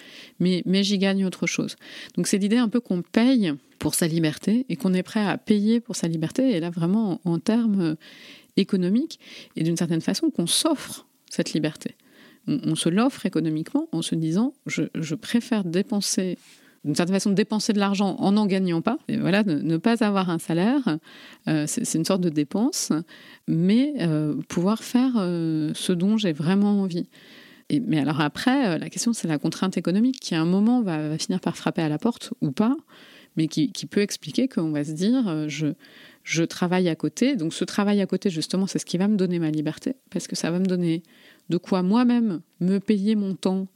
Mais, 0.41 0.63
mais 0.65 0.83
j'y 0.83 0.99
gagne 0.99 1.25
autre 1.27 1.47
chose. 1.47 1.77
Donc 2.17 2.27
c'est 2.27 2.39
l'idée 2.39 2.57
un 2.57 2.69
peu 2.69 2.81
qu'on 2.81 3.03
paye 3.03 3.53
pour 3.79 3.95
sa 3.95 4.09
liberté 4.09 4.65
et 4.69 4.77
qu'on 4.77 4.95
est 4.95 5.03
prêt 5.03 5.25
à 5.25 5.37
payer 5.37 5.79
pour 5.79 5.95
sa 5.95 6.09
liberté, 6.09 6.57
et 6.57 6.59
là 6.59 6.71
vraiment 6.71 7.21
en, 7.25 7.39
termes 7.39 7.81
euh, 7.81 7.95
économiques, 8.57 9.21
et 9.55 9.63
d'une 9.63 9.77
certaine 9.77 10.01
façon 10.01 10.31
qu'on 10.31 10.47
s'offre 10.47 11.07
cette 11.31 11.53
liberté. 11.53 11.95
On, 12.47 12.75
se 12.75 12.89
l'offre 12.89 13.27
économiquement 13.27 13.89
en 13.93 14.01
se 14.01 14.15
disant 14.15 14.55
je, 14.65 14.85
je 14.95 15.15
préfère 15.15 15.65
dépenser 15.65 16.39
d'une 16.89 16.95
certaine 16.95 17.17
façon, 17.17 17.33
dépenser 17.33 17.75
de 17.75 17.79
l'argent 17.79 18.17
en 18.19 18.33
n'en 18.33 18.47
gagnant 18.47 18.81
pas. 18.81 18.97
Et 19.09 19.19
voilà, 19.19 19.45
ne, 19.45 19.77
pas 19.77 20.03
avoir 20.03 20.31
un 20.31 20.39
salaire, 20.39 20.97
euh, 21.47 21.65
c'est 21.67 21.99
une 21.99 22.05
sorte 22.07 22.23
de 22.23 22.31
dépense, 22.31 22.93
mais 23.47 23.93
euh, 24.01 24.35
pouvoir 24.49 24.83
faire 24.83 25.13
euh, 25.19 25.71
ce 25.75 25.93
dont 25.93 26.17
j'ai 26.17 26.33
vraiment 26.33 26.81
envie. 26.81 27.07
Mais 27.71 27.99
alors 27.99 28.23
après, 28.23 28.79
la 28.79 28.89
question, 28.89 29.13
c'est 29.13 29.29
la 29.29 29.37
contrainte 29.37 29.77
économique 29.77 30.19
qui, 30.19 30.35
à 30.35 30.41
un 30.41 30.47
moment, 30.47 30.81
va, 30.81 31.19
finir 31.19 31.41
par 31.41 31.59
frapper 31.59 31.83
à 31.83 31.91
la 31.91 31.99
porte 31.99 32.33
ou 32.41 32.53
pas, 32.53 32.75
mais 33.37 33.49
qui, 33.49 33.71
qui 33.71 33.85
peut 33.85 34.01
expliquer 34.01 34.49
qu'on 34.49 34.71
va 34.71 34.83
se 34.83 34.93
dire, 34.93 35.47
je, 35.47 35.67
je 36.25 36.43
travaille 36.43 36.89
à 36.89 36.97
côté. 36.97 37.37
Donc 37.37 37.53
ce 37.53 37.65
travail 37.65 38.01
à 38.01 38.07
côté, 38.07 38.31
justement, 38.31 38.67
c'est 38.67 38.79
ce 38.79 38.87
qui 38.87 38.97
va 38.97 39.09
me 39.09 39.17
donner 39.19 39.39
ma 39.39 39.51
liberté, 39.51 39.97
parce 40.09 40.27
que 40.27 40.37
ça 40.37 40.51
va 40.51 40.59
me 40.59 40.65
donner 40.65 41.03
de 41.51 41.59
quoi 41.59 41.83
moi-même 41.83 42.41
me 42.61 42.79
payer 42.79 43.15
mon 43.15 43.35
temps 43.35 43.69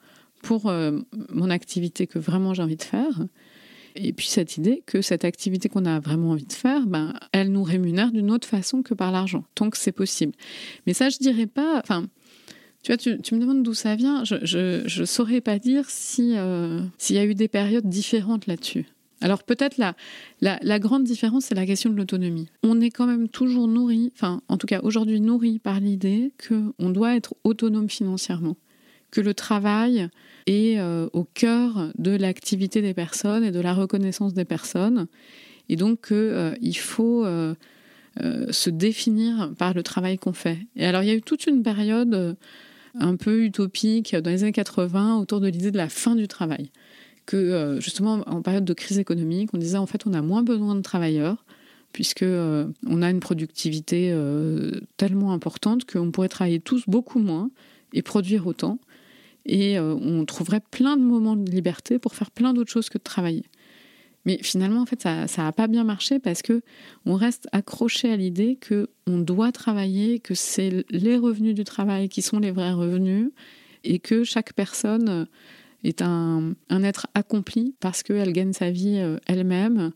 pour 0.42 0.68
euh, 0.68 0.98
mon 1.30 1.50
activité 1.50 2.06
que 2.06 2.18
vraiment 2.18 2.52
j'ai 2.52 2.62
envie 2.62 2.76
de 2.76 2.82
faire. 2.82 3.26
Et 3.94 4.12
puis 4.12 4.26
cette 4.26 4.56
idée 4.56 4.82
que 4.86 5.02
cette 5.02 5.24
activité 5.24 5.68
qu'on 5.68 5.84
a 5.84 6.00
vraiment 6.00 6.30
envie 6.30 6.46
de 6.46 6.52
faire, 6.52 6.86
ben, 6.86 7.14
elle 7.32 7.52
nous 7.52 7.62
rémunère 7.62 8.10
d'une 8.10 8.30
autre 8.30 8.48
façon 8.48 8.82
que 8.82 8.94
par 8.94 9.12
l'argent, 9.12 9.44
tant 9.54 9.70
que 9.70 9.76
c'est 9.76 9.92
possible. 9.92 10.32
Mais 10.86 10.94
ça, 10.94 11.08
je 11.10 11.18
dirais 11.18 11.46
pas. 11.46 11.78
Enfin, 11.78 12.06
tu 12.82 12.92
vois, 12.92 12.96
tu, 12.96 13.34
me 13.34 13.40
demandes 13.40 13.62
d'où 13.62 13.74
ça 13.74 13.94
vient. 13.94 14.24
Je 14.24 15.00
ne 15.00 15.04
saurais 15.04 15.40
pas 15.40 15.58
dire 15.58 15.84
si 15.88 16.36
euh, 16.36 16.80
s'il 16.98 17.16
y 17.16 17.18
a 17.18 17.24
eu 17.24 17.34
des 17.34 17.48
périodes 17.48 17.88
différentes 17.88 18.46
là-dessus. 18.46 18.86
Alors 19.20 19.44
peut-être 19.44 19.78
la, 19.78 19.94
la, 20.40 20.58
la, 20.62 20.80
grande 20.80 21.04
différence, 21.04 21.44
c'est 21.44 21.54
la 21.54 21.64
question 21.64 21.90
de 21.90 21.96
l'autonomie. 21.96 22.48
On 22.64 22.80
est 22.80 22.90
quand 22.90 23.06
même 23.06 23.28
toujours 23.28 23.68
nourri, 23.68 24.10
enfin 24.16 24.42
en 24.48 24.56
tout 24.56 24.66
cas 24.66 24.80
aujourd'hui 24.82 25.20
nourri 25.20 25.60
par 25.60 25.78
l'idée 25.78 26.32
qu'on 26.48 26.90
doit 26.90 27.14
être 27.14 27.36
autonome 27.44 27.88
financièrement, 27.88 28.56
que 29.12 29.20
le 29.20 29.34
travail 29.34 30.08
est 30.46 30.80
euh, 30.80 31.08
au 31.12 31.22
cœur 31.22 31.92
de 31.96 32.10
l'activité 32.10 32.82
des 32.82 32.94
personnes 32.94 33.44
et 33.44 33.52
de 33.52 33.60
la 33.60 33.74
reconnaissance 33.74 34.34
des 34.34 34.46
personnes. 34.46 35.06
Et 35.68 35.76
donc 35.76 36.10
euh, 36.10 36.56
il 36.60 36.76
faut 36.76 37.24
euh, 37.24 37.54
se 38.16 38.70
définir 38.70 39.52
par 39.56 39.74
le 39.74 39.84
travail 39.84 40.18
qu'on 40.18 40.32
fait. 40.32 40.58
Et 40.74 40.84
alors 40.84 41.02
il 41.02 41.08
y 41.08 41.12
a 41.12 41.14
eu 41.14 41.22
toute 41.22 41.46
une 41.46 41.62
période 41.62 42.36
un 42.98 43.16
peu 43.16 43.44
utopique 43.44 44.16
dans 44.16 44.30
les 44.30 44.42
années 44.42 44.52
80 44.52 45.18
autour 45.18 45.40
de 45.40 45.46
l'idée 45.46 45.70
de 45.70 45.76
la 45.76 45.88
fin 45.88 46.16
du 46.16 46.26
travail. 46.26 46.70
Que 47.24 47.78
justement 47.80 48.24
en 48.26 48.42
période 48.42 48.64
de 48.64 48.74
crise 48.74 48.98
économique, 48.98 49.50
on 49.54 49.58
disait 49.58 49.78
en 49.78 49.86
fait 49.86 50.06
on 50.06 50.14
a 50.14 50.22
moins 50.22 50.42
besoin 50.42 50.74
de 50.74 50.80
travailleurs 50.80 51.44
puisque 51.92 52.24
on 52.24 53.02
a 53.02 53.10
une 53.10 53.20
productivité 53.20 54.12
tellement 54.96 55.32
importante 55.32 55.84
qu'on 55.84 56.10
pourrait 56.10 56.28
travailler 56.28 56.58
tous 56.58 56.84
beaucoup 56.88 57.20
moins 57.20 57.50
et 57.92 58.02
produire 58.02 58.46
autant 58.46 58.78
et 59.44 59.78
euh, 59.78 59.94
on 59.94 60.24
trouverait 60.24 60.60
plein 60.70 60.96
de 60.96 61.02
moments 61.02 61.36
de 61.36 61.50
liberté 61.50 61.98
pour 61.98 62.14
faire 62.14 62.30
plein 62.30 62.52
d'autres 62.52 62.70
choses 62.70 62.88
que 62.88 62.98
de 62.98 63.02
travailler. 63.02 63.44
Mais 64.24 64.38
finalement, 64.40 64.82
en 64.82 64.86
fait, 64.86 65.02
ça 65.02 65.26
n'a 65.36 65.52
pas 65.52 65.66
bien 65.66 65.82
marché 65.82 66.20
parce 66.20 66.42
que 66.42 66.62
on 67.06 67.14
reste 67.14 67.48
accroché 67.50 68.10
à 68.12 68.16
l'idée 68.16 68.56
que 68.60 68.88
on 69.08 69.18
doit 69.18 69.50
travailler, 69.50 70.20
que 70.20 70.34
c'est 70.34 70.84
les 70.90 71.16
revenus 71.16 71.56
du 71.56 71.64
travail 71.64 72.08
qui 72.08 72.22
sont 72.22 72.38
les 72.38 72.52
vrais 72.52 72.72
revenus 72.72 73.30
et 73.82 73.98
que 73.98 74.22
chaque 74.22 74.52
personne 74.52 75.26
est 75.84 76.02
un, 76.02 76.54
être 76.70 77.06
accompli 77.14 77.74
parce 77.80 78.02
qu'elle 78.02 78.32
gagne 78.32 78.52
sa 78.52 78.70
vie 78.70 78.98
euh, 78.98 79.18
elle-même. 79.26 79.92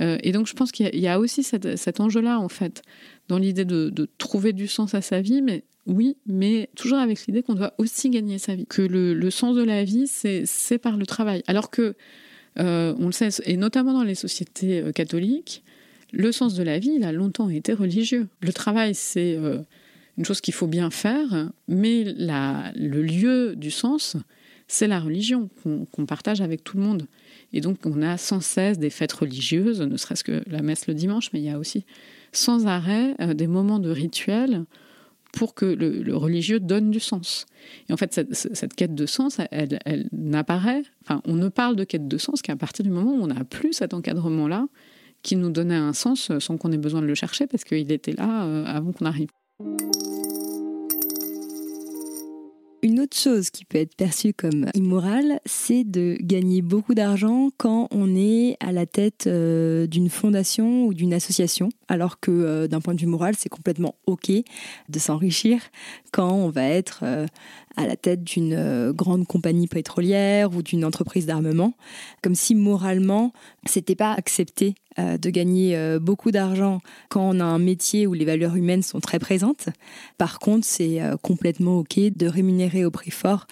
Euh, 0.00 0.18
et 0.22 0.32
donc, 0.32 0.46
je 0.46 0.54
pense 0.54 0.72
qu'il 0.72 0.94
y, 0.98 1.08
a 1.08 1.20
aussi 1.20 1.42
cet 1.42 2.00
enjeu-là, 2.00 2.40
en 2.40 2.48
fait, 2.48 2.82
dans 3.28 3.38
l'idée 3.38 3.64
de, 3.64 3.90
de, 3.90 4.08
trouver 4.18 4.52
du 4.52 4.66
sens 4.66 4.94
à 4.94 5.02
sa 5.02 5.20
vie, 5.20 5.42
mais 5.42 5.64
oui, 5.90 6.16
mais 6.24 6.70
toujours 6.76 6.98
avec 6.98 7.26
l'idée 7.26 7.42
qu'on 7.42 7.54
doit 7.54 7.74
aussi 7.78 8.10
gagner 8.10 8.38
sa 8.38 8.54
vie, 8.54 8.64
que 8.64 8.80
le, 8.80 9.30
sens 9.30 9.56
de 9.56 9.62
la 9.62 9.82
vie, 9.82 10.06
c'est 10.06 10.78
par 10.78 10.96
le 10.96 11.04
travail. 11.04 11.42
Alors 11.48 11.68
que, 11.68 11.94
euh, 12.60 12.94
on 12.98 13.06
le 13.06 13.12
sait, 13.12 13.28
et 13.44 13.56
notamment 13.56 13.92
dans 13.92 14.04
les 14.04 14.14
sociétés 14.14 14.80
euh, 14.80 14.92
catholiques, 14.92 15.64
le 16.12 16.30
sens 16.30 16.54
de 16.54 16.62
la 16.62 16.78
vie, 16.78 16.92
il 16.94 17.02
a 17.02 17.10
longtemps 17.10 17.48
été 17.48 17.72
religieux. 17.72 18.28
Le 18.40 18.52
travail, 18.52 18.94
c'est 18.94 19.34
euh, 19.34 19.58
une 20.16 20.24
chose 20.24 20.40
qu'il 20.40 20.54
faut 20.54 20.68
bien 20.68 20.90
faire, 20.90 21.50
mais 21.66 22.04
le 22.04 23.02
lieu 23.02 23.56
du 23.56 23.72
sens, 23.72 24.16
c'est 24.68 24.86
la 24.86 25.00
religion 25.00 25.48
qu'on 25.64 26.06
partage 26.06 26.40
avec 26.40 26.62
tout 26.62 26.76
le 26.76 26.84
monde. 26.84 27.06
Et 27.52 27.60
donc, 27.60 27.78
on 27.84 28.00
a 28.02 28.16
sans 28.16 28.40
cesse 28.40 28.78
des 28.78 28.90
fêtes 28.90 29.12
religieuses, 29.12 29.80
ne 29.80 29.96
serait-ce 29.96 30.22
que 30.22 30.44
la 30.46 30.62
messe 30.62 30.86
le 30.86 30.94
dimanche, 30.94 31.32
mais 31.32 31.40
il 31.40 31.46
y 31.46 31.50
a 31.50 31.58
aussi 31.58 31.84
sans 32.30 32.68
arrêt 32.68 33.16
des 33.34 33.48
moments 33.48 33.80
de 33.80 33.90
rituels 33.90 34.64
pour 35.32 35.54
que 35.54 35.64
le, 35.64 36.16
religieux 36.16 36.60
donne 36.60 36.90
du 36.90 37.00
sens. 37.00 37.46
Et 37.88 37.92
en 37.92 37.96
fait, 37.96 38.20
cette, 38.32 38.74
quête 38.74 38.94
de 38.94 39.06
sens, 39.06 39.38
elle, 39.50 40.08
n'apparaît, 40.12 40.82
enfin, 41.02 41.22
on 41.24 41.34
ne 41.34 41.48
parle 41.48 41.76
de 41.76 41.84
quête 41.84 42.08
de 42.08 42.18
sens 42.18 42.42
qu'à 42.42 42.56
partir 42.56 42.84
du 42.84 42.90
moment 42.90 43.12
où 43.12 43.22
on 43.22 43.28
n'a 43.28 43.44
plus 43.44 43.72
cet 43.72 43.94
encadrement-là 43.94 44.66
qui 45.22 45.36
nous 45.36 45.50
donnait 45.50 45.76
un 45.76 45.92
sens 45.92 46.32
sans 46.38 46.56
qu'on 46.56 46.72
ait 46.72 46.78
besoin 46.78 47.02
de 47.02 47.06
le 47.06 47.14
chercher 47.14 47.46
parce 47.46 47.64
qu'il 47.64 47.92
était 47.92 48.12
là 48.12 48.44
euh, 48.44 48.64
avant 48.64 48.92
qu'on 48.92 49.04
arrive. 49.04 49.28
Une 52.82 53.00
autre 53.00 53.16
chose 53.16 53.50
qui 53.50 53.66
peut 53.66 53.76
être 53.76 53.94
perçue 53.94 54.32
comme 54.32 54.66
immorale, 54.74 55.40
c'est 55.44 55.84
de 55.84 56.16
gagner 56.20 56.62
beaucoup 56.62 56.94
d'argent 56.94 57.50
quand 57.58 57.88
on 57.90 58.16
est 58.16 58.56
à 58.60 58.72
la 58.72 58.86
tête 58.86 59.26
euh, 59.26 59.86
d'une 59.86 60.08
fondation 60.08 60.86
ou 60.86 60.94
d'une 60.94 61.12
association, 61.12 61.68
alors 61.88 62.20
que 62.20 62.30
euh, 62.30 62.68
d'un 62.68 62.80
point 62.80 62.94
de 62.94 63.00
vue 63.00 63.06
moral, 63.06 63.34
c'est 63.36 63.50
complètement 63.50 63.96
OK 64.06 64.30
de 64.30 64.98
s'enrichir 64.98 65.60
quand 66.10 66.32
on 66.32 66.48
va 66.48 66.64
être 66.64 67.00
euh, 67.02 67.26
à 67.76 67.86
la 67.86 67.96
tête 67.96 68.24
d'une 68.24 68.54
euh, 68.54 68.92
grande 68.92 69.26
compagnie 69.26 69.68
pétrolière 69.68 70.54
ou 70.54 70.62
d'une 70.62 70.84
entreprise 70.84 71.26
d'armement, 71.26 71.74
comme 72.22 72.34
si 72.34 72.54
moralement, 72.54 73.32
c'était 73.66 73.94
pas 73.94 74.12
accepté 74.12 74.74
euh, 74.98 75.18
de 75.18 75.30
gagner 75.30 75.76
euh, 75.76 75.98
beaucoup 76.00 76.30
d'argent 76.30 76.80
quand 77.08 77.28
on 77.28 77.40
a 77.40 77.44
un 77.44 77.58
métier 77.58 78.06
où 78.06 78.12
les 78.12 78.24
valeurs 78.24 78.56
humaines 78.56 78.82
sont 78.82 79.00
très 79.00 79.18
présentes. 79.18 79.68
Par 80.18 80.38
contre, 80.38 80.66
c'est 80.66 81.00
complètement 81.22 81.78
OK 81.78 81.98
de 81.98 82.26
rémunérer 82.26 82.84
au 82.84 82.90
prix 82.90 83.10
fort 83.10 83.46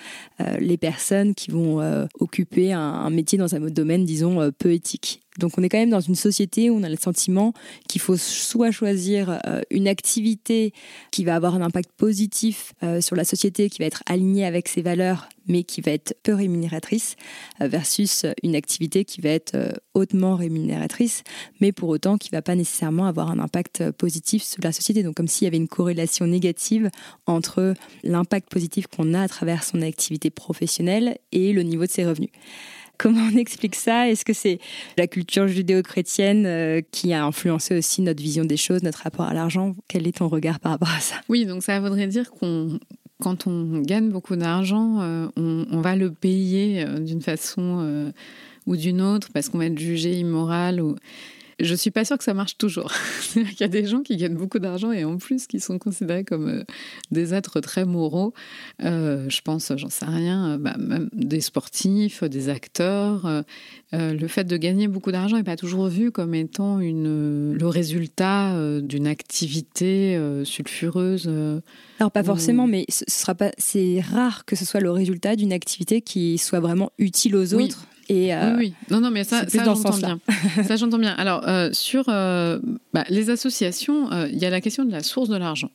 les 0.59 0.77
personnes 0.77 1.35
qui 1.35 1.51
vont 1.51 1.81
occuper 2.21 2.73
un 2.73 3.11
métier 3.11 3.39
dans 3.39 3.55
un 3.55 3.61
domaine, 3.61 4.05
disons, 4.05 4.51
peu 4.59 4.73
éthique. 4.73 5.21
Donc 5.39 5.53
on 5.57 5.63
est 5.63 5.69
quand 5.69 5.79
même 5.79 5.91
dans 5.91 6.01
une 6.01 6.15
société 6.15 6.69
où 6.69 6.77
on 6.77 6.83
a 6.83 6.89
le 6.89 6.97
sentiment 6.97 7.53
qu'il 7.89 8.01
faut 8.01 8.17
soit 8.17 8.71
choisir 8.71 9.41
euh, 9.47 9.63
une 9.71 9.89
activité 9.89 10.73
qui 11.11 11.25
va 11.25 11.37
avoir 11.37 11.55
un 11.55 11.63
impact 11.63 11.91
positif 11.97 12.73
euh, 12.83 13.01
sur 13.01 13.17
la 13.17 13.25
société, 13.25 13.71
qui 13.71 13.79
va 13.79 13.87
être 13.87 14.03
alignée 14.07 14.45
avec 14.45 14.69
ses 14.69 14.83
valeurs, 14.83 15.29
mais 15.47 15.63
qui 15.63 15.81
va 15.81 15.93
être 15.93 16.15
peu 16.23 16.35
rémunératrice, 16.35 17.17
euh, 17.61 17.69
versus 17.69 18.27
une 18.43 18.57
activité 18.57 19.05
qui 19.05 19.21
va 19.21 19.31
être 19.31 19.57
hautement 19.95 20.37
rémunératrice, 20.37 21.23
mais 21.61 21.73
pour 21.73 21.89
autant 21.89 22.19
qui 22.19 22.29
ne 22.33 22.37
va 22.37 22.43
pas 22.43 22.55
nécessairement 22.55 23.07
avoir 23.07 23.31
un 23.31 23.39
impact 23.39 23.91
positif 23.93 24.43
sur 24.43 24.63
la 24.63 24.73
société. 24.73 25.03
Donc 25.03 25.15
comme 25.15 25.29
s'il 25.29 25.45
y 25.45 25.49
avait 25.49 25.57
une 25.57 25.69
corrélation 25.69 26.27
négative 26.27 26.91
entre 27.27 27.75
l'impact 28.03 28.51
positif 28.51 28.87
qu'on 28.87 29.15
a 29.15 29.23
à 29.23 29.29
travers 29.29 29.65
son 29.65 29.83
activité 29.83 30.31
professionnelle 30.31 31.19
et 31.33 31.53
le 31.53 31.63
niveau 31.63 31.87
de 31.87 31.91
ses 31.91 32.05
revenus. 32.05 32.31
Comment 32.99 33.29
on 33.33 33.37
explique 33.37 33.75
ça? 33.75 34.09
Est-ce 34.09 34.25
que 34.25 34.33
c'est 34.33 34.59
la 34.97 35.07
culture 35.07 35.47
judéo-chrétienne 35.49 36.47
euh, 36.47 36.81
qui 36.91 37.13
a 37.13 37.25
influencé 37.25 37.79
aussi 37.79 38.03
notre 38.03 38.23
vision 38.23 38.45
des 38.45 38.57
choses, 38.57 38.83
notre 38.83 39.03
rapport 39.03 39.27
à 39.27 39.35
l'argent? 39.35 39.75
Quel 39.89 40.07
est 40.07 40.19
ton 40.19 40.29
regard 40.29 40.61
par 40.61 40.73
rapport 40.73 40.91
à 40.91 41.01
ça? 41.01 41.17
Oui, 41.29 41.47
donc 41.47 41.63
ça 41.63 41.79
voudrait 41.81 42.09
dire 42.09 42.31
qu'on 42.31 42.79
quand 43.21 43.49
on 43.49 43.81
gagne 43.81 44.11
beaucoup 44.11 44.37
d'argent, 44.37 45.01
on, 45.37 45.81
va 45.81 45.97
le 45.97 46.13
payer 46.13 46.85
d'une 47.01 47.21
façon 47.21 48.13
ou 48.69 48.77
d'une 48.77 49.03
autre 49.03 49.29
parce 49.35 49.49
qu'on 49.49 49.59
va 49.59 49.67
être 49.67 49.79
jugé 49.79 50.13
immoral 50.21 50.81
ou 50.81 50.95
je 51.61 51.75
suis 51.75 51.91
pas 51.91 52.05
sûre 52.05 52.19
que 52.19 52.25
ça 52.25 52.35
marche 52.35 52.57
toujours. 52.57 52.93
Il 53.37 53.61
y 53.61 53.65
a 53.65 53.69
des 53.69 53.87
gens 53.87 54.01
qui 54.01 54.17
gagnent 54.17 54.37
beaucoup 54.37 54.59
d'argent 54.59 54.93
et 54.93 55.05
en 55.05 55.17
plus 55.17 55.47
qui 55.47 55.61
sont 55.61 55.79
considérés 55.79 56.25
comme 56.25 56.49
euh, 56.49 56.65
des 57.11 57.35
êtres 57.35 57.61
très 57.61 57.85
moraux. 57.85 58.33
Euh, 58.85 59.29
je 59.29 59.41
pense, 59.43 59.73
j'en 59.77 59.91
sais 59.91 60.07
rien, 60.07 60.51
euh, 60.51 60.59
bah, 60.59 60.77
même 60.79 61.09
des 61.13 61.41
sportifs, 61.41 62.23
des 62.25 62.49
acteurs. 62.49 63.45
le 63.93 64.29
fait 64.29 64.45
de 64.45 64.57
gagner 64.57 64.89
beaucoup 64.89 65.13
d'argent 65.13 65.37
n'est 65.37 65.43
pas 65.43 65.57
toujours 65.57 65.89
vu 65.89 66.13
comme 66.13 66.35
étant 66.35 66.81
une, 66.81 67.55
le 67.55 67.67
résultat 67.67 68.81
d'une 68.81 69.07
activité 69.07 70.21
sulfureuse. 70.45 71.29
Alors 71.99 72.13
pas 72.13 72.23
forcément, 72.23 72.67
mais 72.67 72.85
ce 72.89 73.05
sera 73.09 73.35
pas. 73.35 73.51
C'est 73.59 74.01
rare 74.01 74.45
que 74.45 74.57
ce 74.57 74.65
soit 74.65 74.81
le 74.81 74.91
résultat 74.91 75.37
d'une 75.37 75.53
activité 75.53 76.01
qui 76.01 76.39
soit 76.39 76.61
vraiment 76.61 76.93
utile 76.99 77.37
aux 77.37 77.55
autres. 77.55 77.87
Et 78.09 78.33
oui, 78.35 78.53
oui, 78.57 78.75
non, 78.91 79.01
non, 79.01 79.11
mais 79.11 79.23
ça, 79.25 79.47
ça 79.49 79.65
j'entends 79.65 79.97
bien. 79.97 80.19
ça, 80.67 80.77
j'entends 80.77 80.99
bien. 80.99 81.13
Alors, 81.19 81.47
euh, 81.47 81.71
sur 81.73 82.05
euh, 82.09 82.59
bah, 82.95 83.05
les 83.11 83.29
associations, 83.29 84.11
euh, 84.13 84.29
il 84.29 84.39
y 84.39 84.47
a 84.47 84.51
la 84.51 84.63
question 84.63 84.85
de 84.85 84.91
la 84.91 85.03
source 85.03 85.29
de 85.29 85.37
l'argent. 85.37 85.71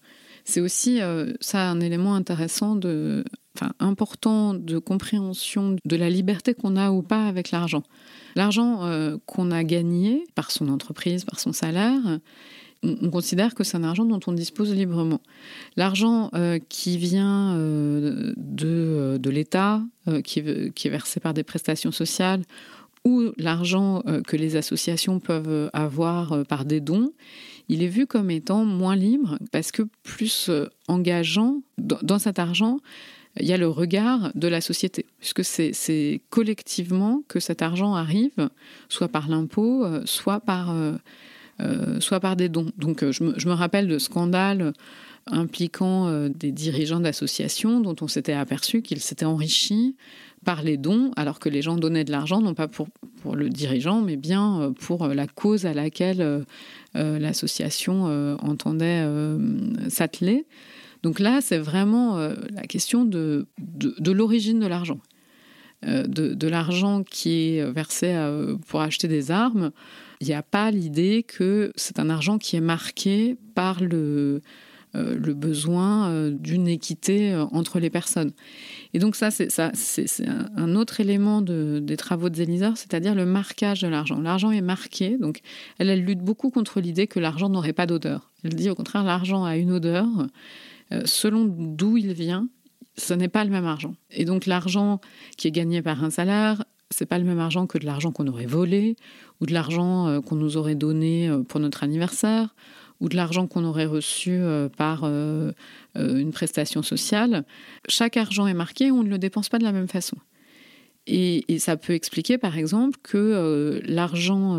C'est 0.46 0.60
aussi 0.60 1.00
ça 1.40 1.70
un 1.70 1.80
élément 1.80 2.16
intéressant 2.16 2.76
de, 2.76 3.24
enfin, 3.56 3.72
important 3.80 4.54
de 4.54 4.78
compréhension 4.78 5.78
de 5.86 5.96
la 5.96 6.10
liberté 6.10 6.54
qu'on 6.54 6.76
a 6.76 6.92
ou 6.92 7.02
pas 7.02 7.28
avec 7.28 7.52
l'argent. 7.52 7.84
L'argent 8.36 8.82
qu'on 9.26 9.52
a 9.52 9.64
gagné 9.64 10.26
par 10.36 10.52
son 10.52 10.68
entreprise, 10.68 11.24
par 11.24 11.40
son 11.40 11.54
salaire, 11.54 12.20
on 12.84 13.10
considère 13.10 13.56
que 13.56 13.64
c'est 13.64 13.78
un 13.78 13.84
argent 13.84 14.06
dont 14.06 14.20
on 14.28 14.34
dispose 14.34 14.74
librement. 14.74 15.22
L'argent 15.78 16.30
euh, 16.34 16.60
qui 16.70 16.98
vient 16.98 17.56
euh, 17.56 18.34
de, 18.38 18.68
euh, 18.68 19.18
de 19.18 19.30
l'État, 19.30 19.82
qui, 20.24 20.40
est 20.40 20.90
versé 20.90 21.20
par 21.22 21.34
des 21.34 21.44
prestations 21.44 21.92
sociales, 21.92 22.44
ou 23.06 23.32
l'argent 23.38 24.02
que 24.28 24.38
les 24.38 24.56
associations 24.56 25.20
peuvent 25.20 25.70
avoir 25.74 26.46
par 26.46 26.64
des 26.64 26.80
dons, 26.80 27.12
il 27.68 27.84
est 27.84 27.88
vu 27.88 28.06
comme 28.06 28.32
étant 28.32 28.64
moins 28.66 28.96
libre 28.96 29.38
parce 29.52 29.72
que 29.72 29.84
plus 30.04 30.50
engageant 30.88 31.62
dans 31.78 32.20
cet 32.20 32.40
argent, 32.40 32.80
il 33.40 33.46
y 33.46 33.54
a 33.54 33.58
le 33.58 33.68
regard 33.68 34.32
de 34.36 34.48
la 34.48 34.62
société, 34.62 35.06
puisque 35.20 35.44
c'est 35.44 36.22
collectivement 36.30 37.24
que 37.28 37.40
cet 37.40 37.62
argent 37.62 37.94
arrive, 37.94 38.50
soit 38.88 39.10
par 39.10 39.30
l'impôt, 39.30 39.86
soit 40.06 40.40
par 40.40 40.74
soit 42.00 42.20
par 42.20 42.36
des 42.36 42.50
dons. 42.50 42.68
Donc 42.78 43.04
euh, 43.04 43.12
je 43.12 43.24
me, 43.24 43.54
rappelle 43.54 43.88
de 43.88 43.98
scandales 43.98 44.74
impliquant 45.28 46.08
euh, 46.08 46.30
des 46.30 46.52
dirigeants 46.52 47.00
d'associations 47.00 47.80
dont 47.80 47.96
on 48.02 48.08
s'était 48.08 48.34
aperçu 48.34 48.82
qu'ils 48.82 49.00
s'étaient 49.00 49.26
enrichis 49.26 49.96
par 50.44 50.62
les 50.62 50.76
dons, 50.76 51.12
alors 51.16 51.40
que 51.40 51.48
les 51.48 51.62
gens 51.62 51.78
donnaient 51.78 52.04
de 52.04 52.12
l'argent, 52.12 52.42
non 52.42 52.54
pas 52.54 52.68
pour, 52.68 52.90
pour 53.22 53.38
le 53.38 53.50
dirigeant, 53.50 54.02
mais 54.02 54.18
bien 54.18 54.74
pour 54.82 55.08
la 55.08 55.26
cause 55.26 55.66
à 55.66 55.74
laquelle 55.74 56.44
l'association 56.94 58.36
entendait 58.42 59.08
s'atteler. 59.88 60.46
Donc 61.02 61.22
là, 61.22 61.40
c'est 61.40 61.60
vraiment 61.60 62.18
la 62.18 62.64
question 62.64 63.06
de, 63.06 63.48
de, 63.58 64.12
l'origine 64.12 64.60
de 64.60 64.68
l'argent. 64.68 65.00
de 65.84 66.48
l'argent 66.50 67.04
qui 67.04 67.56
est 67.56 67.72
versé 67.72 68.14
pour 68.68 68.82
acheter 68.82 69.08
des 69.08 69.32
armes 69.32 69.72
il 70.24 70.28
n'y 70.28 70.34
a 70.34 70.44
pas 70.44 70.72
l'idée 70.72 71.24
que 71.24 71.74
c'est 71.76 72.00
un 72.00 72.10
argent 72.10 72.38
qui 72.38 72.56
est 72.56 72.62
marqué 72.62 73.36
par 73.56 73.84
le, 73.84 74.42
euh, 74.96 75.34
besoin 75.34 76.10
euh, 76.10 76.32
d'une 76.32 76.68
équité 76.68 77.34
euh, 77.34 77.44
entre 77.52 77.80
les 77.80 77.90
personnes. 77.90 78.32
Et 78.94 79.00
donc 79.00 79.18
ça, 79.18 79.32
c'est, 79.32 79.50
c'est, 79.50 80.28
un 80.56 80.76
autre 80.76 81.02
élément 81.02 81.42
des 81.42 81.98
travaux 81.98 82.30
de 82.30 82.36
Zelizer, 82.38 82.78
c'est-à-dire 82.78 83.16
le 83.16 83.26
marquage 83.26 83.82
de 83.82 83.88
l'argent. 83.90 84.22
L'argent 84.22 84.52
est 84.52 84.62
marqué, 84.62 85.18
donc 85.18 85.42
elle, 85.78 85.90
elle 85.90 86.06
lutte 86.06 86.22
beaucoup 86.22 86.52
contre 86.52 86.80
l'idée 86.80 87.08
que 87.08 87.20
l'argent 87.20 87.50
n'aurait 87.50 87.74
pas 87.74 87.86
d'odeur. 87.86 88.32
Elle 88.46 88.56
dit 88.56 88.70
au 88.70 88.76
contraire, 88.76 89.04
l'argent 89.04 89.44
a 89.44 89.58
une 89.58 89.72
odeur. 89.72 90.08
selon 91.04 91.46
d'où 91.46 91.98
il 91.98 92.14
vient, 92.14 92.48
ce 92.96 93.14
n'est 93.14 93.28
pas 93.28 93.44
le 93.44 93.50
même 93.50 93.66
argent. 93.66 93.96
Et 94.12 94.24
donc 94.24 94.46
l'argent 94.46 95.02
qui 95.38 95.50
est 95.50 95.52
gagné 95.52 95.82
par 95.82 96.04
un 96.04 96.12
salaire, 96.12 96.64
c'est 96.90 97.06
pas 97.06 97.18
le 97.18 97.26
même 97.26 97.40
argent 97.40 97.68
que 97.68 97.78
de 97.78 97.86
l'argent 97.86 98.12
qu'on 98.12 98.28
aurait 98.28 98.46
volé, 98.46 98.96
ou 99.42 99.46
de 99.46 99.54
l'argent 99.54 100.08
euh, 100.08 100.22
qu'on 100.22 100.36
nous 100.36 100.58
aurait 100.58 100.76
donné 100.76 101.30
euh, 101.30 101.40
pour 101.40 101.60
notre 101.60 101.84
anniversaire, 101.84 102.56
ou 103.00 103.10
de 103.10 103.16
l'argent 103.16 103.48
qu'on 103.48 103.66
aurait 103.66 103.86
reçu 103.86 104.32
euh, 104.32 104.70
par 104.70 105.04
une 105.04 106.32
prestation 106.32 106.84
sociale. 106.84 107.44
Chaque 107.90 108.16
argent 108.16 108.48
est 108.48 108.54
marqué, 108.54 108.92
on 108.92 109.04
ne 109.04 109.10
le 109.10 109.18
dépense 109.18 109.50
pas 109.50 109.58
de 109.60 109.64
la 109.64 109.72
même 109.72 109.88
façon. 109.88 110.18
Et, 111.06 111.44
ça 111.60 111.76
peut 111.76 111.94
expliquer, 111.94 112.38
par 112.38 112.58
exemple, 112.58 112.98
que 113.04 113.82
l'argent 113.86 114.56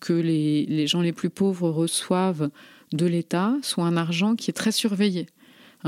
que 0.00 0.12
les, 0.12 0.66
les 0.66 0.86
gens 0.88 1.02
les 1.02 1.12
plus 1.12 1.30
pauvres 1.30 1.70
reçoivent 1.70 2.50
de 2.92 3.06
l'État 3.06 3.54
soit 3.62 3.84
un 3.84 3.96
argent 3.96 4.34
qui 4.34 4.50
est 4.50 4.54
très 4.54 4.72
surveillé 4.72 5.26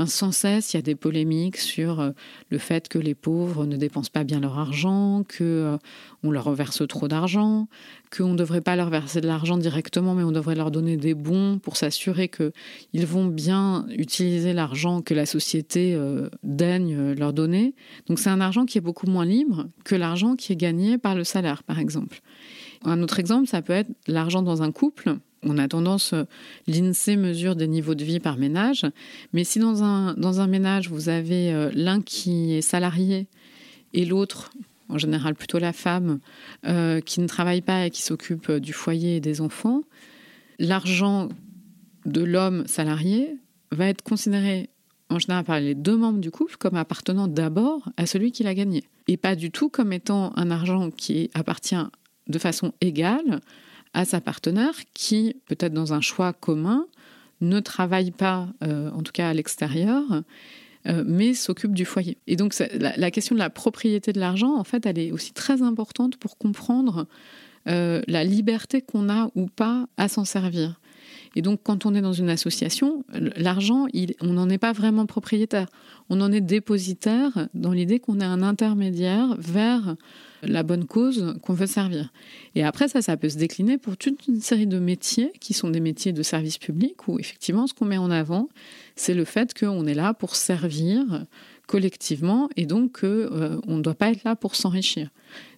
sans 0.05 0.31
cesse, 0.31 0.73
il 0.73 0.77
y 0.77 0.79
a 0.79 0.83
des 0.83 0.95
polémiques 0.95 1.57
sur 1.57 1.99
euh, 1.99 2.11
le 2.49 2.59
fait 2.59 2.87
que 2.87 2.99
les 2.99 3.15
pauvres 3.15 3.65
ne 3.65 3.77
dépensent 3.77 4.11
pas 4.13 4.23
bien 4.23 4.39
leur 4.39 4.59
argent, 4.59 5.23
que 5.27 5.43
euh, 5.43 5.77
on 6.23 6.29
leur 6.29 6.51
verse 6.53 6.87
trop 6.87 7.07
d'argent, 7.07 7.67
qu'on 8.15 8.33
ne 8.33 8.37
devrait 8.37 8.61
pas 8.61 8.75
leur 8.75 8.89
verser 8.89 9.21
de 9.21 9.27
l'argent 9.27 9.57
directement, 9.57 10.13
mais 10.13 10.23
on 10.23 10.31
devrait 10.31 10.55
leur 10.55 10.69
donner 10.69 10.97
des 10.97 11.15
bons 11.15 11.57
pour 11.57 11.77
s'assurer 11.77 12.29
qu'ils 12.29 13.05
vont 13.07 13.25
bien 13.25 13.87
utiliser 13.89 14.53
l'argent 14.53 15.01
que 15.01 15.15
la 15.15 15.25
société 15.25 15.95
euh, 15.95 16.29
daigne 16.43 17.13
leur 17.13 17.33
donner. 17.33 17.73
Donc 18.07 18.19
c'est 18.19 18.29
un 18.29 18.41
argent 18.41 18.65
qui 18.65 18.77
est 18.77 18.81
beaucoup 18.81 19.07
moins 19.07 19.25
libre 19.25 19.67
que 19.83 19.95
l'argent 19.95 20.35
qui 20.35 20.53
est 20.53 20.57
gagné 20.57 20.99
par 20.99 21.15
le 21.15 21.23
salaire, 21.23 21.63
par 21.63 21.79
exemple. 21.79 22.21
Un 22.85 23.01
autre 23.01 23.19
exemple, 23.19 23.47
ça 23.47 23.63
peut 23.63 23.73
être 23.73 23.89
l'argent 24.07 24.43
dans 24.43 24.61
un 24.61 24.71
couple 24.71 25.17
on 25.47 25.57
a 25.57 25.67
tendance, 25.67 26.13
euh, 26.13 26.23
l'INSEE 26.67 27.17
mesure 27.17 27.55
des 27.55 27.67
niveaux 27.67 27.95
de 27.95 28.03
vie 28.03 28.19
par 28.19 28.37
ménage, 28.37 28.85
mais 29.33 29.43
si 29.43 29.59
dans 29.59 29.83
un, 29.83 30.47
ménage, 30.47 30.89
vous 30.89 31.09
avez 31.09 31.53
euh, 31.53 31.71
l'un 31.73 32.01
qui 32.01 32.53
est 32.53 32.61
salarié 32.61 33.27
et 33.93 34.05
l'autre, 34.05 34.51
en 34.89 34.97
général 34.97 35.35
plutôt 35.35 35.59
la 35.59 35.73
femme, 35.73 36.19
euh, 36.65 37.01
qui 37.01 37.21
ne 37.21 37.27
travaille 37.27 37.61
pas 37.61 37.85
et 37.85 37.89
qui 37.89 38.01
s'occupe 38.01 38.51
du 38.51 38.73
foyer 38.73 39.17
et 39.17 39.19
des 39.19 39.41
enfants, 39.41 39.81
l'argent 40.59 41.29
de 42.05 42.21
l'homme 42.21 42.65
salarié 42.67 43.37
va 43.71 43.87
être 43.87 44.01
considéré 44.01 44.69
en 45.09 45.19
général 45.19 45.45
par 45.45 45.59
les 45.59 45.75
deux 45.75 45.95
membres 45.95 46.19
du 46.19 46.31
couple 46.31 46.57
comme 46.57 46.75
appartenant 46.75 47.27
d'abord 47.27 47.89
à 47.95 48.05
celui 48.05 48.31
qui 48.31 48.43
l'a 48.43 48.53
gagné, 48.53 48.83
et 49.07 49.17
pas 49.17 49.35
du 49.35 49.51
tout 49.51 49.69
comme 49.69 49.93
étant 49.93 50.33
un 50.35 50.51
argent 50.51 50.91
qui 50.91 51.29
appartient 51.33 51.75
de 52.27 52.39
façon 52.39 52.73
égale 52.81 53.39
à 53.93 54.05
sa 54.05 54.21
partenaire 54.21 54.73
qui, 54.93 55.35
peut-être 55.47 55.73
dans 55.73 55.93
un 55.93 56.01
choix 56.01 56.33
commun, 56.33 56.85
ne 57.41 57.59
travaille 57.59 58.11
pas, 58.11 58.47
euh, 58.63 58.89
en 58.91 59.03
tout 59.03 59.11
cas 59.11 59.29
à 59.29 59.33
l'extérieur, 59.33 60.03
euh, 60.87 61.03
mais 61.05 61.33
s'occupe 61.33 61.73
du 61.73 61.85
foyer. 61.85 62.17
Et 62.27 62.35
donc 62.35 62.55
la, 62.73 63.11
question 63.11 63.35
de 63.35 63.39
la 63.39 63.49
propriété 63.49 64.13
de 64.13 64.19
l'argent, 64.19 64.55
en 64.55 64.63
fait, 64.63 64.85
elle 64.85 64.97
est 64.97 65.11
aussi 65.11 65.33
très 65.33 65.61
importante 65.61 66.17
pour 66.17 66.37
comprendre 66.37 67.07
euh, 67.67 68.01
la 68.07 68.23
liberté 68.23 68.81
qu'on 68.81 69.09
a 69.09 69.29
ou 69.35 69.47
pas 69.47 69.87
à 69.97 70.07
s'en 70.07 70.25
servir. 70.25 70.79
Et 71.35 71.41
donc, 71.41 71.59
quand 71.63 71.85
on 71.85 71.93
est 71.93 72.01
dans 72.01 72.13
une 72.13 72.29
association, 72.29 73.03
l'argent, 73.35 73.87
on 74.21 74.33
n'en 74.33 74.49
est 74.49 74.57
pas 74.57 74.73
vraiment 74.73 75.05
propriétaire. 75.05 75.67
On 76.09 76.21
en 76.21 76.31
est 76.31 76.41
dépositaire 76.41 77.47
dans 77.53 77.71
l'idée 77.71 77.99
qu'on 77.99 78.19
est 78.19 78.25
un 78.25 78.41
intermédiaire 78.41 79.35
vers 79.37 79.95
la 80.43 80.63
bonne 80.63 80.85
cause 80.85 81.35
qu'on 81.41 81.53
veut 81.53 81.67
servir. 81.67 82.11
Et 82.55 82.63
après, 82.63 82.87
ça, 82.87 83.01
ça 83.01 83.17
peut 83.17 83.29
se 83.29 83.37
décliner 83.37 83.77
pour 83.77 83.97
toute 83.97 84.27
une 84.27 84.41
série 84.41 84.67
de 84.67 84.79
métiers 84.79 85.31
qui 85.39 85.53
sont 85.53 85.69
des 85.69 85.79
métiers 85.79 86.13
de 86.13 86.23
service 86.23 86.57
public 86.57 87.07
où 87.07 87.19
effectivement, 87.19 87.67
ce 87.67 87.73
qu'on 87.73 87.85
met 87.85 87.97
en 87.97 88.11
avant, 88.11 88.49
c'est 88.95 89.13
le 89.13 89.25
fait 89.25 89.57
qu'on 89.57 89.85
est 89.85 89.93
là 89.93 90.13
pour 90.13 90.35
servir 90.35 91.25
collectivement 91.67 92.49
et 92.55 92.65
donc 92.65 93.01
qu'on 93.01 93.07
euh, 93.07 93.59
ne 93.67 93.81
doit 93.81 93.93
pas 93.93 94.09
être 94.09 94.23
là 94.23 94.35
pour 94.35 94.55
s'enrichir. 94.55 95.09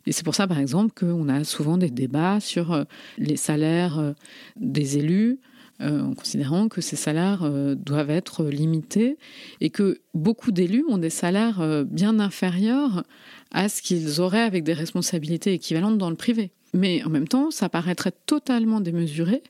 Et 0.05 0.11
c'est 0.11 0.23
pour 0.23 0.35
ça, 0.35 0.47
par 0.47 0.59
exemple, 0.59 0.93
qu'on 0.99 1.29
a 1.29 1.43
souvent 1.43 1.77
des 1.77 1.91
débats 1.91 2.39
sur 2.39 2.73
euh, 2.73 2.83
les 3.17 3.37
salaires 3.37 3.99
euh, 3.99 4.13
des 4.57 4.97
élus, 4.97 5.39
en 5.81 6.13
considérant 6.13 6.67
que 6.67 6.81
ces 6.81 6.95
salaires 6.95 7.49
doivent 7.75 8.09
être 8.09 8.43
limités 8.45 9.17
et 9.61 9.69
que 9.69 10.01
beaucoup 10.13 10.51
d'élus 10.51 10.83
ont 10.89 10.97
des 10.97 11.09
salaires 11.09 11.85
bien 11.85 12.19
inférieurs 12.19 13.03
à 13.51 13.69
ce 13.69 13.81
qu'ils 13.81 14.19
auraient 14.19 14.41
avec 14.41 14.63
des 14.63 14.73
responsabilités 14.73 15.53
équivalentes 15.53 15.97
dans 15.97 16.09
le 16.09 16.15
privé. 16.15 16.51
Mais 16.73 17.03
en 17.03 17.09
même 17.09 17.27
temps, 17.27 17.51
ça 17.51 17.69
paraîtrait 17.69 18.13
totalement 18.25 18.81
démesuré 18.81 19.41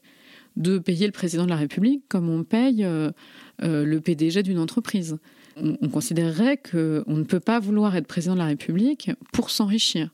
de 0.56 0.78
payer 0.78 1.06
le 1.06 1.12
président 1.12 1.46
de 1.46 1.50
la 1.50 1.56
République 1.56 2.04
comme 2.10 2.30
on 2.30 2.44
paye 2.44 2.84
euh, 2.84 3.12
euh, 3.64 3.86
le 3.86 4.02
PDG 4.02 4.44
d'une 4.44 4.60
entreprise. 4.60 5.18
On, 5.58 5.90
considérerait 5.90 6.56
qu'on 6.56 7.18
ne 7.18 7.24
peut 7.24 7.42
pas 7.42 7.60
vouloir 7.60 7.94
être 7.98 8.08
président 8.08 8.34
de 8.34 8.40
la 8.40 8.46
République 8.46 9.12
pour 9.34 9.50
s'enrichir. 9.50 10.10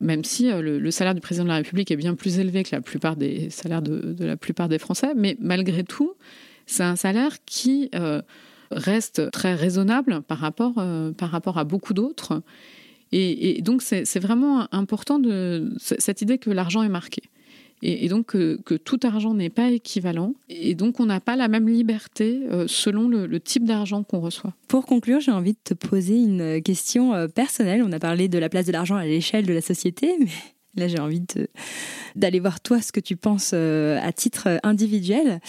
Même 0.00 0.24
si 0.24 0.50
euh, 0.50 0.78
le, 0.78 0.90
salaire 0.90 1.14
du 1.14 1.20
président 1.20 1.44
de 1.44 1.50
la 1.50 1.56
République 1.56 1.90
est 1.90 1.96
bien 1.96 2.14
plus 2.14 2.38
élevé 2.38 2.62
que 2.62 2.74
la 2.74 2.80
plupart 2.80 3.16
des 3.16 3.50
salaires 3.50 3.82
de, 3.82 4.14
la 4.24 4.36
plupart 4.36 4.68
des 4.68 4.78
Français, 4.78 5.12
mais 5.16 5.36
malgré 5.40 5.84
tout, 5.84 6.14
c'est 6.66 6.84
un 6.84 6.96
salaire 6.96 7.36
qui 7.44 7.90
reste 8.70 9.30
très 9.32 9.54
raisonnable 9.54 10.22
par 10.22 10.38
rapport, 10.38 10.74
par 11.18 11.30
rapport 11.30 11.58
à 11.58 11.64
beaucoup 11.64 11.94
d'autres. 11.94 12.42
Et, 13.12 13.60
donc, 13.62 13.82
c'est 13.82 14.20
vraiment 14.20 14.68
important 14.72 15.18
de 15.18 15.74
cette 15.78 16.22
idée 16.22 16.38
que 16.38 16.50
l'argent 16.50 16.82
est 16.84 16.88
marqué. 16.88 17.22
Et, 17.82 18.08
donc 18.08 18.26
que, 18.26 18.76
tout 18.76 19.00
argent 19.02 19.34
n'est 19.34 19.50
pas 19.50 19.70
équivalent. 19.70 20.34
Et 20.48 20.74
donc 20.74 21.00
on 21.00 21.06
n'a 21.06 21.20
pas 21.20 21.36
la 21.36 21.48
même 21.48 21.68
liberté 21.68 22.40
euh, 22.50 22.66
selon 22.68 23.08
le, 23.08 23.40
type 23.40 23.64
d'argent 23.64 24.02
qu'on 24.02 24.20
reçoit. 24.20 24.54
Pour 24.68 24.86
conclure, 24.86 25.20
j'ai 25.20 25.32
envie 25.32 25.52
de 25.52 25.58
te 25.64 25.74
poser 25.74 26.16
une 26.16 26.62
question 26.62 27.14
euh, 27.14 27.26
personnelle. 27.26 27.82
On 27.82 27.92
a 27.92 27.98
parlé 27.98 28.28
de 28.28 28.38
la 28.38 28.48
place 28.48 28.66
de 28.66 28.72
l'argent 28.72 28.96
à 28.96 29.04
l'échelle 29.04 29.46
de 29.46 29.52
la 29.52 29.62
société, 29.62 30.16
mais 30.20 30.30
Là, 30.76 30.86
j'ai 30.86 31.00
envie 31.00 31.22
d'aller 32.14 32.38
voir 32.38 32.60
toi 32.60 32.80
ce 32.80 32.92
que 32.92 33.00
tu 33.00 33.16
penses 33.16 33.50
euh, 33.54 33.98
à 34.02 34.12
titre 34.12 34.60
individuel. 34.62 35.40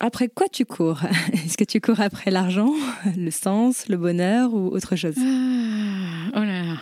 Après 0.00 0.28
quoi 0.28 0.48
tu 0.48 0.66
cours? 0.66 1.00
Est-ce 1.32 1.56
que 1.56 1.64
tu 1.64 1.80
cours 1.80 2.00
après 2.00 2.30
l'argent, 2.30 2.72
le 3.16 3.30
sens, 3.30 3.88
le 3.88 3.96
bonheur 3.96 4.52
ou 4.52 4.66
autre 4.68 4.94
chose? 4.96 5.14
Ah, 5.18 6.30
Oh 6.34 6.40
là 6.40 6.62
là 6.62 6.76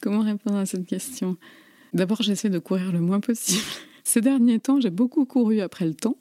Comment 0.00 0.20
répondre 0.20 0.56
à 0.56 0.66
cette 0.66 0.86
question? 0.86 1.36
D'abord, 1.92 2.22
j'essaie 2.22 2.50
de 2.50 2.58
courir 2.58 2.92
le 2.92 3.00
moins 3.00 3.20
possible. 3.20 3.62
Ces 4.04 4.20
derniers 4.20 4.58
temps, 4.58 4.80
j'ai 4.80 4.90
beaucoup 4.90 5.24
couru 5.24 5.60
après 5.60 5.86
le 5.86 5.94
temps. 5.94 6.16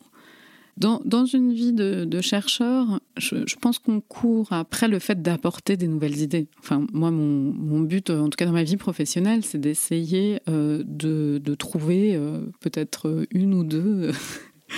Dans, 0.78 1.26
une 1.26 1.54
vie 1.54 1.74
de, 1.74 2.22
chercheur, 2.22 3.02
je, 3.18 3.56
pense 3.60 3.78
qu'on 3.78 4.02
court 4.02 4.52
après 4.52 4.88
le 4.88 4.98
fait 4.98 5.22
d'apporter 5.22 5.78
des 5.78 5.88
nouvelles 5.88 6.20
idées. 6.20 6.48
Enfin, 6.60 6.88
moi, 6.92 7.12
mon, 7.12 7.82
but, 7.82 8.10
en 8.10 8.30
tout 8.30 8.36
cas 8.36 8.46
dans 8.46 8.52
ma 8.52 8.64
vie 8.64 8.78
professionnelle, 8.78 9.44
c'est 9.44 9.60
d'essayer 9.60 10.40
euh, 10.50 10.82
de, 10.86 11.56
trouver 11.56 12.16
euh, 12.16 12.40
peut-être 12.62 13.28
une 13.30 13.54
ou 13.54 13.64
deux 13.64 14.12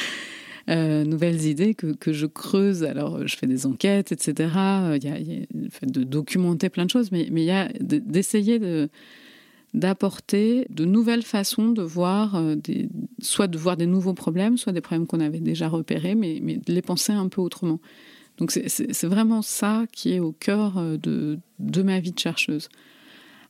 euh, 0.69 1.05
nouvelles 1.05 1.45
idées 1.45 1.73
que, 1.73 1.93
que, 1.93 2.11
je 2.11 2.25
creuse. 2.25 2.83
Alors, 2.83 3.25
je 3.25 3.37
fais 3.37 3.47
des 3.47 3.65
enquêtes, 3.65 4.11
etc. 4.11 4.49
Il 4.95 5.03
y 5.05 5.07
a, 5.07 5.19
il 5.19 5.31
y 5.31 5.43
a 5.43 5.45
le 5.53 5.69
fait 5.69 5.89
de 5.89 6.03
documenter 6.03 6.69
plein 6.69 6.85
de 6.85 6.89
choses, 6.89 7.13
mais, 7.13 7.29
mais 7.31 7.43
il 7.43 7.47
y 7.47 7.51
a 7.51 7.69
d'essayer 7.79 8.59
de 8.59 8.89
d'apporter 9.73 10.67
de 10.69 10.85
nouvelles 10.85 11.23
façons 11.23 11.69
de 11.69 11.81
voir, 11.81 12.35
euh, 12.35 12.55
soit 13.19 13.47
de 13.47 13.57
voir 13.57 13.75
des 13.75 13.87
nouveaux 13.87 14.13
problèmes, 14.13 14.57
soit 14.57 14.71
des 14.71 14.81
problèmes 14.81 15.07
qu'on 15.07 15.19
avait 15.19 15.39
déjà 15.39 15.67
repérés, 15.67 16.15
mais, 16.15 16.39
mais, 16.41 16.57
de 16.57 16.73
les 16.73 16.81
penser 16.81 17.11
un 17.11 17.27
peu 17.27 17.41
autrement. 17.41 17.79
Donc 18.37 18.51
c'est 18.51 19.05
vraiment 19.05 19.41
ça 19.41 19.85
qui 19.91 20.13
est 20.13 20.19
au 20.19 20.31
cœur 20.31 20.77
euh, 20.77 20.97
de, 20.97 21.39
de 21.59 21.81
ma 21.81 21.99
vie 21.99 22.11
de 22.11 22.19
chercheuse. 22.19 22.69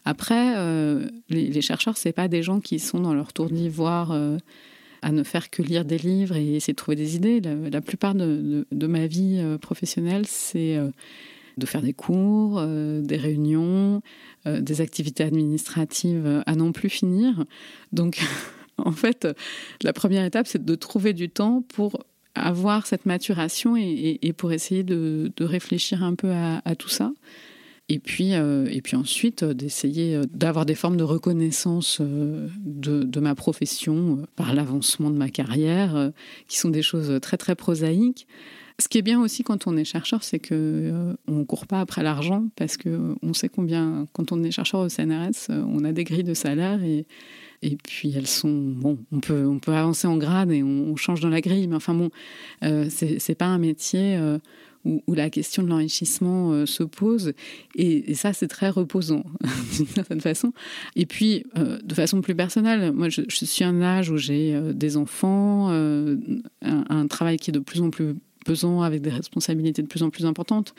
Après, 0.05 0.55
euh, 0.57 1.09
les, 1.29 1.47
les, 1.47 1.61
chercheurs, 1.61 1.97
c'est 1.97 2.11
pas 2.11 2.27
des 2.27 2.43
gens 2.43 2.59
qui 2.59 2.79
sont 2.79 2.99
dans 2.99 3.13
leur 3.13 3.31
tour 3.31 3.49
d'ivoire 3.49 4.11
à 5.01 5.11
ne 5.13 5.23
faire 5.23 5.49
que 5.49 5.61
lire 5.61 5.85
des 5.85 5.97
livres 5.97 6.35
et 6.35 6.55
essayer 6.55 6.73
de 6.73 6.77
trouver 6.77 6.97
des 6.97 7.15
idées. 7.15 7.39
La, 7.39 7.79
plupart 7.79 8.13
de, 8.13 8.67
de, 8.69 8.87
ma 8.87 9.07
vie 9.07 9.41
professionnelle, 9.61 10.25
c'est 10.27 10.77
de 11.57 11.65
faire 11.65 11.81
des 11.81 11.93
cours, 11.93 12.61
des 12.65 13.17
réunions, 13.17 14.01
euh, 14.45 14.59
des 14.59 14.81
activités 14.81 15.23
administratives 15.23 16.43
à 16.45 16.55
non 16.55 16.73
plus 16.73 16.89
finir. 16.89 17.45
Donc, 17.93 18.19
en 18.77 18.91
fait, 18.91 19.25
la 19.81 19.93
première 19.93 20.25
étape, 20.25 20.47
c'est 20.47 20.65
de 20.65 20.75
trouver 20.75 21.13
du 21.13 21.29
temps 21.29 21.61
pour 21.61 22.03
avoir 22.35 22.87
cette 22.87 23.05
maturation 23.05 23.77
et, 23.77 24.33
pour 24.35 24.51
essayer 24.51 24.83
de, 24.83 25.31
réfléchir 25.39 26.03
un 26.03 26.15
peu 26.15 26.31
à, 26.31 26.75
tout 26.75 26.89
ça. 26.89 27.13
Et 27.87 27.99
puis, 27.99 28.33
euh, 28.33 28.65
et 28.69 28.81
puis 28.81 28.97
ensuite, 28.97 29.45
d'essayer 29.45 30.19
d'avoir 30.33 30.65
des 30.65 30.75
formes 30.75 30.97
de 30.97 31.03
reconnaissance 31.03 31.99
euh, 32.01 32.49
de 32.65 33.19
ma 33.19 33.35
profession 33.35 34.25
par 34.35 34.53
l'avancement 34.53 35.09
de 35.09 35.17
ma 35.17 35.29
carrière, 35.29 36.11
qui 36.47 36.57
sont 36.57 36.69
des 36.69 36.81
choses 36.81 37.19
très, 37.21 37.37
très 37.37 37.55
prosaïques. 37.55 38.27
Ce 38.79 38.87
qui 38.87 38.97
est 38.97 39.03
bien 39.03 39.21
aussi 39.21 39.43
quand 39.43 39.67
on 39.67 39.77
est 39.77 39.85
chercheur, 39.85 40.23
c'est 40.23 40.39
que 40.39 40.53
euh, 40.53 41.13
on 41.27 41.45
court 41.45 41.67
pas 41.67 41.79
après 41.79 42.01
l'argent 42.01 42.47
parce 42.55 42.77
que 42.77 42.89
euh, 42.89 43.15
on 43.21 43.33
sait 43.33 43.49
combien, 43.49 44.07
quand 44.13 44.31
on 44.31 44.43
est 44.43 44.51
chercheur 44.51 44.81
au 44.81 44.89
CNRS, 44.89 45.49
euh, 45.51 45.63
on 45.67 45.83
a 45.83 45.91
des 45.91 46.03
grilles 46.03 46.23
de 46.23 46.33
salaire 46.33 46.83
et 46.83 47.05
et 47.61 47.77
puis 47.77 48.11
elles 48.13 48.27
sont 48.27 48.51
bon. 48.51 48.97
On 49.11 49.19
peut 49.19 49.45
on 49.45 49.59
peut 49.59 49.73
avancer 49.73 50.07
en 50.07 50.17
grade 50.17 50.51
et 50.51 50.63
on, 50.63 50.95
change 50.97 51.21
dans 51.21 51.29
la 51.29 51.39
grille, 51.39 51.67
mais 51.67 51.77
enfin 51.77 51.93
bon, 51.93 52.09
c'est 52.61 53.19
c'est 53.19 53.35
pas 53.35 53.45
un 53.45 53.57
métier. 53.57 54.19
Où, 54.85 55.13
la 55.13 55.29
question 55.29 55.63
de 55.63 55.69
l'enrichissement 55.69 56.65
se 56.65 56.83
pose. 56.83 57.31
Et, 57.75 58.15
ça, 58.15 58.33
c'est 58.33 58.49
très 58.49 58.69
reposant, 58.69 59.23
d'une 59.77 59.87
certaine 59.87 60.19
façon. 60.19 60.51
Et 60.97 61.05
puis, 61.05 61.45
de 61.55 61.93
façon 61.93 62.19
plus 62.19 62.35
personnelle, 62.35 62.91
moi, 62.91 63.07
je, 63.07 63.21
suis 63.29 63.63
à 63.63 63.69
un 63.69 63.81
âge 63.81 64.09
où 64.09 64.17
j'ai 64.17 64.59
des 64.73 64.97
enfants, 64.97 65.69
un, 65.69 67.07
travail 67.07 67.37
qui 67.37 67.51
est 67.51 67.53
de 67.53 67.59
plus 67.59 67.79
en 67.79 67.91
plus 67.91 68.13
pesant, 68.43 68.81
avec 68.81 69.01
des 69.01 69.09
responsabilités 69.09 69.81
de 69.81 69.87
plus 69.87 70.03
en 70.03 70.09
plus 70.09 70.25
importantes. 70.25 70.73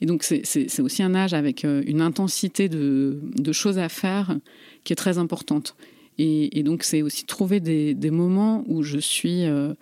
Et 0.00 0.06
donc 0.06 0.22
c'est 0.22 0.80
aussi 0.80 1.02
un 1.02 1.14
âge 1.14 1.34
avec 1.34 1.64
euh, 1.64 1.82
une 1.86 2.00
intensité 2.00 2.68
de, 2.68 3.18
choses 3.52 3.78
à 3.78 3.88
faire 3.88 4.36
qui 4.84 4.92
est 4.92 4.96
très 4.96 5.18
importante. 5.18 5.76
Et, 6.18 6.62
donc 6.62 6.82
c'est 6.82 7.02
aussi 7.02 7.24
trouver 7.24 7.60
des, 7.60 8.10
moments 8.10 8.64
où 8.66 8.82
je 8.82 8.98
suis... 8.98 9.44
Euh, 9.44 9.74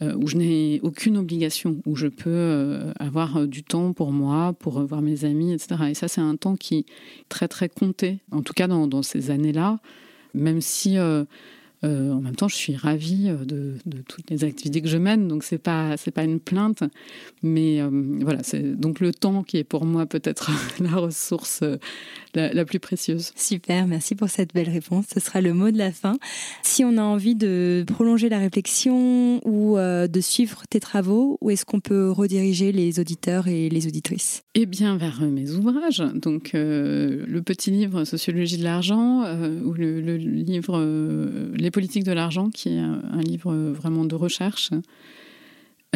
euh, 0.00 0.14
où 0.14 0.28
je 0.28 0.36
n'ai 0.36 0.78
aucune 0.84 1.16
obligation, 1.16 1.82
où 1.84 1.96
je 1.96 2.06
peux 2.06 2.78
avoir 3.00 3.48
du 3.48 3.64
temps 3.64 3.92
pour 3.92 4.12
moi, 4.12 4.52
pour 4.52 4.80
voir 4.86 5.02
mes 5.02 5.24
amis, 5.24 5.52
etc. 5.52 5.86
Et 5.90 5.94
ça, 5.94 6.06
c'est 6.06 6.20
un 6.20 6.36
temps 6.36 6.54
qui 6.54 6.76
est 6.76 6.84
très, 7.28 7.48
très 7.48 7.68
compté, 7.68 8.20
en 8.30 8.42
tout 8.42 8.52
cas 8.52 8.68
dans, 8.68 8.86
dans 8.86 9.02
ces 9.02 9.32
années-là, 9.32 9.80
même 10.34 10.60
si 10.60 10.98
en 11.82 12.20
même 12.20 12.34
temps, 12.34 12.48
je 12.48 12.56
suis 12.56 12.74
ravie 12.74 13.28
euh, 13.28 13.44
de, 13.44 14.02
toutes 14.08 14.30
les 14.30 14.44
activités 14.44 14.82
que 14.82 14.88
je 14.88 14.98
mène, 14.98 15.28
donc 15.28 15.44
c'est 15.44 15.58
pas 15.58 15.96
c'est 15.96 16.10
pas 16.10 16.24
une 16.24 16.40
plainte, 16.40 16.82
mais 17.42 17.80
euh, 17.80 17.88
voilà, 18.20 18.42
c'est 18.42 18.78
donc 18.78 19.00
le 19.00 19.12
temps 19.12 19.42
qui 19.44 19.58
est 19.58 19.64
pour 19.64 19.84
moi 19.84 20.06
peut-être 20.06 20.50
la 20.80 20.96
ressource 20.96 21.62
la, 22.34 22.64
plus 22.64 22.78
précieuse. 22.78 23.32
Super, 23.34 23.86
merci 23.86 24.14
pour 24.14 24.28
cette 24.28 24.54
belle 24.54 24.68
réponse. 24.68 25.06
Ce 25.12 25.18
sera 25.18 25.40
le 25.40 25.54
mot 25.54 25.70
de 25.70 25.78
la 25.78 25.90
fin. 25.90 26.18
Si 26.62 26.84
on 26.84 26.96
a 26.96 27.02
envie 27.02 27.34
de 27.34 27.84
prolonger 27.86 28.28
la 28.28 28.38
réflexion 28.38 29.40
ou 29.44 29.76
de 29.76 30.20
suivre 30.20 30.62
tes 30.70 30.78
travaux, 30.78 31.38
où 31.40 31.50
est-ce 31.50 31.64
qu'on 31.64 31.80
peut 31.80 32.12
rediriger 32.12 32.70
les 32.70 33.00
auditeurs 33.00 33.48
et 33.48 33.68
les 33.68 33.88
auditrices? 33.88 34.44
Eh 34.54 34.66
bien, 34.66 34.96
vers 34.96 35.20
mes 35.22 35.50
ouvrages. 35.50 36.04
Donc, 36.14 36.50
le 36.54 37.40
petit 37.40 37.72
livre 37.72 38.04
Sociologie 38.04 38.58
de 38.58 38.64
l'argent 38.64 39.24
ou 39.64 39.72
le, 39.72 40.00
le 40.00 40.16
livre 40.16 40.78
les 41.54 41.67
politiques 41.70 42.04
de 42.04 42.12
l'argent, 42.12 42.50
qui 42.50 42.70
est 42.70 42.78
un, 42.78 43.20
livre 43.20 43.54
vraiment 43.54 44.04
de 44.04 44.14
recherche. 44.14 44.70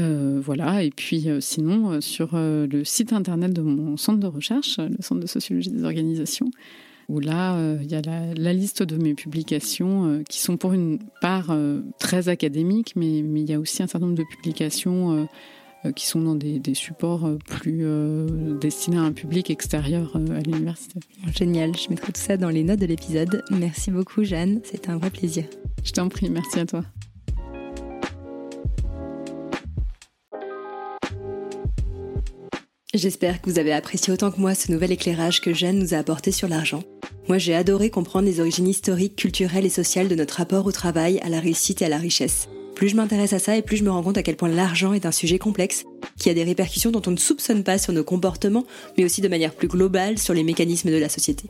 Euh, 0.01 0.41
voilà, 0.43 0.83
et 0.83 0.91
puis 0.91 1.29
euh, 1.29 1.41
sinon, 1.41 1.93
euh, 1.93 2.01
sur 2.01 2.31
le 2.33 2.83
site 2.83 3.13
internet 3.13 3.53
de 3.53 3.61
mon 3.61 3.97
centre 3.97 4.21
de 4.21 4.27
recherche, 4.27 4.79
le 4.79 5.03
Centre 5.03 5.21
de 5.21 5.27
sociologie 5.27 5.71
des 5.71 5.85
organisations, 5.85 6.51
où 7.09 7.21
là, 7.21 7.59
il 7.83 7.91
y 7.91 7.95
a 7.95 8.01
la, 8.01 8.53
liste 8.55 8.83
de 8.83 8.97
mes 8.97 9.13
publications 9.15 10.23
qui 10.29 10.41
sont 10.41 10.57
pour 10.57 10.73
une 10.73 10.99
part 11.21 11.55
très 11.99 12.29
académiques, 12.29 12.95
mais 12.97 13.19
il 13.19 13.51
y 13.51 13.53
a 13.53 13.61
aussi 13.61 13.83
un 13.83 13.87
certain 13.87 14.07
nombre 14.07 14.19
de 14.19 14.25
publications 14.31 15.29
qui 15.97 16.07
sont 16.07 16.21
dans 16.21 16.35
des, 16.35 16.59
des 16.59 16.75
supports 16.75 17.29
plus 17.47 17.85
destinés 18.61 18.99
à 18.99 19.03
un 19.03 19.13
public 19.13 19.51
extérieur 19.51 20.15
à 20.15 20.41
l'université. 20.41 21.01
Génial, 21.35 21.77
je 21.77 21.89
mettrai 21.91 22.13
tout 22.13 22.21
ça 22.21 22.37
dans 22.37 22.51
les 22.51 22.63
notes 22.63 22.81
de 22.81 22.87
l'épisode. 22.87 23.43
Merci 23.51 23.91
beaucoup 23.91 24.23
Jeanne, 24.25 24.61
c'était 24.65 24.91
un 24.91 24.99
vrai 24.99 25.11
plaisir. 25.11 25.45
Je 25.85 25.93
t'en 25.93 26.09
prie, 26.09 26.31
merci 26.31 26.61
à 26.61 26.67
toi. 26.67 26.85
J'espère 32.95 33.41
que 33.41 33.49
vous 33.49 33.59
avez 33.59 33.73
apprécié 33.73 34.13
autant 34.13 34.31
que 34.31 34.39
moi 34.39 34.55
ce 34.55 34.71
nouvel 34.71 34.93
éclairage 34.93 35.41
que 35.41 35.55
Jeanne 35.55 35.79
nous 35.79 35.95
a 35.95 35.97
apporté 35.97 36.31
sur 36.31 36.47
l'argent. 36.47 36.83
Moi 37.27 37.39
j'ai 37.39 37.55
adoré 37.55 37.89
comprendre 37.89 38.27
les 38.27 38.39
origines 38.39 38.69
historiques, 38.69 39.17
culturelles 39.17 39.65
et 39.65 39.71
sociales 39.71 40.09
de 40.09 40.15
notre 40.15 40.35
rapport 40.35 40.67
au 40.67 40.73
travail, 40.73 41.19
à 41.21 41.31
la 41.31 41.41
réussite 41.41 41.81
et 41.81 41.87
à 41.87 41.89
la 41.89 41.97
richesse. 41.97 42.49
Plus 42.75 42.89
je 42.89 42.97
m'intéresse 42.97 43.33
à 43.33 43.39
ça 43.39 43.57
et 43.57 43.63
plus 43.63 43.77
je 43.77 43.85
me 43.85 43.91
rends 43.91 44.03
compte 44.03 44.19
à 44.19 44.23
quel 44.23 44.37
point 44.37 44.49
l'argent 44.49 44.93
est 44.93 45.07
un 45.07 45.13
sujet 45.13 45.39
complexe, 45.39 45.85
qui 46.19 46.31
a 46.31 46.35
des 46.35 46.45
répercussions 46.45 46.91
dont 46.91 47.03
on 47.07 47.13
ne 47.13 47.17
soupçonne 47.17 47.65
pas 47.65 47.79
sur 47.79 47.93
nos 47.93 48.05
comportements, 48.05 48.67
mais 48.97 49.05
aussi 49.05 49.21
de 49.21 49.29
manière 49.29 49.55
plus 49.55 49.69
globale 49.69 50.19
sur 50.19 50.35
les 50.35 50.43
mécanismes 50.43 50.91
de 50.91 50.97
la 50.97 51.09
société. 51.09 51.49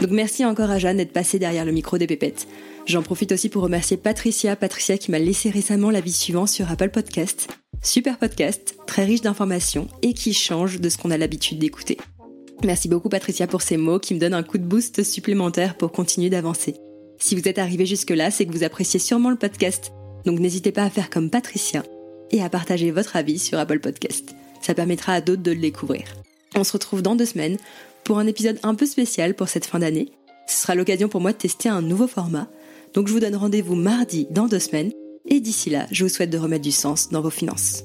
Donc 0.00 0.10
merci 0.10 0.44
encore 0.44 0.70
à 0.70 0.78
Jeanne 0.78 0.98
d'être 0.98 1.12
passée 1.12 1.38
derrière 1.38 1.64
le 1.64 1.72
micro 1.72 1.98
des 1.98 2.06
pépettes. 2.06 2.46
J'en 2.86 3.02
profite 3.02 3.32
aussi 3.32 3.48
pour 3.48 3.62
remercier 3.62 3.96
Patricia, 3.96 4.54
Patricia 4.54 4.96
qui 4.96 5.10
m'a 5.10 5.18
laissé 5.18 5.50
récemment 5.50 5.90
l'avis 5.90 6.12
suivant 6.12 6.46
sur 6.46 6.70
Apple 6.70 6.90
Podcast. 6.90 7.48
Super 7.82 8.18
podcast, 8.18 8.76
très 8.86 9.04
riche 9.04 9.20
d'informations 9.20 9.88
et 10.02 10.14
qui 10.14 10.34
change 10.34 10.80
de 10.80 10.88
ce 10.88 10.98
qu'on 10.98 11.10
a 11.10 11.18
l'habitude 11.18 11.58
d'écouter. 11.58 11.98
Merci 12.64 12.88
beaucoup 12.88 13.08
Patricia 13.08 13.46
pour 13.46 13.62
ces 13.62 13.76
mots 13.76 13.98
qui 13.98 14.14
me 14.14 14.20
donnent 14.20 14.34
un 14.34 14.42
coup 14.42 14.58
de 14.58 14.64
boost 14.64 15.02
supplémentaire 15.02 15.76
pour 15.76 15.92
continuer 15.92 16.30
d'avancer. 16.30 16.74
Si 17.18 17.34
vous 17.34 17.48
êtes 17.48 17.58
arrivé 17.58 17.84
jusque-là, 17.84 18.30
c'est 18.30 18.46
que 18.46 18.52
vous 18.52 18.64
appréciez 18.64 19.00
sûrement 19.00 19.30
le 19.30 19.36
podcast. 19.36 19.92
Donc 20.24 20.38
n'hésitez 20.38 20.72
pas 20.72 20.84
à 20.84 20.90
faire 20.90 21.10
comme 21.10 21.30
Patricia 21.30 21.82
et 22.30 22.42
à 22.42 22.50
partager 22.50 22.90
votre 22.90 23.16
avis 23.16 23.38
sur 23.38 23.58
Apple 23.58 23.80
Podcast. 23.80 24.34
Ça 24.60 24.74
permettra 24.74 25.14
à 25.14 25.20
d'autres 25.20 25.42
de 25.42 25.52
le 25.52 25.60
découvrir. 25.60 26.14
On 26.54 26.64
se 26.64 26.72
retrouve 26.72 27.02
dans 27.02 27.16
deux 27.16 27.26
semaines 27.26 27.58
pour 28.04 28.18
un 28.18 28.26
épisode 28.26 28.58
un 28.62 28.74
peu 28.74 28.86
spécial 28.86 29.34
pour 29.34 29.48
cette 29.48 29.66
fin 29.66 29.78
d'année. 29.78 30.10
Ce 30.46 30.62
sera 30.62 30.74
l'occasion 30.74 31.08
pour 31.08 31.20
moi 31.20 31.32
de 31.32 31.38
tester 31.38 31.68
un 31.68 31.82
nouveau 31.82 32.06
format 32.06 32.48
donc 32.94 33.08
je 33.08 33.12
vous 33.12 33.20
donne 33.20 33.36
rendez-vous 33.36 33.74
mardi 33.74 34.26
dans 34.30 34.46
deux 34.46 34.58
semaines, 34.58 34.92
et 35.26 35.40
d'ici 35.40 35.70
là, 35.70 35.86
je 35.90 36.04
vous 36.04 36.10
souhaite 36.10 36.30
de 36.30 36.38
remettre 36.38 36.64
du 36.64 36.72
sens 36.72 37.10
dans 37.10 37.20
vos 37.20 37.30
finances. 37.30 37.84